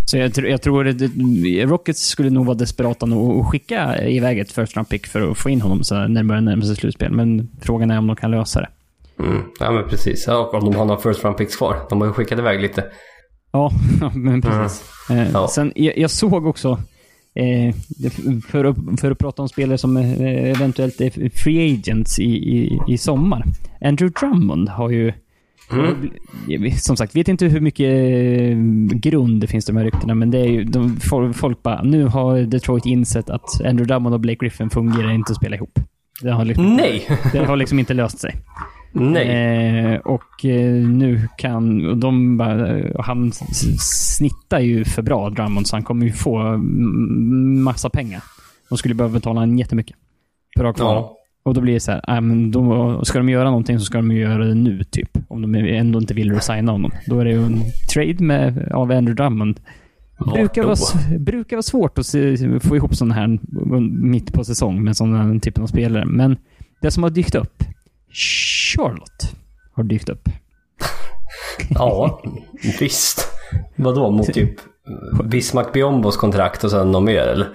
Så 0.07 0.19
jag, 0.19 0.39
jag 0.39 0.63
tror 0.63 0.89
att 0.89 0.99
det- 0.99 1.65
Rockets 1.65 2.07
skulle 2.07 2.31
nog 2.31 2.47
vara 2.47 2.57
desperata 2.57 3.07
nog 3.07 3.41
att 3.41 3.47
skicka 3.51 4.09
iväg 4.09 4.39
ett 4.39 4.53
first 4.53 4.77
round 4.77 4.89
pick 4.89 5.07
för 5.07 5.31
att 5.31 5.39
få 5.39 5.51
in 5.51 5.61
honom 5.61 5.85
så 5.85 5.95
när 5.95 6.23
det 6.23 6.25
börjar 6.29 6.43
närma 6.43 6.63
sig 6.65 6.77
slutspel. 6.77 7.13
Men 7.13 7.49
frågan 7.61 7.91
är 7.91 7.99
om 7.99 8.07
de 8.07 8.17
kan 8.17 8.31
lösa 8.31 8.61
det. 8.61 8.69
Mm. 9.25 9.43
Ja, 9.61 9.71
men 9.71 9.89
precis. 9.89 10.25
Ja, 10.27 10.39
och 10.39 10.55
om 10.55 10.65
de 10.65 10.75
har 10.79 10.85
några 10.85 11.01
first 11.01 11.25
round 11.25 11.37
picks 11.39 11.57
kvar. 11.57 11.77
De 11.91 12.01
har 12.01 12.09
ju 12.09 12.13
skickat 12.13 12.39
iväg 12.39 12.61
lite. 12.61 12.85
Ja, 14.01 14.13
men 14.15 14.43
precis. 14.43 14.83
Eh, 15.11 15.31
Ja. 15.33 15.49
Sen, 15.49 15.73
jag, 15.77 15.99
jag 15.99 16.11
såg 16.11 16.47
också, 16.47 16.71
eh, 17.35 17.75
för, 18.49 18.65
att, 18.65 19.01
för 19.01 19.11
att 19.11 19.19
prata 19.19 19.43
om 19.43 19.49
spelare 19.49 19.79
som 19.79 19.97
eh, 19.97 20.51
eventuellt 20.51 21.01
är 21.01 21.31
free 21.39 21.75
agents 21.75 22.19
i, 22.19 22.25
i, 22.57 22.79
i 22.89 22.99
sommar. 22.99 23.45
Andrew 23.81 24.21
Drummond 24.21 24.69
har 24.69 24.91
ju... 24.91 25.13
jag- 26.49 26.79
Som 26.79 26.97
sagt, 26.97 27.17
vet 27.17 27.29
inte 27.29 27.47
hur 27.47 27.61
mycket 27.61 27.87
eh, 27.89 28.57
grund 28.99 29.41
det 29.41 29.47
finns 29.47 29.69
i 29.69 29.73
de 29.73 29.79
här 29.79 29.85
ryktena, 29.85 30.15
men 30.15 30.31
det 30.31 30.39
är 30.39 30.47
ju... 30.49 30.65
De, 30.65 30.97
folk, 31.01 31.37
folk 31.37 31.63
bara, 31.63 31.83
nu 31.83 32.05
har 32.05 32.39
Detroit 32.39 32.87
insett 32.87 33.31
att 33.31 33.61
Andrew 33.65 33.85
Drummond 33.85 34.15
och 34.15 34.21
Blake 34.21 34.39
Griffin 34.45 34.71
fungerar 34.71 35.11
inte 35.13 35.31
att 35.33 35.37
spela 35.37 35.57
ihop. 35.57 35.79
Det 36.23 36.31
har 36.31 36.45
liksom, 36.45 36.77
Nej! 36.77 37.07
det 37.33 37.45
har 37.45 37.57
liksom 37.57 37.79
inte 37.79 37.95
löst 37.95 38.19
sig. 38.19 38.37
Nej. 38.93 39.95
Eh, 39.95 40.01
och 40.01 40.45
eh, 40.45 40.73
nu 40.89 41.29
kan... 41.39 42.01
De 42.01 42.37
bara, 42.37 42.83
han 43.03 43.33
snittar 43.81 44.61
ju 44.61 44.85
för 44.85 45.03
bra, 45.03 45.31
Drummond, 45.31 45.67
så 45.67 45.77
han 45.77 45.83
kommer 45.83 46.07
ju 46.07 46.13
få 46.13 46.57
massa 47.63 47.91
pengar. 47.91 48.23
De 48.69 48.79
skulle 48.79 48.95
behöva 48.95 49.15
betala 49.15 49.43
en 49.43 49.59
jättemycket. 49.59 49.97
Att 50.57 50.65
ha 50.65 50.73
kvar. 50.73 50.95
Ja. 50.95 51.17
Och 51.45 51.55
då 51.55 51.61
blir 51.61 51.75
det 51.75 51.81
så 51.81 51.93
här, 51.93 52.03
äh, 52.09 52.21
men 52.21 52.51
då, 52.51 53.01
ska 53.05 53.19
de 53.19 53.29
göra 53.29 53.45
någonting 53.45 53.79
så 53.79 53.85
ska 53.85 53.99
de 53.99 54.13
göra 54.13 54.45
det 54.45 54.55
nu, 54.55 54.85
typ. 54.85 55.19
Om 55.29 55.43
de 55.43 55.55
ändå 55.55 55.99
inte 55.99 56.15
vill 56.15 56.35
resigna 56.35 56.73
honom. 56.73 56.91
Då 57.07 57.21
är 57.21 57.25
det 57.25 57.31
ju 57.31 57.45
en 57.45 57.63
trade 57.93 58.25
med, 58.25 58.73
av 58.73 58.91
Andrew 58.91 59.15
Drummond. 59.15 59.61
Vart 60.19 60.35
Brukar 60.35 60.63
då? 60.63 60.69
vara, 60.69 61.19
brukar 61.19 61.57
vara 61.57 61.63
svårt 61.63 61.99
att 61.99 62.07
se, 62.07 62.61
få 62.61 62.77
ihop 62.77 62.95
sådana 62.95 63.15
här 63.15 63.39
mitt 63.91 64.33
på 64.33 64.45
säsong 64.45 64.85
med 64.85 64.97
sådana 64.97 65.41
typen 65.41 65.63
av 65.63 65.67
spelare. 65.67 66.05
Men 66.05 66.37
det 66.81 66.91
som 66.91 67.03
har 67.03 67.11
dykt 67.11 67.35
upp, 67.35 67.65
Charlotte 68.13 69.35
har 69.75 69.83
dykt 69.85 70.09
upp. 70.09 70.29
Ja, 71.71 72.23
visst. 72.81 73.29
Vadå, 73.77 74.11
mot 74.11 74.33
typ 74.35 74.55
Bismarck 75.25 75.73
Biombos 75.73 76.17
kontrakt 76.17 76.65
och 76.65 76.71
sen 76.71 76.91
något 76.91 77.03
mer 77.03 77.23
eller? 77.23 77.49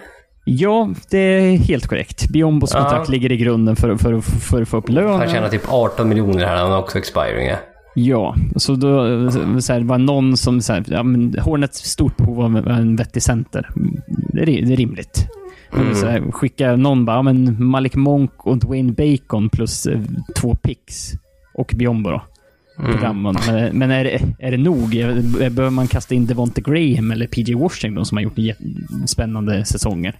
Ja, 0.46 0.90
det 1.10 1.18
är 1.18 1.58
helt 1.58 1.88
korrekt. 1.88 2.30
Biombos 2.30 2.72
Ja. 2.74 2.80
kontrakt 2.82 3.10
ligger 3.10 3.32
i 3.32 3.38
grunden 3.38 3.76
för, 3.76 3.96
för, 3.96 4.22
för 4.22 4.62
att 4.62 4.68
få 4.70 4.78
upp 4.78 4.90
lönen. 4.90 5.20
Han 5.20 5.30
tjänar 5.30 5.50
typ 5.50 5.74
18 5.74 6.10
miljoner 6.10 6.46
här, 6.46 6.56
han 6.56 6.72
har 6.72 6.80
också 6.80 6.98
expiring. 6.98 7.48
Ja. 7.48 7.56
Ja, 8.00 8.36
så 8.56 8.76
då 8.76 9.32
så 9.62 9.74
här, 9.74 9.82
var 9.82 9.98
någon 9.98 10.38
som... 10.38 10.62
Så 10.62 10.74
här, 10.74 10.84
ja, 10.88 11.04
men 11.04 11.40
Hornets 11.40 11.84
stort 11.84 12.18
behov 12.18 12.42
av 12.42 12.68
en 12.68 12.96
vettig 12.96 13.24
center. 13.24 13.70
Det 14.34 14.42
är, 14.42 14.46
det 14.46 14.74
är 14.74 14.78
rimligt. 14.78 15.28
Så 15.72 16.08
här, 16.08 16.32
skicka 16.32 16.76
någon 16.76 17.06
bara, 17.06 17.22
men 17.22 17.66
Malik 17.66 17.96
Monk 17.96 18.32
och 18.38 18.58
Dwayne 18.58 18.92
Bacon 18.92 19.50
plus 19.50 19.86
eh, 19.86 20.00
två 20.36 20.56
picks. 20.56 21.12
Och 21.54 21.72
Biombo 21.76 22.10
då. 22.10 22.22
Drummond. 23.00 23.40
Men, 23.48 23.78
men 23.78 23.92
är, 23.92 24.04
det, 24.04 24.22
är 24.40 24.52
det 24.52 24.58
nog? 24.58 24.96
Eh, 25.00 25.16
Behöver 25.50 25.70
man 25.70 25.88
kasta 25.88 26.16
in 26.16 26.26
Devonte 26.26 26.62
Graham 26.62 27.12
eller 27.12 27.28
PJ 27.28 27.54
Washington 27.54 28.06
som 28.06 28.18
har 28.18 28.24
gjort 28.24 28.58
spännande 29.06 29.66
säsonger? 29.66 30.16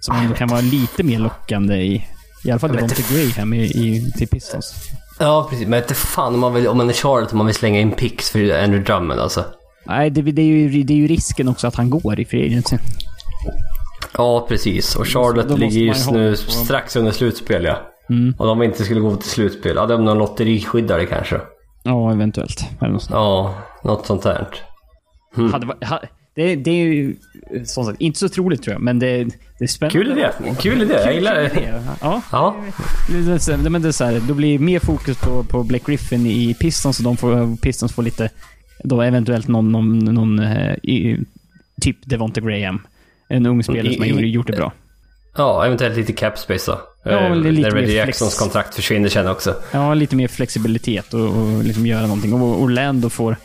Som 0.00 0.16
ändå 0.16 0.34
kan 0.34 0.48
vara 0.48 0.60
lite 0.60 1.02
mer 1.02 1.18
lockande 1.18 1.74
i... 1.76 2.04
I 2.44 2.50
alla 2.50 2.58
fall 2.58 2.72
Devonte 2.72 3.02
Graham 3.12 3.54
i, 3.54 3.62
i, 3.64 4.12
till 4.18 4.28
Pistons. 4.28 4.74
ja, 5.18 5.46
precis. 5.50 5.68
Men 5.68 5.82
inte 5.82 5.94
fan 5.94 6.34
om 6.34 6.40
man, 6.40 6.54
vill, 6.54 6.68
om 6.68 6.76
man 6.76 6.88
är 6.88 6.92
Charlotte 6.92 7.30
och 7.30 7.36
man 7.36 7.46
vill 7.46 7.54
slänga 7.54 7.80
in 7.80 7.90
picks 7.90 8.30
för 8.30 8.38
Andrew 8.62 8.84
Drummond 8.84 9.20
alltså. 9.20 9.44
Nej, 9.86 10.10
det, 10.10 10.22
det, 10.22 10.42
är 10.42 10.46
ju, 10.46 10.82
det 10.82 10.92
är 10.92 10.96
ju 10.98 11.06
risken 11.06 11.48
också 11.48 11.66
att 11.66 11.74
han 11.74 11.90
går 11.90 12.20
i 12.20 12.24
free 12.24 12.46
agency. 12.46 12.76
Ja, 14.16 14.46
precis. 14.48 14.96
Och 14.96 15.06
Charlotte 15.06 15.48
måste 15.48 15.60
ligger 15.60 15.80
ju 15.80 15.86
just 15.86 16.10
nu 16.10 16.36
strax 16.36 16.96
under 16.96 17.12
slutspel, 17.12 17.64
ja. 17.64 17.78
Mm. 18.10 18.34
Och 18.38 18.46
de 18.46 18.62
inte 18.62 18.84
skulle 18.84 19.00
gå 19.00 19.16
till 19.16 19.30
slutspel. 19.30 19.72
Ja, 19.76 19.86
de 19.86 20.00
är 20.00 20.04
någon 20.04 20.18
lotteriskyddare 20.18 21.06
kanske. 21.06 21.40
Ja, 21.82 22.12
eventuellt. 22.12 22.64
Eller 22.80 22.92
något 22.92 23.02
sånt. 23.02 23.14
Ja, 23.14 23.54
något 23.84 24.06
sånt 24.06 24.22
där. 24.22 24.46
Hade, 25.52 25.66
va- 25.66 25.76
ha, 25.88 26.00
det, 26.34 26.56
det 26.56 26.70
är 26.70 26.84
ju 26.84 27.16
som 27.64 27.84
sagt 27.84 28.00
inte 28.00 28.18
så 28.18 28.28
troligt 28.28 28.62
tror 28.62 28.72
jag, 28.72 28.82
men 28.82 28.98
det, 28.98 29.24
det 29.58 29.64
är 29.64 29.66
spännande. 29.66 29.98
Kul 29.98 30.18
idé. 30.18 30.28
Kul 30.60 30.82
idé. 30.82 30.94
Jag 30.94 31.14
gillar 31.14 31.34
det. 31.34 31.82
Ja, 32.00 32.22
Ja. 32.32 32.56
det 33.48 33.70
men 33.70 33.82
det 33.82 33.88
är 33.88 33.92
så 33.92 34.04
här, 34.04 34.20
då 34.28 34.34
blir 34.34 34.58
mer 34.58 34.78
fokus 34.78 35.18
på, 35.20 35.44
på 35.44 35.62
Blake 35.62 35.84
Griffin 35.86 36.26
i 36.26 36.54
Pistons 36.54 36.98
och 36.98 37.04
de 37.04 37.16
får, 37.16 37.56
Pistons 37.56 37.92
får 37.92 38.02
lite, 38.02 38.30
då 38.84 39.02
eventuellt 39.02 39.48
någon, 39.48 39.72
någon, 39.72 39.98
någon 39.98 40.38
eh, 40.38 40.74
i, 40.82 41.18
typ 41.80 41.96
Devonte 42.04 42.40
Graham. 42.40 42.80
En 43.28 43.46
ung 43.46 43.62
spelare 43.62 43.92
som 43.94 44.02
har 44.02 44.08
gjort, 44.20 44.46
det 44.46 44.52
bra. 44.52 44.72
Ja, 45.36 45.66
eventuellt 45.66 45.96
lite 45.96 46.12
cap 46.12 46.38
space 46.38 46.70
då. 46.70 46.80
Ja, 47.04 47.10
Eh, 47.10 47.30
men 47.30 47.42
det 47.42 47.48
är 47.48 47.52
lite 47.52 47.68
När 47.68 47.76
Reggie 47.76 47.88
mer 47.88 48.06
Jacksons 48.06 48.38
kontrakt 48.38 48.74
försvinner 48.74 49.08
sen 49.08 49.28
också. 49.28 49.54
Ja, 49.72 49.94
lite 49.94 50.16
mer 50.16 50.28
flexibilitet 50.28 51.14
och, 51.14 51.20
och 51.20 51.64
liksom 51.64 51.86
göra 51.86 52.02
någonting. 52.02 52.32
Och 52.32 52.62
Orlando 52.62 53.08
får, 53.08 53.36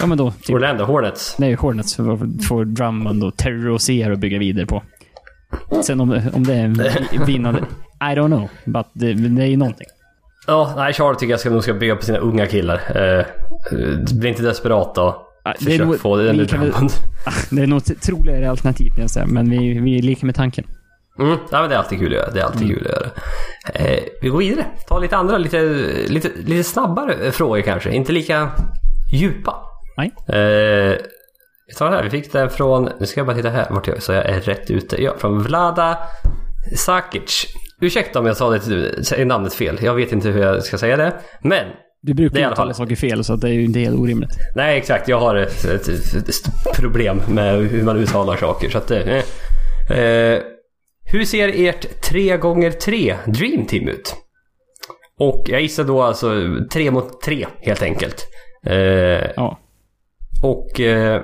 ja 0.00 0.06
men 0.06 0.18
då, 0.18 0.30
typ, 0.30 0.56
Orlando 0.56 0.84
Hornets. 0.84 1.38
nej, 1.38 1.54
Hornets 1.54 1.96
får, 1.96 2.42
får 2.48 2.64
Drummond 2.64 3.24
och 3.24 3.36
Terry 3.36 3.64
Rozier 3.64 4.10
att 4.10 4.18
bygga 4.18 4.38
vidare 4.38 4.66
på. 4.66 4.82
Sen 5.82 6.00
om, 6.00 6.20
om 6.34 6.44
det 6.46 6.54
är 6.54 7.26
vinnande, 7.26 7.60
I 8.00 8.14
don't 8.14 8.26
know. 8.26 8.48
But 8.64 8.86
det, 8.92 9.12
det 9.14 9.42
är 9.42 9.46
ju 9.46 9.56
någonting. 9.56 9.86
Ja, 10.46 10.74
nej, 10.76 10.92
Charlotte 10.92 11.18
tycker 11.18 11.30
jag 11.30 11.40
ska, 11.40 11.50
nog 11.50 11.62
ska 11.62 11.72
bygga 11.74 11.96
på 11.96 12.02
sina 12.04 12.18
unga 12.18 12.46
killar. 12.46 12.80
Eh, 12.96 13.24
bli 14.14 14.28
inte 14.28 14.42
desperat 14.42 14.94
då. 14.94 15.26
Det 15.58 15.64
är 15.64 15.70
Försök 15.70 15.86
nog- 15.86 15.98
få 16.00 16.16
det 16.16 16.22
väl- 16.24 16.46
Drummond. 16.46 16.90
Det 17.50 17.62
är 17.62 17.66
nog 17.66 17.78
ett 17.90 18.02
troligare 18.02 18.50
alternativ, 18.50 18.92
jag 18.96 19.10
säga. 19.10 19.26
Men 19.26 19.50
vi, 19.50 19.78
vi 19.80 19.98
är 19.98 20.02
lika 20.02 20.26
med 20.26 20.34
tanken. 20.34 20.64
Mm, 21.18 21.38
ja, 21.50 21.60
men 21.60 21.68
det 21.70 21.74
är 21.74 21.78
alltid 21.78 21.98
kul 21.98 22.06
att 22.12 22.12
göra. 22.18 22.30
Det 22.30 22.40
är 22.40 22.44
alltid 22.44 22.62
Mm. 22.62 22.74
kul 22.76 22.86
att 22.86 22.92
göra. 22.92 23.10
Eh, 23.90 23.98
vi 24.22 24.28
går 24.28 24.38
vidare. 24.38 24.66
Ta 24.88 24.98
lite 24.98 25.16
andra, 25.16 25.38
lite, 25.38 25.62
lite, 26.08 26.28
lite 26.44 26.64
snabbare 26.64 27.32
frågor 27.32 27.60
kanske. 27.60 27.90
Inte 27.90 28.12
lika 28.12 28.50
djupa. 29.12 29.56
Nej. 29.96 30.12
Eh, 30.28 30.96
vi 31.66 31.74
tar 31.78 31.84
den 31.86 31.94
här. 31.94 32.02
Vi 32.04 32.10
fick 32.10 32.32
den 32.32 32.50
från, 32.50 32.88
nu 33.00 33.06
ska 33.06 33.20
jag 33.20 33.26
bara 33.26 33.36
titta 33.36 33.48
här 33.50 33.66
vart 33.70 33.86
jag, 33.88 34.02
så 34.02 34.12
jag 34.12 34.26
är 34.26 34.40
rätt 34.40 34.70
ute. 34.70 35.02
Ja, 35.02 35.14
från 35.18 35.42
Vlada 35.42 35.98
Sakic. 36.76 37.46
ursäkta 37.80 38.18
om 38.18 38.26
jag 38.26 38.36
sa 38.36 38.50
det, 38.50 39.24
namnet 39.24 39.54
fel. 39.54 39.78
Jag 39.82 39.94
vet 39.94 40.12
inte 40.12 40.28
hur 40.28 40.42
jag 40.42 40.62
ska 40.62 40.78
säga 40.78 40.96
det. 40.96 41.12
Men, 41.42 41.66
Du 42.02 42.14
brukar 42.14 42.34
Det 42.34 42.40
i 42.40 42.44
ju 42.44 42.50
uttala 42.50 42.74
saker 42.74 42.96
fel, 42.96 43.24
så 43.24 43.36
det 43.36 43.48
är 43.48 43.52
ju 43.52 43.64
inte 43.64 43.80
helt 43.80 43.98
orimligt. 43.98 44.30
nej 44.54 44.78
exakt. 44.78 45.08
Jag 45.08 45.20
har 45.20 45.34
ett, 45.34 45.64
ett, 45.64 45.88
ett 45.88 46.76
problem 46.76 47.20
med 47.28 47.54
hur 47.56 47.82
man 47.82 47.96
uttalar 47.96 48.36
saker. 48.36 48.70
Så 48.70 48.78
att, 48.78 48.90
eh, 48.90 49.18
eh, 49.98 50.38
hur 51.12 51.24
ser 51.24 51.68
ert 51.68 52.10
3x3 52.10 53.16
Dream 53.26 53.66
Team 53.66 53.88
ut? 53.88 54.14
Och 55.18 55.44
jag 55.46 55.60
gissar 55.60 55.84
då 55.84 56.02
alltså 56.02 56.30
3 56.72 56.90
mot 56.90 57.22
3 57.22 57.46
helt 57.60 57.82
enkelt. 57.82 58.26
Eh, 58.66 58.74
Ja. 59.36 59.58
Och 60.42 60.80
eh, 60.80 61.22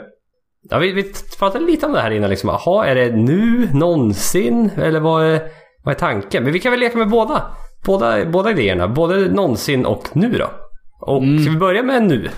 ja, 0.71 0.79
vi, 0.79 0.93
vi 0.93 1.13
pratade 1.39 1.65
lite 1.65 1.87
om 1.87 1.93
det 1.93 2.01
här 2.01 2.11
innan. 2.11 2.31
Liksom. 2.31 2.49
Jaha, 2.49 2.87
är 2.87 2.95
det 2.95 3.17
nu, 3.17 3.69
någonsin? 3.73 4.71
Eller 4.77 5.01
vad 5.01 5.25
är, 5.25 5.41
vad 5.85 5.95
är 5.95 5.99
tanken? 5.99 6.45
Men 6.45 6.53
vi 6.53 6.61
kan 6.61 6.71
väl 6.71 6.81
leka 6.81 6.99
med 6.99 7.09
båda. 7.09 7.43
Båda, 7.87 8.25
båda 8.25 8.51
idéerna. 8.51 8.89
Både 8.89 9.17
någonsin 9.17 9.87
och 9.87 10.17
nu 10.17 10.29
då. 10.39 10.51
Och 11.07 11.23
ska 11.41 11.51
vi 11.51 11.57
börja 11.57 11.83
med 11.83 12.03
nu? 12.03 12.29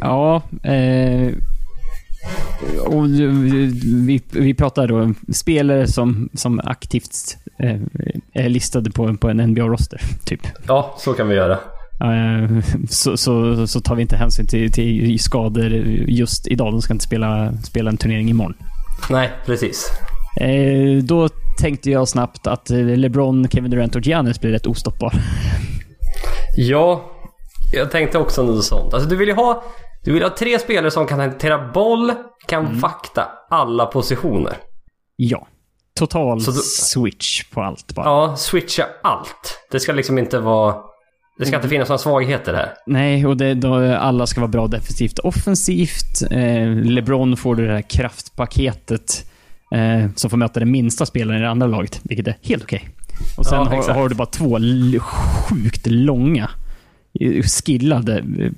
Ja, 0.00 0.42
eh, 0.62 1.32
och 2.86 3.04
vi, 3.04 4.22
vi 4.32 4.54
pratar 4.54 4.88
då 4.88 5.14
spelare 5.32 5.86
som, 5.86 6.28
som 6.34 6.60
aktivt 6.64 7.36
eh, 7.58 7.80
är 8.32 8.48
listade 8.48 8.90
på, 8.90 9.16
på 9.16 9.28
en 9.28 9.40
NBA-roster, 9.40 10.00
typ. 10.24 10.40
Ja, 10.68 10.94
så 10.98 11.12
kan 11.12 11.28
vi 11.28 11.34
göra. 11.34 11.58
Eh, 12.00 12.60
så, 12.88 13.16
så, 13.16 13.66
så 13.66 13.80
tar 13.80 13.94
vi 13.94 14.02
inte 14.02 14.16
hänsyn 14.16 14.46
till, 14.46 14.72
till 14.72 15.18
skador 15.18 15.72
just 16.08 16.48
idag. 16.48 16.72
De 16.72 16.82
ska 16.82 16.92
inte 16.92 17.04
spela, 17.04 17.52
spela 17.62 17.90
en 17.90 17.96
turnering 17.96 18.30
imorgon. 18.30 18.54
Nej, 19.10 19.30
precis. 19.46 19.90
Eh, 20.40 21.02
då 21.02 21.28
tänkte 21.60 21.90
jag 21.90 22.08
snabbt 22.08 22.46
att 22.46 22.70
eh, 22.70 22.78
LeBron, 22.78 23.48
Kevin 23.48 23.70
Durant 23.70 23.96
och 23.96 24.06
Giannis 24.06 24.40
blir 24.40 24.50
rätt 24.50 24.66
ostoppbar. 24.66 25.12
Ja, 26.56 27.13
jag 27.74 27.90
tänkte 27.90 28.18
också 28.18 28.42
något 28.42 28.64
sånt. 28.64 28.94
Alltså 28.94 29.08
du 29.08 29.16
vill 29.16 29.28
ju 29.28 29.34
ha, 29.34 29.64
du 30.04 30.12
vill 30.12 30.22
ha 30.22 30.30
tre 30.30 30.58
spelare 30.58 30.90
som 30.90 31.06
kan 31.06 31.20
hantera 31.20 31.68
boll, 31.72 32.12
kan 32.46 32.80
vakta 32.80 33.28
alla 33.50 33.86
positioner. 33.86 34.56
Ja. 35.16 35.46
Total 35.98 36.44
då- 36.44 36.52
switch 36.52 37.44
på 37.50 37.62
allt 37.62 37.94
bara. 37.94 38.06
Ja, 38.06 38.36
switcha 38.36 38.84
allt. 39.02 39.58
Det 39.70 39.80
ska 39.80 39.92
liksom 39.92 40.18
inte 40.18 40.38
vara... 40.38 40.74
Det 41.38 41.46
ska 41.46 41.56
inte 41.56 41.68
finnas 41.68 41.88
några 41.88 41.98
svagheter 41.98 42.54
här. 42.54 42.72
Nej, 42.86 43.26
och 43.26 43.36
det, 43.36 43.54
då, 43.54 43.74
alla 43.96 44.26
ska 44.26 44.40
vara 44.40 44.48
bra 44.48 44.66
defensivt 44.66 45.18
offensivt. 45.18 46.22
Eh, 46.30 46.68
LeBron 46.74 47.36
får 47.36 47.56
det 47.56 47.72
här 47.72 47.82
kraftpaketet 47.82 49.30
eh, 49.74 50.10
som 50.16 50.30
får 50.30 50.36
möta 50.36 50.60
den 50.60 50.70
minsta 50.70 51.06
spelaren 51.06 51.40
i 51.40 51.42
det 51.42 51.50
andra 51.50 51.66
laget, 51.66 52.00
vilket 52.02 52.26
är 52.28 52.36
helt 52.42 52.62
okej. 52.64 52.88
Och 53.38 53.46
sen 53.46 53.58
Ja, 53.58 53.64
har, 53.64 53.94
har 53.94 54.08
du 54.08 54.14
bara 54.14 54.26
två 54.26 54.58
sjukt 55.00 55.86
långa, 55.86 56.50
skillade 57.42 58.18
eh, 58.18 58.50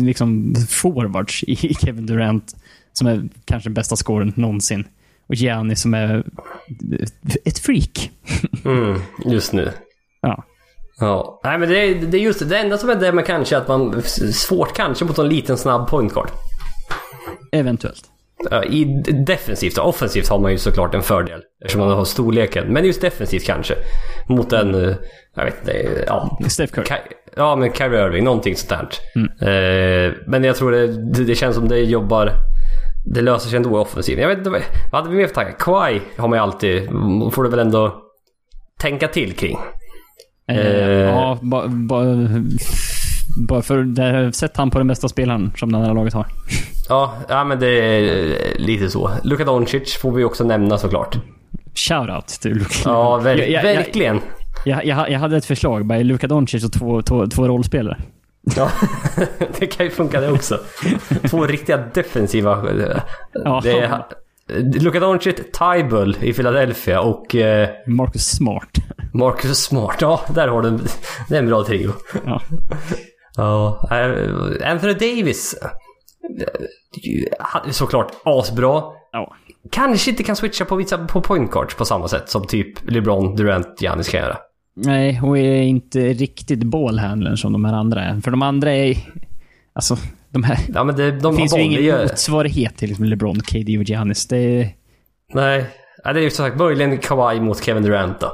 liksom 0.00 0.54
forwards 0.68 1.42
i 1.42 1.74
Kevin 1.80 2.06
Durant, 2.06 2.56
som 2.92 3.06
är 3.06 3.28
kanske 3.44 3.68
den 3.68 3.74
bästa 3.74 3.96
scoren 3.96 4.32
någonsin. 4.36 4.84
Och 5.26 5.34
Gianni 5.34 5.76
som 5.76 5.94
är 5.94 6.24
ett 7.44 7.58
freak. 7.58 8.10
Mm, 8.64 9.00
just 9.24 9.52
nu. 9.52 9.70
Ja. 10.20 10.44
Ja, 11.00 11.40
nej 11.44 11.58
men 11.58 11.68
det 11.68 11.78
är, 11.78 11.94
det 11.94 12.18
är 12.18 12.22
just 12.22 12.38
det. 12.38 12.44
Det 12.44 12.58
enda 12.58 12.78
som 12.78 12.90
är 12.90 12.94
det 12.94 13.12
med 13.12 13.26
kanske 13.26 13.56
att 13.56 13.68
man... 13.68 14.02
Svårt 14.32 14.76
kanske 14.76 15.04
mot 15.04 15.18
en 15.18 15.28
liten 15.28 15.56
snabb 15.58 15.88
point 15.88 16.12
guard. 16.14 16.28
Eventuellt. 17.52 18.04
I 18.70 18.84
defensivt 19.26 19.78
offensivt 19.78 20.28
har 20.28 20.38
man 20.38 20.52
ju 20.52 20.58
såklart 20.58 20.94
en 20.94 21.02
fördel. 21.02 21.40
Eftersom 21.64 21.80
man 21.80 21.90
har 21.96 22.04
storleken. 22.04 22.72
Men 22.72 22.84
just 22.84 23.00
defensivt 23.00 23.44
kanske. 23.46 23.74
Mot 24.28 24.52
en... 24.52 24.74
eh, 24.74 24.94
Jag 25.34 25.44
vet 25.44 25.58
inte. 25.60 26.04
Ja, 26.06 26.38
Steph 26.48 26.72
Curry. 26.72 26.86
Ja 27.36 27.56
men 27.56 27.72
Kyrie 27.72 28.06
Irving. 28.06 28.24
Någonting 28.24 28.56
sånt 28.56 28.68
där. 28.68 28.88
Eh, 30.06 30.12
men 30.26 30.44
jag 30.44 30.56
tror 30.56 30.72
det, 30.72 31.24
det, 31.24 31.34
känns 31.34 31.56
som 31.56 31.68
det 31.68 31.78
jobbar... 31.78 32.32
Det 33.06 33.20
löser 33.20 33.48
sig 33.48 33.56
ändå 33.56 33.70
i 33.70 33.72
offensiven. 33.82 34.22
Jag 34.22 34.28
vet 34.28 34.38
inte, 34.38 34.50
vad, 34.50 34.62
hade 34.92 35.08
vi 35.10 35.16
mer 35.16 35.26
för 35.26 35.34
tankar? 35.34 35.54
Kawhi 35.58 36.00
har 36.18 36.28
man 36.28 36.38
ju 36.38 36.42
alltid... 36.42 36.88
Får 37.32 37.42
du 37.44 37.50
väl 37.50 37.58
ändå 37.58 37.94
tänka 38.80 39.08
till 39.08 39.32
kring. 39.32 39.56
Eh, 40.50 40.56
Eh. 40.58 41.00
Ja, 41.00 41.38
bara 41.42 41.68
ba, 41.68 42.04
bara 43.48 43.62
för 43.62 43.78
där 43.78 44.30
sett 44.32 44.56
han 44.56 44.70
på 44.70 44.78
den 44.78 44.86
bästa 44.88 45.08
spelaren 45.08 45.52
som 45.56 45.72
det 45.72 45.78
andra 45.78 45.92
laget 45.92 46.14
har. 46.14 46.26
Ja, 46.88 47.14
ja 47.28 47.44
men 47.44 47.60
det 47.60 47.66
är 47.68 48.58
lite 48.58 48.90
så. 48.90 49.10
Luka 49.24 49.44
Doncic 49.44 49.96
får 49.96 50.12
vi 50.12 50.24
också 50.24 50.44
nämna 50.44 50.78
såklart. 50.78 51.16
Shoutout 51.74 52.26
till 52.28 52.52
Luka. 52.54 52.74
Ja, 52.84 53.20
ver- 53.24 53.36
Jag- 53.36 53.48
jag- 53.50 53.62
verkligen. 53.62 54.14
Jag, 54.14 54.22
jag, 54.64 54.86
jag 55.10 55.18
hade 55.18 55.36
ett 55.36 55.44
förslag. 55.46 55.86
Bara 55.86 55.98
Luka 55.98 56.26
Doncic 56.26 56.64
och 56.64 56.72
två, 56.72 57.02
två, 57.02 57.26
två 57.26 57.48
rollspelare. 57.48 57.98
Ja, 58.56 58.70
det 59.58 59.66
kan 59.66 59.86
ju 59.86 59.90
funka 59.90 60.20
det 60.20 60.32
också. 60.32 60.58
Två 61.30 61.46
riktiga 61.46 61.76
defensiva... 61.76 62.64
Ja. 63.32 63.60
Det 63.64 63.78
är, 63.80 64.04
Luka 64.80 65.00
Doncic, 65.00 65.34
Tybull 65.58 66.16
i 66.20 66.32
Philadelphia 66.32 67.00
och 67.00 67.34
eh, 67.34 67.68
Marcus 67.86 68.26
Smart. 68.26 68.70
Marcus 69.14 69.58
Smart. 69.58 69.96
Ja, 70.00 70.20
där 70.34 70.48
har 70.48 70.62
du... 70.62 70.78
Det 71.28 71.34
är 71.34 71.38
en 71.38 71.46
bra 71.46 71.64
trio. 71.64 71.90
Ja. 72.26 72.40
Ja, 73.36 73.88
eh, 73.90 74.70
Anthony 74.70 74.92
Davis. 74.94 75.54
eh, 75.62 75.68
Såklart 77.70 78.12
asbra. 78.24 78.82
ja. 79.12 79.34
Kanske 79.70 80.10
inte 80.10 80.22
kan 80.22 80.36
switcha 80.36 80.64
på, 80.64 80.76
vissa, 80.76 80.98
på 80.98 81.20
point 81.20 81.50
guards 81.50 81.74
på 81.74 81.84
samma 81.84 82.08
sätt 82.08 82.28
som 82.28 82.46
typ 82.46 82.90
LeBron, 82.90 83.36
Durant, 83.36 83.82
Giannis 83.82 84.08
kan 84.08 84.20
göra. 84.20 84.36
Nej, 84.76 85.20
och 85.22 85.38
är 85.38 85.62
inte 85.62 85.98
riktigt 86.12 86.62
ballhandlern 86.62 87.36
som 87.36 87.52
de 87.52 87.64
här 87.64 87.72
andra 87.72 88.02
är. 88.04 88.20
För 88.20 88.30
de 88.30 88.42
andra 88.42 88.72
är... 88.72 88.96
Alltså, 89.72 89.96
de 90.30 90.42
här... 90.44 90.58
Ja 90.74 90.84
men 90.84 90.96
det, 90.96 91.10
de 91.10 91.34
Det 91.34 91.38
finns 91.40 91.56
ju 91.56 91.62
ingen 91.62 91.84
gör... 91.84 92.02
motsvarighet 92.02 92.76
till 92.76 92.88
liksom 92.88 93.04
LeBron, 93.04 93.40
KD 93.40 93.78
och 93.78 93.84
Giannis. 93.84 94.26
Det. 94.28 94.68
Nej, 95.34 95.64
ja, 96.04 96.12
det 96.12 96.20
är 96.20 96.22
ju 96.24 96.30
som 96.30 96.46
sagt 96.46 96.58
möjligen 96.58 96.98
Kawhi 96.98 97.40
mot 97.40 97.64
Kevin 97.64 97.82
Durant 97.82 98.20
då. 98.20 98.32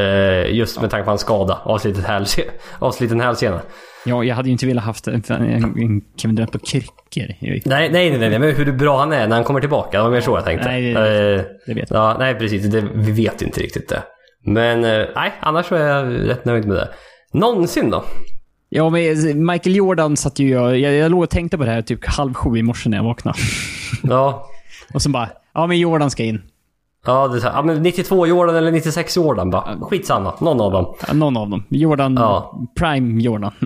Eh, 0.00 0.54
just 0.54 0.80
med 0.80 0.90
tanke 0.90 1.04
på 1.04 1.10
hans 1.10 1.20
skada. 1.20 1.58
Avsliten 1.64 2.04
hälse- 2.04 2.50
avsliten 2.78 3.20
hälsena. 3.20 3.60
Ja, 4.06 4.24
jag 4.24 4.34
hade 4.36 4.48
ju 4.48 4.52
inte 4.52 4.66
velat 4.66 4.84
haft 4.84 5.06
en, 5.08 5.22
en, 5.28 5.42
en 5.64 6.00
Kevin 6.16 6.34
Durant 6.36 6.52
på 6.52 6.58
kryckor. 6.58 7.34
Nej, 7.40 7.62
nej, 7.64 7.90
nej, 7.90 8.18
nej, 8.18 8.38
men 8.38 8.54
hur 8.54 8.72
bra 8.72 8.98
han 8.98 9.12
är 9.12 9.28
när 9.28 9.36
han 9.36 9.44
kommer 9.44 9.60
tillbaka. 9.60 9.98
Det 9.98 10.04
var 10.04 10.10
mer 10.10 10.20
så 10.20 10.36
jag 10.36 10.44
tänkte. 10.44 10.68
Nej, 10.68 10.94
det- 10.94 11.34
Eh, 11.36 11.44
Det 11.66 11.74
vet 11.74 11.90
jag. 11.90 11.98
ja, 11.98 12.16
nej, 12.18 12.34
precis. 12.34 12.66
Det, 12.66 12.80
vi 12.94 13.12
vet 13.12 13.42
inte 13.42 13.60
riktigt 13.60 13.88
det. 13.88 14.02
Men 14.42 14.84
eh, 14.84 15.06
nej, 15.14 15.32
annars 15.40 15.66
så 15.66 15.74
är 15.74 15.86
jag 15.88 16.28
rätt 16.28 16.44
nöjd 16.44 16.68
med 16.68 16.76
det. 16.76 16.88
Någonsin 17.32 17.90
då? 17.90 18.04
Ja, 18.68 18.90
men 18.90 19.46
Michael 19.46 19.76
Jordan 19.76 20.16
satt 20.16 20.38
ju 20.38 20.48
jag... 20.48 20.78
Jag, 20.78 20.94
jag 20.94 21.10
låg 21.10 21.22
och 21.22 21.30
tänkte 21.30 21.58
på 21.58 21.64
det 21.64 21.70
här 21.70 21.82
typ 21.82 22.06
halv 22.06 22.34
sju 22.34 22.56
i 22.56 22.62
morse 22.62 22.88
när 22.88 22.96
jag 22.96 23.04
vaknade. 23.04 23.38
Ja, 24.02 24.46
Och 24.94 25.02
så 25.02 25.10
bara, 25.10 25.28
ja 25.54 25.66
men 25.66 25.78
Jordan 25.78 26.10
ska 26.10 26.22
in. 26.24 26.42
ja, 27.06 27.28
det, 27.28 27.36
är 27.36 27.40
så 27.40 27.46
här, 27.48 27.54
ja 27.54 27.62
men 27.62 27.82
92 27.82 28.26
Jordan 28.26 28.56
eller 28.56 28.72
96 28.72 29.16
Jordan 29.16 29.50
bara. 29.50 29.78
Skitsamma, 29.80 30.34
någon 30.40 30.60
av 30.60 30.72
dem. 30.72 30.94
Ja, 31.08 31.14
Någon 31.14 31.36
av 31.36 31.50
dem. 31.50 31.64
Jordan, 31.68 32.14
Ja. 32.14 32.58
Prime 32.78 33.22
Jordan. 33.22 33.52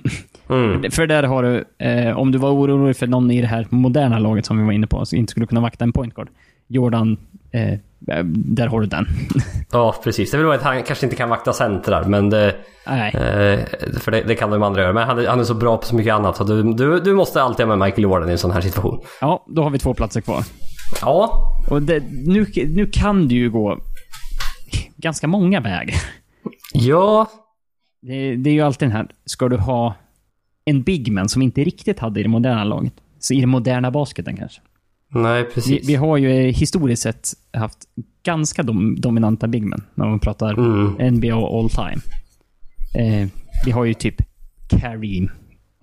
Mm. 0.48 0.90
För 0.90 1.06
där 1.06 1.22
har 1.22 1.42
du, 1.42 1.64
eh, 1.86 2.18
om 2.18 2.32
du 2.32 2.38
var 2.38 2.50
orolig 2.50 2.96
för 2.96 3.06
någon 3.06 3.30
i 3.30 3.40
det 3.40 3.46
här 3.46 3.66
moderna 3.70 4.18
laget 4.18 4.46
som 4.46 4.58
vi 4.58 4.64
var 4.64 4.72
inne 4.72 4.86
på, 4.86 5.06
som 5.06 5.18
inte 5.18 5.30
skulle 5.30 5.46
kunna 5.46 5.60
vakta 5.60 5.84
en 5.84 5.92
point 5.92 6.14
guard. 6.14 6.28
Jordan, 6.68 7.16
eh, 7.52 7.78
där 8.34 8.66
har 8.66 8.80
du 8.80 8.86
den. 8.86 9.06
Ja, 9.72 9.94
precis. 10.04 10.30
Det 10.30 10.36
är 10.36 10.42
väl 10.42 10.52
att 10.52 10.62
han 10.62 10.82
kanske 10.82 11.06
inte 11.06 11.16
kan 11.16 11.28
vakta 11.28 11.52
centrar, 11.52 12.04
men 12.04 12.30
det... 12.30 12.56
Nej. 12.86 13.14
Eh, 13.14 13.60
för 14.00 14.10
det, 14.10 14.20
det 14.20 14.34
kan 14.34 14.50
de 14.50 14.62
andra 14.62 14.82
göra. 14.82 14.92
Men 14.92 15.08
han 15.08 15.18
är, 15.18 15.26
han 15.26 15.40
är 15.40 15.44
så 15.44 15.54
bra 15.54 15.76
på 15.76 15.86
så 15.86 15.94
mycket 15.94 16.14
annat. 16.14 16.36
Så 16.36 16.44
du, 16.44 16.62
du, 16.72 17.00
du 17.00 17.14
måste 17.14 17.42
alltid 17.42 17.66
ha 17.66 17.76
med 17.76 17.86
Michael 17.86 18.02
Jordan 18.02 18.28
i 18.28 18.32
en 18.32 18.38
sån 18.38 18.50
här 18.50 18.60
situation. 18.60 19.00
Ja, 19.20 19.44
då 19.48 19.62
har 19.62 19.70
vi 19.70 19.78
två 19.78 19.94
platser 19.94 20.20
kvar. 20.20 20.44
Ja, 21.00 21.52
Och 21.70 21.82
det, 21.82 22.02
nu, 22.26 22.46
nu 22.68 22.86
kan 22.86 23.28
du 23.28 23.34
ju 23.34 23.50
gå 23.50 23.78
ganska 24.96 25.26
många 25.26 25.60
vägar. 25.60 25.96
ja, 26.72 27.30
Det, 28.02 28.36
det 28.36 28.50
är 28.50 28.54
ju 28.54 28.60
alltid 28.60 28.88
den 28.88 28.96
här, 28.96 29.06
ska 29.24 29.48
du 29.48 29.56
ha 29.56 29.94
en 30.64 30.82
bigman 30.82 31.28
som 31.28 31.42
inte 31.42 31.64
riktigt 31.64 31.98
hade 31.98 32.20
i 32.20 32.22
det 32.22 32.28
moderna 32.28 32.64
laget? 32.64 32.92
Så 33.18 33.34
i 33.34 33.40
den 33.40 33.48
moderna 33.48 33.90
basketen 33.90 34.36
kanske. 34.36 34.60
Nej 35.14 35.42
Vi, 35.44 35.50
precis. 35.54 35.88
vi 35.88 35.94
har 35.94 36.16
ju 36.16 36.30
eh, 36.30 36.54
historiskt 36.54 37.02
sett 37.02 37.28
haft 37.52 37.78
ganska 38.24 38.62
dom, 38.62 39.00
dominanta 39.00 39.46
bigmen 39.48 39.84
när 39.94 40.06
man 40.06 40.20
pratar 40.20 40.52
Mm. 40.54 41.14
NBA 41.14 41.58
all 41.58 41.70
time. 41.70 42.00
Eh, 42.98 43.28
vi 43.64 43.70
har 43.70 43.84
ju 43.84 43.94
typ 43.94 44.14
Kareem, 44.80 45.30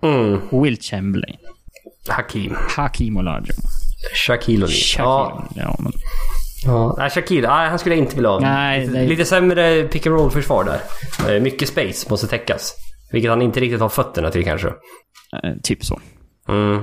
Mm. 0.02 0.40
Will 0.62 0.76
Chamberlain, 0.80 1.36
Hakim. 2.08 2.54
Hakim 2.76 3.16
Olajuwon. 3.16 3.46
Shaquille 4.26 4.66
O'Neal. 4.66 4.94
Ja. 4.98 5.48
Ja, 5.54 5.76
men, 5.78 5.92
ja. 6.64 6.94
Nej, 6.98 7.10
Shaquille. 7.10 7.48
Nej, 7.48 7.68
han 7.70 7.78
skulle 7.78 7.94
jag 7.94 8.04
inte 8.04 8.14
vilja 8.16 8.30
ha. 8.30 8.40
Nej, 8.40 8.80
lite, 8.80 8.92
nej. 8.92 9.08
lite 9.08 9.24
sämre 9.24 9.82
pick 9.88 10.06
and 10.06 10.16
roll-försvar 10.16 10.64
där. 10.64 10.80
Eh, 11.36 11.42
mycket 11.42 11.68
space 11.68 12.06
måste 12.10 12.26
täckas. 12.26 12.74
Vilket 13.12 13.30
han 13.30 13.42
inte 13.42 13.60
riktigt 13.60 13.80
har 13.80 13.88
fötterna 13.88 14.30
till 14.30 14.44
kanske. 14.44 14.68
eh, 15.42 15.54
typ 15.62 15.84
så. 15.84 16.00
Mm. 16.48 16.82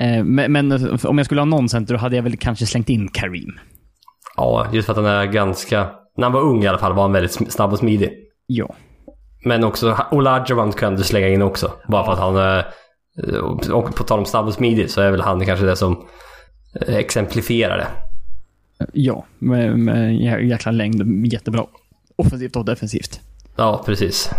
Eh, 0.00 0.24
men, 0.24 0.52
men 0.52 0.72
om 1.04 1.18
jag 1.18 1.24
skulle 1.24 1.40
ha 1.40 1.46
någon 1.46 1.68
center, 1.68 1.94
hade 1.94 2.16
jag 2.16 2.22
väl 2.22 2.36
kanske 2.36 2.66
slängt 2.66 2.88
in 2.88 3.08
Kareem. 3.08 3.52
Ja, 4.36 4.66
just 4.72 4.86
för 4.86 4.92
att 4.92 4.96
han 4.96 5.06
är 5.06 5.26
ganska... 5.26 5.90
när 6.16 6.24
han 6.24 6.32
var 6.32 6.40
ung 6.40 6.64
i 6.64 6.66
alla 6.66 6.78
fall 6.78 6.92
var 6.92 7.02
han 7.02 7.12
väldigt 7.12 7.52
snabb 7.52 7.72
och 7.72 7.78
smidig. 7.78 8.10
Ja. 8.46 8.74
Men 9.44 9.64
också 9.64 9.98
Olajuwon 10.10 10.72
kan 10.72 10.96
du 10.96 11.02
slänga 11.02 11.28
in 11.28 11.42
också. 11.42 11.72
Bara 11.88 12.04
för 12.04 12.12
att 12.12 12.18
han... 12.18 12.36
eh, 12.36 13.72
Och 13.72 13.94
på 13.96 14.04
tal 14.04 14.18
om 14.18 14.24
snabb 14.24 14.46
och 14.46 14.54
smidig 14.54 14.90
så 14.90 15.00
är 15.00 15.10
väl 15.10 15.20
han 15.20 15.46
kanske 15.46 15.66
det 15.66 15.76
som 15.76 16.04
eh, 16.86 16.94
exemplifierar 16.96 17.76
det. 17.78 17.86
Ja, 18.92 19.24
med, 19.38 19.78
med 19.78 20.10
jä- 20.12 20.40
jäkla 20.40 20.72
längd. 20.72 21.26
Jättebra. 21.32 21.64
Offensivt 22.16 22.56
och 22.56 22.64
defensivt. 22.64 23.20
Ja, 23.56 23.82
precis. 23.86 24.30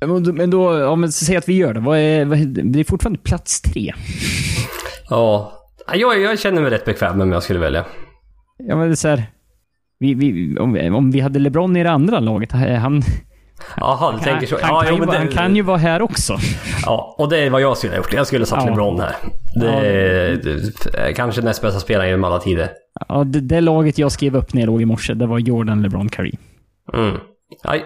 Men 0.00 0.22
då- 0.24 0.32
Men 0.32 0.54
om 0.84 1.02
vi 1.02 1.12
säger 1.12 1.38
att 1.38 1.48
vi 1.48 1.52
gör 1.56 1.74
det. 1.74 1.80
Vad 1.80 1.98
är, 1.98 2.24
vad 2.24 2.38
det 2.48 2.80
är 2.80 2.84
fortfarande 2.84 3.18
plats 3.18 3.60
tre. 3.62 3.94
Ja. 5.10 5.52
Jag, 5.94 6.20
jag 6.20 6.38
känner 6.38 6.62
mig 6.62 6.70
rätt 6.70 6.84
bekväm 6.84 7.16
med 7.16 7.24
om 7.24 7.32
jag 7.32 7.42
skulle 7.42 7.58
välja. 7.58 7.84
Ja, 8.58 8.76
men 8.76 8.86
det 8.88 8.92
är 8.92 8.96
så 8.96 9.08
här, 9.08 9.22
vi, 9.98 10.14
vi, 10.14 10.58
om, 10.58 10.72
vi, 10.72 10.90
om 10.90 11.10
vi 11.10 11.20
hade 11.20 11.38
LeBron 11.38 11.76
i 11.76 11.82
det 11.82 11.90
andra 11.90 12.20
laget, 12.20 12.52
han, 12.52 13.02
Jaha, 13.76 14.12
du 14.12 14.18
tänker 14.24 14.46
så. 14.46 14.58
han, 14.62 14.74
Ja, 14.74 14.80
kan, 14.80 14.88
jo, 14.88 14.94
ju, 14.94 14.98
men 14.98 15.06
vara- 15.08 15.18
det- 15.18 15.24
han 15.24 15.32
kan 15.34 15.56
ju 15.56 15.62
vara 15.62 15.76
här 15.76 16.02
också. 16.02 16.36
Ja, 16.86 17.14
och 17.18 17.28
det 17.28 17.38
är 17.38 17.50
vad 17.50 17.60
jag 17.60 17.76
skulle 17.76 17.92
ha 17.92 17.96
gjort. 17.96 18.12
Jag 18.12 18.26
skulle 18.26 18.40
ha 18.42 18.46
satt 18.46 18.62
Ja. 18.64 18.70
LeBron 18.70 19.00
här. 19.00 19.16
Det 19.54 19.68
är 19.68 20.36
det- 20.36 21.12
kanske 21.14 21.42
näst 21.42 21.62
bästa 21.62 21.80
spelaren 21.80 22.08
genom 22.10 22.24
alla 22.24 22.38
tider. 22.38 22.68
Ja, 23.08 23.24
det, 23.24 23.40
det 23.40 23.60
laget 23.60 23.98
jag 23.98 24.12
skrev 24.12 24.36
upp 24.36 24.54
när 24.54 24.62
jag 24.62 24.66
låg 24.66 24.82
i 24.82 24.84
morse, 24.84 25.14
det 25.14 25.26
var 25.26 25.38
Jordan, 25.38 25.82
LeBron, 25.82 26.08
Curry. 26.08 26.32
Mm. 26.94 27.16
Ja, 27.62 27.76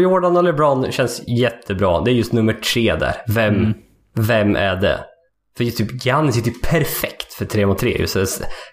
Jordan 0.00 0.36
och 0.36 0.44
LeBron 0.44 0.92
känns 0.92 1.22
jättebra. 1.28 2.00
Det 2.00 2.10
är 2.10 2.12
just 2.14 2.32
nummer 2.32 2.52
tre 2.52 2.94
där. 2.96 3.14
Vem, 3.28 3.54
Mm. 3.56 3.74
vem 4.16 4.56
är 4.56 4.76
det? 4.76 4.98
För 5.56 5.64
typ 5.64 6.04
Giannis 6.06 6.36
är 6.38 6.40
typ 6.42 6.62
perfekt 6.62 7.32
för 7.32 7.44
tre 7.44 7.66
mot 7.66 7.78
tre. 7.78 8.06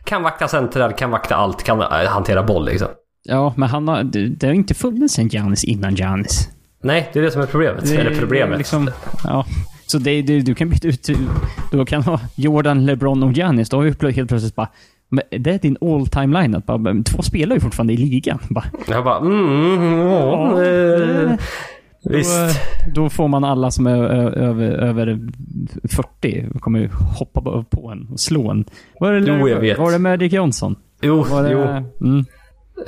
Kan 0.04 0.24
vakta 0.24 0.48
centrar, 0.48 0.92
kan 0.98 1.12
vakta 1.12 1.36
allt, 1.36 1.64
kan 1.64 1.82
äh, 1.82 1.88
hantera 2.10 2.44
boll 2.44 2.66
liksom. 2.66 2.88
Ja, 3.24 3.54
men 3.58 3.70
han 3.70 3.88
har, 3.88 4.04
det, 4.04 4.48
har 4.48 4.54
inte 4.54 4.74
funnits 4.74 5.20
en 5.20 5.28
Giannis 5.28 5.64
innan 5.64 5.96
Giannis. 5.96 6.50
Nej, 6.84 7.10
det 7.14 7.20
är 7.20 7.24
det 7.24 7.32
som 7.32 7.42
är 7.42 7.46
problemet. 7.46 7.90
Det- 7.90 7.96
Eller 7.96 8.20
problemet. 8.20 8.58
Liksom, 8.58 8.90
ja. 9.24 9.46
Så 9.88 9.98
det, 9.98 10.22
det, 10.22 10.40
du 10.40 10.56
kan 10.56 10.70
byta 10.70 10.88
ut... 10.88 11.10
Du 11.72 11.86
kan 11.86 12.04
ha 12.04 12.20
Jordan, 12.36 12.86
LeBron 12.86 13.24
och 13.24 13.32
Giannis. 13.32 13.70
Då 13.70 13.78
har 13.78 13.84
vi 13.84 14.12
helt 14.12 14.30
plötsligt 14.30 14.56
bara... 14.56 14.70
Men 15.16 15.42
det 15.44 15.52
är 15.54 15.60
din 15.60 15.78
all 15.82 16.08
time 16.08 16.42
lineup. 16.42 16.66
Bara, 16.66 16.78
men 16.78 17.04
Två 17.04 17.22
spelar 17.22 17.56
ju 17.56 17.60
fortfarande 17.60 17.94
i 17.94 17.98
ligan. 17.98 18.40
Bara, 18.50 18.66
Jag 18.88 19.04
bara 19.04 19.18
mm, 19.18 19.76
mm, 19.78 20.00
ja, 20.00 20.62
Ja, 20.62 20.64
eh, 20.66 21.32
Visst. 22.10 22.60
Då, 22.96 23.02
då 23.04 23.10
får 23.10 23.28
man 23.28 23.44
alla 23.44 23.72
som 23.72 23.88
är 23.88 24.04
över, 24.38 24.72
över 24.72 25.20
40 25.84 26.60
kommer 26.60 26.90
hoppa 27.20 27.42
på- 27.42 27.64
på 27.64 27.90
en 27.90 28.08
och 28.12 28.20
slå 28.20 28.52
en. 28.52 28.66
Var 29.00 29.14
det, 29.14 29.20
Jo, 29.40 29.50
jag 29.50 29.60
vet. 29.60 29.80
Var 29.80 29.92
det 29.92 30.00
Magic 30.00 30.34
Johnson? 30.34 30.76
Jo, 31.02 31.24
Var 31.24 31.44
det, 31.44 31.52
jo. 31.52 31.62
Mm. 32.08 32.26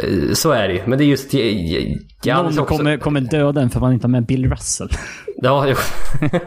Eh, 0.03 0.34
Så 0.34 0.51
är 0.51 0.68
det 0.68 0.73
ju. 0.73 0.81
Men 0.85 0.97
det 0.97 1.03
är 1.03 1.07
just 1.07 1.31
G- 1.31 1.53
G- 1.53 1.97
Giannis 2.23 2.55
Någon 2.55 2.64
också. 2.64 2.77
kommer, 2.77 2.97
kommer 2.97 3.22
döda 3.22 3.61
en 3.61 3.69
för 3.69 3.80
man 3.80 3.93
inte 3.93 4.07
har 4.07 4.09
med 4.11 4.26
Bill 4.26 4.49
Russell. 4.49 4.89
Ja, 5.41 5.68
jo. 5.68 5.76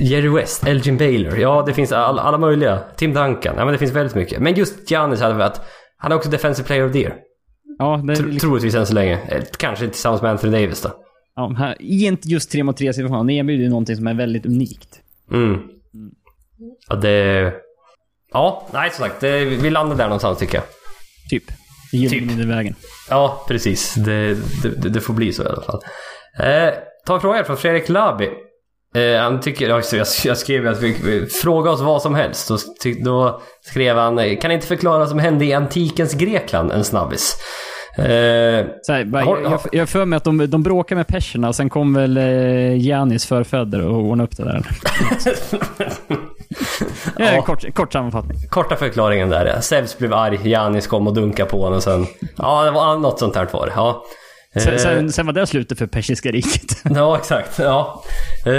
Jerry 0.00 0.28
West, 0.28 0.66
Elgin 0.66 0.96
Baylor. 0.96 1.38
Ja, 1.38 1.62
det 1.66 1.74
finns 1.74 1.92
all, 1.92 2.18
alla 2.18 2.38
möjliga. 2.38 2.78
Tim 2.96 3.14
Duncan. 3.14 3.54
Ja, 3.56 3.64
men 3.64 3.72
det 3.72 3.78
finns 3.78 3.92
väldigt 3.92 4.14
mycket. 4.14 4.42
Men 4.42 4.54
just 4.54 4.90
Giannis 4.90 5.20
hade 5.20 5.34
varit... 5.34 5.60
Han 5.96 6.12
är 6.12 6.16
också 6.16 6.30
Defensive 6.30 6.66
Player 6.66 6.86
of 6.86 6.92
the 6.92 6.98
Year. 7.00 7.14
Ja, 7.78 8.02
det 8.06 8.12
är 8.12 8.16
Tro, 8.16 8.26
liksom, 8.26 8.48
troligtvis 8.48 8.74
än 8.74 8.86
så 8.86 8.94
länge. 8.94 9.18
Eh, 9.28 9.42
Kanske 9.58 9.88
tillsammans 9.88 10.22
med 10.22 10.30
Anthony 10.30 10.52
Davis 10.62 10.82
då. 10.82 10.90
ja, 11.36 11.54
här, 11.58 11.82
I 11.82 12.18
just 12.24 12.50
3 12.52 12.62
mot 12.64 12.76
3 12.76 12.92
situation. 12.92 13.26
Det 13.26 13.32
erbjuder 13.32 13.64
ju 13.64 13.70
någonting 13.70 13.96
som 13.96 14.06
är 14.06 14.14
väldigt 14.14 14.46
unikt. 14.46 15.00
Mm. 15.32 15.58
Ja, 16.88 16.96
det... 16.96 17.52
Ja, 18.32 18.68
nej 18.72 18.90
som 18.90 19.02
sagt. 19.04 19.20
Det, 19.20 19.44
vi 19.44 19.70
landar 19.70 19.96
där 19.96 20.04
någonstans 20.04 20.38
tycker 20.38 20.54
jag. 20.58 20.64
Typ. 21.30 21.44
Gillar 21.92 22.10
Typ. 22.10 22.38
typ. 22.38 22.46
vägen. 22.46 22.74
Ja, 23.10 23.44
precis. 23.48 23.94
Det, 23.94 24.34
det, 24.62 24.88
det, 24.88 25.00
får 25.00 25.14
bli 25.14 25.32
så 25.32 25.42
i 25.42 25.46
alla 25.46 25.62
fall. 25.62 25.80
Eh, 26.38 26.74
ta 27.06 27.14
en 27.14 27.20
fråga 27.20 27.44
från 27.44 27.56
Fredrik 27.56 27.88
Labi. 27.88 28.28
Eh, 28.94 29.20
han 29.22 29.40
tycker, 29.40 29.68
jag, 29.68 29.82
jag 30.24 30.38
skrev 30.38 30.66
att 30.68 30.82
vi, 30.82 31.26
fråga 31.26 31.70
oss 31.70 31.80
vad 31.80 32.02
som 32.02 32.14
helst. 32.14 32.48
Då, 32.48 32.58
då 33.04 33.40
skrev 33.62 33.96
han, 33.96 34.18
eh, 34.18 34.38
kan 34.38 34.50
inte 34.50 34.66
förklara 34.66 34.98
vad 34.98 35.08
som 35.08 35.18
hände 35.18 35.44
i 35.44 35.52
antikens 35.52 36.14
Grekland, 36.14 36.72
en 36.72 36.84
snabbis. 36.84 37.36
Eh, 37.98 38.04
här, 38.04 39.04
bara, 39.04 39.24
Har- 39.24 39.40
jag, 39.40 39.60
jag, 39.72 39.88
för 39.88 40.04
mig 40.04 40.16
att 40.16 40.24
de, 40.24 40.50
de 40.50 40.62
bråkar 40.62 40.96
med 40.96 41.06
perserna 41.06 41.52
sen 41.52 41.70
kom 41.70 41.94
väl 41.94 42.16
eh, 42.16 42.74
Giannis 42.76 43.26
förfäder 43.26 43.84
och 43.86 43.96
ordnade 43.96 44.24
upp 44.24 44.36
det 44.36 44.44
där. 44.44 44.66
ja. 47.26 47.32
Ja. 47.32 47.42
kort, 47.42 47.74
kort 47.74 47.92
sammanfattning. 47.92 48.36
korta 48.50 48.76
förklaringen 48.76 49.28
där. 49.28 49.46
ja. 49.46 49.60
Zeus 49.60 49.98
blev 49.98 50.12
arg, 50.14 50.48
Janis 50.50 50.86
kom 50.86 51.06
och 51.06 51.14
dunkade 51.14 51.50
på 51.50 51.60
honom 51.62 51.76
och 51.76 51.82
sen... 51.82 52.06
Ja, 52.36 52.64
det 52.64 52.70
var 52.70 52.96
något 52.96 53.18
sånt 53.18 53.36
här 53.36 53.48
var. 53.52 53.72
Ja. 53.76 54.04
Sen, 54.62 54.72
Eh, 54.72 54.78
sen, 54.78 55.12
sen 55.12 55.26
var 55.26 55.32
det 55.32 55.46
slutet 55.46 55.78
för 55.78 55.86
persiska 55.86 56.30
riket. 56.30 56.76
Ja, 56.94 57.16
exakt. 57.18 57.58
Ja. 57.58 58.02
Eh, 58.46 58.52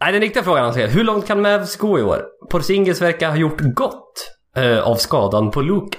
nej, 0.00 0.12
den 0.12 0.20
riktiga 0.20 0.42
frågan 0.42 0.64
han 0.64 0.74
säger. 0.74 0.88
Hur 0.88 1.04
långt 1.04 1.26
kan 1.26 1.42
Mavs 1.42 1.76
gå 1.76 1.98
i 1.98 2.02
år? 2.02 2.22
Porzingis 2.50 3.02
verkar 3.02 3.28
ha 3.30 3.36
gjort 3.36 3.60
gott 3.60 4.12
eh, 4.56 4.78
av 4.78 4.96
skadan 4.96 5.50
på 5.50 5.60
Luka. 5.60 5.98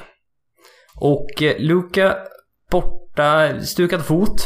Och 0.95 1.41
eh, 1.43 1.55
Luka 1.59 2.15
borta, 2.71 3.59
stukad 3.61 4.05
fot. 4.05 4.41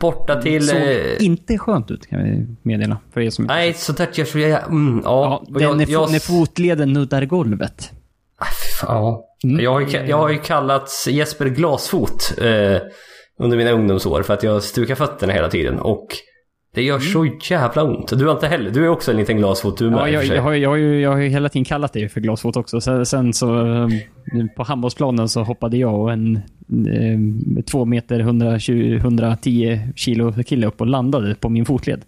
Borta 0.00 0.42
till... 0.42 0.68
Såg 0.68 0.76
Eh, 0.76 1.24
inte 1.24 1.58
skönt 1.58 1.90
ut 1.90 2.06
kan 2.06 2.22
vi 2.24 2.46
meddela. 2.62 2.98
För 3.12 3.20
er 3.20 3.30
som 3.30 3.44
nej, 3.44 3.74
sånt 3.74 3.98
där 3.98 4.08
görs 4.12 4.34
ju... 4.34 4.44
Mm, 4.44 5.00
Ja, 5.04 5.44
ja. 5.48 5.70
är 5.70 5.74
när, 5.74 5.90
jag, 5.90 6.12
när 6.12 6.18
fotleden 6.18 6.92
nuddar 6.92 7.24
golvet. 7.24 7.90
Ah, 8.38 8.46
ja. 8.82 9.26
Mm. 9.44 9.60
Jag, 9.60 9.72
har 9.72 9.80
ju, 9.80 9.86
jag 10.06 10.16
har 10.16 10.28
ju 10.28 10.38
kallats 10.38 11.08
Jesper 11.08 11.46
Glasfot 11.46 12.32
eh, 12.38 12.76
under 13.38 13.56
mina 13.56 13.70
ungdomsår 13.70 14.22
för 14.22 14.34
att 14.34 14.42
jag 14.42 14.62
stukar 14.62 14.94
fötterna 14.94 15.32
hela 15.32 15.48
tiden. 15.48 15.78
Och 15.78 16.06
det 16.74 16.82
gör 16.82 16.98
så 16.98 17.26
jävla 17.50 17.82
ont. 17.82 18.18
Du 18.18 18.26
har 18.26 18.32
inte 18.32 18.46
heller, 18.46 18.70
du 18.70 18.84
är 18.84 18.88
också 18.88 19.10
en 19.10 19.16
liten 19.16 19.36
glasfot 19.36 19.78
du 19.78 19.90
med 19.90 19.98
Ja, 19.98 20.08
jag, 20.08 20.24
jag, 20.24 20.42
har, 20.42 20.52
jag, 20.52 20.70
har 20.70 20.76
ju, 20.76 21.00
jag 21.00 21.10
har 21.10 21.18
ju 21.18 21.28
hela 21.28 21.48
tiden 21.48 21.64
kallat 21.64 21.92
det 21.92 22.08
för 22.08 22.20
glasfot 22.20 22.56
också. 22.56 22.80
Sen, 22.80 23.06
sen 23.06 23.32
så 23.32 23.66
eh, 23.66 23.88
på 24.56 24.62
handbollsplanen 24.62 25.28
så 25.28 25.42
hoppade 25.42 25.76
jag 25.76 26.00
och 26.00 26.12
en 26.12 26.36
eh, 26.36 27.62
två 27.64 27.84
meter 27.84 28.20
120, 28.20 28.96
110 29.00 29.80
kilo 29.96 30.32
kille 30.42 30.66
upp 30.66 30.80
och 30.80 30.86
landade 30.86 31.34
på 31.34 31.48
min 31.48 31.64
fotled. 31.64 32.00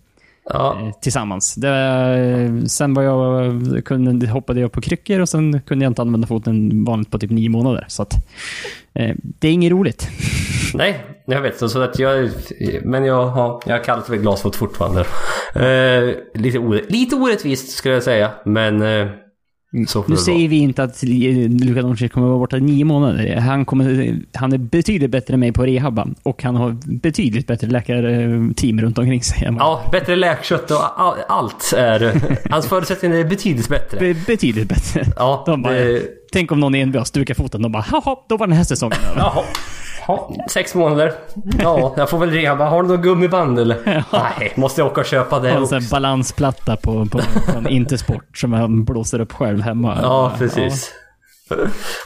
Ja, 0.45 0.79
eh, 0.83 0.93
tillsammans. 1.01 1.55
Det, 1.55 2.63
sen 2.67 2.95
var 2.95 3.03
jag, 3.03 3.85
kunde, 3.85 4.29
hoppade 4.29 4.61
jag 4.61 4.73
på 4.73 4.81
kryckor 4.81 5.21
och 5.21 5.29
sen 5.29 5.61
kunde 5.61 5.85
jag 5.85 5.91
inte 5.91 6.03
använda 6.03 6.27
foten 6.27 6.85
vanligt 6.85 7.11
på 7.11 7.19
typ 7.19 7.31
nio 7.31 7.49
månader. 7.49 7.85
Så 7.89 8.03
att, 8.03 8.15
eh, 8.95 9.17
det 9.21 9.49
är 9.49 9.53
inget 9.53 9.73
roligt. 9.73 10.09
nej, 10.75 11.01
jag 11.27 11.41
vet. 11.41 11.59
Så, 11.59 11.69
så 11.69 11.83
att 11.83 11.99
jag, 11.99 12.31
men 12.83 13.05
jag 13.05 13.27
har, 13.27 13.63
jag 13.67 13.77
har 13.77 13.85
kallat 13.85 14.07
det 14.07 14.13
för 14.13 14.23
glasfot 14.23 14.57
fortfarande. 14.57 15.01
Eh, 15.55 16.15
lite, 16.41 16.59
orätt, 16.59 16.91
lite 16.91 17.17
orättvist 17.17 17.71
skulle 17.71 17.95
jag 17.95 18.03
säga, 18.03 18.31
men 18.45 18.83
eh, 18.83 19.07
så 19.87 20.05
Nu 20.09 20.17
säger 20.17 20.49
vi 20.49 20.57
inte 20.57 20.83
att 20.83 21.03
Luka 21.03 21.83
Doncic 21.83 22.13
kommer 22.13 22.27
att 22.27 22.31
vara 22.31 22.39
borta 22.39 22.57
nio 22.57 22.85
månader. 22.85 23.37
Han, 23.37 23.65
kommer, 23.65 24.17
han 24.35 24.53
är 24.53 24.59
betydligt 24.59 25.11
bättre 25.11 25.35
än 25.35 25.41
mig 25.41 25.53
på 25.53 25.63
rehabban 25.63 26.15
och 26.23 26.43
han 26.43 26.57
har 26.57 26.77
betydligt 26.85 27.47
bättre 27.47 27.67
läkarteam 27.67 28.81
runt 28.81 28.99
omkring 28.99 29.23
sig. 29.23 29.49
Ja, 29.59 29.89
bättre 29.93 30.17
läkkött 30.17 30.71
och 30.71 31.01
all, 31.01 31.17
allt 31.29 31.73
är... 31.77 32.13
Hans 32.51 32.67
förutsättningar 32.67 33.17
är 33.17 33.25
betydligt 33.25 33.69
bättre. 33.69 33.99
Be, 33.99 34.15
betydligt 34.27 34.69
bättre. 34.69 35.05
Ja, 35.17 35.43
De 35.47 35.63
bara, 35.63 35.75
det, 35.75 36.03
Tänk 36.33 36.53
om 36.53 36.61
någon 36.61 36.75
i 36.75 36.85
NBA 36.87 37.05
stukar 37.05 37.35
foten. 37.35 37.63
De 37.63 37.73
bara, 37.73 37.83
haha, 37.83 38.17
då 38.29 38.37
var 38.37 38.47
den 38.47 38.57
här 38.57 38.65
säsongen 38.65 38.99
över. 39.11 39.21
Ja, 40.39 40.47
sex 40.51 40.75
månader. 40.75 41.13
Ja, 41.63 41.95
jag 41.97 42.11
får 42.11 42.19
väl 42.19 42.31
reba. 42.31 42.65
Har 42.65 42.83
du 42.83 42.89
något 42.89 43.01
gummiband 43.01 43.59
eller? 43.59 44.05
Nej, 44.13 44.53
måste 44.57 44.81
jag 44.81 44.91
åka 44.91 45.01
och 45.01 45.07
köpa 45.07 45.41
det 45.41 45.51
en 45.51 45.63
också. 45.63 45.75
här 45.75 45.91
balansplatta 45.91 46.77
på, 46.77 47.07
på 47.07 47.19
från 47.53 47.69
Intersport 47.69 48.39
som 48.39 48.53
han 48.53 48.85
blåser 48.85 49.21
upp 49.21 49.33
själv 49.33 49.61
hemma. 49.61 49.99
Ja, 50.03 50.33
precis. 50.39 50.93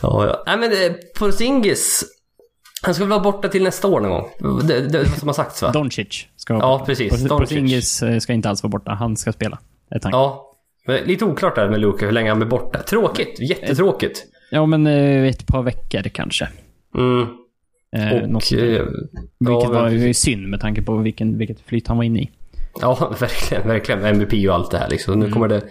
Ja, 0.03 0.27
ja. 0.27 0.43
Nej 0.47 0.57
men 0.59 0.73
eh, 0.73 0.93
Porzingis. 1.19 2.05
Han 2.83 2.95
ska 2.95 3.05
väl 3.05 3.11
vara 3.11 3.21
borta 3.21 3.49
till 3.49 3.63
nästa 3.63 3.89
år 3.89 4.01
någon 4.01 4.11
gång. 4.11 4.29
Det, 4.67 4.81
det, 4.81 4.89
det 4.89 5.07
som 5.09 5.29
har 5.29 5.35
sagts 5.35 5.63
va? 5.63 5.71
Doncic 5.71 6.27
ska 6.37 6.55
vara 6.55 6.65
Ja, 6.65 6.69
borta. 6.75 6.85
precis. 6.85 7.13
Por- 7.13 7.29
Doncic. 7.29 7.49
Porzingis 7.49 8.03
eh, 8.03 8.19
ska 8.19 8.33
inte 8.33 8.49
alls 8.49 8.63
vara 8.63 8.71
borta. 8.71 8.91
Han 8.93 9.17
ska 9.17 9.33
spela. 9.33 9.59
Är 9.91 9.99
tanken. 9.99 10.21
Ja. 10.21 10.43
Ja. 10.87 10.93
Men 10.93 11.05
lite 11.05 11.25
oklart 11.25 11.55
där 11.55 11.69
med 11.69 11.81
Luka 11.81 12.05
hur 12.05 12.13
länge 12.13 12.29
han 12.31 12.39
blir 12.39 12.49
borta. 12.49 12.79
Tråkigt. 12.83 13.41
Jättetråkigt. 13.41 14.25
men 14.69 14.87
eh, 14.87 15.29
ett 15.29 15.47
par 15.47 15.63
veckor 15.63 16.03
kanske. 16.03 16.49
Mm. 16.97 17.27
Eh, 17.97 18.23
Och... 18.23 18.29
något 18.29 18.53
eh, 18.53 18.59
Vilket 18.59 18.85
ja, 19.41 19.69
var 19.69 19.89
ju 19.89 20.15
synd 20.15 20.49
med 20.49 20.61
tanke 20.61 20.83
på 20.83 20.97
vilken, 20.97 21.39
vilket 21.39 21.61
flyt 21.61 21.89
han 21.89 21.97
var 21.97 22.05
inne 22.05 22.21
i. 22.21 22.31
Ja, 22.81 23.15
verkligen. 23.21 23.69
Verkligen. 23.69 24.05
MVP 24.05 24.49
och 24.49 24.55
allt 24.55 24.71
det 24.71 24.79
här 24.79 24.89
liksom. 24.89 25.19
Nu, 25.19 25.31
kommer 25.31 25.49
det, 25.49 25.63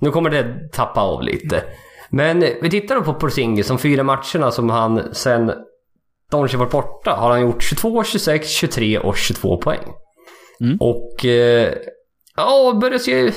nu 0.00 0.10
kommer 0.10 0.30
det 0.30 0.72
tappa 0.72 1.00
av 1.00 1.22
lite. 1.22 1.62
Men 2.10 2.42
eh, 2.42 2.50
vi 2.62 2.70
tittar 2.70 2.94
då 2.94 3.02
på 3.02 3.14
Porzingis. 3.14 3.68
De 3.68 3.78
fyra 3.78 4.02
matcherna 4.02 4.50
som 4.50 4.70
han 4.70 5.14
sen 5.14 5.52
Doncic 6.30 6.54
var 6.54 6.66
borta 6.66 7.10
har 7.10 7.30
han 7.30 7.40
gjort 7.40 7.62
22, 7.62 8.04
26, 8.04 8.48
23 8.48 8.98
och 8.98 9.16
22 9.16 9.56
poäng. 9.56 9.80
Mm. 10.60 10.76
Och 10.80 11.24
eh, 11.24 11.74
ja, 12.36 12.78
börjar 12.80 12.98
se 12.98 13.32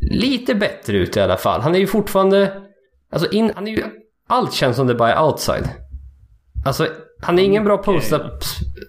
lite 0.00 0.54
bättre 0.54 0.96
ut 0.96 1.16
i 1.16 1.20
alla 1.20 1.36
fall. 1.36 1.60
Han 1.60 1.74
är 1.74 1.78
ju 1.78 1.86
fortfarande... 1.86 2.62
Alltså 3.10 3.30
in, 3.32 3.52
han 3.54 3.68
är 3.68 3.72
ju... 3.72 3.84
Allt 4.28 4.52
känns 4.52 4.76
som 4.76 4.86
det 4.86 4.94
bara 4.94 5.14
är 5.14 5.22
outside. 5.22 5.68
Alltså 6.64 6.88
Han 7.20 7.38
är 7.38 7.42
ingen 7.42 7.64
bra 7.64 7.78
posta... 7.78 8.30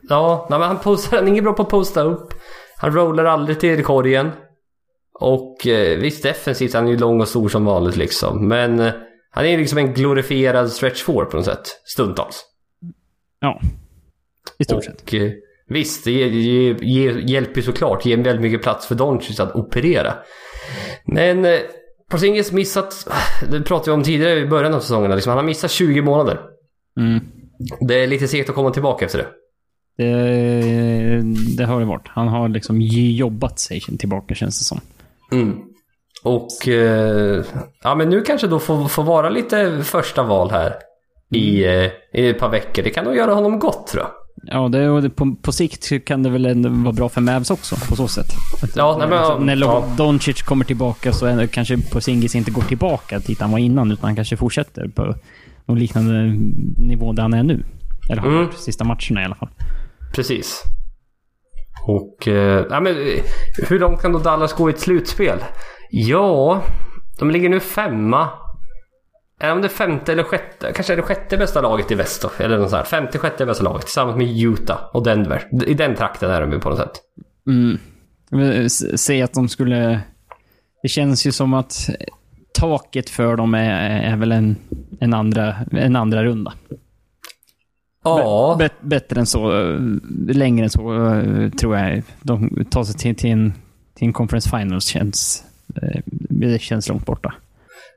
Ja, 0.09 0.47
nej, 0.49 0.59
men 0.59 0.67
han, 0.67 0.79
postar, 0.79 1.17
han 1.17 1.25
är 1.25 1.31
ingen 1.31 1.43
bra 1.43 1.53
på 1.53 1.61
att 1.61 1.69
posta 1.69 2.03
upp. 2.03 2.33
Han 2.77 2.93
rollar 2.93 3.25
aldrig 3.25 3.59
till 3.59 3.83
korgen. 3.83 4.31
Och 5.19 5.67
eh, 5.67 5.97
visst, 5.97 6.23
defensivt 6.23 6.73
han 6.73 6.87
är 6.87 6.91
ju 6.91 6.97
lång 6.97 7.21
och 7.21 7.27
stor 7.27 7.49
som 7.49 7.65
vanligt 7.65 7.95
liksom. 7.95 8.47
Men 8.47 8.79
eh, 8.79 8.93
han 9.31 9.45
är 9.45 9.57
liksom 9.57 9.77
en 9.77 9.93
glorifierad 9.93 10.71
stretch 10.71 11.03
four 11.03 11.25
på 11.25 11.37
något 11.37 11.45
sätt. 11.45 11.81
Stundtals. 11.85 12.45
Ja. 13.39 13.61
I 14.59 14.63
stort 14.63 14.83
sett. 14.83 15.01
Och 15.01 15.13
eh, 15.13 15.31
visst, 15.69 16.03
det 16.03 16.11
ge, 16.11 16.75
ge, 16.81 17.11
hjälper 17.21 17.55
ju 17.55 17.61
såklart. 17.61 18.05
Ger 18.05 18.17
väldigt 18.17 18.41
mycket 18.41 18.61
plats 18.61 18.87
för 18.87 18.95
Doncic 18.95 19.39
att 19.39 19.55
operera. 19.55 20.13
Men 21.05 21.45
eh, 21.45 21.59
Porzingis 22.09 22.51
missat, 22.51 23.07
det 23.51 23.61
pratade 23.61 23.91
vi 23.91 23.97
om 23.97 24.03
tidigare 24.03 24.39
i 24.39 24.47
början 24.47 24.73
av 24.73 24.79
säsongen. 24.79 25.11
Liksom, 25.11 25.29
han 25.29 25.37
har 25.37 25.45
missat 25.45 25.71
20 25.71 26.01
månader. 26.01 26.41
Mm. 26.99 27.19
Det 27.79 28.03
är 28.03 28.07
lite 28.07 28.27
segt 28.27 28.49
att 28.49 28.55
komma 28.55 28.71
tillbaka 28.71 29.05
efter 29.05 29.17
det. 29.17 29.27
Det, 29.97 31.21
det 31.57 31.65
har 31.65 31.79
det 31.79 31.85
varit. 31.85 32.07
Han 32.07 32.27
har 32.27 32.49
liksom 32.49 32.81
jobbat 32.81 33.59
sig 33.59 33.81
tillbaka 33.81 34.35
känns 34.35 34.59
det 34.59 34.65
som. 34.65 34.79
Mm. 35.31 35.59
Och 36.23 36.67
eh, 36.67 37.43
ja, 37.84 37.95
men 37.95 38.09
nu 38.09 38.21
kanske 38.21 38.47
då 38.47 38.59
får, 38.59 38.88
får 38.88 39.03
vara 39.03 39.29
lite 39.29 39.84
första 39.84 40.23
val 40.23 40.51
här 40.51 40.73
i, 41.34 41.65
eh, 41.65 41.91
i 42.13 42.29
ett 42.29 42.39
par 42.39 42.49
veckor. 42.49 42.84
Det 42.84 42.89
kan 42.89 43.05
nog 43.05 43.15
göra 43.15 43.34
honom 43.34 43.59
gott 43.59 43.88
tror 43.88 44.03
jag. 44.03 44.11
Ja, 44.43 44.67
det, 44.67 44.89
och 44.89 45.01
det, 45.01 45.09
på, 45.09 45.35
på 45.41 45.51
sikt 45.51 46.05
kan 46.05 46.23
det 46.23 46.29
väl 46.29 46.45
ändå 46.45 46.69
vara 46.69 46.93
bra 46.93 47.09
för 47.09 47.21
Mavs 47.21 47.51
också 47.51 47.75
på 47.89 47.95
så 47.95 48.07
sätt. 48.07 48.27
Att, 48.63 48.75
Ja, 48.75 48.95
nej, 48.99 49.07
men, 49.07 49.17
alltså, 49.17 49.39
när 49.39 49.55
ja. 49.55 49.84
Doncic 49.97 50.41
kommer 50.41 50.65
tillbaka 50.65 51.13
så 51.13 51.25
är 51.25 51.38
det 51.38 51.47
kanske 51.47 51.77
Porzingis 51.91 52.35
inte 52.35 52.51
går 52.51 52.61
tillbaka 52.61 53.19
dit 53.19 53.41
han 53.41 53.51
var 53.51 53.59
innan, 53.59 53.91
utan 53.91 54.05
han 54.05 54.15
kanske 54.15 54.38
fortsätter 54.38 54.88
på 54.88 55.15
någon 55.68 55.80
liknande 55.80 56.14
nivå 56.77 57.14
där 57.14 57.22
han 57.23 57.34
är 57.34 57.44
nu. 57.44 57.64
Eller 58.10 58.22
har 58.22 58.30
Mm. 58.30 58.45
varit 58.45 58.57
sista 58.57 58.84
matcherna 58.84 59.22
i 59.22 59.26
alla 59.26 59.35
fall. 59.35 59.49
Precis. 60.15 60.64
Och 61.88 62.27
eh, 62.27 62.65
ja, 62.69 62.80
men, 62.80 62.94
eh, 62.98 63.23
hur 63.69 63.80
långt 63.80 64.02
kan 64.02 64.11
då 64.11 64.19
Dallas 64.19 64.53
gå 64.53 64.69
i 64.69 64.73
ett 64.73 64.80
slutspel? 64.80 65.39
Ja, 65.89 66.61
de 67.19 67.31
ligger 67.31 67.49
nu 67.49 67.60
femma. 67.60 68.30
Är 69.39 69.49
de 69.49 69.61
det 69.61 69.69
femte 69.69 70.11
eller 70.11 70.23
sjätte? 70.23 70.72
Kanske 70.76 70.94
är 70.94 70.98
det 70.98 71.03
sjätte 71.03 71.38
bästa 71.38 71.61
laget 71.61 71.91
i 71.91 71.95
väst 71.95 72.22
då? 72.22 72.44
Eller 72.44 72.57
något 72.57 72.69
sånt 72.69 72.77
här. 72.80 72.99
Femte, 73.02 73.18
sjätte 73.18 73.45
bästa 73.45 73.64
laget 73.64 73.81
tillsammans 73.81 74.18
med 74.18 74.38
Utah 74.44 74.80
och 74.94 75.03
Denver. 75.03 75.44
I 75.65 75.73
den 75.73 75.95
trakten 75.95 76.31
är 76.31 76.41
de 76.41 76.52
ju 76.52 76.60
på 76.60 76.69
något 76.69 76.77
sätt. 76.80 76.91
Mm. 77.48 77.77
Jag 78.30 78.38
vill 78.38 78.65
s- 78.65 79.02
Säga 79.03 79.26
att 79.26 79.34
de 79.34 79.48
skulle... 79.49 80.02
Det 80.81 80.88
känns 80.88 81.27
ju 81.27 81.31
som 81.31 81.53
att 81.53 81.89
taket 82.59 83.09
för 83.09 83.35
dem 83.35 83.53
är, 83.53 84.01
är 84.11 84.15
väl 84.17 84.31
en, 84.31 84.55
en, 84.99 85.13
andra, 85.13 85.55
en 85.71 85.95
andra 85.95 86.23
runda. 86.23 86.53
Ja, 88.03 88.55
Bet, 88.59 88.73
bättre 88.81 89.19
än 89.19 89.25
så, 89.25 89.51
längre 90.29 90.63
än 90.63 90.69
så, 90.69 91.05
eh, 91.13 91.49
tror 91.49 91.77
jag. 91.77 92.03
De 92.21 92.65
tar 92.71 92.84
sig 92.84 92.95
till, 92.95 93.15
till, 93.15 93.29
en, 93.29 93.53
till 93.95 94.07
en 94.07 94.13
conference 94.13 94.49
finals 94.49 94.85
känns... 94.85 95.43
eh, 95.81 96.01
Det 96.29 96.61
känns 96.61 96.89
långt 96.89 97.05
borta. 97.05 97.34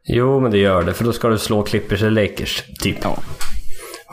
jo 0.04 0.40
men 0.40 0.50
det 0.50 0.58
gör 0.58 0.82
det. 0.82 0.92
För 0.94 1.04
då 1.04 1.12
ska 1.12 1.28
du 1.28 1.38
slå 1.38 1.62
Clippers 1.62 2.02
eller 2.02 2.22
Lakers, 2.22 2.62
typ. 2.80 2.96
Ja. 3.02 3.16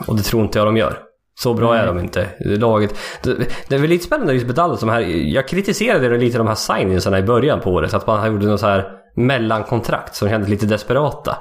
Och 0.06 0.16
det 0.16 0.22
tror 0.22 0.42
inte 0.42 0.58
jag 0.58 0.66
de 0.66 0.76
gör. 0.76 0.98
Så 1.40 1.54
bra 1.54 1.76
är 1.76 1.86
de 1.86 1.98
inte. 1.98 2.26
Laget. 2.40 2.94
Det, 3.22 3.34
det 3.68 3.74
är 3.74 3.78
väl 3.78 3.90
lite 3.90 4.04
spännande 4.04 4.34
just 4.34 4.46
med 4.46 4.54
Dallas. 4.54 4.80
De 4.80 4.88
här, 4.88 5.00
jag 5.34 5.48
kritiserade 5.48 6.18
lite 6.18 6.38
de 6.38 6.46
här 6.46 6.54
signingsarna 6.54 7.18
i 7.18 7.22
början 7.22 7.60
på 7.60 7.70
året. 7.72 7.94
Att 7.94 8.06
man 8.06 8.32
gjorde 8.32 8.46
något 8.46 8.60
så 8.60 8.66
här 8.66 8.97
mellankontrakt 9.26 10.14
som 10.14 10.28
kändes 10.28 10.50
lite 10.50 10.66
desperata. 10.66 11.36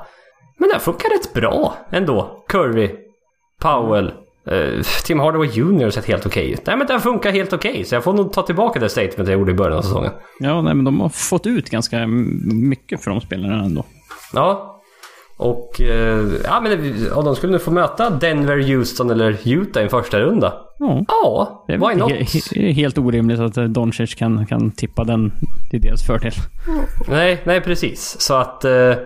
Men 0.58 0.70
det 0.70 0.76
här 0.76 0.82
funkar 0.82 1.10
rätt 1.10 1.34
bra 1.34 1.78
ändå. 1.92 2.44
Curry, 2.48 2.96
Powell, 3.62 4.14
eh, 4.48 4.84
Tim 5.04 5.20
Hardaway 5.20 5.50
Jr 5.50 5.84
har 5.84 5.90
sett 5.90 6.06
helt 6.06 6.26
okej 6.26 6.52
ut. 6.52 6.66
Nej 6.66 6.78
men 6.78 6.88
det 6.88 6.94
här 6.94 7.00
funkar 7.00 7.32
helt 7.32 7.54
okej. 7.54 7.84
så 7.84 7.96
jag 7.96 8.04
får 8.04 8.14
nog 8.14 8.34
ta 8.34 8.42
tillbaka 8.42 8.80
det 8.80 8.90
statement 8.90 9.30
jag 9.30 9.40
gjorde 9.40 9.52
i 9.52 9.56
början 9.56 9.78
av 9.78 9.82
säsongen. 9.82 10.12
Ja, 10.40 10.62
nej, 10.62 10.74
men 10.74 10.86
de 10.86 11.00
har 11.00 11.10
fått 11.10 11.48
ut 11.48 11.70
ganska 11.70 12.08
mycket 12.54 13.04
för 13.04 13.12
de 13.12 13.22
spelarna 13.22 13.64
ändå. 13.64 13.84
Ja. 14.34 14.77
Och 15.38 15.82
eh, 15.82 16.28
ja, 16.44 16.60
men 16.62 16.72
det- 16.72 17.08
ja, 17.16 17.22
de 17.22 17.36
skulle 17.36 17.54
nu 17.54 17.60
få 17.60 17.72
möta 17.72 18.10
Denver, 18.10 18.58
Houston 18.76 19.10
eller 19.10 19.38
Utah 19.46 19.82
i 19.82 19.84
en 19.84 19.90
första 19.90 20.20
runda. 20.20 20.54
Ja. 20.80 21.04
Ja, 21.08 21.64
Det 21.68 21.74
är 21.74 21.78
why 21.78 21.96
not? 21.96 22.12
he- 22.12 22.54
he- 22.56 22.72
helt 22.74 22.98
orimligt 22.98 23.40
att 23.40 23.58
eh, 23.58 23.64
Doncic 23.64 24.16
kan, 24.16 24.46
kan 24.46 24.72
tippa 24.72 25.04
den 25.04 25.32
till 25.70 25.82
deras 25.82 26.04
fördel. 26.08 26.32
Nej, 27.08 27.42
nej 27.44 27.62
precis. 27.62 28.16
Så 28.20 28.34
att... 28.36 28.66
Eh, 28.66 28.72
eh, 28.72 28.98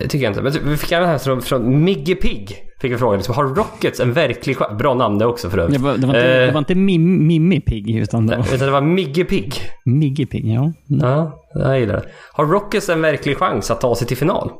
det 0.00 0.08
tycker 0.08 0.24
jag 0.24 0.30
inte. 0.30 0.42
Men 0.42 0.52
vi 0.64 0.76
fick 0.76 0.92
även 0.92 1.08
här 1.08 1.18
från, 1.18 1.42
från 1.42 1.84
Migge 1.84 2.14
Pigg. 2.14 2.56
Fick 2.80 2.92
en 2.92 2.98
fråga. 2.98 3.16
Liksom, 3.16 3.34
har 3.34 3.44
Rockets 3.44 4.00
en 4.00 4.12
verklig 4.12 4.56
chans? 4.56 4.78
Bra 4.78 4.94
namn 4.94 5.18
det 5.18 5.26
också 5.26 5.50
för 5.50 5.58
övrigt. 5.58 5.76
Det 5.76 5.82
var, 5.82 5.96
det 5.96 6.06
var 6.06 6.14
inte, 6.14 6.32
Eh, 6.32 6.46
det 6.46 6.52
var 6.52 6.58
inte 6.58 6.74
Mim, 6.74 7.26
Mimmi 7.26 7.60
Pigg, 7.60 7.96
utan 7.96 8.26
det 8.26 8.36
var 8.36 8.44
Utan 8.54 8.58
det 8.58 8.70
var 8.70 8.80
Migge 8.80 9.24
Pigg. 9.24 9.54
Migge 9.84 10.26
Pigg. 10.26 10.46
Ja. 10.46 10.60
Mm. 10.60 10.74
Ja, 10.88 11.44
jag 11.54 11.80
gillar 11.80 11.94
det. 11.94 12.04
Har 12.32 12.46
Rockets 12.46 12.88
en 12.88 13.02
verklig 13.02 13.38
chans 13.38 13.70
att 13.70 13.80
ta 13.80 13.96
sig 13.96 14.06
till 14.06 14.16
final? 14.16 14.52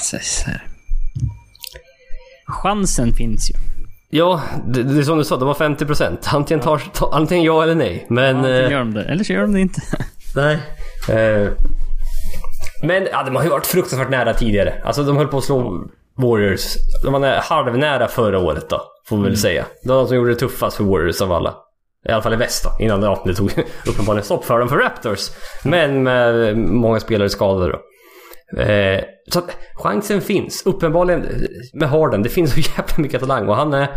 Så, 0.00 0.16
så. 0.22 0.50
Chansen 2.46 3.12
finns 3.12 3.50
ju. 3.50 3.54
Ja, 4.10 4.40
det, 4.66 4.82
det 4.82 4.98
är 4.98 5.02
som 5.02 5.18
du 5.18 5.24
sa. 5.24 5.36
De 5.36 5.48
var 5.48 5.54
50 5.54 5.86
procent. 5.86 6.28
Antingen, 6.32 6.60
tar, 6.60 6.82
ta, 6.92 7.10
antingen 7.12 7.44
ja 7.44 7.62
eller 7.62 7.74
nej. 7.74 8.06
Men... 8.08 8.36
Antingen 8.36 8.64
eh, 8.64 8.70
gör 8.70 8.78
de 8.78 8.94
det, 8.94 9.04
eller 9.04 9.24
så 9.24 9.32
gör 9.32 9.42
de 9.42 9.52
det 9.52 9.60
inte. 9.60 9.80
Nej. 10.36 10.54
Eh, 11.08 11.48
men 12.82 13.08
ja, 13.12 13.22
de 13.22 13.36
har 13.36 13.42
ju 13.42 13.50
varit 13.50 13.66
fruktansvärt 13.66 14.10
nära 14.10 14.34
tidigare. 14.34 14.74
Alltså 14.84 15.02
de 15.02 15.16
höll 15.16 15.28
på 15.28 15.38
att 15.38 15.44
slå 15.44 15.84
Warriors. 16.20 16.74
De 17.04 17.12
var 17.12 17.20
nä- 17.20 17.40
halvnära 17.42 18.08
förra 18.08 18.38
året 18.38 18.68
då, 18.70 18.82
får 19.08 19.16
vi 19.16 19.22
väl 19.22 19.36
säga. 19.36 19.64
Det 19.82 19.88
var 19.88 19.96
de 19.96 20.06
som 20.06 20.16
gjorde 20.16 20.30
det 20.30 20.36
tuffast 20.36 20.76
för 20.76 20.84
Warriors 20.84 21.20
av 21.20 21.32
alla. 21.32 21.54
I 22.08 22.12
alla 22.12 22.22
fall 22.22 22.32
i 22.32 22.36
väst 22.36 22.64
då, 22.64 22.84
innan 22.84 23.02
ja, 23.02 23.22
det 23.26 23.34
tog 23.34 23.50
uppenbarligen 23.88 24.24
stopp 24.24 24.44
för 24.44 24.58
dem 24.58 24.68
för 24.68 24.76
Raptors. 24.76 25.30
Men 25.64 26.02
med 26.02 26.56
många 26.56 27.00
spelare 27.00 27.28
skadade 27.28 27.72
då. 27.72 27.78
Eh, 28.62 29.00
så 29.32 29.38
att 29.38 29.56
chansen 29.74 30.20
finns. 30.20 30.62
Uppenbarligen 30.66 31.26
med 31.74 31.88
Harden. 31.88 32.22
Det 32.22 32.28
finns 32.28 32.52
så 32.54 32.60
jävla 32.76 32.94
mycket 32.96 33.20
talang 33.20 33.48
och 33.48 33.56
han 33.56 33.74
är... 33.74 33.88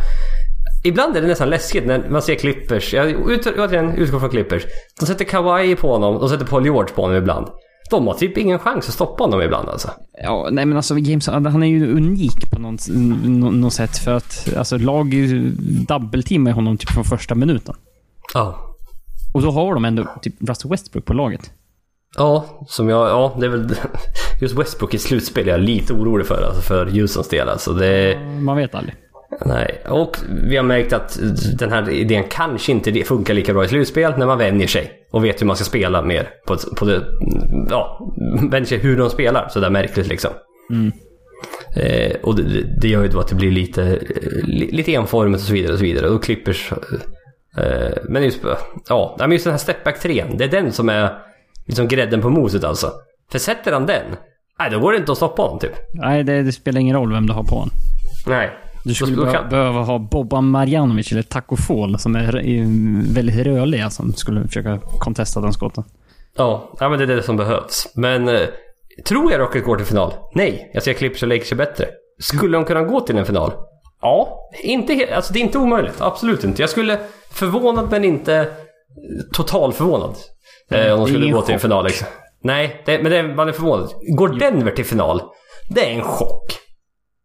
Ibland 0.86 1.18
är 1.18 1.22
det 1.22 1.28
nästan 1.28 1.50
läskigt 1.50 1.86
när 1.86 2.10
man 2.10 2.22
ser 2.22 2.36
Clippers. 2.36 2.94
Jag 2.94 3.08
ut, 3.32 3.48
återigen 3.58 3.96
utgår 3.96 4.20
från 4.20 4.30
Clippers. 4.30 4.64
De 5.00 5.06
sätter 5.06 5.26
Kawhi 5.26 5.76
på 5.76 5.92
honom. 5.92 6.20
De 6.20 6.30
sätter 6.30 6.46
Paul 6.46 6.64
George 6.66 6.94
på 6.96 7.02
honom 7.02 7.18
ibland. 7.18 7.48
De 7.90 8.08
har 8.08 8.14
typ 8.14 8.38
ingen 8.38 8.60
chans 8.60 8.88
att 8.88 8.94
stoppa 8.94 9.24
honom 9.24 9.42
ibland 9.42 9.70
alltså. 9.70 9.90
Ja, 10.24 10.48
nej 10.52 10.66
men 10.66 10.78
alltså 10.78 10.98
James 10.98 11.28
han 11.28 11.64
är 11.64 11.68
ju 11.68 11.96
unik 11.96 12.52
på 12.52 12.60
något, 12.60 12.88
nå- 12.90 13.52
något 13.52 13.74
sätt 13.74 13.98
för 13.98 14.14
att 14.14 14.54
alltså, 14.58 14.78
lag 14.78 15.14
dubbelteamar 15.88 16.52
honom 16.52 16.78
typ 16.78 16.90
från 16.90 17.04
första 17.04 17.36
minuten. 17.36 17.76
Ja. 18.34 18.70
Och 19.34 19.42
då 19.42 19.52
har 19.52 19.74
de 19.74 19.86
ändå 19.86 20.08
typ 20.22 20.36
Russell 20.40 20.72
Westbrook 20.72 21.06
på 21.06 21.14
laget. 21.14 21.52
Ja, 22.18 22.46
som 22.68 22.90
jag... 22.90 23.10
Ja, 23.10 23.36
det 23.40 23.46
är 23.46 23.50
väl... 23.50 23.76
Just 24.42 24.56
Westbrook 24.60 24.94
i 24.94 24.98
slutspel 24.98 25.48
är 25.48 25.52
jag 25.52 25.60
lite 25.62 25.94
orolig 25.94 26.28
för. 26.28 26.44
Alltså 26.44 26.62
för 26.62 26.86
Houstons 26.86 27.28
del 27.28 27.50
alltså. 27.50 27.74
Det... 27.74 28.20
Man 28.42 28.58
vet 28.58 28.76
aldrig. 28.76 28.96
Nej, 29.46 29.82
och 29.90 30.18
vi 30.50 30.58
har 30.58 30.64
märkt 30.64 30.94
att 30.94 31.20
den 31.60 31.72
här 31.72 31.90
idén 31.90 32.24
kanske 32.30 32.72
inte 32.72 32.94
funkar 33.04 33.34
lika 33.34 33.54
bra 33.54 33.66
i 33.66 33.68
slutspel 33.68 34.14
när 34.18 34.26
man 34.26 34.38
vänjer 34.38 34.68
sig 34.68 34.92
och 35.12 35.26
vet 35.26 35.42
hur 35.42 35.46
man 35.48 35.56
ska 35.56 35.66
spela 35.66 36.02
mer 36.02 36.30
på, 36.48 36.58
på 36.78 36.86
det, 36.86 37.02
ja, 37.70 38.14
vänjer 38.52 38.66
sig 38.68 38.78
hur 38.78 38.98
de 38.98 39.10
spelar 39.10 39.48
sådär 39.50 39.70
märkligt 39.70 40.08
liksom. 40.08 40.32
Eh, 41.76 42.16
och 42.24 42.36
det, 42.36 42.44
det 42.82 42.88
gör 42.88 43.04
ju 43.04 43.10
då 43.10 43.20
att 43.20 43.28
det 43.28 43.36
blir 43.36 43.52
lite, 43.52 44.00
li- 44.44 44.72
lite 44.72 44.94
enformigt 44.94 45.42
och 45.42 45.48
så 45.48 45.54
vidare 45.54 45.74
och 45.74 45.80
så 45.80 45.84
vidare. 45.86 46.10
Och 46.10 46.24
Clippers, 46.24 46.72
eh, 47.58 47.98
men 48.10 48.24
just, 48.24 48.40
ja, 48.90 49.16
men 49.20 49.32
just 49.32 49.44
den 49.44 49.54
här 49.54 49.58
stepback 49.58 50.00
3 50.00 50.26
det 50.38 50.44
är 50.44 50.48
den 50.48 50.72
som 50.72 50.90
är 50.90 51.18
liksom 51.68 51.88
grädden 51.88 52.22
på 52.22 52.30
moset 52.30 52.64
alltså. 52.64 52.92
För 53.32 53.40
sätter 53.40 53.72
han 53.72 53.86
den, 53.86 54.04
nej 54.60 54.70
då 54.72 54.80
går 54.80 54.92
det 54.92 54.98
inte 54.98 55.12
att 55.12 55.18
stoppa 55.18 55.42
honom 55.42 55.60
typ. 55.60 55.72
Nej, 55.94 56.24
det, 56.24 56.42
det 56.44 56.52
spelar 56.52 56.82
ingen 56.82 56.96
roll 56.96 57.14
vem 57.14 57.28
du 57.28 57.34
har 57.34 57.44
på 57.44 57.56
honom. 57.56 57.70
Nej. 58.28 58.50
Du 58.84 58.94
skulle 58.94 59.16
Då- 59.16 59.32
kan- 59.32 59.50
behöva 59.50 59.82
ha 59.82 60.00
Boban 60.00 60.50
Marjanovic 60.50 61.12
eller 61.12 61.22
Taco 61.22 61.56
Fall 61.56 62.00
som 62.00 62.16
är 62.16 62.34
väldigt 63.14 63.46
rörliga 63.46 63.90
som 63.90 64.14
skulle 64.14 64.48
försöka 64.48 64.80
contesta 65.00 65.42
den 65.42 65.54
skotten. 65.54 65.84
Ja, 66.38 66.76
ja 66.80 66.90
men 66.90 67.00
det 67.00 67.06
är 67.06 67.16
det 67.16 67.24
som 67.24 67.38
behövs. 67.38 67.88
Men 67.96 68.28
eh, 68.30 68.42
tror 69.08 69.32
jag 69.32 69.40
Rocket 69.42 69.66
går 69.66 69.76
till 69.78 69.86
final? 69.86 70.14
Nej, 70.36 70.72
jag 70.74 70.84
ser 70.84 70.94
Clippers 70.94 71.24
och 71.24 71.30
Lakers 71.30 71.52
är 71.52 71.56
bättre. 71.56 71.86
Skulle 72.20 72.58
de 72.58 72.66
kunna 72.66 72.82
gå 72.84 73.00
till 73.02 73.18
en 73.18 73.26
final? 73.26 73.52
Ja, 74.02 74.40
inte 74.64 75.16
alltså 75.16 75.34
det 75.34 75.40
är 75.40 75.42
inte 75.42 75.58
omöjligt. 75.58 76.02
Absolut 76.02 76.44
inte. 76.44 76.62
Jag 76.62 76.70
skulle 76.70 77.00
förvånad 77.32 77.88
men 77.92 78.04
inte 78.04 78.36
eh, 78.36 78.46
total 79.34 79.74
förvånad. 79.74 80.16
Eh, 80.72 80.94
om 80.94 81.00
de 81.00 81.08
skulle 81.08 81.32
gå 81.32 81.42
till 81.42 81.54
en 81.54 81.60
final. 81.60 81.84
Liksom. 81.86 82.08
Nej, 82.44 82.82
det, 82.86 83.04
men 83.04 83.12
det, 83.12 83.24
man 83.36 83.48
är 83.48 83.52
förvånad. 83.52 83.90
Går 84.18 84.28
Denver 84.40 84.72
till 84.72 84.86
final? 84.86 85.22
Det 85.70 85.86
är 85.90 85.94
en 85.96 86.02
chock. 86.02 86.60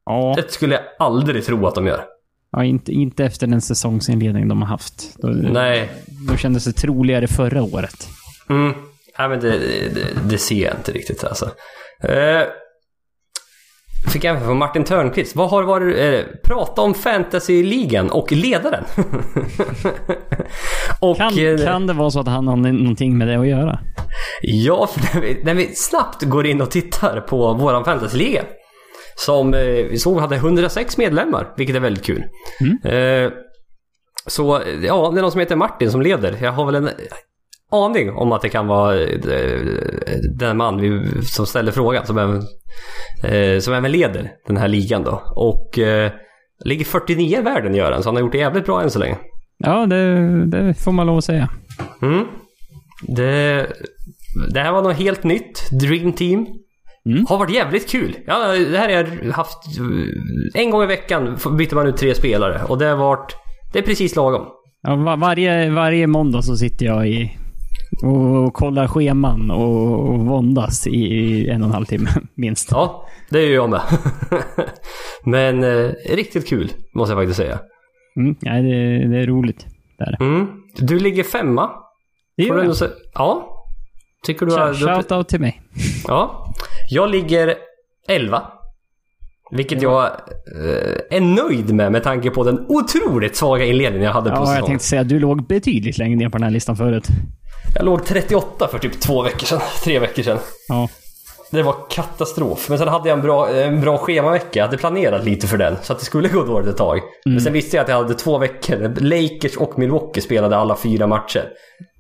Ja, 0.09 0.33
Det 0.37 0.53
skulle 0.53 0.75
jag 0.75 0.83
aldrig 0.99 1.45
tro 1.47 1.67
att 1.67 1.75
de 1.75 1.87
gör. 1.87 2.05
ja 2.53 2.65
inte, 2.65 2.93
inte 2.93 3.25
efter 3.25 3.47
den 3.47 3.61
säsongsinledning 3.61 4.49
de 4.49 4.63
har 4.63 4.69
haft. 4.69 5.17
Då, 5.17 5.29
Nej. 5.29 5.91
då 6.29 6.37
kändes 6.37 6.65
det 6.65 6.73
troligare 6.73 7.27
förra 7.29 7.63
året. 7.63 8.09
Mm. 8.51 8.73
Nej, 9.19 9.29
men 9.29 9.41
det, 9.41 9.51
det, 9.51 10.29
det 10.31 10.39
ser 10.39 10.65
jag 10.65 10.75
inte 10.77 10.93
riktigt 10.93 11.25
alltså. 11.25 11.45
Eh, 12.03 12.43
fick 14.13 14.25
jag 14.25 14.43
från 14.43 14.59
Martin 14.59 14.85
Törnqvist. 14.85 15.37
Vad 15.37 15.51
har 15.51 15.63
varit? 15.63 15.97
Eh, 15.99 16.21
prata 16.45 16.83
om 16.83 16.95
fantasyligan 16.95 18.11
och 18.11 18.33
ledaren. 18.33 18.85
och, 21.01 21.17
Kan, 21.17 21.39
eh, 21.39 21.65
kan 21.65 21.87
det 21.87 21.93
vara 21.93 22.11
så 22.11 22.21
att 22.21 22.27
han 22.29 22.49
har 22.49 22.57
någonting 22.57 23.19
med 23.19 23.29
det 23.29 23.39
att 23.41 23.47
göra? 23.49 23.79
Ja, 24.43 24.87
för 24.87 25.15
när 25.15 25.21
vi, 25.27 25.41
när 25.45 25.55
vi 25.55 25.75
snabbt 25.75 26.23
går 26.23 26.47
in 26.47 26.61
och 26.61 26.71
tittar 26.71 27.21
på 27.21 27.55
våran 27.55 27.85
fantasyliga. 27.85 28.43
Som 29.19 29.55
eh, 29.55 29.61
vi 29.61 29.99
såg 29.99 30.21
hade 30.21 30.37
106 30.37 30.99
medlemmar, 30.99 31.55
vilket 31.57 31.77
är 31.77 31.81
väldigt 31.81 32.05
kul. 32.05 32.25
Eh, 32.85 33.33
så 34.27 34.63
ja, 34.83 35.11
det 35.15 35.21
är 35.21 35.23
någon 35.23 35.33
som 35.33 35.41
heter 35.41 35.57
Martin 35.57 35.91
som 35.91 36.03
leder. 36.03 36.39
Jag 36.43 36.53
har 36.53 36.67
väl 36.67 36.75
en 36.75 36.91
aning 37.71 38.11
om 38.13 38.33
att 38.33 38.43
det 38.43 38.49
kan 38.49 38.67
vara 38.67 39.01
eh, 39.01 39.19
den 40.39 40.57
man 40.57 41.05
som 41.23 41.47
ställer 41.47 41.73
frågan 41.73 42.07
som 42.07 42.19
även, 42.19 42.43
som 43.63 43.75
även 43.75 43.93
leder 43.93 44.31
den 44.47 44.57
här 44.57 44.69
ligan 44.69 45.03
då. 45.03 45.23
Och 45.37 45.79
ligger 46.65 46.85
49 46.85 47.39
i 47.39 47.43
världen 47.43 47.75
gör 47.75 47.93
han, 47.93 48.03
så 48.03 48.09
han 48.09 48.17
har 48.17 48.21
gjort 48.21 48.33
det 48.33 48.39
jävligt 48.39 48.67
bra 48.67 48.83
än 48.83 48.91
så 48.91 48.99
länge. 48.99 49.17
Ja, 49.59 49.87
det, 49.87 50.47
det 50.47 50.75
får 50.75 50.93
man 50.93 51.07
lov 51.07 51.19
att 51.19 51.25
säga. 51.25 51.49
Mm. 52.03 52.25
Det, 53.03 53.67
det 54.55 54.61
här 54.61 54.73
var 54.73 54.83
något 54.83 54.97
helt 54.97 55.25
nytt. 55.25 55.71
Dream 55.81 56.13
Team. 56.13 56.47
Mm. 57.09 57.27
Har 57.29 57.39
varit 57.39 57.55
jävligt 57.55 57.89
kul. 57.91 58.17
Ja, 58.27 58.39
det 58.53 58.79
här 58.79 58.89
har 58.89 58.91
jag 59.25 59.33
haft... 59.33 59.59
En 60.55 60.71
gång 60.71 60.83
i 60.83 60.87
veckan 60.87 61.37
byter 61.59 61.75
man 61.75 61.87
ut 61.87 61.97
tre 61.97 62.15
spelare 62.15 62.61
och 62.69 62.79
det 62.79 62.87
har 62.87 62.97
varit... 62.97 63.37
Det 63.73 63.79
är 63.79 63.83
precis 63.83 64.17
lagom. 64.17 64.47
Ja, 64.83 64.95
va- 64.97 65.17
varje, 65.17 65.71
varje 65.71 66.07
måndag 66.07 66.43
så 66.43 66.57
sitter 66.57 66.87
jag 66.87 67.09
i 67.09 67.37
och, 68.03 68.45
och 68.45 68.55
kollar 68.55 68.87
scheman 68.89 69.51
och, 69.51 70.09
och 70.09 70.19
våndas 70.27 70.87
i, 70.87 70.91
i 71.05 71.49
en 71.49 71.63
och 71.63 71.67
en 71.69 71.75
halv 71.75 71.85
timme 71.85 72.09
minst. 72.35 72.69
Ja, 72.71 73.07
det 73.31 73.43
gör 73.43 73.55
jag 73.55 73.71
med. 73.71 73.81
Men 75.25 75.65
eh, 75.65 75.91
riktigt 76.11 76.49
kul, 76.49 76.73
måste 76.95 77.13
jag 77.13 77.21
faktiskt 77.21 77.37
säga. 77.37 77.59
Mm, 78.17 78.37
nej, 78.41 78.63
det, 78.63 79.09
det 79.09 79.23
är 79.23 79.27
roligt. 79.27 79.67
Det 79.99 80.05
är 80.05 80.11
det. 80.19 80.25
Mm. 80.25 80.47
Du 80.77 80.99
ligger 80.99 81.23
femma. 81.25 81.71
Det 82.37 82.43
du 82.43 82.49
gör 82.49 82.65
jag. 82.65 82.91
Ja. 83.15 83.55
Tycker 84.27 84.47
du... 84.47 84.53
Shout- 84.53 84.73
Shout-out 84.75 85.25
till 85.25 85.41
mig. 85.41 85.63
Ja. 86.09 86.47
Jag 86.91 87.11
ligger 87.11 87.55
11. 88.09 88.43
Vilket 89.51 89.83
jag 89.83 90.05
eh, 90.05 91.17
är 91.17 91.21
nöjd 91.21 91.75
med 91.75 91.93
med 91.93 92.03
tanke 92.05 92.31
på 92.31 92.45
den 92.45 92.67
otroligt 92.69 93.37
svaga 93.37 93.65
inledningen 93.65 94.07
jag 94.07 94.13
hade 94.13 94.31
på 94.31 94.37
Ja, 94.37 94.41
jag 94.41 94.49
säsongen. 94.49 94.67
tänkte 94.67 94.87
säga 94.87 95.01
att 95.01 95.09
du 95.09 95.19
låg 95.21 95.47
betydligt 95.47 95.99
längre 95.99 96.17
ner 96.17 96.29
på 96.29 96.39
den 96.39 96.43
här 96.45 96.51
listan 96.51 96.77
förut. 96.77 97.05
Jag 97.75 97.85
låg 97.85 98.07
38 98.07 98.69
för 98.69 98.79
typ 98.79 99.01
två 99.01 99.23
veckor 99.23 99.47
sedan. 99.47 99.61
Tre 99.85 99.99
veckor 99.99 100.23
sedan. 100.23 100.39
Ja. 100.69 100.89
Det 101.51 101.63
var 101.63 101.75
katastrof. 101.91 102.69
Men 102.69 102.79
sen 102.79 102.89
hade 102.89 103.09
jag 103.09 103.19
en 103.19 103.25
bra, 103.25 103.49
en 103.51 103.81
bra 103.81 103.99
schemavecka. 103.99 104.49
Jag 104.59 104.65
hade 104.65 104.77
planerat 104.79 105.25
lite 105.25 105.47
för 105.47 105.57
den. 105.57 105.77
Så 105.83 105.93
att 105.93 105.99
det 105.99 106.05
skulle 106.05 106.29
gå 106.29 106.45
dåligt 106.45 106.69
ett 106.69 106.77
tag. 106.77 107.01
Men 107.25 107.41
sen 107.41 107.53
visste 107.53 107.77
jag 107.77 107.83
att 107.85 107.89
jag 107.89 107.97
hade 107.97 108.15
två 108.15 108.39
veckor. 108.39 108.95
Lakers 109.01 109.57
och 109.57 109.79
Milwaukee 109.79 110.21
spelade 110.21 110.57
alla 110.57 110.77
fyra 110.77 111.07
matcher. 111.07 111.45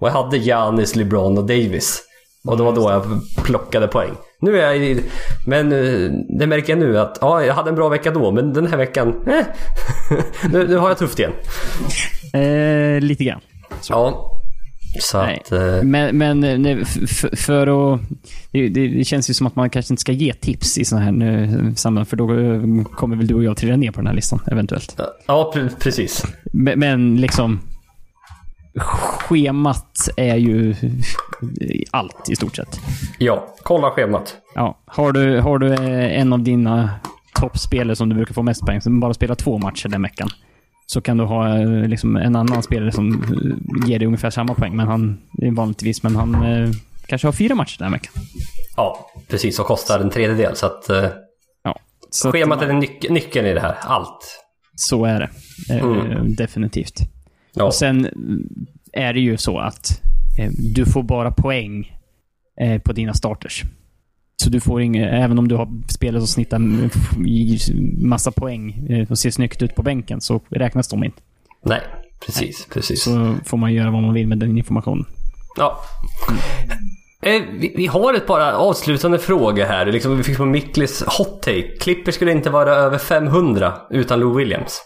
Och 0.00 0.08
jag 0.08 0.12
hade 0.12 0.36
Giannis, 0.38 0.96
LeBron 0.96 1.38
och 1.38 1.44
Davis. 1.44 2.02
Och 2.48 2.56
det 2.56 2.62
var 2.62 2.72
då 2.72 2.90
jag 2.90 3.02
plockade 3.44 3.86
poäng. 3.88 4.10
Nu 4.40 4.58
är 4.60 4.66
jag 4.66 4.76
i... 4.76 5.00
Men 5.46 5.72
eh, 5.72 6.10
det 6.38 6.46
märker 6.46 6.72
jag 6.72 6.78
nu 6.78 6.98
att 6.98 7.18
ja, 7.20 7.44
jag 7.44 7.54
hade 7.54 7.68
en 7.68 7.74
bra 7.76 7.88
vecka 7.88 8.10
då. 8.10 8.30
Men 8.32 8.52
den 8.52 8.66
här 8.66 8.76
veckan... 8.76 9.08
Eh. 9.26 9.46
nu, 10.52 10.68
nu 10.68 10.76
har 10.76 10.88
jag 10.88 10.98
tufft 10.98 11.18
igen. 11.18 11.32
Eh, 12.32 13.00
lite 13.00 13.24
grann. 13.24 13.40
Ja. 13.88 14.34
Så 15.00 15.22
Nej. 15.22 15.42
att... 15.44 15.52
Eh, 15.52 15.82
Men, 15.82 16.18
men 16.18 16.44
eh, 16.44 16.58
nej, 16.58 16.84
för 17.36 17.94
att... 17.94 18.00
Det, 18.52 18.68
det, 18.68 19.04
känns 19.04 19.30
ju 19.30 19.34
som 19.34 19.46
att 19.46 19.56
man 19.56 19.70
kanske 19.70 19.92
inte 19.92 20.00
ska 20.00 20.12
ge 20.12 20.32
tips 20.32 20.78
i 20.78 20.84
sådana 20.84 21.04
här 21.04 21.42
eh, 21.42 21.74
sammanhang, 21.74 22.06
för 22.06 22.16
då 22.16 22.26
kommer 22.96 23.16
väl 23.16 23.26
du 23.26 23.34
och 23.34 23.44
jag 23.44 23.56
trilla 23.56 23.76
ner 23.76 23.90
på 23.90 24.00
den 24.00 24.06
här 24.06 24.14
listan, 24.14 24.40
eventuellt. 24.46 25.00
ja, 25.26 25.52
pre- 25.54 25.70
precis. 25.80 26.24
Men, 26.52 26.78
men 26.78 27.16
liksom... 27.16 27.60
Schemat 28.80 30.08
är 30.16 30.36
ju 30.36 30.74
allt 31.90 32.30
i 32.30 32.36
stort 32.36 32.56
sett. 32.56 32.80
Ja, 33.18 33.54
kolla 33.62 33.90
schemat. 33.90 34.36
Ja. 34.54 34.78
Har, 34.86 35.12
du, 35.12 35.40
har 35.40 35.58
du 35.58 35.72
eh, 35.74 36.20
en 36.20 36.32
av 36.32 36.40
dina 36.42 36.90
toppspelare 37.34 37.96
som 37.96 38.08
du 38.08 38.14
brukar 38.14 38.34
få 38.34 38.42
mest 38.42 38.66
poäng, 38.66 38.80
som 38.80 39.00
bara 39.00 39.14
spelar 39.14 39.34
två 39.34 39.58
matcher 39.58 39.88
den 39.88 40.02
veckan, 40.02 40.28
så 40.86 41.00
kan 41.00 41.16
du 41.16 41.24
ha 41.24 41.58
eh, 41.58 41.68
liksom 41.88 42.16
en 42.16 42.36
annan 42.36 42.62
spelare 42.62 42.92
som 42.92 43.22
eh, 43.22 43.88
ger 43.88 43.98
dig 43.98 44.06
ungefär 44.06 44.30
samma 44.30 44.54
poäng, 44.54 44.76
men 44.76 44.88
han, 44.88 45.18
vanligtvis, 45.52 46.02
men 46.02 46.16
han 46.16 46.36
kanske 47.06 47.26
har 47.26 47.32
fyra 47.32 47.54
matcher 47.54 47.78
den 47.78 47.92
veckan. 47.92 48.12
Ja, 48.76 49.10
precis. 49.28 49.58
Och 49.58 49.66
kostar 49.66 50.00
en 50.00 50.10
tredjedel. 50.10 50.56
Så 50.56 50.66
att 50.66 50.84
Ja. 51.64 51.76
Så 52.10 52.28
att 52.28 52.34
schemat 52.34 52.60
man- 52.60 52.70
är 52.70 52.74
nyc- 52.74 53.10
nyckeln 53.12 53.46
i 53.46 53.54
det 53.54 53.60
här. 53.60 53.76
Allt. 53.80 54.44
Så 54.74 55.04
är 55.04 55.20
det. 55.20 55.30
Mm. 55.74 56.34
Definitivt. 56.34 57.00
Ja, 57.58 57.64
Och 57.64 57.74
sen 57.74 58.06
mm, 58.06 58.48
är 58.92 59.12
det 59.12 59.20
ju 59.20 59.36
så 59.36 59.58
att 59.58 60.02
eh, 60.38 60.50
du 60.74 60.86
får 60.86 61.02
bara 61.02 61.30
poäng 61.30 61.98
eh, 62.60 62.82
på 62.82 62.92
dina 62.92 63.14
starters. 63.14 63.64
Så 64.42 64.50
du 64.50 64.60
får 64.60 64.82
inget, 64.82 65.12
även 65.12 65.38
om 65.38 65.48
du 65.48 65.54
har 65.54 65.68
spelare 65.88 66.20
som 66.20 66.26
snittar 66.28 66.56
mm, 66.56 66.90
massa 67.98 68.32
poäng 68.32 68.86
eh, 68.88 69.10
och 69.10 69.18
ser 69.18 69.30
snyggt 69.30 69.62
ut 69.62 69.74
på 69.74 69.82
bänken 69.82 70.20
så 70.20 70.40
räknas 70.48 70.88
de 70.88 71.04
inte. 71.04 71.18
nej. 71.62 71.80
Precis, 72.26 72.66
precis. 72.72 73.02
Så 73.02 73.36
får 73.44 73.56
man 73.56 73.74
göra 73.74 73.90
vad 73.90 74.02
man 74.02 74.14
vill 74.14 74.28
med 74.28 74.38
den 74.38 74.58
informationen. 74.58 75.06
Ja. 75.56 75.80
Eh, 77.22 77.42
vi, 77.76 77.86
har 77.86 78.14
ett 78.14 78.26
par 78.26 78.52
avslutande 78.52 79.18
frågor 79.18 79.64
här. 79.64 79.86
Liksom, 79.86 80.16
vi 80.16 80.22
fick 80.22 80.36
på 80.36 80.44
Micklis 80.44 81.02
hot 81.06 81.42
take. 81.42 81.76
Clippers 81.80 82.14
skulle 82.14 82.32
inte 82.32 82.50
vara 82.50 82.74
över 82.74 82.98
500 82.98 83.74
utan 83.90 84.20
Lou 84.20 84.36
Williams. 84.36 84.80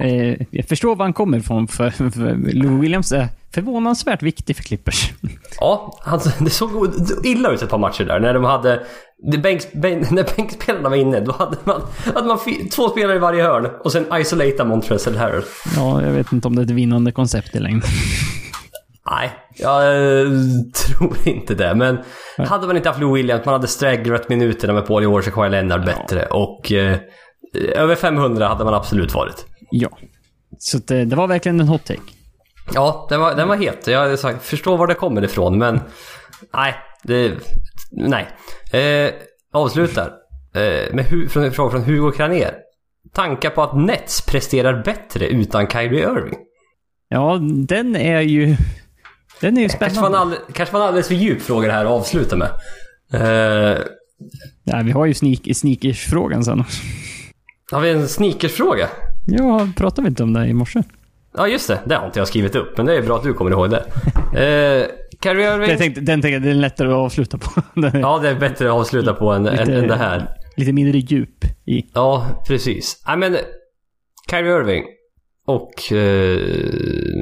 Eh, 0.00 0.36
jag 0.50 0.68
förstår 0.68 0.96
var 0.96 1.04
han 1.04 1.12
kommer 1.12 1.38
ifrån, 1.38 1.68
för, 1.68 1.90
för 1.90 2.52
Lou 2.52 2.80
Williams 2.80 3.12
är 3.12 3.28
förvånansvärt 3.54 4.22
viktig 4.22 4.56
för 4.56 4.62
Clippers. 4.62 5.12
Ja, 5.60 6.00
alltså, 6.04 6.30
det 6.44 6.50
såg 6.50 6.90
illa 7.24 7.50
ut 7.50 7.62
ett 7.62 7.70
par 7.70 7.78
matcher 7.78 8.04
där. 8.04 8.20
När 8.20 8.34
de 8.34 8.44
hade... 8.44 8.82
Bänk, 9.42 9.72
bänk, 9.72 10.10
när 10.10 10.36
bänkspelarna 10.36 10.88
var 10.88 10.96
inne, 10.96 11.20
då 11.20 11.32
hade 11.32 11.56
man, 11.64 11.82
hade 12.14 12.26
man 12.26 12.38
två 12.72 12.88
spelare 12.88 13.16
i 13.16 13.18
varje 13.18 13.42
hörn. 13.42 13.70
Och 13.84 13.92
sen 13.92 14.06
isolata 14.20 14.64
Montrezl 14.64 15.16
Harrell. 15.16 15.42
Ja, 15.76 16.02
jag 16.02 16.10
vet 16.10 16.32
inte 16.32 16.48
om 16.48 16.56
det 16.56 16.62
är 16.62 16.64
ett 16.64 16.70
vinnande 16.70 17.12
koncept 17.12 17.56
i 17.56 17.58
längden. 17.58 17.90
Nej, 19.10 19.32
jag 19.54 19.82
eh, 19.82 20.28
tror 20.74 21.16
inte 21.24 21.54
det. 21.54 21.74
Men 21.74 21.98
hade 22.38 22.66
man 22.66 22.76
inte 22.76 22.88
haft 22.88 23.00
Lou 23.00 23.14
Williams, 23.14 23.44
man 23.44 23.52
hade 23.52 23.66
stragglat 23.66 24.28
minuterna 24.28 24.72
med 24.72 24.86
Paul 24.86 25.02
George 25.02 25.28
och 25.28 25.34
Kawhi 25.34 25.50
Leonard 25.50 25.84
bättre. 25.84 26.26
Och 26.26 26.72
eh, 26.72 26.96
över 27.74 27.94
500 27.94 28.48
hade 28.48 28.64
man 28.64 28.74
absolut 28.74 29.14
varit. 29.14 29.46
Ja. 29.76 29.98
Så 30.58 30.78
att, 30.78 30.90
eh, 30.90 31.00
det 31.00 31.16
var 31.16 31.26
verkligen 31.26 31.60
en 31.60 31.68
hot 31.68 31.84
take. 31.84 32.00
Ja, 32.74 33.06
den 33.10 33.20
var, 33.20 33.34
den 33.34 33.48
var 33.48 33.56
het. 33.56 33.86
Jag 33.86 34.18
sagt, 34.18 34.44
förstår 34.44 34.76
var 34.76 34.86
det 34.86 34.94
kommer 34.94 35.24
ifrån, 35.24 35.58
men 35.58 35.80
nej. 36.54 36.74
Det, 37.02 37.32
nej. 37.92 38.28
Eh, 38.72 39.10
avslutar 39.52 40.12
eh, 40.54 40.94
med 40.94 41.04
hu, 41.04 41.28
från, 41.28 41.52
från, 41.52 41.70
från 41.70 41.82
Hugo 41.82 42.10
Kranér. 42.12 42.54
Tankar 43.12 43.50
på 43.50 43.62
att 43.62 43.76
Nets 43.76 44.26
presterar 44.26 44.82
bättre 44.84 45.26
utan 45.28 45.66
Kyrie 45.70 46.02
Irving? 46.10 46.36
Ja, 47.08 47.38
den 47.68 47.96
är 47.96 48.20
ju... 48.20 48.56
Den 49.40 49.56
är 49.58 49.62
ju 49.62 49.68
Kanske 49.68 50.00
var, 50.00 50.06
en 50.06 50.12
spännande. 50.12 50.36
all, 50.36 50.52
kanske 50.52 50.72
var 50.72 50.80
en 50.80 50.86
alldeles 50.86 51.08
för 51.08 51.14
djup 51.14 51.42
fråga 51.42 51.66
det 51.66 51.72
här 51.74 51.84
att 51.84 51.90
avsluta 51.90 52.36
med. 52.36 52.50
Eh, 53.12 53.78
Ja, 54.64 54.82
vi 54.84 54.90
har 54.92 55.06
ju 55.06 55.14
sneak, 55.14 55.40
sneakers-frågan 55.56 56.44
sen. 56.44 56.64
har 57.72 57.80
vi 57.80 57.90
en 57.90 58.08
sneakersfråga? 58.08 58.88
Ja, 59.26 59.68
pratade 59.76 60.02
vi 60.02 60.08
inte 60.08 60.22
om 60.22 60.32
det 60.32 60.46
i 60.46 60.52
morse? 60.52 60.82
Ja, 61.36 61.48
just 61.48 61.68
det. 61.68 61.80
Det 61.84 61.94
har 61.96 62.06
inte 62.06 62.18
jag 62.18 62.28
skrivit 62.28 62.54
upp, 62.56 62.76
men 62.76 62.86
det 62.86 62.94
är 62.96 63.02
bra 63.02 63.16
att 63.16 63.22
du 63.22 63.32
kommer 63.34 63.50
ihåg 63.50 63.70
det. 63.70 63.84
Eh, 64.36 64.86
Irving? 65.30 65.68
Jag 65.70 65.78
tänkte, 65.78 66.00
den 66.00 66.22
tänkte 66.22 66.38
det 66.38 66.50
är 66.50 66.54
lättare 66.54 66.88
att 66.88 66.94
avsluta 66.94 67.38
på. 67.38 67.50
Den 67.80 68.00
Ja, 68.00 68.18
det 68.22 68.28
är 68.28 68.34
bättre 68.34 68.66
att 68.68 68.74
avsluta 68.80 69.14
på 69.14 69.30
än, 69.32 69.46
än, 69.46 69.56
lite- 69.56 69.78
än 69.78 69.88
det 69.88 69.96
här. 69.96 70.28
Lite 70.56 70.72
mindre 70.72 70.98
djup 70.98 71.44
i. 71.66 71.82
Ja, 71.94 72.26
precis. 72.48 73.02
Nej 73.06 73.16
men, 73.16 73.36
Kyrie 74.30 74.56
Irving 74.56 74.84
och... 75.46 75.92
Eh, 75.92 76.38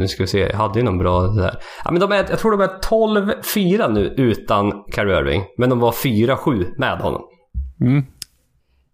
nu 0.00 0.08
ska 0.08 0.22
vi 0.22 0.26
se, 0.26 0.38
jag 0.38 0.56
hade 0.56 0.78
ju 0.78 0.84
någon 0.84 0.98
bra 0.98 1.20
där. 1.26 1.54
Ja, 1.84 1.90
men 1.90 2.00
de 2.00 2.12
är, 2.12 2.16
jag 2.30 2.38
tror 2.38 2.50
de 2.50 2.60
är 2.60 2.80
12-4 2.80 3.92
nu 3.92 4.14
utan 4.16 4.72
Kyrie 4.94 5.18
Irving. 5.18 5.42
Men 5.58 5.70
de 5.70 5.78
var 5.80 5.92
4-7 5.92 6.66
med 6.78 6.98
honom. 6.98 7.22
Mm. 7.80 8.02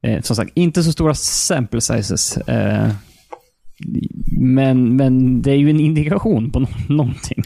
Eh, 0.02 0.20
som 0.22 0.36
sagt, 0.36 0.52
inte 0.54 0.82
så 0.82 0.92
stora 0.92 1.14
sample 1.14 1.80
sizes. 1.80 2.36
Eh, 2.36 2.88
men, 4.40 4.96
men 4.96 5.42
det 5.42 5.50
är 5.50 5.56
ju 5.56 5.70
en 5.70 5.80
indikation 5.80 6.50
på 6.50 6.60
no 6.60 6.66
någonting. 6.88 7.42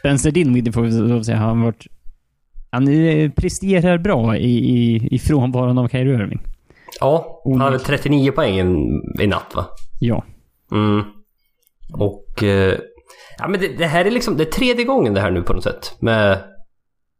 Spencer 0.00 0.30
Dinwiddie 0.30 0.72
får 0.72 0.82
vi 0.82 0.90
lov 0.90 1.22
säga, 1.22 1.36
han 1.38 1.58
har 1.58 1.64
varit... 1.64 1.86
Han 2.72 2.86
presterar 3.36 3.98
bra 3.98 4.36
i, 4.36 4.50
i, 4.50 5.08
i 5.14 5.18
frånvaron 5.18 5.78
av 5.78 5.88
Kyrie 5.88 6.14
Irving. 6.14 6.40
Ja, 7.00 7.42
han 7.44 7.60
hade 7.60 7.78
39 7.78 8.32
poäng 8.32 8.54
i- 8.58 9.22
i 9.22 9.26
natt 9.26 9.52
va? 9.54 9.66
Ja. 10.00 10.24
Mm. 10.72 11.02
Och... 11.92 12.42
Eh, 12.42 12.78
ja 13.38 13.48
men 13.48 13.60
det, 13.60 13.68
det 13.78 13.86
här 13.86 14.04
är 14.04 14.10
liksom, 14.10 14.36
det 14.36 14.42
är 14.42 14.50
tredje 14.52 14.84
gången 14.84 15.14
det 15.14 15.20
här 15.20 15.30
nu 15.30 15.42
på 15.42 15.52
något 15.52 15.64
sätt. 15.64 15.96
Med, 16.00 16.38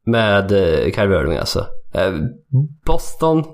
med 0.07 0.53
eh, 0.53 0.93
Kyrie 0.93 1.21
Irving 1.21 1.39
alltså. 1.39 1.67
Eh, 1.95 2.13
Boston 2.87 3.45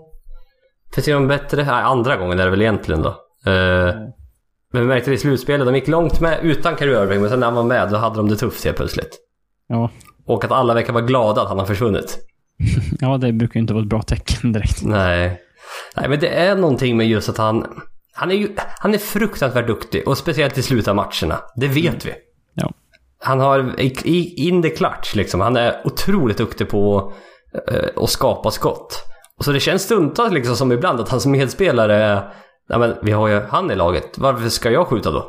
För 0.95 1.13
de 1.13 1.29
bättre, 1.29 1.65
nej, 1.65 1.83
andra 1.83 2.17
gången 2.17 2.41
är 2.41 2.45
det 2.45 2.51
väl 2.51 2.63
egentligen 2.63 3.03
då. 3.03 3.09
Eh, 3.47 3.95
Men 4.73 4.83
vi 4.83 4.85
märkte 4.85 5.11
det 5.11 5.15
i 5.15 5.19
slutspelet, 5.19 5.67
de 5.67 5.75
gick 5.75 5.89
långt 5.89 6.21
med 6.21 6.39
utan 6.43 6.77
Kyrie 6.77 7.03
Irving, 7.03 7.21
men 7.21 7.31
sen 7.31 7.41
när 7.41 7.47
han 7.47 7.55
var 7.57 7.63
med 7.65 7.89
då 7.91 7.97
hade 7.97 8.17
de 8.17 8.29
det 8.29 8.37
tufft 8.37 8.65
helt 8.65 8.77
plötsligt. 8.77 9.19
Ja. 9.69 9.91
Och 10.27 10.45
att 10.45 10.51
alla 10.53 10.75
verkar 10.75 10.93
vara 10.93 11.05
glada 11.05 11.43
att 11.43 11.49
han 11.49 11.59
har 11.59 11.67
försvunnit. 11.67 12.19
ja, 13.01 13.19
det 13.19 13.33
brukar 13.33 13.55
ju 13.55 13.61
inte 13.61 13.73
vara 13.75 13.83
ett 13.83 13.89
bra 13.89 14.03
tecken 14.03 14.53
direkt. 14.53 14.83
Nej. 14.85 15.41
Nej, 15.97 16.09
men 16.09 16.21
det 16.21 16.29
är 16.29 16.57
någonting 16.57 16.97
med 16.97 17.09
just 17.09 17.29
att 17.29 17.39
han... 17.39 17.67
Han 18.15 18.31
är 18.31 18.35
ju 18.35 18.49
han 18.81 18.95
är 18.95 18.99
fruktansvärt 18.99 19.67
duktig 19.67 20.09
och 20.09 20.19
speciellt 20.19 20.59
i 20.59 20.63
slutet 20.63 20.89
av 20.89 20.97
matcherna. 20.97 21.41
Det 21.57 21.69
vet 21.69 22.07
vi. 22.07 22.13
Ja. 22.55 22.73
Han 23.21 23.41
har 23.41 23.81
in 24.39 24.63
the 24.63 24.71
clutch 24.71 25.15
liksom. 25.15 25.41
Han 25.41 25.57
är 25.57 25.81
otroligt 25.85 26.39
duktig 26.39 26.69
på 26.69 27.13
eh, 27.69 28.03
att 28.03 28.11
skapa 28.11 28.51
skott. 28.51 29.03
Så 29.45 29.53
det 29.53 29.61
känns 29.61 29.83
stundtals 29.83 30.33
liksom 30.33 30.57
som 30.57 30.73
ibland 30.73 31.01
att 31.01 31.09
han 31.09 31.21
som 31.21 31.33
medspelare 31.33 31.97
är... 31.97 32.23
Ja 32.69 32.79
men 32.79 32.95
vi 33.03 33.13
har 33.13 33.29
ju 33.29 33.41
han 33.41 33.71
i 33.71 33.75
laget. 33.77 34.19
Varför 34.19 34.49
ska 34.49 34.71
jag 34.71 34.87
skjuta 34.87 35.11
då? 35.11 35.29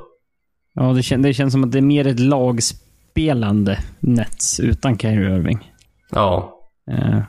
Ja, 0.74 0.84
det, 0.84 1.04
kän, 1.04 1.22
det 1.22 1.34
känns 1.34 1.54
som 1.54 1.64
att 1.64 1.72
det 1.72 1.78
är 1.78 1.82
mer 1.82 2.08
ett 2.08 2.20
lagspelande 2.20 3.80
Nets 4.00 4.60
utan 4.60 4.98
Kyrie 4.98 5.36
Irving. 5.36 5.72
Ja. 6.12 6.54
Eh, 6.92 7.20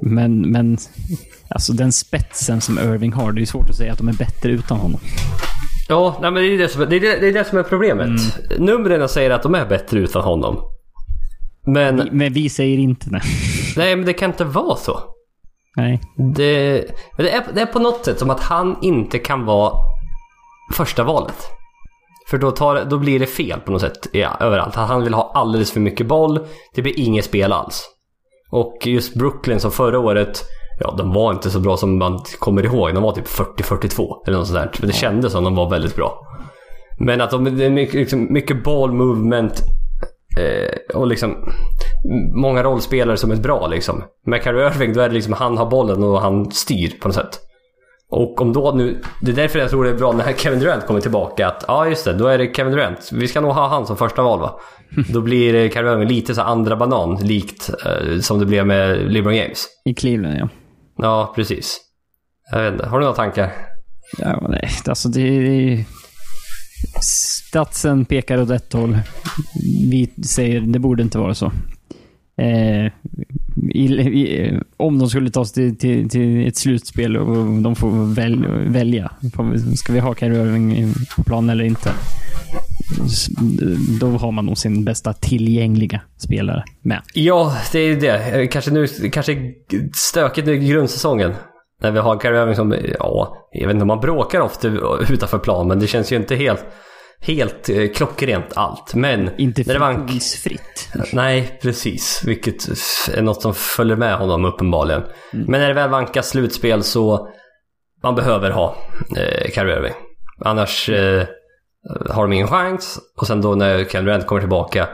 Men, 0.00 0.40
men 0.50 0.78
alltså 1.50 1.72
den 1.72 1.92
spetsen 1.92 2.60
som 2.60 2.78
Irving 2.78 3.12
har, 3.12 3.32
det 3.32 3.42
är 3.42 3.46
svårt 3.46 3.70
att 3.70 3.76
säga 3.76 3.92
att 3.92 3.98
de 3.98 4.08
är 4.08 4.12
bättre 4.12 4.50
utan 4.52 4.78
honom. 4.78 5.00
Ja, 5.88 6.18
nej, 6.22 6.30
men 6.30 6.42
det 6.42 6.48
är 6.54 6.58
det 6.58 6.68
som, 6.68 6.86
det 6.88 6.96
är, 6.96 7.00
det, 7.00 7.20
det 7.20 7.28
är 7.28 7.32
det 7.32 7.44
som 7.44 7.58
är 7.58 7.62
problemet. 7.62 8.10
Numren 8.58 9.08
säger 9.08 9.30
att 9.30 9.42
de 9.42 9.54
är 9.54 9.66
bättre 9.66 9.98
utan 10.00 10.22
honom. 10.22 10.56
Men, 11.66 12.08
Men 12.12 12.32
vi 12.32 12.48
säger 12.48 12.78
inte 12.78 13.10
det. 13.10 13.20
nej 13.76 13.96
men 13.96 14.06
det 14.06 14.12
kan 14.12 14.30
inte 14.30 14.44
vara 14.44 14.76
så. 14.76 15.00
Nej. 15.76 16.00
Det, 16.16 16.84
det, 17.16 17.30
är, 17.30 17.44
det 17.54 17.60
är 17.60 17.66
på 17.66 17.78
något 17.78 18.04
sätt 18.04 18.18
som 18.18 18.30
att 18.30 18.40
han 18.40 18.76
inte 18.82 19.18
kan 19.18 19.44
vara 19.44 19.72
första 20.74 21.04
valet. 21.04 21.48
För 22.30 22.38
då, 22.38 22.50
tar, 22.50 22.84
då 22.84 22.98
blir 22.98 23.20
det 23.20 23.26
fel 23.26 23.60
på 23.60 23.72
något 23.72 23.80
sätt 23.80 24.08
ja, 24.12 24.36
överallt. 24.40 24.74
Han 24.74 25.04
vill 25.04 25.14
ha 25.14 25.32
alldeles 25.34 25.72
för 25.72 25.80
mycket 25.80 26.06
boll. 26.06 26.46
Det 26.74 26.82
blir 26.82 27.00
inget 27.00 27.24
spel 27.24 27.52
alls. 27.52 27.84
Och 28.50 28.86
just 28.86 29.14
Brooklyn 29.14 29.60
som 29.60 29.70
förra 29.70 29.98
året, 29.98 30.44
ja 30.80 30.94
de 30.98 31.12
var 31.12 31.32
inte 31.32 31.50
så 31.50 31.60
bra 31.60 31.76
som 31.76 31.98
man 31.98 32.20
kommer 32.38 32.64
ihåg. 32.64 32.94
De 32.94 33.02
var 33.02 33.12
typ 33.12 33.26
40-42 33.26 34.26
eller 34.26 34.38
något 34.38 34.46
sånt 34.46 34.58
där. 34.58 34.70
Men 34.78 34.88
det 34.88 34.96
kändes 34.96 35.32
som 35.32 35.44
de 35.44 35.54
var 35.54 35.70
väldigt 35.70 35.96
bra. 35.96 36.20
Men 36.98 37.20
att 37.20 37.30
de, 37.30 37.56
det 37.56 37.64
är 37.64 37.70
mycket, 37.70 37.94
liksom, 37.94 38.32
mycket 38.32 38.64
ball 38.64 38.92
movement 38.92 39.62
eh, 40.38 40.96
och 40.96 41.06
liksom 41.06 41.52
många 42.34 42.62
rollspelare 42.62 43.16
som 43.16 43.30
är 43.30 43.36
bra 43.36 43.66
liksom. 43.66 44.02
Med 44.26 44.42
Kyrie 44.42 44.66
Irving 44.66 44.92
då 44.92 45.00
är 45.00 45.08
det 45.08 45.14
liksom 45.14 45.32
han 45.32 45.58
har 45.58 45.66
bollen 45.66 46.02
och 46.02 46.20
han 46.20 46.50
styr 46.50 47.00
på 47.00 47.08
något 47.08 47.14
sätt. 47.14 47.40
Och 48.10 48.40
om 48.40 48.52
då 48.52 48.72
nu, 48.76 49.02
det 49.20 49.30
är 49.30 49.34
därför 49.36 49.58
jag 49.58 49.70
tror 49.70 49.84
det 49.84 49.90
är 49.90 49.94
bra 49.94 50.12
när 50.12 50.32
Kevin 50.32 50.60
Durant 50.60 50.86
kommer 50.86 51.00
tillbaka 51.00 51.48
att 51.48 51.64
ja 51.68 51.88
just 51.88 52.04
det, 52.04 52.12
då 52.12 52.26
är 52.26 52.38
det 52.38 52.54
Kevin 52.54 52.72
Durant. 52.72 53.10
Vi 53.12 53.28
ska 53.28 53.40
nog 53.40 53.52
ha 53.52 53.68
han 53.68 53.86
som 53.86 53.96
första 53.96 54.22
val 54.22 54.40
va. 54.40 54.60
Då 55.08 55.20
blir 55.20 55.68
Kyrie 55.68 55.92
Irving 55.92 56.08
lite 56.08 56.34
så 56.34 56.42
andra 56.42 56.76
banan 56.76 57.16
likt 57.16 57.70
eh, 57.86 58.20
som 58.20 58.38
det 58.38 58.46
blev 58.46 58.66
med 58.66 59.12
LeBron 59.12 59.36
James. 59.36 59.66
I 59.84 59.94
Cleveland, 59.94 60.38
ja. 60.38 60.48
Ja, 60.98 61.32
precis. 61.34 61.80
Jag 62.50 62.62
vet 62.62 62.72
inte, 62.72 62.86
har 62.86 62.98
du 62.98 63.04
några 63.04 63.16
tankar? 63.16 63.52
ja 64.18 64.46
nej, 64.48 64.68
alltså 64.86 65.08
det 65.08 65.20
är... 65.20 65.84
Statsen 67.00 68.04
pekar 68.04 68.42
åt 68.42 68.50
ett 68.50 68.72
håll. 68.72 68.98
Vi 69.90 70.10
säger 70.24 70.60
det 70.60 70.78
borde 70.78 71.02
inte 71.02 71.18
vara 71.18 71.34
så. 71.34 71.52
Eh, 72.42 72.92
i, 73.70 73.84
i, 73.84 74.60
om 74.76 74.98
de 74.98 75.08
skulle 75.08 75.30
ta 75.30 75.44
sig 75.44 75.54
till, 75.54 75.78
till, 75.78 76.08
till 76.08 76.48
ett 76.48 76.56
slutspel 76.56 77.16
och 77.16 77.62
de 77.62 77.76
får 77.76 78.14
väl, 78.14 78.46
välja. 78.66 79.10
Ska 79.76 79.92
vi 79.92 80.00
ha 80.00 80.14
Kyrie 80.14 80.42
Irving 80.42 80.94
på 81.16 81.24
plan 81.24 81.50
eller 81.50 81.64
inte? 81.64 81.92
Då 84.00 84.06
har 84.06 84.32
man 84.32 84.46
nog 84.46 84.58
sin 84.58 84.84
bästa 84.84 85.12
tillgängliga 85.12 86.00
spelare 86.16 86.64
med. 86.82 87.02
Ja, 87.14 87.56
det 87.72 87.78
är 87.78 87.86
ju 87.86 87.96
det. 87.96 88.40
Eh, 88.40 88.48
kanske 88.48 88.70
nu, 88.70 88.86
kanske 88.86 89.52
stökigt 89.94 90.46
nu 90.46 90.54
i 90.54 90.68
grundsäsongen. 90.68 91.32
När 91.82 91.90
vi 91.90 91.98
har 91.98 92.20
Kyrie 92.20 92.42
Irving 92.42 92.56
som, 92.56 92.74
ja, 92.98 93.48
jag 93.52 93.66
vet 93.66 93.74
inte 93.74 93.82
om 93.82 93.88
man 93.88 94.00
bråkar 94.00 94.40
ofta 94.40 94.68
utanför 95.10 95.38
plan, 95.38 95.68
men 95.68 95.78
det 95.78 95.86
känns 95.86 96.12
ju 96.12 96.16
inte 96.16 96.36
helt, 96.36 96.64
helt 97.22 97.68
eh, 97.68 97.88
klockrent 97.94 98.52
allt. 98.54 98.94
Men 98.94 99.30
Inte 99.40 99.64
friktionsfritt. 99.64 100.88
Nej, 101.12 101.58
precis. 101.62 102.22
Vilket 102.24 102.68
är 103.14 103.22
något 103.22 103.42
som 103.42 103.54
följer 103.54 103.96
med 103.96 104.16
honom 104.16 104.44
uppenbarligen. 104.44 105.02
Men 105.32 105.60
när 105.60 105.68
det 105.68 105.74
väl 105.74 105.90
vankas 105.90 106.28
slutspel 106.28 106.82
så 106.82 107.28
man 108.02 108.14
behöver 108.14 108.50
ha 108.50 108.76
eh, 109.16 109.50
Kyrie 109.50 109.76
Irving. 109.76 109.94
Annars 110.44 110.88
eh, 110.88 111.26
har 112.10 112.22
de 112.22 112.32
ingen 112.32 112.48
chans. 112.48 112.98
Och 113.16 113.26
sen 113.26 113.40
då 113.40 113.54
när 113.54 113.84
Kevin 113.84 114.06
Durant 114.06 114.26
kommer 114.26 114.40
tillbaka, 114.40 114.88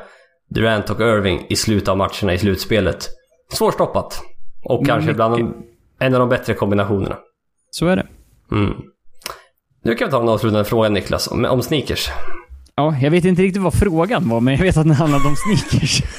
Durant 0.50 0.90
och 0.90 1.00
Irving 1.00 1.46
i 1.48 1.56
slutet 1.56 1.88
av 1.88 1.96
matcherna 1.96 2.34
i 2.34 2.38
slutspelet. 2.38 3.08
Svårstoppat. 3.52 4.22
Och 4.64 4.86
kanske 4.86 5.14
bland 5.14 5.34
de, 5.34 5.54
en 5.98 6.14
av 6.14 6.20
de 6.20 6.28
bättre 6.28 6.54
kombinationerna. 6.54 7.18
Så 7.70 7.86
är 7.86 7.96
det. 7.96 8.06
Mm. 8.52 8.74
Nu 9.82 9.94
kan 9.94 10.08
vi 10.08 10.10
ta 10.12 10.22
en 10.22 10.28
avslutande 10.28 10.64
fråga 10.64 10.88
Niklas, 10.88 11.28
om, 11.28 11.44
om 11.44 11.62
sneakers. 11.62 12.08
Ja, 12.74 12.96
jag 13.02 13.10
vet 13.10 13.24
inte 13.24 13.42
riktigt 13.42 13.62
vad 13.62 13.74
frågan 13.74 14.28
var, 14.28 14.40
men 14.40 14.54
jag 14.54 14.62
vet 14.62 14.76
att 14.76 14.84
den 14.86 14.94
handlade 14.94 15.28
om 15.28 15.36
sneakers. 15.36 16.02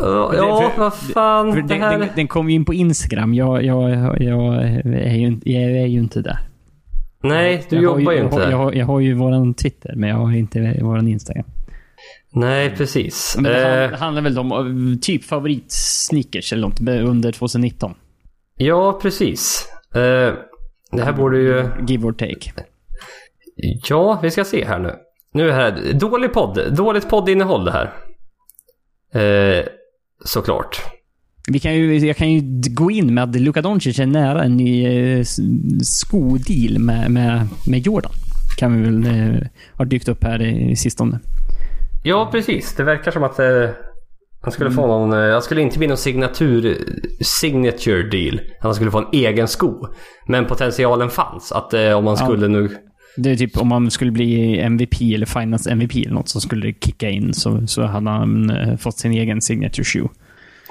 Ja, 0.00 0.70
för- 0.74 0.80
vad 0.80 0.94
fan. 0.94 1.52
För 1.52 1.62
det 1.62 1.68
den, 1.68 1.80
här... 1.80 1.98
den, 1.98 2.08
den 2.16 2.28
kom 2.28 2.48
ju 2.50 2.54
in 2.54 2.64
på 2.64 2.74
Instagram. 2.74 3.34
Jag, 3.34 3.64
jag, 3.64 3.90
jag, 3.90 4.54
är, 4.64 5.14
ju, 5.14 5.38
jag 5.44 5.62
är 5.62 5.86
ju 5.86 5.98
inte 5.98 6.22
där. 6.22 6.38
Nej, 7.22 7.66
du 7.70 7.76
jag 7.76 7.82
jobbar 7.84 8.12
ju 8.12 8.18
jag, 8.18 8.26
inte 8.26 8.38
där. 8.38 8.50
jag, 8.50 8.56
har, 8.58 8.72
jag 8.72 8.86
har 8.86 9.00
ju 9.00 9.14
våran 9.14 9.54
Twitter, 9.54 9.92
men 9.96 10.08
jag 10.10 10.16
har 10.16 10.32
inte 10.36 10.78
våran 10.82 11.08
Instagram. 11.08 11.44
Nej, 12.32 12.70
precis. 12.76 13.34
Men 13.38 13.52
det, 13.52 13.84
Eh, 13.84 13.98
handlar 13.98 14.22
väl 14.22 14.38
om 14.38 14.52
eh, 14.52 14.98
typ 14.98 15.24
favoritsneakers 15.24 16.52
eller 16.52 16.62
något 16.68 16.80
under 16.80 17.32
2019. 17.32 17.94
ja, 18.56 18.98
precis. 19.02 19.68
Det 20.92 21.02
här 21.02 21.12
borde 21.12 21.38
ju... 21.38 21.70
Give 21.86 22.06
or 22.06 22.12
take. 22.12 22.52
Ja, 23.88 24.18
vi 24.22 24.30
ska 24.30 24.44
se 24.44 24.64
här 24.64 24.78
nu. 24.78 24.94
Nu 25.32 25.42
är 25.42 25.46
det 25.46 25.54
här... 25.54 25.92
Dålig 25.92 26.32
podd. 26.32 26.74
Dåligt 26.76 27.08
poddinnehåll 27.08 27.64
det 27.64 27.72
här. 27.72 27.92
Eh, 29.12 29.64
såklart. 30.24 30.82
Vi 31.50 31.58
kan 31.58 31.74
ju, 31.74 31.98
jag 31.98 32.16
kan 32.16 32.32
ju 32.32 32.40
gå 32.70 32.90
in 32.90 33.14
med 33.14 33.24
att 33.24 33.40
Luka 33.40 33.62
Doncic 33.62 33.98
är 33.98 34.06
nära 34.06 34.42
en 34.42 34.56
ny 34.56 34.86
eh, 34.86 35.24
skodeal 35.82 36.78
med, 36.78 37.10
med, 37.10 37.48
med 37.66 37.80
Jordan. 37.80 38.12
Kan 38.58 38.76
vi 38.76 38.84
väl 38.84 39.06
eh, 39.06 39.42
ha 39.76 39.84
dykt 39.84 40.08
upp 40.08 40.24
här 40.24 40.42
i 40.42 40.76
sistone. 40.76 41.20
Ja, 42.04 42.28
precis. 42.32 42.74
Det 42.76 42.84
verkar 42.84 43.10
som 43.10 43.22
att 43.22 43.38
eh, 43.38 43.70
han 44.40 44.52
skulle 44.52 44.70
få 44.70 44.86
någon... 44.86 45.12
Eh, 45.12 45.32
han 45.32 45.42
skulle 45.42 45.60
inte 45.62 45.78
bli 45.78 45.86
någon 45.88 45.96
signatur... 45.96 46.78
Signature 47.20 48.02
deal. 48.02 48.40
Han 48.60 48.74
skulle 48.74 48.90
få 48.90 48.98
en 48.98 49.06
egen 49.12 49.48
sko. 49.48 49.86
Men 50.26 50.44
potentialen 50.46 51.10
fanns. 51.10 51.52
Att 51.52 51.74
eh, 51.74 51.92
om 51.92 52.04
man 52.04 52.16
skulle 52.16 52.48
nu... 52.48 52.68
Det 53.16 53.30
är 53.30 53.36
typ 53.36 53.56
om 53.60 53.68
man 53.68 53.90
skulle 53.90 54.10
bli 54.10 54.58
MVP 54.60 55.00
eller 55.14 55.26
Finance 55.26 55.70
MVP 55.70 55.96
eller 55.96 56.10
något 56.14 56.28
så 56.28 56.40
skulle 56.40 56.72
kicka 56.72 57.10
in 57.10 57.34
så, 57.34 57.66
så 57.66 57.82
hade 57.82 58.10
han 58.10 58.50
eh, 58.50 58.76
fått 58.76 58.98
sin 58.98 59.12
egen 59.12 59.40
signature 59.40 59.84
shoe. 59.84 60.08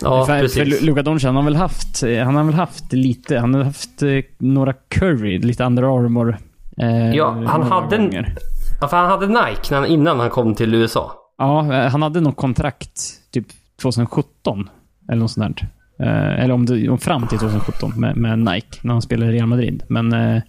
Ja, 0.01 0.25
för, 0.25 0.33
för 0.33 0.41
precis. 0.41 0.81
Lu- 0.81 0.85
Luka 0.85 1.01
Doncic, 1.01 1.25
han 1.25 1.35
har 1.35 1.43
väl 1.43 1.55
haft, 1.55 2.03
eh, 2.03 2.23
han 2.23 2.35
har 2.35 2.43
väl 2.43 2.53
haft 2.53 2.93
lite, 2.93 3.37
han 3.39 3.53
har 3.53 3.63
haft 3.63 3.89
några 4.37 4.73
Curry, 4.73 5.39
lite 5.39 5.63
Under 5.63 5.83
Armour. 5.83 6.37
Eh, 6.77 7.15
Ja, 7.15 7.43
han 7.47 7.63
hade 7.63 7.97
gånger. 7.97 8.35
Ja, 8.81 8.87
för 8.87 8.97
han 8.97 9.09
hade 9.09 9.27
Nike 9.27 9.87
innan 9.93 10.19
han 10.19 10.29
kom 10.29 10.55
till 10.55 10.73
USA. 10.75 11.11
Ja, 11.37 11.61
han 11.91 12.01
hade 12.01 12.21
något 12.21 12.35
kontrakt 12.37 12.99
typ 13.33 13.45
2017. 13.81 14.69
Eller 15.09 15.19
något 15.21 15.31
sånt 15.31 15.57
där. 15.57 15.67
Eh, 15.99 16.43
eller 16.43 16.53
om 16.53 16.65
det, 16.65 16.89
om 16.89 16.97
fram 16.97 17.27
till 17.27 17.39
2017 17.39 17.91
med, 17.95 18.17
med 18.17 18.39
Nike, 18.39 18.77
när 18.81 18.93
han 18.93 19.01
spelade 19.01 19.31
i 19.31 19.35
Real 19.35 19.47
Madrid. 19.47 19.83
Men 19.87 20.13
eh, 20.13 20.41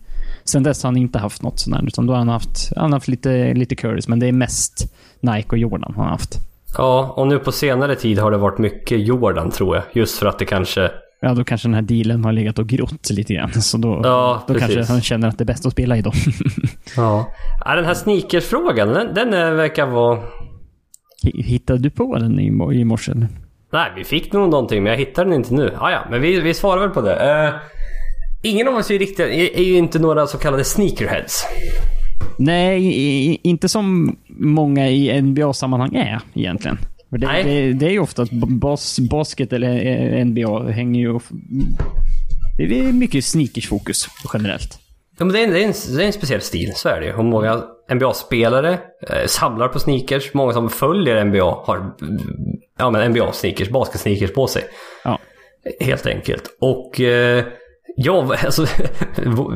sen 0.45 0.63
dess 0.63 0.83
har 0.83 0.91
han 0.91 0.97
inte 0.97 1.19
haft 1.19 1.43
något 1.43 1.61
sånt 1.61 1.77
där. 1.77 1.87
Utan 1.87 2.07
då 2.07 2.13
har 2.13 2.19
han 2.19 2.29
haft, 2.29 2.73
han 2.77 2.93
har 2.93 2.97
haft 2.97 3.09
lite, 3.09 3.55
lite 3.55 3.77
Currys, 3.77 4.09
men 4.09 4.19
det 4.19 4.27
är 4.27 4.33
mest 4.33 4.95
Nike 5.21 5.49
och 5.49 5.59
Jordan 5.59 5.93
han 5.97 6.05
har 6.05 6.11
haft. 6.11 6.39
Ja, 6.77 7.15
och 7.17 7.27
nu 7.27 7.39
på 7.39 7.53
senare 7.53 7.97
tid 7.97 8.19
har 8.19 8.31
det 8.31 8.39
varit 8.39 8.59
mycket 8.59 9.07
Jordan 9.07 9.51
tror 9.51 9.77
jag. 9.77 9.85
Just 9.93 10.19
för 10.19 10.27
att 10.27 10.39
det 10.39 10.45
kanske... 10.45 10.91
Ja, 11.21 11.35
då 11.35 11.45
kanske 11.45 11.69
den 11.69 11.75
här 11.75 11.83
dealen 11.83 12.25
har 12.25 12.33
legat 12.33 12.59
och 12.59 12.67
grott 12.67 13.11
lite 13.11 13.35
grann. 13.35 13.53
Så 13.53 13.79
då, 13.79 14.01
Ja, 14.05 14.45
då 14.49 14.55
kanske 14.55 14.85
han 14.85 15.01
känner 15.01 15.29
att 15.29 15.39
det 15.39 15.45
är 15.45 15.47
bäst 15.47 15.67
att 15.67 15.73
spela 15.73 15.97
i 15.97 16.03
dem. 16.03 16.13
Ja. 16.97 17.29
ja 17.65 17.75
den 17.75 17.85
här 17.85 17.95
sneakersfrågan, 17.95 18.89
den, 18.89 19.15
den 19.15 19.35
eh, 19.35 19.51
verkar 19.51 19.87
vara... 19.87 20.19
Hittade 21.23 21.79
du 21.79 21.91
på 21.91 22.19
den 22.19 22.41
i, 22.41 22.51
mo- 22.51 22.73
i 22.73 22.85
morse? 22.85 23.13
Nej, 23.73 23.91
vi 23.97 24.05
fick 24.05 24.33
nog 24.33 24.51
någonting 24.51 24.83
men 24.83 24.93
jag 24.93 24.99
hittar 24.99 25.25
den 25.25 25.35
inte 25.35 25.55
nu. 25.55 25.75
Ah, 25.81 25.91
ja, 25.91 26.05
men 26.11 26.21
vi, 26.23 26.41
vi 26.41 26.55
svarar 26.55 26.81
väl 26.81 26.91
på 26.91 27.01
det. 27.01 27.45
Eh, 27.47 27.55
ingen 28.43 28.69
av 28.69 28.75
oss 28.75 28.91
är 28.91 28.99
riktigt, 28.99 29.19
är, 29.21 29.57
är 29.59 29.63
ju 29.65 29.77
inte 29.77 29.99
några 29.99 30.27
så 30.27 30.39
kallade 30.39 30.65
sneakerheads. 30.65 31.45
Nej, 32.39 32.87
i- 32.87 33.39
inte 33.43 33.69
som 33.69 34.17
många 34.29 34.89
i 34.89 35.23
NBA-sammanhang 35.23 35.95
är 35.95 36.21
egentligen. 36.35 36.79
Det, 37.11 37.27
Nej. 37.27 37.45
det, 37.45 37.73
det 37.73 37.87
är 37.87 37.91
ju 37.91 37.99
ofta 37.99 38.23
att 38.23 38.31
bas, 38.31 38.99
basket 38.99 39.53
eller 39.53 39.87
eh, 40.19 40.25
NBA 40.25 40.71
hänger 40.71 41.01
ju... 41.01 41.19
det 42.59 42.79
är 42.81 42.93
mycket 42.93 43.25
sneakersfokus 43.25 44.09
generellt. 44.35 44.79
Ja, 45.19 45.25
men 45.25 45.33
det, 45.35 45.41
är 45.41 45.45
en, 45.45 45.51
det, 45.51 45.63
är 45.63 45.67
en, 45.67 45.97
det 45.97 46.03
är 46.03 46.07
en 46.07 46.13
speciell 46.13 46.41
stil, 46.41 46.73
så 46.77 46.89
är 46.89 47.01
det 47.01 47.07
ju. 47.07 47.13
Och 47.13 47.25
många 47.25 47.63
NBA-spelare 47.89 48.79
eh, 49.09 49.27
samlar 49.27 49.69
på 49.69 49.79
sneakers. 49.79 50.35
Många 50.35 50.53
som 50.53 50.71
följer 50.71 51.25
NBA 51.25 51.63
har 51.65 51.97
ja, 52.79 52.91
men 52.91 53.13
NBA-sneakers, 53.13 53.71
basket-sneakers 53.71 54.35
på 54.35 54.47
sig. 54.47 54.65
Ja. 55.05 55.19
Helt 55.81 56.07
enkelt. 56.07 56.57
Och 56.61 57.01
eh, 57.01 57.45
ja, 57.97 58.35
alltså 58.45 58.67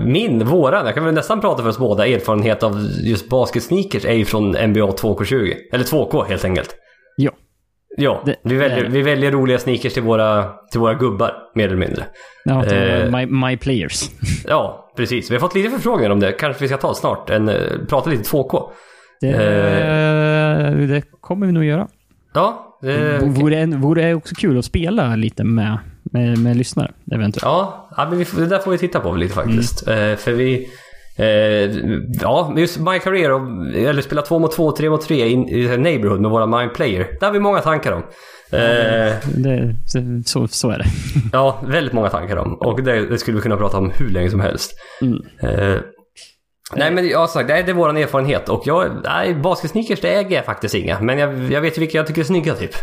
min, 0.05 0.47
våran, 0.47 0.87
jag 0.87 0.95
kan 0.95 1.05
väl 1.05 1.15
nästan 1.15 1.41
prata 1.41 1.63
för 1.63 1.69
oss 1.69 1.79
båda, 1.79 2.07
erfarenhet 2.07 2.63
av 2.63 2.81
just 3.03 3.31
basket-sneakers 3.31 4.07
är 4.07 4.15
ju 4.15 4.25
från 4.25 4.49
NBA 4.49 4.91
2K20. 4.91 5.55
Eller 5.73 5.85
2K 5.85 6.25
helt 6.25 6.45
enkelt. 6.45 6.77
Ja. 7.17 7.31
Ja, 7.97 8.23
Det- 8.27 8.37
vi, 8.43 8.55
väljer, 8.57 8.83
det. 8.83 8.89
vi 8.89 9.03
väljer 9.03 9.31
roliga 9.31 9.59
sneakers 9.59 9.93
till 9.95 10.03
våra, 10.03 10.45
till 10.71 10.81
våra 10.81 10.95
gubbar, 10.95 11.33
mer 11.55 11.67
eller 11.67 11.77
mindre. 11.77 12.05
ja 12.45 12.65
Eh. 12.65 13.11
my, 13.11 13.27
my 13.27 13.57
players. 13.57 14.11
Ja, 14.49 14.93
precis. 14.97 15.31
Vi 15.31 15.35
har 15.35 15.41
fått 15.41 15.55
lite 15.55 15.71
förfrågningar 15.71 16.11
om 16.11 16.21
det. 16.21 16.33
Kanske 16.33 16.63
vi 16.63 16.69
ska 16.69 16.77
ta 16.77 16.95
snart. 16.95 17.31
En, 17.31 17.49
eh, 17.49 17.57
prata 17.89 18.11
lite 18.11 18.23
2K. 18.31 18.71
Det, 19.21 19.29
Eh. 19.29 20.77
det 20.89 21.03
kommer 21.21 21.47
vi 21.47 21.53
nog 21.53 21.65
göra. 21.65 21.89
Ja, 22.35 22.79
det, 22.83 22.93
Det 23.19 23.27
vore, 23.27 23.57
en, 23.59 23.81
vore 23.81 24.15
också 24.15 24.35
kul 24.35 24.59
att 24.59 24.65
spela 24.65 25.17
lite 25.17 25.45
med, 25.45 25.79
med, 26.03 26.39
med 26.39 26.57
lyssnare, 26.57 26.91
eventuellt. 27.13 27.43
ja, 27.45 27.89
ja 27.97 28.09
men 28.09 28.19
vi, 28.19 28.25
det 28.37 28.47
där 28.47 28.59
får 28.59 28.71
vi 28.71 28.79
titta 28.79 29.01
på 29.01 29.13
lite 29.15 29.35
faktiskt. 29.35 29.89
Eh, 29.89 30.15
för 30.17 30.33
vi... 30.33 30.69
Eh, 31.23 31.71
ja, 32.21 32.49
men 32.53 32.59
just 32.59 32.79
My 32.79 32.99
Career, 32.99 33.31
eller 33.89 34.03
spela 34.03 34.23
två 34.23 34.39
mot 34.39 34.53
två, 34.53 34.73
tre 34.73 34.91
mot 34.91 35.03
tre 35.03 35.27
i, 35.27 35.33
i 35.33 35.77
Neighborhood 35.79 36.21
med 36.21 36.31
våra 36.31 36.47
My 36.47 36.69
Player. 36.69 37.17
Där 37.21 37.27
har 37.27 37.33
vi 37.33 37.41
många 37.41 37.61
tankar 37.61 37.93
om. 37.93 38.03
Eh, 38.53 39.15
Det, 39.37 39.75
så, 40.25 40.49
så 40.49 40.71
är 40.71 40.79
det. 40.79 40.85
ja, 41.33 41.63
väldigt 41.67 41.93
många 41.93 42.09
tankar 42.09 42.37
om. 42.37 42.55
Och 42.55 42.83
det, 42.83 43.07
det 43.07 43.19
skulle 43.19 43.37
vi 43.37 43.43
kunna 43.43 43.57
prata 43.57 43.79
om 43.79 43.91
hur 43.91 44.11
länge 44.11 44.31
som 44.31 44.41
helst. 44.41 44.75
Mm. 45.03 45.19
Eh, 45.41 45.81
nej 46.77 46.91
men 46.91 47.09
jag 47.09 47.19
har 47.19 47.27
sagt, 47.27 47.49
det 47.49 47.55
är, 47.55 47.73
våran 47.73 47.97
erfarenhet. 47.97 48.49
Och 48.49 48.63
jag, 48.67 48.91
nej, 49.05 49.35
basketsneakers 49.35 50.01
det 50.01 50.15
äger 50.15 50.37
jag 50.37 50.45
faktiskt 50.45 50.75
inga. 50.75 51.01
Men 51.01 51.19
jag, 51.19 51.53
jag 51.53 51.61
vet 51.61 51.77
ju 51.77 51.81
vilka 51.81 51.99
jag 51.99 52.07
tycker 52.07 52.21
är 52.21 52.25
snygga 52.25 52.55
typ. 52.55 52.75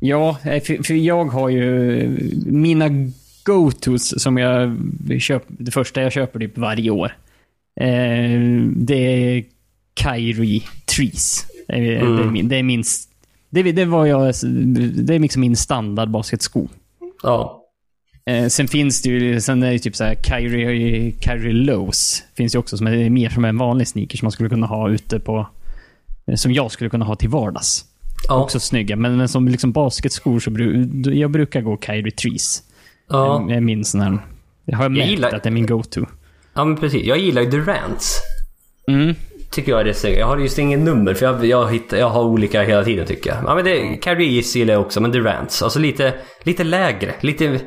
Ja, 0.00 0.36
för, 0.42 0.84
för 0.84 0.94
jag 0.94 1.24
har 1.24 1.48
ju 1.48 2.08
mina 2.46 2.88
go-tos 3.44 4.22
som 4.22 4.36
jag 4.38 4.78
köper, 5.20 5.54
det 5.58 5.70
första 5.70 6.02
jag 6.02 6.12
köper 6.12 6.38
typ 6.38 6.58
varje 6.58 6.90
år. 6.90 7.12
Eh, 7.80 8.40
det 8.76 8.94
är 8.94 9.44
Kyrie 10.00 10.62
Trees. 10.96 11.46
Det 11.68 11.74
är, 11.74 12.04
det 12.16 12.22
är 12.22 12.30
min, 12.30 12.48
det 12.48 12.56
är 12.56 12.62
min, 12.62 12.84
det 13.50 13.84
var 13.84 14.06
jag, 14.06 14.34
det 15.04 15.14
är 15.14 15.18
liksom 15.18 15.40
min 15.40 15.56
standard 15.56 16.10
basketsko. 16.10 16.68
Ja. 17.22 17.56
Eh, 18.26 18.46
sen 18.46 18.68
finns 18.68 19.02
det 19.02 19.08
ju, 19.08 19.40
sen 19.40 19.62
är 19.62 19.72
det 19.72 19.78
typ 19.78 19.96
så 19.96 20.04
här 20.04 20.14
Kyrie, 20.14 21.12
Kyrie 21.20 21.52
Lows. 21.52 22.22
Finns 22.36 22.54
ju 22.54 22.58
också 22.58 22.76
som 22.76 22.86
är 22.86 23.10
mer 23.10 23.28
som 23.28 23.44
en 23.44 23.58
vanlig 23.58 23.88
sneaker 23.88 24.18
som 24.18 24.26
man 24.26 24.32
skulle 24.32 24.48
kunna 24.48 24.66
ha 24.66 24.90
ute 24.90 25.20
på, 25.20 25.46
som 26.36 26.52
jag 26.52 26.70
skulle 26.70 26.90
kunna 26.90 27.04
ha 27.04 27.16
till 27.16 27.28
vardags. 27.28 27.84
Ja. 28.28 28.42
Också 28.42 28.60
snygga, 28.60 28.96
men, 28.96 29.16
men 29.16 29.28
som 29.28 29.48
liksom 29.48 29.72
basketskor 29.72 30.40
så 30.40 30.50
bru, 30.50 30.88
jag 31.14 31.30
brukar 31.30 31.60
gå 31.60 31.78
Kyrie 31.86 32.10
Trees. 32.12 32.62
Ja. 33.08 33.44
Det 33.48 33.54
är 33.54 33.60
min 33.60 33.84
sån 33.84 34.00
här, 34.00 34.18
jag 34.64 34.76
har 34.78 34.88
märkt 34.88 35.10
gillar- 35.10 35.32
att 35.32 35.42
det 35.42 35.48
är 35.48 35.52
min 35.52 35.66
go-to. 35.66 36.06
Ja, 36.54 36.64
men 36.64 36.76
precis. 36.76 37.04
Jag 37.04 37.18
gillar 37.18 37.42
ju 37.42 37.50
Durants. 37.50 38.20
Mm. 38.88 39.14
Tycker 39.50 39.72
jag 39.72 39.80
är 39.80 39.84
det 39.84 39.94
snygga. 39.94 40.18
Jag 40.18 40.26
har 40.26 40.38
just 40.38 40.58
ingen 40.58 40.84
nummer 40.84 41.14
för 41.14 41.26
jag, 41.26 41.44
jag, 41.44 41.72
hittar, 41.72 41.96
jag 41.96 42.10
har 42.10 42.24
olika 42.24 42.62
hela 42.62 42.84
tiden 42.84 43.06
tycker 43.06 43.30
jag. 43.30 43.38
Ja 43.46 43.54
men 43.54 43.64
det, 43.64 43.98
Kyrie 44.04 44.42
gillar 44.54 44.74
jag 44.74 44.80
också, 44.80 45.00
men 45.00 45.10
Durants. 45.12 45.62
Alltså 45.62 45.78
lite, 45.78 46.14
lite 46.42 46.64
lägre. 46.64 47.14
Lite, 47.20 47.60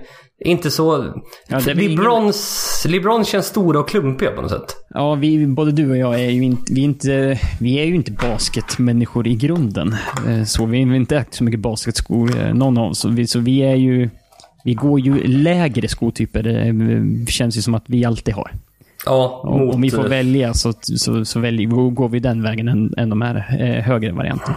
inte 0.46 0.72
så... 0.72 1.14
Ja, 1.48 1.60
Librons, 1.60 2.86
Librons 2.90 3.28
känns 3.28 3.46
stora 3.46 3.80
och 3.80 3.90
klumpiga 3.90 4.32
på 4.32 4.42
något 4.42 4.52
sätt. 4.52 4.76
Ja, 4.90 5.16
vi, 5.16 5.48
både 5.48 5.72
du 5.72 5.90
och 5.90 5.98
jag 5.98 6.20
är 6.20 6.30
ju 6.30 6.44
inte, 6.44 6.74
vi 6.74 6.82
är 6.82 6.86
inte, 6.86 7.40
vi 7.60 7.80
är 7.80 7.86
ju 7.86 7.96
inte 7.96 8.12
basketmänniskor 8.12 9.28
i 9.28 9.36
grunden. 9.36 9.96
Eh, 10.28 10.44
Så 10.44 10.66
vi 10.66 10.84
har 10.84 10.96
inte 10.96 11.18
ägt 11.18 11.34
så 11.34 11.44
mycket 11.44 11.60
basketskor, 11.60 12.40
eh, 12.40 12.54
någon 12.54 12.78
av 12.78 12.92
oss. 12.92 13.00
Så 13.00 13.10
vi, 13.10 13.28
så 13.28 13.40
vi 13.40 13.60
är 13.60 13.76
ju, 13.76 14.10
vi 14.64 14.74
går 14.74 15.00
ju 15.00 15.28
lägre 15.28 15.88
skotyper, 15.88 16.48
eh, 16.48 16.74
känns 17.28 17.58
ju 17.58 17.62
som 17.62 17.76
att 17.76 17.84
vi 17.88 18.06
alltid 18.06 18.34
har. 18.34 18.52
Ja, 19.06 19.42
Om, 19.44 19.60
mot... 19.60 19.76
om 19.76 19.82
vi 19.82 19.92
får 19.92 20.04
välja 20.04 20.54
så, 20.54 20.74
så, 20.82 21.26
så 21.26 21.40
väljer, 21.40 21.68
går 21.92 22.10
vi 22.10 22.20
den 22.20 22.44
vägen 22.44 22.68
än, 22.68 22.94
än 22.98 23.10
de 23.10 23.22
här 23.22 23.36
eh, 23.60 23.84
högre 23.84 24.12
varianterna. 24.12 24.56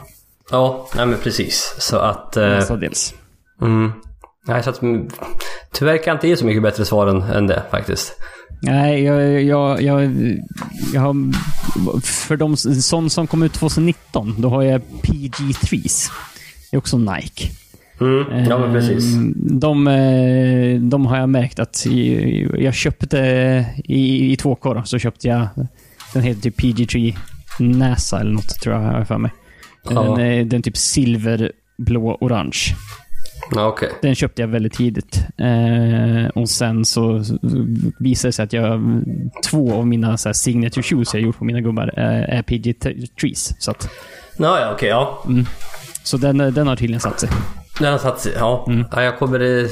Ja, 0.51 0.89
nej 0.97 1.07
men 1.07 1.19
precis. 1.19 1.77
Så 1.79 1.97
att... 1.97 2.37
Eh, 2.37 2.49
Mestadels. 2.49 3.15
mm. 3.63 3.93
Nej, 4.49 4.63
så 4.63 4.71
att... 4.71 4.83
mm, 4.83 5.09
Tyvärr 5.73 5.97
kan 5.97 6.05
jag 6.11 6.17
inte 6.17 6.29
ge 6.29 6.37
så 6.37 6.45
mycket 6.45 6.63
bättre 6.63 6.85
svar 6.85 7.07
än, 7.07 7.23
än 7.23 7.47
det 7.47 7.63
faktiskt. 7.71 8.13
Nej, 8.63 9.03
jag, 9.05 9.43
jag, 9.43 9.83
jag, 9.83 10.13
jag 10.95 11.01
har... 11.01 11.15
För 12.01 12.37
de 12.37 12.57
sån 12.57 13.11
som 13.11 13.27
kom 13.27 13.43
ut 13.43 13.53
2019, 13.53 14.35
då 14.39 14.49
har 14.49 14.63
jag 14.63 14.83
PG3s. 15.03 16.11
Det 16.71 16.77
är 16.77 16.79
också 16.79 16.99
Nike. 16.99 17.49
Mm. 18.01 18.45
Ja, 18.49 18.59
men 18.59 18.73
precis. 18.73 19.15
Eh, 19.17 19.21
De, 19.37 19.87
eh, 19.89 20.81
de 20.81 21.07
har 21.07 21.19
jag 21.19 21.29
märkt 21.29 21.59
att 21.59 21.87
jag 22.59 22.75
köpte 22.75 23.19
i, 23.85 24.33
i 24.33 24.37
2K 24.37 24.75
då, 24.75 24.83
så 24.85 24.99
köpte 24.99 25.29
jag, 25.29 25.49
den 26.15 26.23
heter 26.23 26.41
typ 26.41 26.61
PG3 26.61 27.17
NASA 27.59 28.21
eller 28.21 28.31
något 28.33 28.49
tror 28.61 28.75
jag 28.75 28.83
har 28.83 29.05
för 29.05 29.19
mig. 29.19 29.31
Ja. 29.91 30.03
Den, 30.03 30.21
är- 30.27 30.45
den 30.45 30.63
typ 30.63 30.77
silver, 30.77 31.53
blå, 31.79 32.19
orange. 32.21 32.59
Ja, 33.55 33.67
okej. 33.67 33.89
Den 34.03 34.15
köpte 34.15 34.43
jag 34.43 34.49
väldigt 34.49 34.73
tidigt. 34.73 35.27
Eh, 35.39 36.29
och 36.35 36.49
sen 36.49 36.85
så 36.85 37.25
visade 37.99 38.29
det 38.29 38.33
sig 38.33 38.43
att 38.45 38.53
jag, 38.53 39.03
två 39.51 39.75
av 39.75 39.87
mina 39.87 40.17
så 40.17 40.29
här, 40.29 40.33
signature 40.35 40.83
shoes 40.83 41.15
jag 41.15 41.23
gjort 41.23 41.39
på 41.39 41.45
mina 41.45 41.61
gubbar 41.61 41.93
eh, 41.97 42.37
är 42.39 42.43
PG 42.43 42.75
Trees. 43.21 43.63
Så, 43.63 43.71
att, 43.71 43.89
Ja, 44.39 44.61
ja, 44.61 44.73
okej. 44.75 44.89
ja. 44.89 45.25
Så 46.07 46.17
den, 46.17 46.39
den 46.39 46.67
har 46.67 46.77
tydligen 46.77 47.01
satt 47.01 47.21
sig. 47.21 47.29
Den 47.79 47.93
har 47.93 47.99
satt 47.99 48.21
sig. 48.21 48.33
Ja. 48.37 48.65
Mm. 48.69 48.85
ja, 48.93 49.03
jag 49.03 49.19
kommer... 49.19 49.41
eh, 49.41 49.69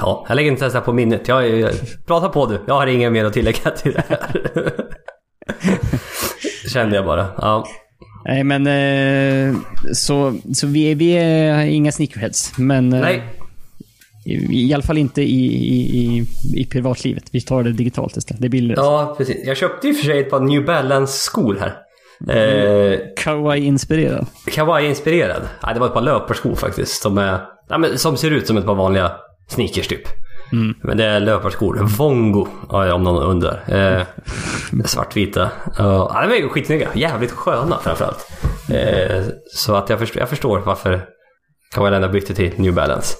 Ja, 0.00 0.24
jag 0.28 0.36
lägger 0.36 0.50
inte 0.50 0.64
ens 0.64 0.72
det 0.72 0.78
här 0.78 0.84
på 0.84 0.92
minnet. 0.92 1.28
Jag, 1.28 1.58
jag, 1.58 1.72
prata 2.06 2.28
på 2.28 2.46
du. 2.46 2.60
Jag 2.66 2.74
har 2.74 2.86
inget 2.86 3.12
mer 3.12 3.24
att 3.24 3.32
tillägga 3.32 3.70
till 3.70 3.92
det 3.92 4.02
här. 4.08 4.42
Kände 6.72 6.96
jag 6.96 7.04
bara. 7.04 7.26
Ja. 7.38 7.66
Nej, 8.24 8.44
men 8.44 8.66
eh, 8.66 9.54
så, 9.92 10.34
så 10.54 10.66
vi, 10.66 10.90
är, 10.90 10.94
vi 10.94 11.12
är 11.12 11.64
inga 11.66 11.92
sneakerheads. 11.92 12.52
Men 12.58 12.92
eh, 12.92 13.00
Nej. 13.00 13.22
i, 14.24 14.68
i 14.68 14.74
alla 14.74 14.82
fall 14.82 14.98
inte 14.98 15.22
i, 15.22 15.46
i, 15.46 15.98
i, 15.98 16.26
i 16.60 16.64
privatlivet. 16.66 17.24
Vi 17.32 17.40
tar 17.40 17.62
det 17.62 17.72
digitalt 17.72 18.16
istället. 18.16 18.40
Det 18.40 18.46
är 18.46 18.50
billigare. 18.50 18.80
Ja, 18.84 19.14
precis. 19.18 19.36
Jag 19.46 19.56
köpte 19.56 19.86
ju 19.88 19.94
för 19.94 20.04
sig 20.06 20.18
ett 20.20 20.30
par 20.30 20.40
New 20.40 20.64
Balance-skor 20.64 21.56
här. 21.60 21.74
Eh, 22.28 22.98
Kawaii-inspirerad. 23.16 24.26
Kawaii-inspirerad. 24.46 25.42
Nej, 25.62 25.74
det 25.74 25.80
var 25.80 25.86
ett 25.86 25.94
par 25.94 26.02
löparskor 26.02 26.54
faktiskt. 26.54 27.02
Som, 27.02 27.18
är, 27.18 27.40
ja, 27.68 27.78
men, 27.78 27.98
som 27.98 28.16
ser 28.16 28.30
ut 28.30 28.46
som 28.46 28.56
ett 28.56 28.66
par 28.66 28.74
vanliga 28.74 29.12
sneakers 29.48 29.88
typ. 29.88 30.08
Men 30.82 30.96
det 30.96 31.04
är 31.04 31.20
löparskor. 31.20 31.78
Vongo, 31.98 32.48
ja, 32.70 32.94
om 32.94 33.02
någon 33.02 33.22
undrar. 33.22 33.64
Eh, 33.68 34.02
svartvita. 34.84 35.50
Ja, 35.78 36.26
de 36.28 36.42
är 36.42 36.48
skitsnygga. 36.48 36.88
Jävligt 36.94 37.30
sköna 37.30 37.78
framförallt. 37.78 38.26
Eh, 38.72 39.22
så 39.54 39.74
att 39.74 39.90
jag, 39.90 39.98
förstår, 39.98 40.20
jag 40.20 40.28
förstår 40.28 40.58
varför 40.58 41.04
Kawaii 41.74 41.92
Lena 41.92 42.08
bytte 42.08 42.34
till 42.34 42.52
New 42.56 42.74
Balance. 42.74 43.16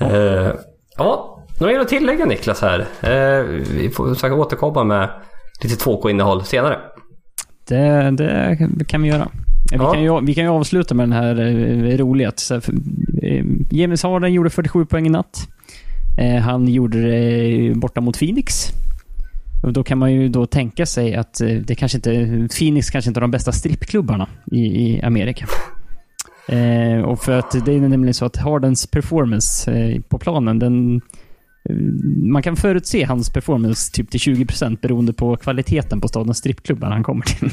Eh, 0.00 0.50
ja, 0.96 1.44
något 1.60 1.68
mer 1.70 1.80
att 1.80 1.88
tillägga 1.88 2.24
Niklas 2.24 2.62
här? 2.62 2.80
Eh, 3.00 3.44
vi 3.70 3.90
får 3.90 4.14
säkert 4.14 4.38
återkomma 4.38 4.84
med 4.84 5.08
lite 5.62 5.84
2K-innehåll 5.84 6.44
senare. 6.44 6.78
Det, 7.68 8.56
det 8.76 8.84
kan 8.84 9.02
vi 9.02 9.08
göra. 9.08 9.28
Vi, 9.70 9.76
Ja. 9.76 9.92
kan 9.92 10.02
ju, 10.02 10.20
vi 10.20 10.34
kan 10.34 10.44
ju 10.44 10.50
avsluta 10.50 10.94
med 10.94 11.02
den 11.08 11.12
här 11.12 11.40
eh, 11.40 11.96
roliga. 11.98 12.32
eh, 13.22 13.44
James 13.70 14.02
Harden 14.02 14.32
gjorde 14.32 14.50
47 14.50 14.84
poäng 14.86 15.06
i 15.06 15.10
natt. 15.10 15.48
Eh, 16.18 16.36
han 16.42 16.68
gjorde 16.68 17.02
det 17.02 17.74
borta 17.74 18.00
mot 18.00 18.18
Phoenix. 18.18 18.54
Och 19.62 19.72
då 19.72 19.84
kan 19.84 19.98
man 19.98 20.12
ju 20.12 20.28
då 20.28 20.46
tänka 20.46 20.86
sig 20.86 21.14
att 21.14 21.40
eh, 21.40 21.48
det 21.48 21.74
kanske 21.74 21.98
inte, 21.98 22.10
Phoenix 22.58 22.90
kanske 22.90 23.10
inte 23.10 23.18
har 23.18 23.22
de 23.22 23.30
bästa 23.30 23.52
strippklubbarna 23.52 24.28
i, 24.52 24.58
i 24.60 25.02
Amerika. 25.02 25.46
Eh, 26.48 27.00
och 27.02 27.20
för 27.20 27.38
att 27.38 27.64
det 27.64 27.72
är 27.74 27.80
nämligen 27.80 28.14
så 28.14 28.24
att 28.24 28.36
Hardens 28.36 28.86
performance 28.86 29.72
eh, 29.72 30.00
på 30.00 30.18
planen, 30.18 30.58
den 30.58 30.96
eh, 30.96 31.00
man 32.22 32.42
kan 32.42 32.56
förutse 32.56 33.04
hans 33.04 33.30
performance 33.30 33.92
typ 33.92 34.10
till 34.10 34.20
20% 34.20 34.78
beroende 34.80 35.12
på 35.12 35.36
kvaliteten 35.36 36.00
på 36.00 36.08
stadens 36.08 36.38
strippklubbar 36.38 36.90
han 36.90 37.02
kommer 37.02 37.24
till. 37.24 37.50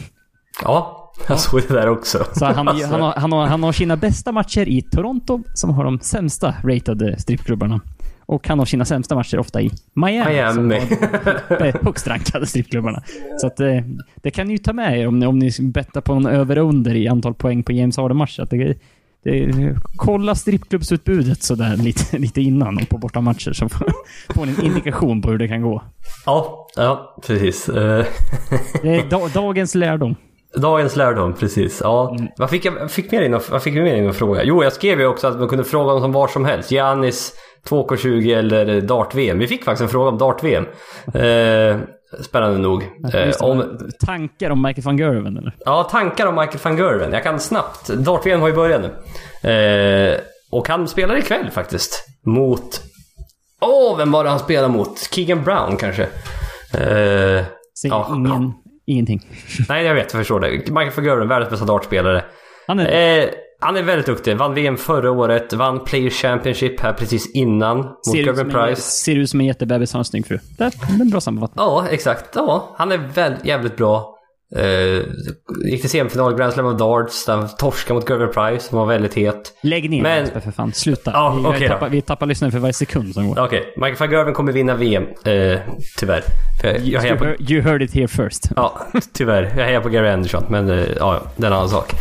Ja, 0.63 1.11
jag 1.27 1.39
såg 1.39 1.61
det 1.67 1.73
där 1.73 1.89
också. 1.89 2.25
Så 2.35 2.45
han, 2.45 2.67
Alltså, 2.67 2.87
han, 2.87 3.01
har, 3.01 3.13
han, 3.13 3.31
har, 3.31 3.47
han 3.47 3.63
har 3.63 3.71
sina 3.71 3.97
bästa 3.97 4.31
matcher 4.31 4.69
i 4.69 4.81
Toronto, 4.81 5.43
som 5.53 5.69
har 5.69 5.83
de 5.83 5.99
sämsta 5.99 6.53
ratade 6.63 7.19
strippklubbarna. 7.19 7.81
Och 8.27 8.47
han 8.47 8.59
har 8.59 8.65
sina 8.65 8.85
sämsta 8.85 9.15
matcher 9.15 9.39
ofta 9.39 9.61
i 9.61 9.71
Miami, 9.93 10.33
Miami. 10.33 10.53
som 10.53 11.71
högst 11.83 12.07
rankade 12.07 12.45
strippklubbarna. 12.45 13.03
Så 13.41 13.47
att 13.47 13.59
eh, 13.59 13.79
det 14.15 14.31
kan 14.31 14.47
ni 14.47 14.53
ju 14.53 14.57
ta 14.57 14.73
med 14.73 14.99
er 14.99 15.07
om 15.07 15.19
ni, 15.19 15.25
om 15.25 15.39
ni 15.39 15.51
bettar 15.59 16.01
på 16.01 16.13
en 16.13 16.25
över 16.25 16.59
och 16.59 16.69
under 16.69 16.95
i 16.95 17.07
antal 17.07 17.33
poäng 17.33 17.63
på 17.63 17.71
James 17.71 17.95
Det, 18.49 18.77
Det 19.26 19.76
kolla 19.95 20.35
strippklubbsutbudet 20.35 21.43
sådär 21.43 21.77
lite, 21.77 22.18
lite 22.18 22.41
innan 22.41 22.77
och 22.77 22.89
på 22.89 22.97
bortamatcher 22.97 23.53
så 23.53 23.69
får 23.69 23.88
får 24.35 24.45
ni 24.45 24.56
en 24.60 24.65
indikation 24.65 25.22
på 25.22 25.30
hur 25.30 25.38
det 25.38 25.47
kan 25.47 25.61
gå. 25.61 25.84
Ja, 26.26 26.68
ja 26.76 27.15
precis. 27.27 27.65
Det 28.81 28.95
är 28.95 29.10
da, 29.10 29.27
dagens 29.27 29.76
lärdom. 29.76 30.15
Dagens 30.56 30.95
lärdom, 30.95 31.34
precis. 31.34 31.81
Ja. 31.84 32.18
Vad 32.38 32.49
fick 32.49 32.65
jag 32.65 32.91
fick 32.91 33.11
mer 33.11 33.22
in 33.22 33.34
och, 33.34 33.43
vad 33.52 33.64
fick 33.64 33.76
vi 33.76 33.81
mer 33.81 33.95
in 33.95 34.14
fråga? 34.14 34.43
Jo, 34.43 34.64
jag 34.64 34.73
skrev 34.73 34.99
ju 34.99 35.07
också 35.07 35.27
att 35.27 35.39
man 35.39 35.47
kunde 35.47 35.64
fråga 35.64 35.93
om 35.93 36.11
var 36.11 36.27
som 36.27 36.45
helst. 36.45 36.72
Giannis 36.72 37.34
2K20 37.69 38.38
eller 38.38 38.81
Dart-VM. 38.81 39.39
Vi 39.39 39.47
fick 39.47 39.64
faktiskt 39.64 39.81
en 39.81 39.89
fråga 39.89 40.10
om 40.10 40.18
Dart-VM. 40.18 40.65
Eh, 41.14 41.80
spännande 42.23 42.57
nog. 42.59 42.83
Eh, 43.13 43.35
om, 43.41 43.77
Tankar 44.05 44.49
om 44.49 44.61
Michael 44.61 44.83
van 44.83 44.97
Gerwen 44.97 45.37
eller? 45.37 45.55
Ja, 45.65 45.83
tankar 45.83 46.25
om 46.27 46.35
Michael 46.35 46.59
van 46.63 46.77
Gerwen. 46.77 47.11
Jag 47.13 47.23
kan 47.23 47.39
snabbt. 47.39 47.87
Dart-VM 47.87 48.41
har 48.41 48.47
ju 48.47 48.53
börjat 48.53 48.81
nu. 48.81 49.49
Eh, 49.51 50.19
och 50.51 50.67
han 50.69 50.87
spelar 50.87 51.17
ikväll 51.17 51.51
faktiskt. 51.51 52.05
Mot... 52.25 52.81
Åh, 53.61 53.97
vem 53.97 54.11
var 54.11 54.23
det 54.23 54.29
han 54.29 54.39
spelade 54.39 54.73
mot? 54.73 54.99
Keegan 55.11 55.43
Brown 55.43 55.77
kanske? 55.77 56.03
Eh, 56.03 56.09
Säger 57.81 57.95
Ja. 57.95 58.13
ingen, 58.15 58.53
ingenting. 58.85 59.21
nej, 59.69 59.85
jag 59.85 59.93
vet. 59.95 60.13
Jag 60.13 60.19
förstår 60.21 60.39
det. 60.39 60.49
Michael 60.51 60.91
van 60.95 61.05
Gerwen, 61.05 61.27
världens 61.27 61.49
bästa 61.49 61.65
dartspelare. 61.65 62.23
Han 62.67 62.79
är, 62.79 63.21
Eh, 63.23 63.29
han 63.65 63.77
är 63.77 63.83
väldigt 63.83 64.05
duktig. 64.05 64.37
Vann 64.37 64.53
VM 64.53 64.77
förra 64.77 65.11
året. 65.11 65.53
Vann 65.53 65.83
Player 65.83 66.09
Championship 66.09 66.79
här 66.79 66.93
precis 66.93 67.31
innan. 67.35 67.77
Mot 67.77 68.05
ser, 68.11 68.17
Gervin 68.23 68.49
Price. 68.49 68.81
ser 68.81 69.15
ut 69.15 69.29
som 69.29 69.39
en 69.39 69.45
jättebebis, 69.45 69.93
har 69.93 69.99
en 69.99 70.05
snygg 70.05 70.27
fru. 70.27 70.39
Det 70.57 70.63
är 70.63 70.71
en 71.01 71.09
bra 71.09 71.21
sammanfattning. 71.21 71.65
Ja, 71.65 71.87
exakt. 71.89 72.25
Ja, 72.35 72.75
han 72.77 72.91
är 72.91 72.97
väl, 72.97 73.33
jävligt 73.43 73.77
bra. 73.77 74.11
Eh, 74.55 75.03
gick 75.71 75.81
till 75.81 75.89
semifinal 75.89 76.35
Grand 76.37 76.53
Slam 76.53 76.65
of 76.65 76.77
Darts. 76.79 77.25
Där 77.25 77.47
torskade 77.47 77.93
mot 77.99 78.09
Gervin 78.09 78.27
Price 78.33 78.69
som 78.69 78.77
var 78.77 78.85
väldigt 78.85 79.13
het. 79.13 79.53
Lägg 79.63 79.89
ner 79.89 80.01
Men- 80.03 80.19
Jesper, 80.21 80.39
för 80.39 80.51
fan. 80.51 80.73
Sluta. 80.73 81.11
Ja, 81.13 81.53
vi, 81.59 81.67
då. 81.67 81.67
tappar, 81.73 81.89
vi 81.89 82.01
tappar 82.01 82.25
lyssnare 82.25 82.51
för 82.51 82.59
varje 82.59 82.73
sekund 82.73 83.13
som 83.13 83.27
går. 83.33 83.45
Okej, 83.45 83.73
Michael 83.77 83.95
van 83.99 84.11
Gerwen 84.11 84.33
kommer 84.33 84.51
vinna 84.51 84.75
VM. 84.75 85.03
Eh, 85.03 85.59
tyvärr. 85.97 86.23
Jag, 86.63 86.79
jag 86.79 87.05
You, 87.05 87.17
på, 87.17 87.25
heard, 87.25 87.51
you 87.51 87.61
heard 87.61 87.81
it 87.81 87.93
here 87.93 88.07
first. 88.07 88.49
ja, 88.55 88.79
tyvärr. 89.13 89.53
Jag 89.57 89.65
hejar 89.65 89.81
på 89.81 89.89
Gary 89.89 90.09
Anderson. 90.09 90.43
Men 90.49 90.67
ja, 90.67 90.85
ja, 90.99 91.21
det 91.35 91.43
är 91.43 91.47
en 91.47 91.53
annan 91.57 91.69
sak. 91.69 91.93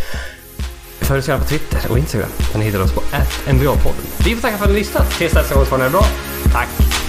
Följ 1.01 1.19
oss 1.19 1.29
gärna 1.29 1.43
på 1.43 1.49
Twitter 1.49 1.91
och 1.91 1.99
Instagram. 1.99 2.29
Där 2.53 2.59
ni 2.59 2.65
hittar 2.65 2.83
oss 2.83 2.93
på 2.93 3.01
NBA-podden. 3.47 4.25
Vi 4.25 4.35
får 4.35 4.43
tacka 4.43 4.59
för 4.59 4.65
att 4.65 4.71
ni 4.71 4.79
lyssnat. 4.79 5.11
Tills 5.19 5.35
nästa 5.35 5.55
gång 5.55 5.65
så 5.65 5.71
får 5.71 5.79
ni 5.79 5.83
ha 5.83 5.91
det 5.91 5.93
bra. 5.93 6.07
Tack! 6.53 7.04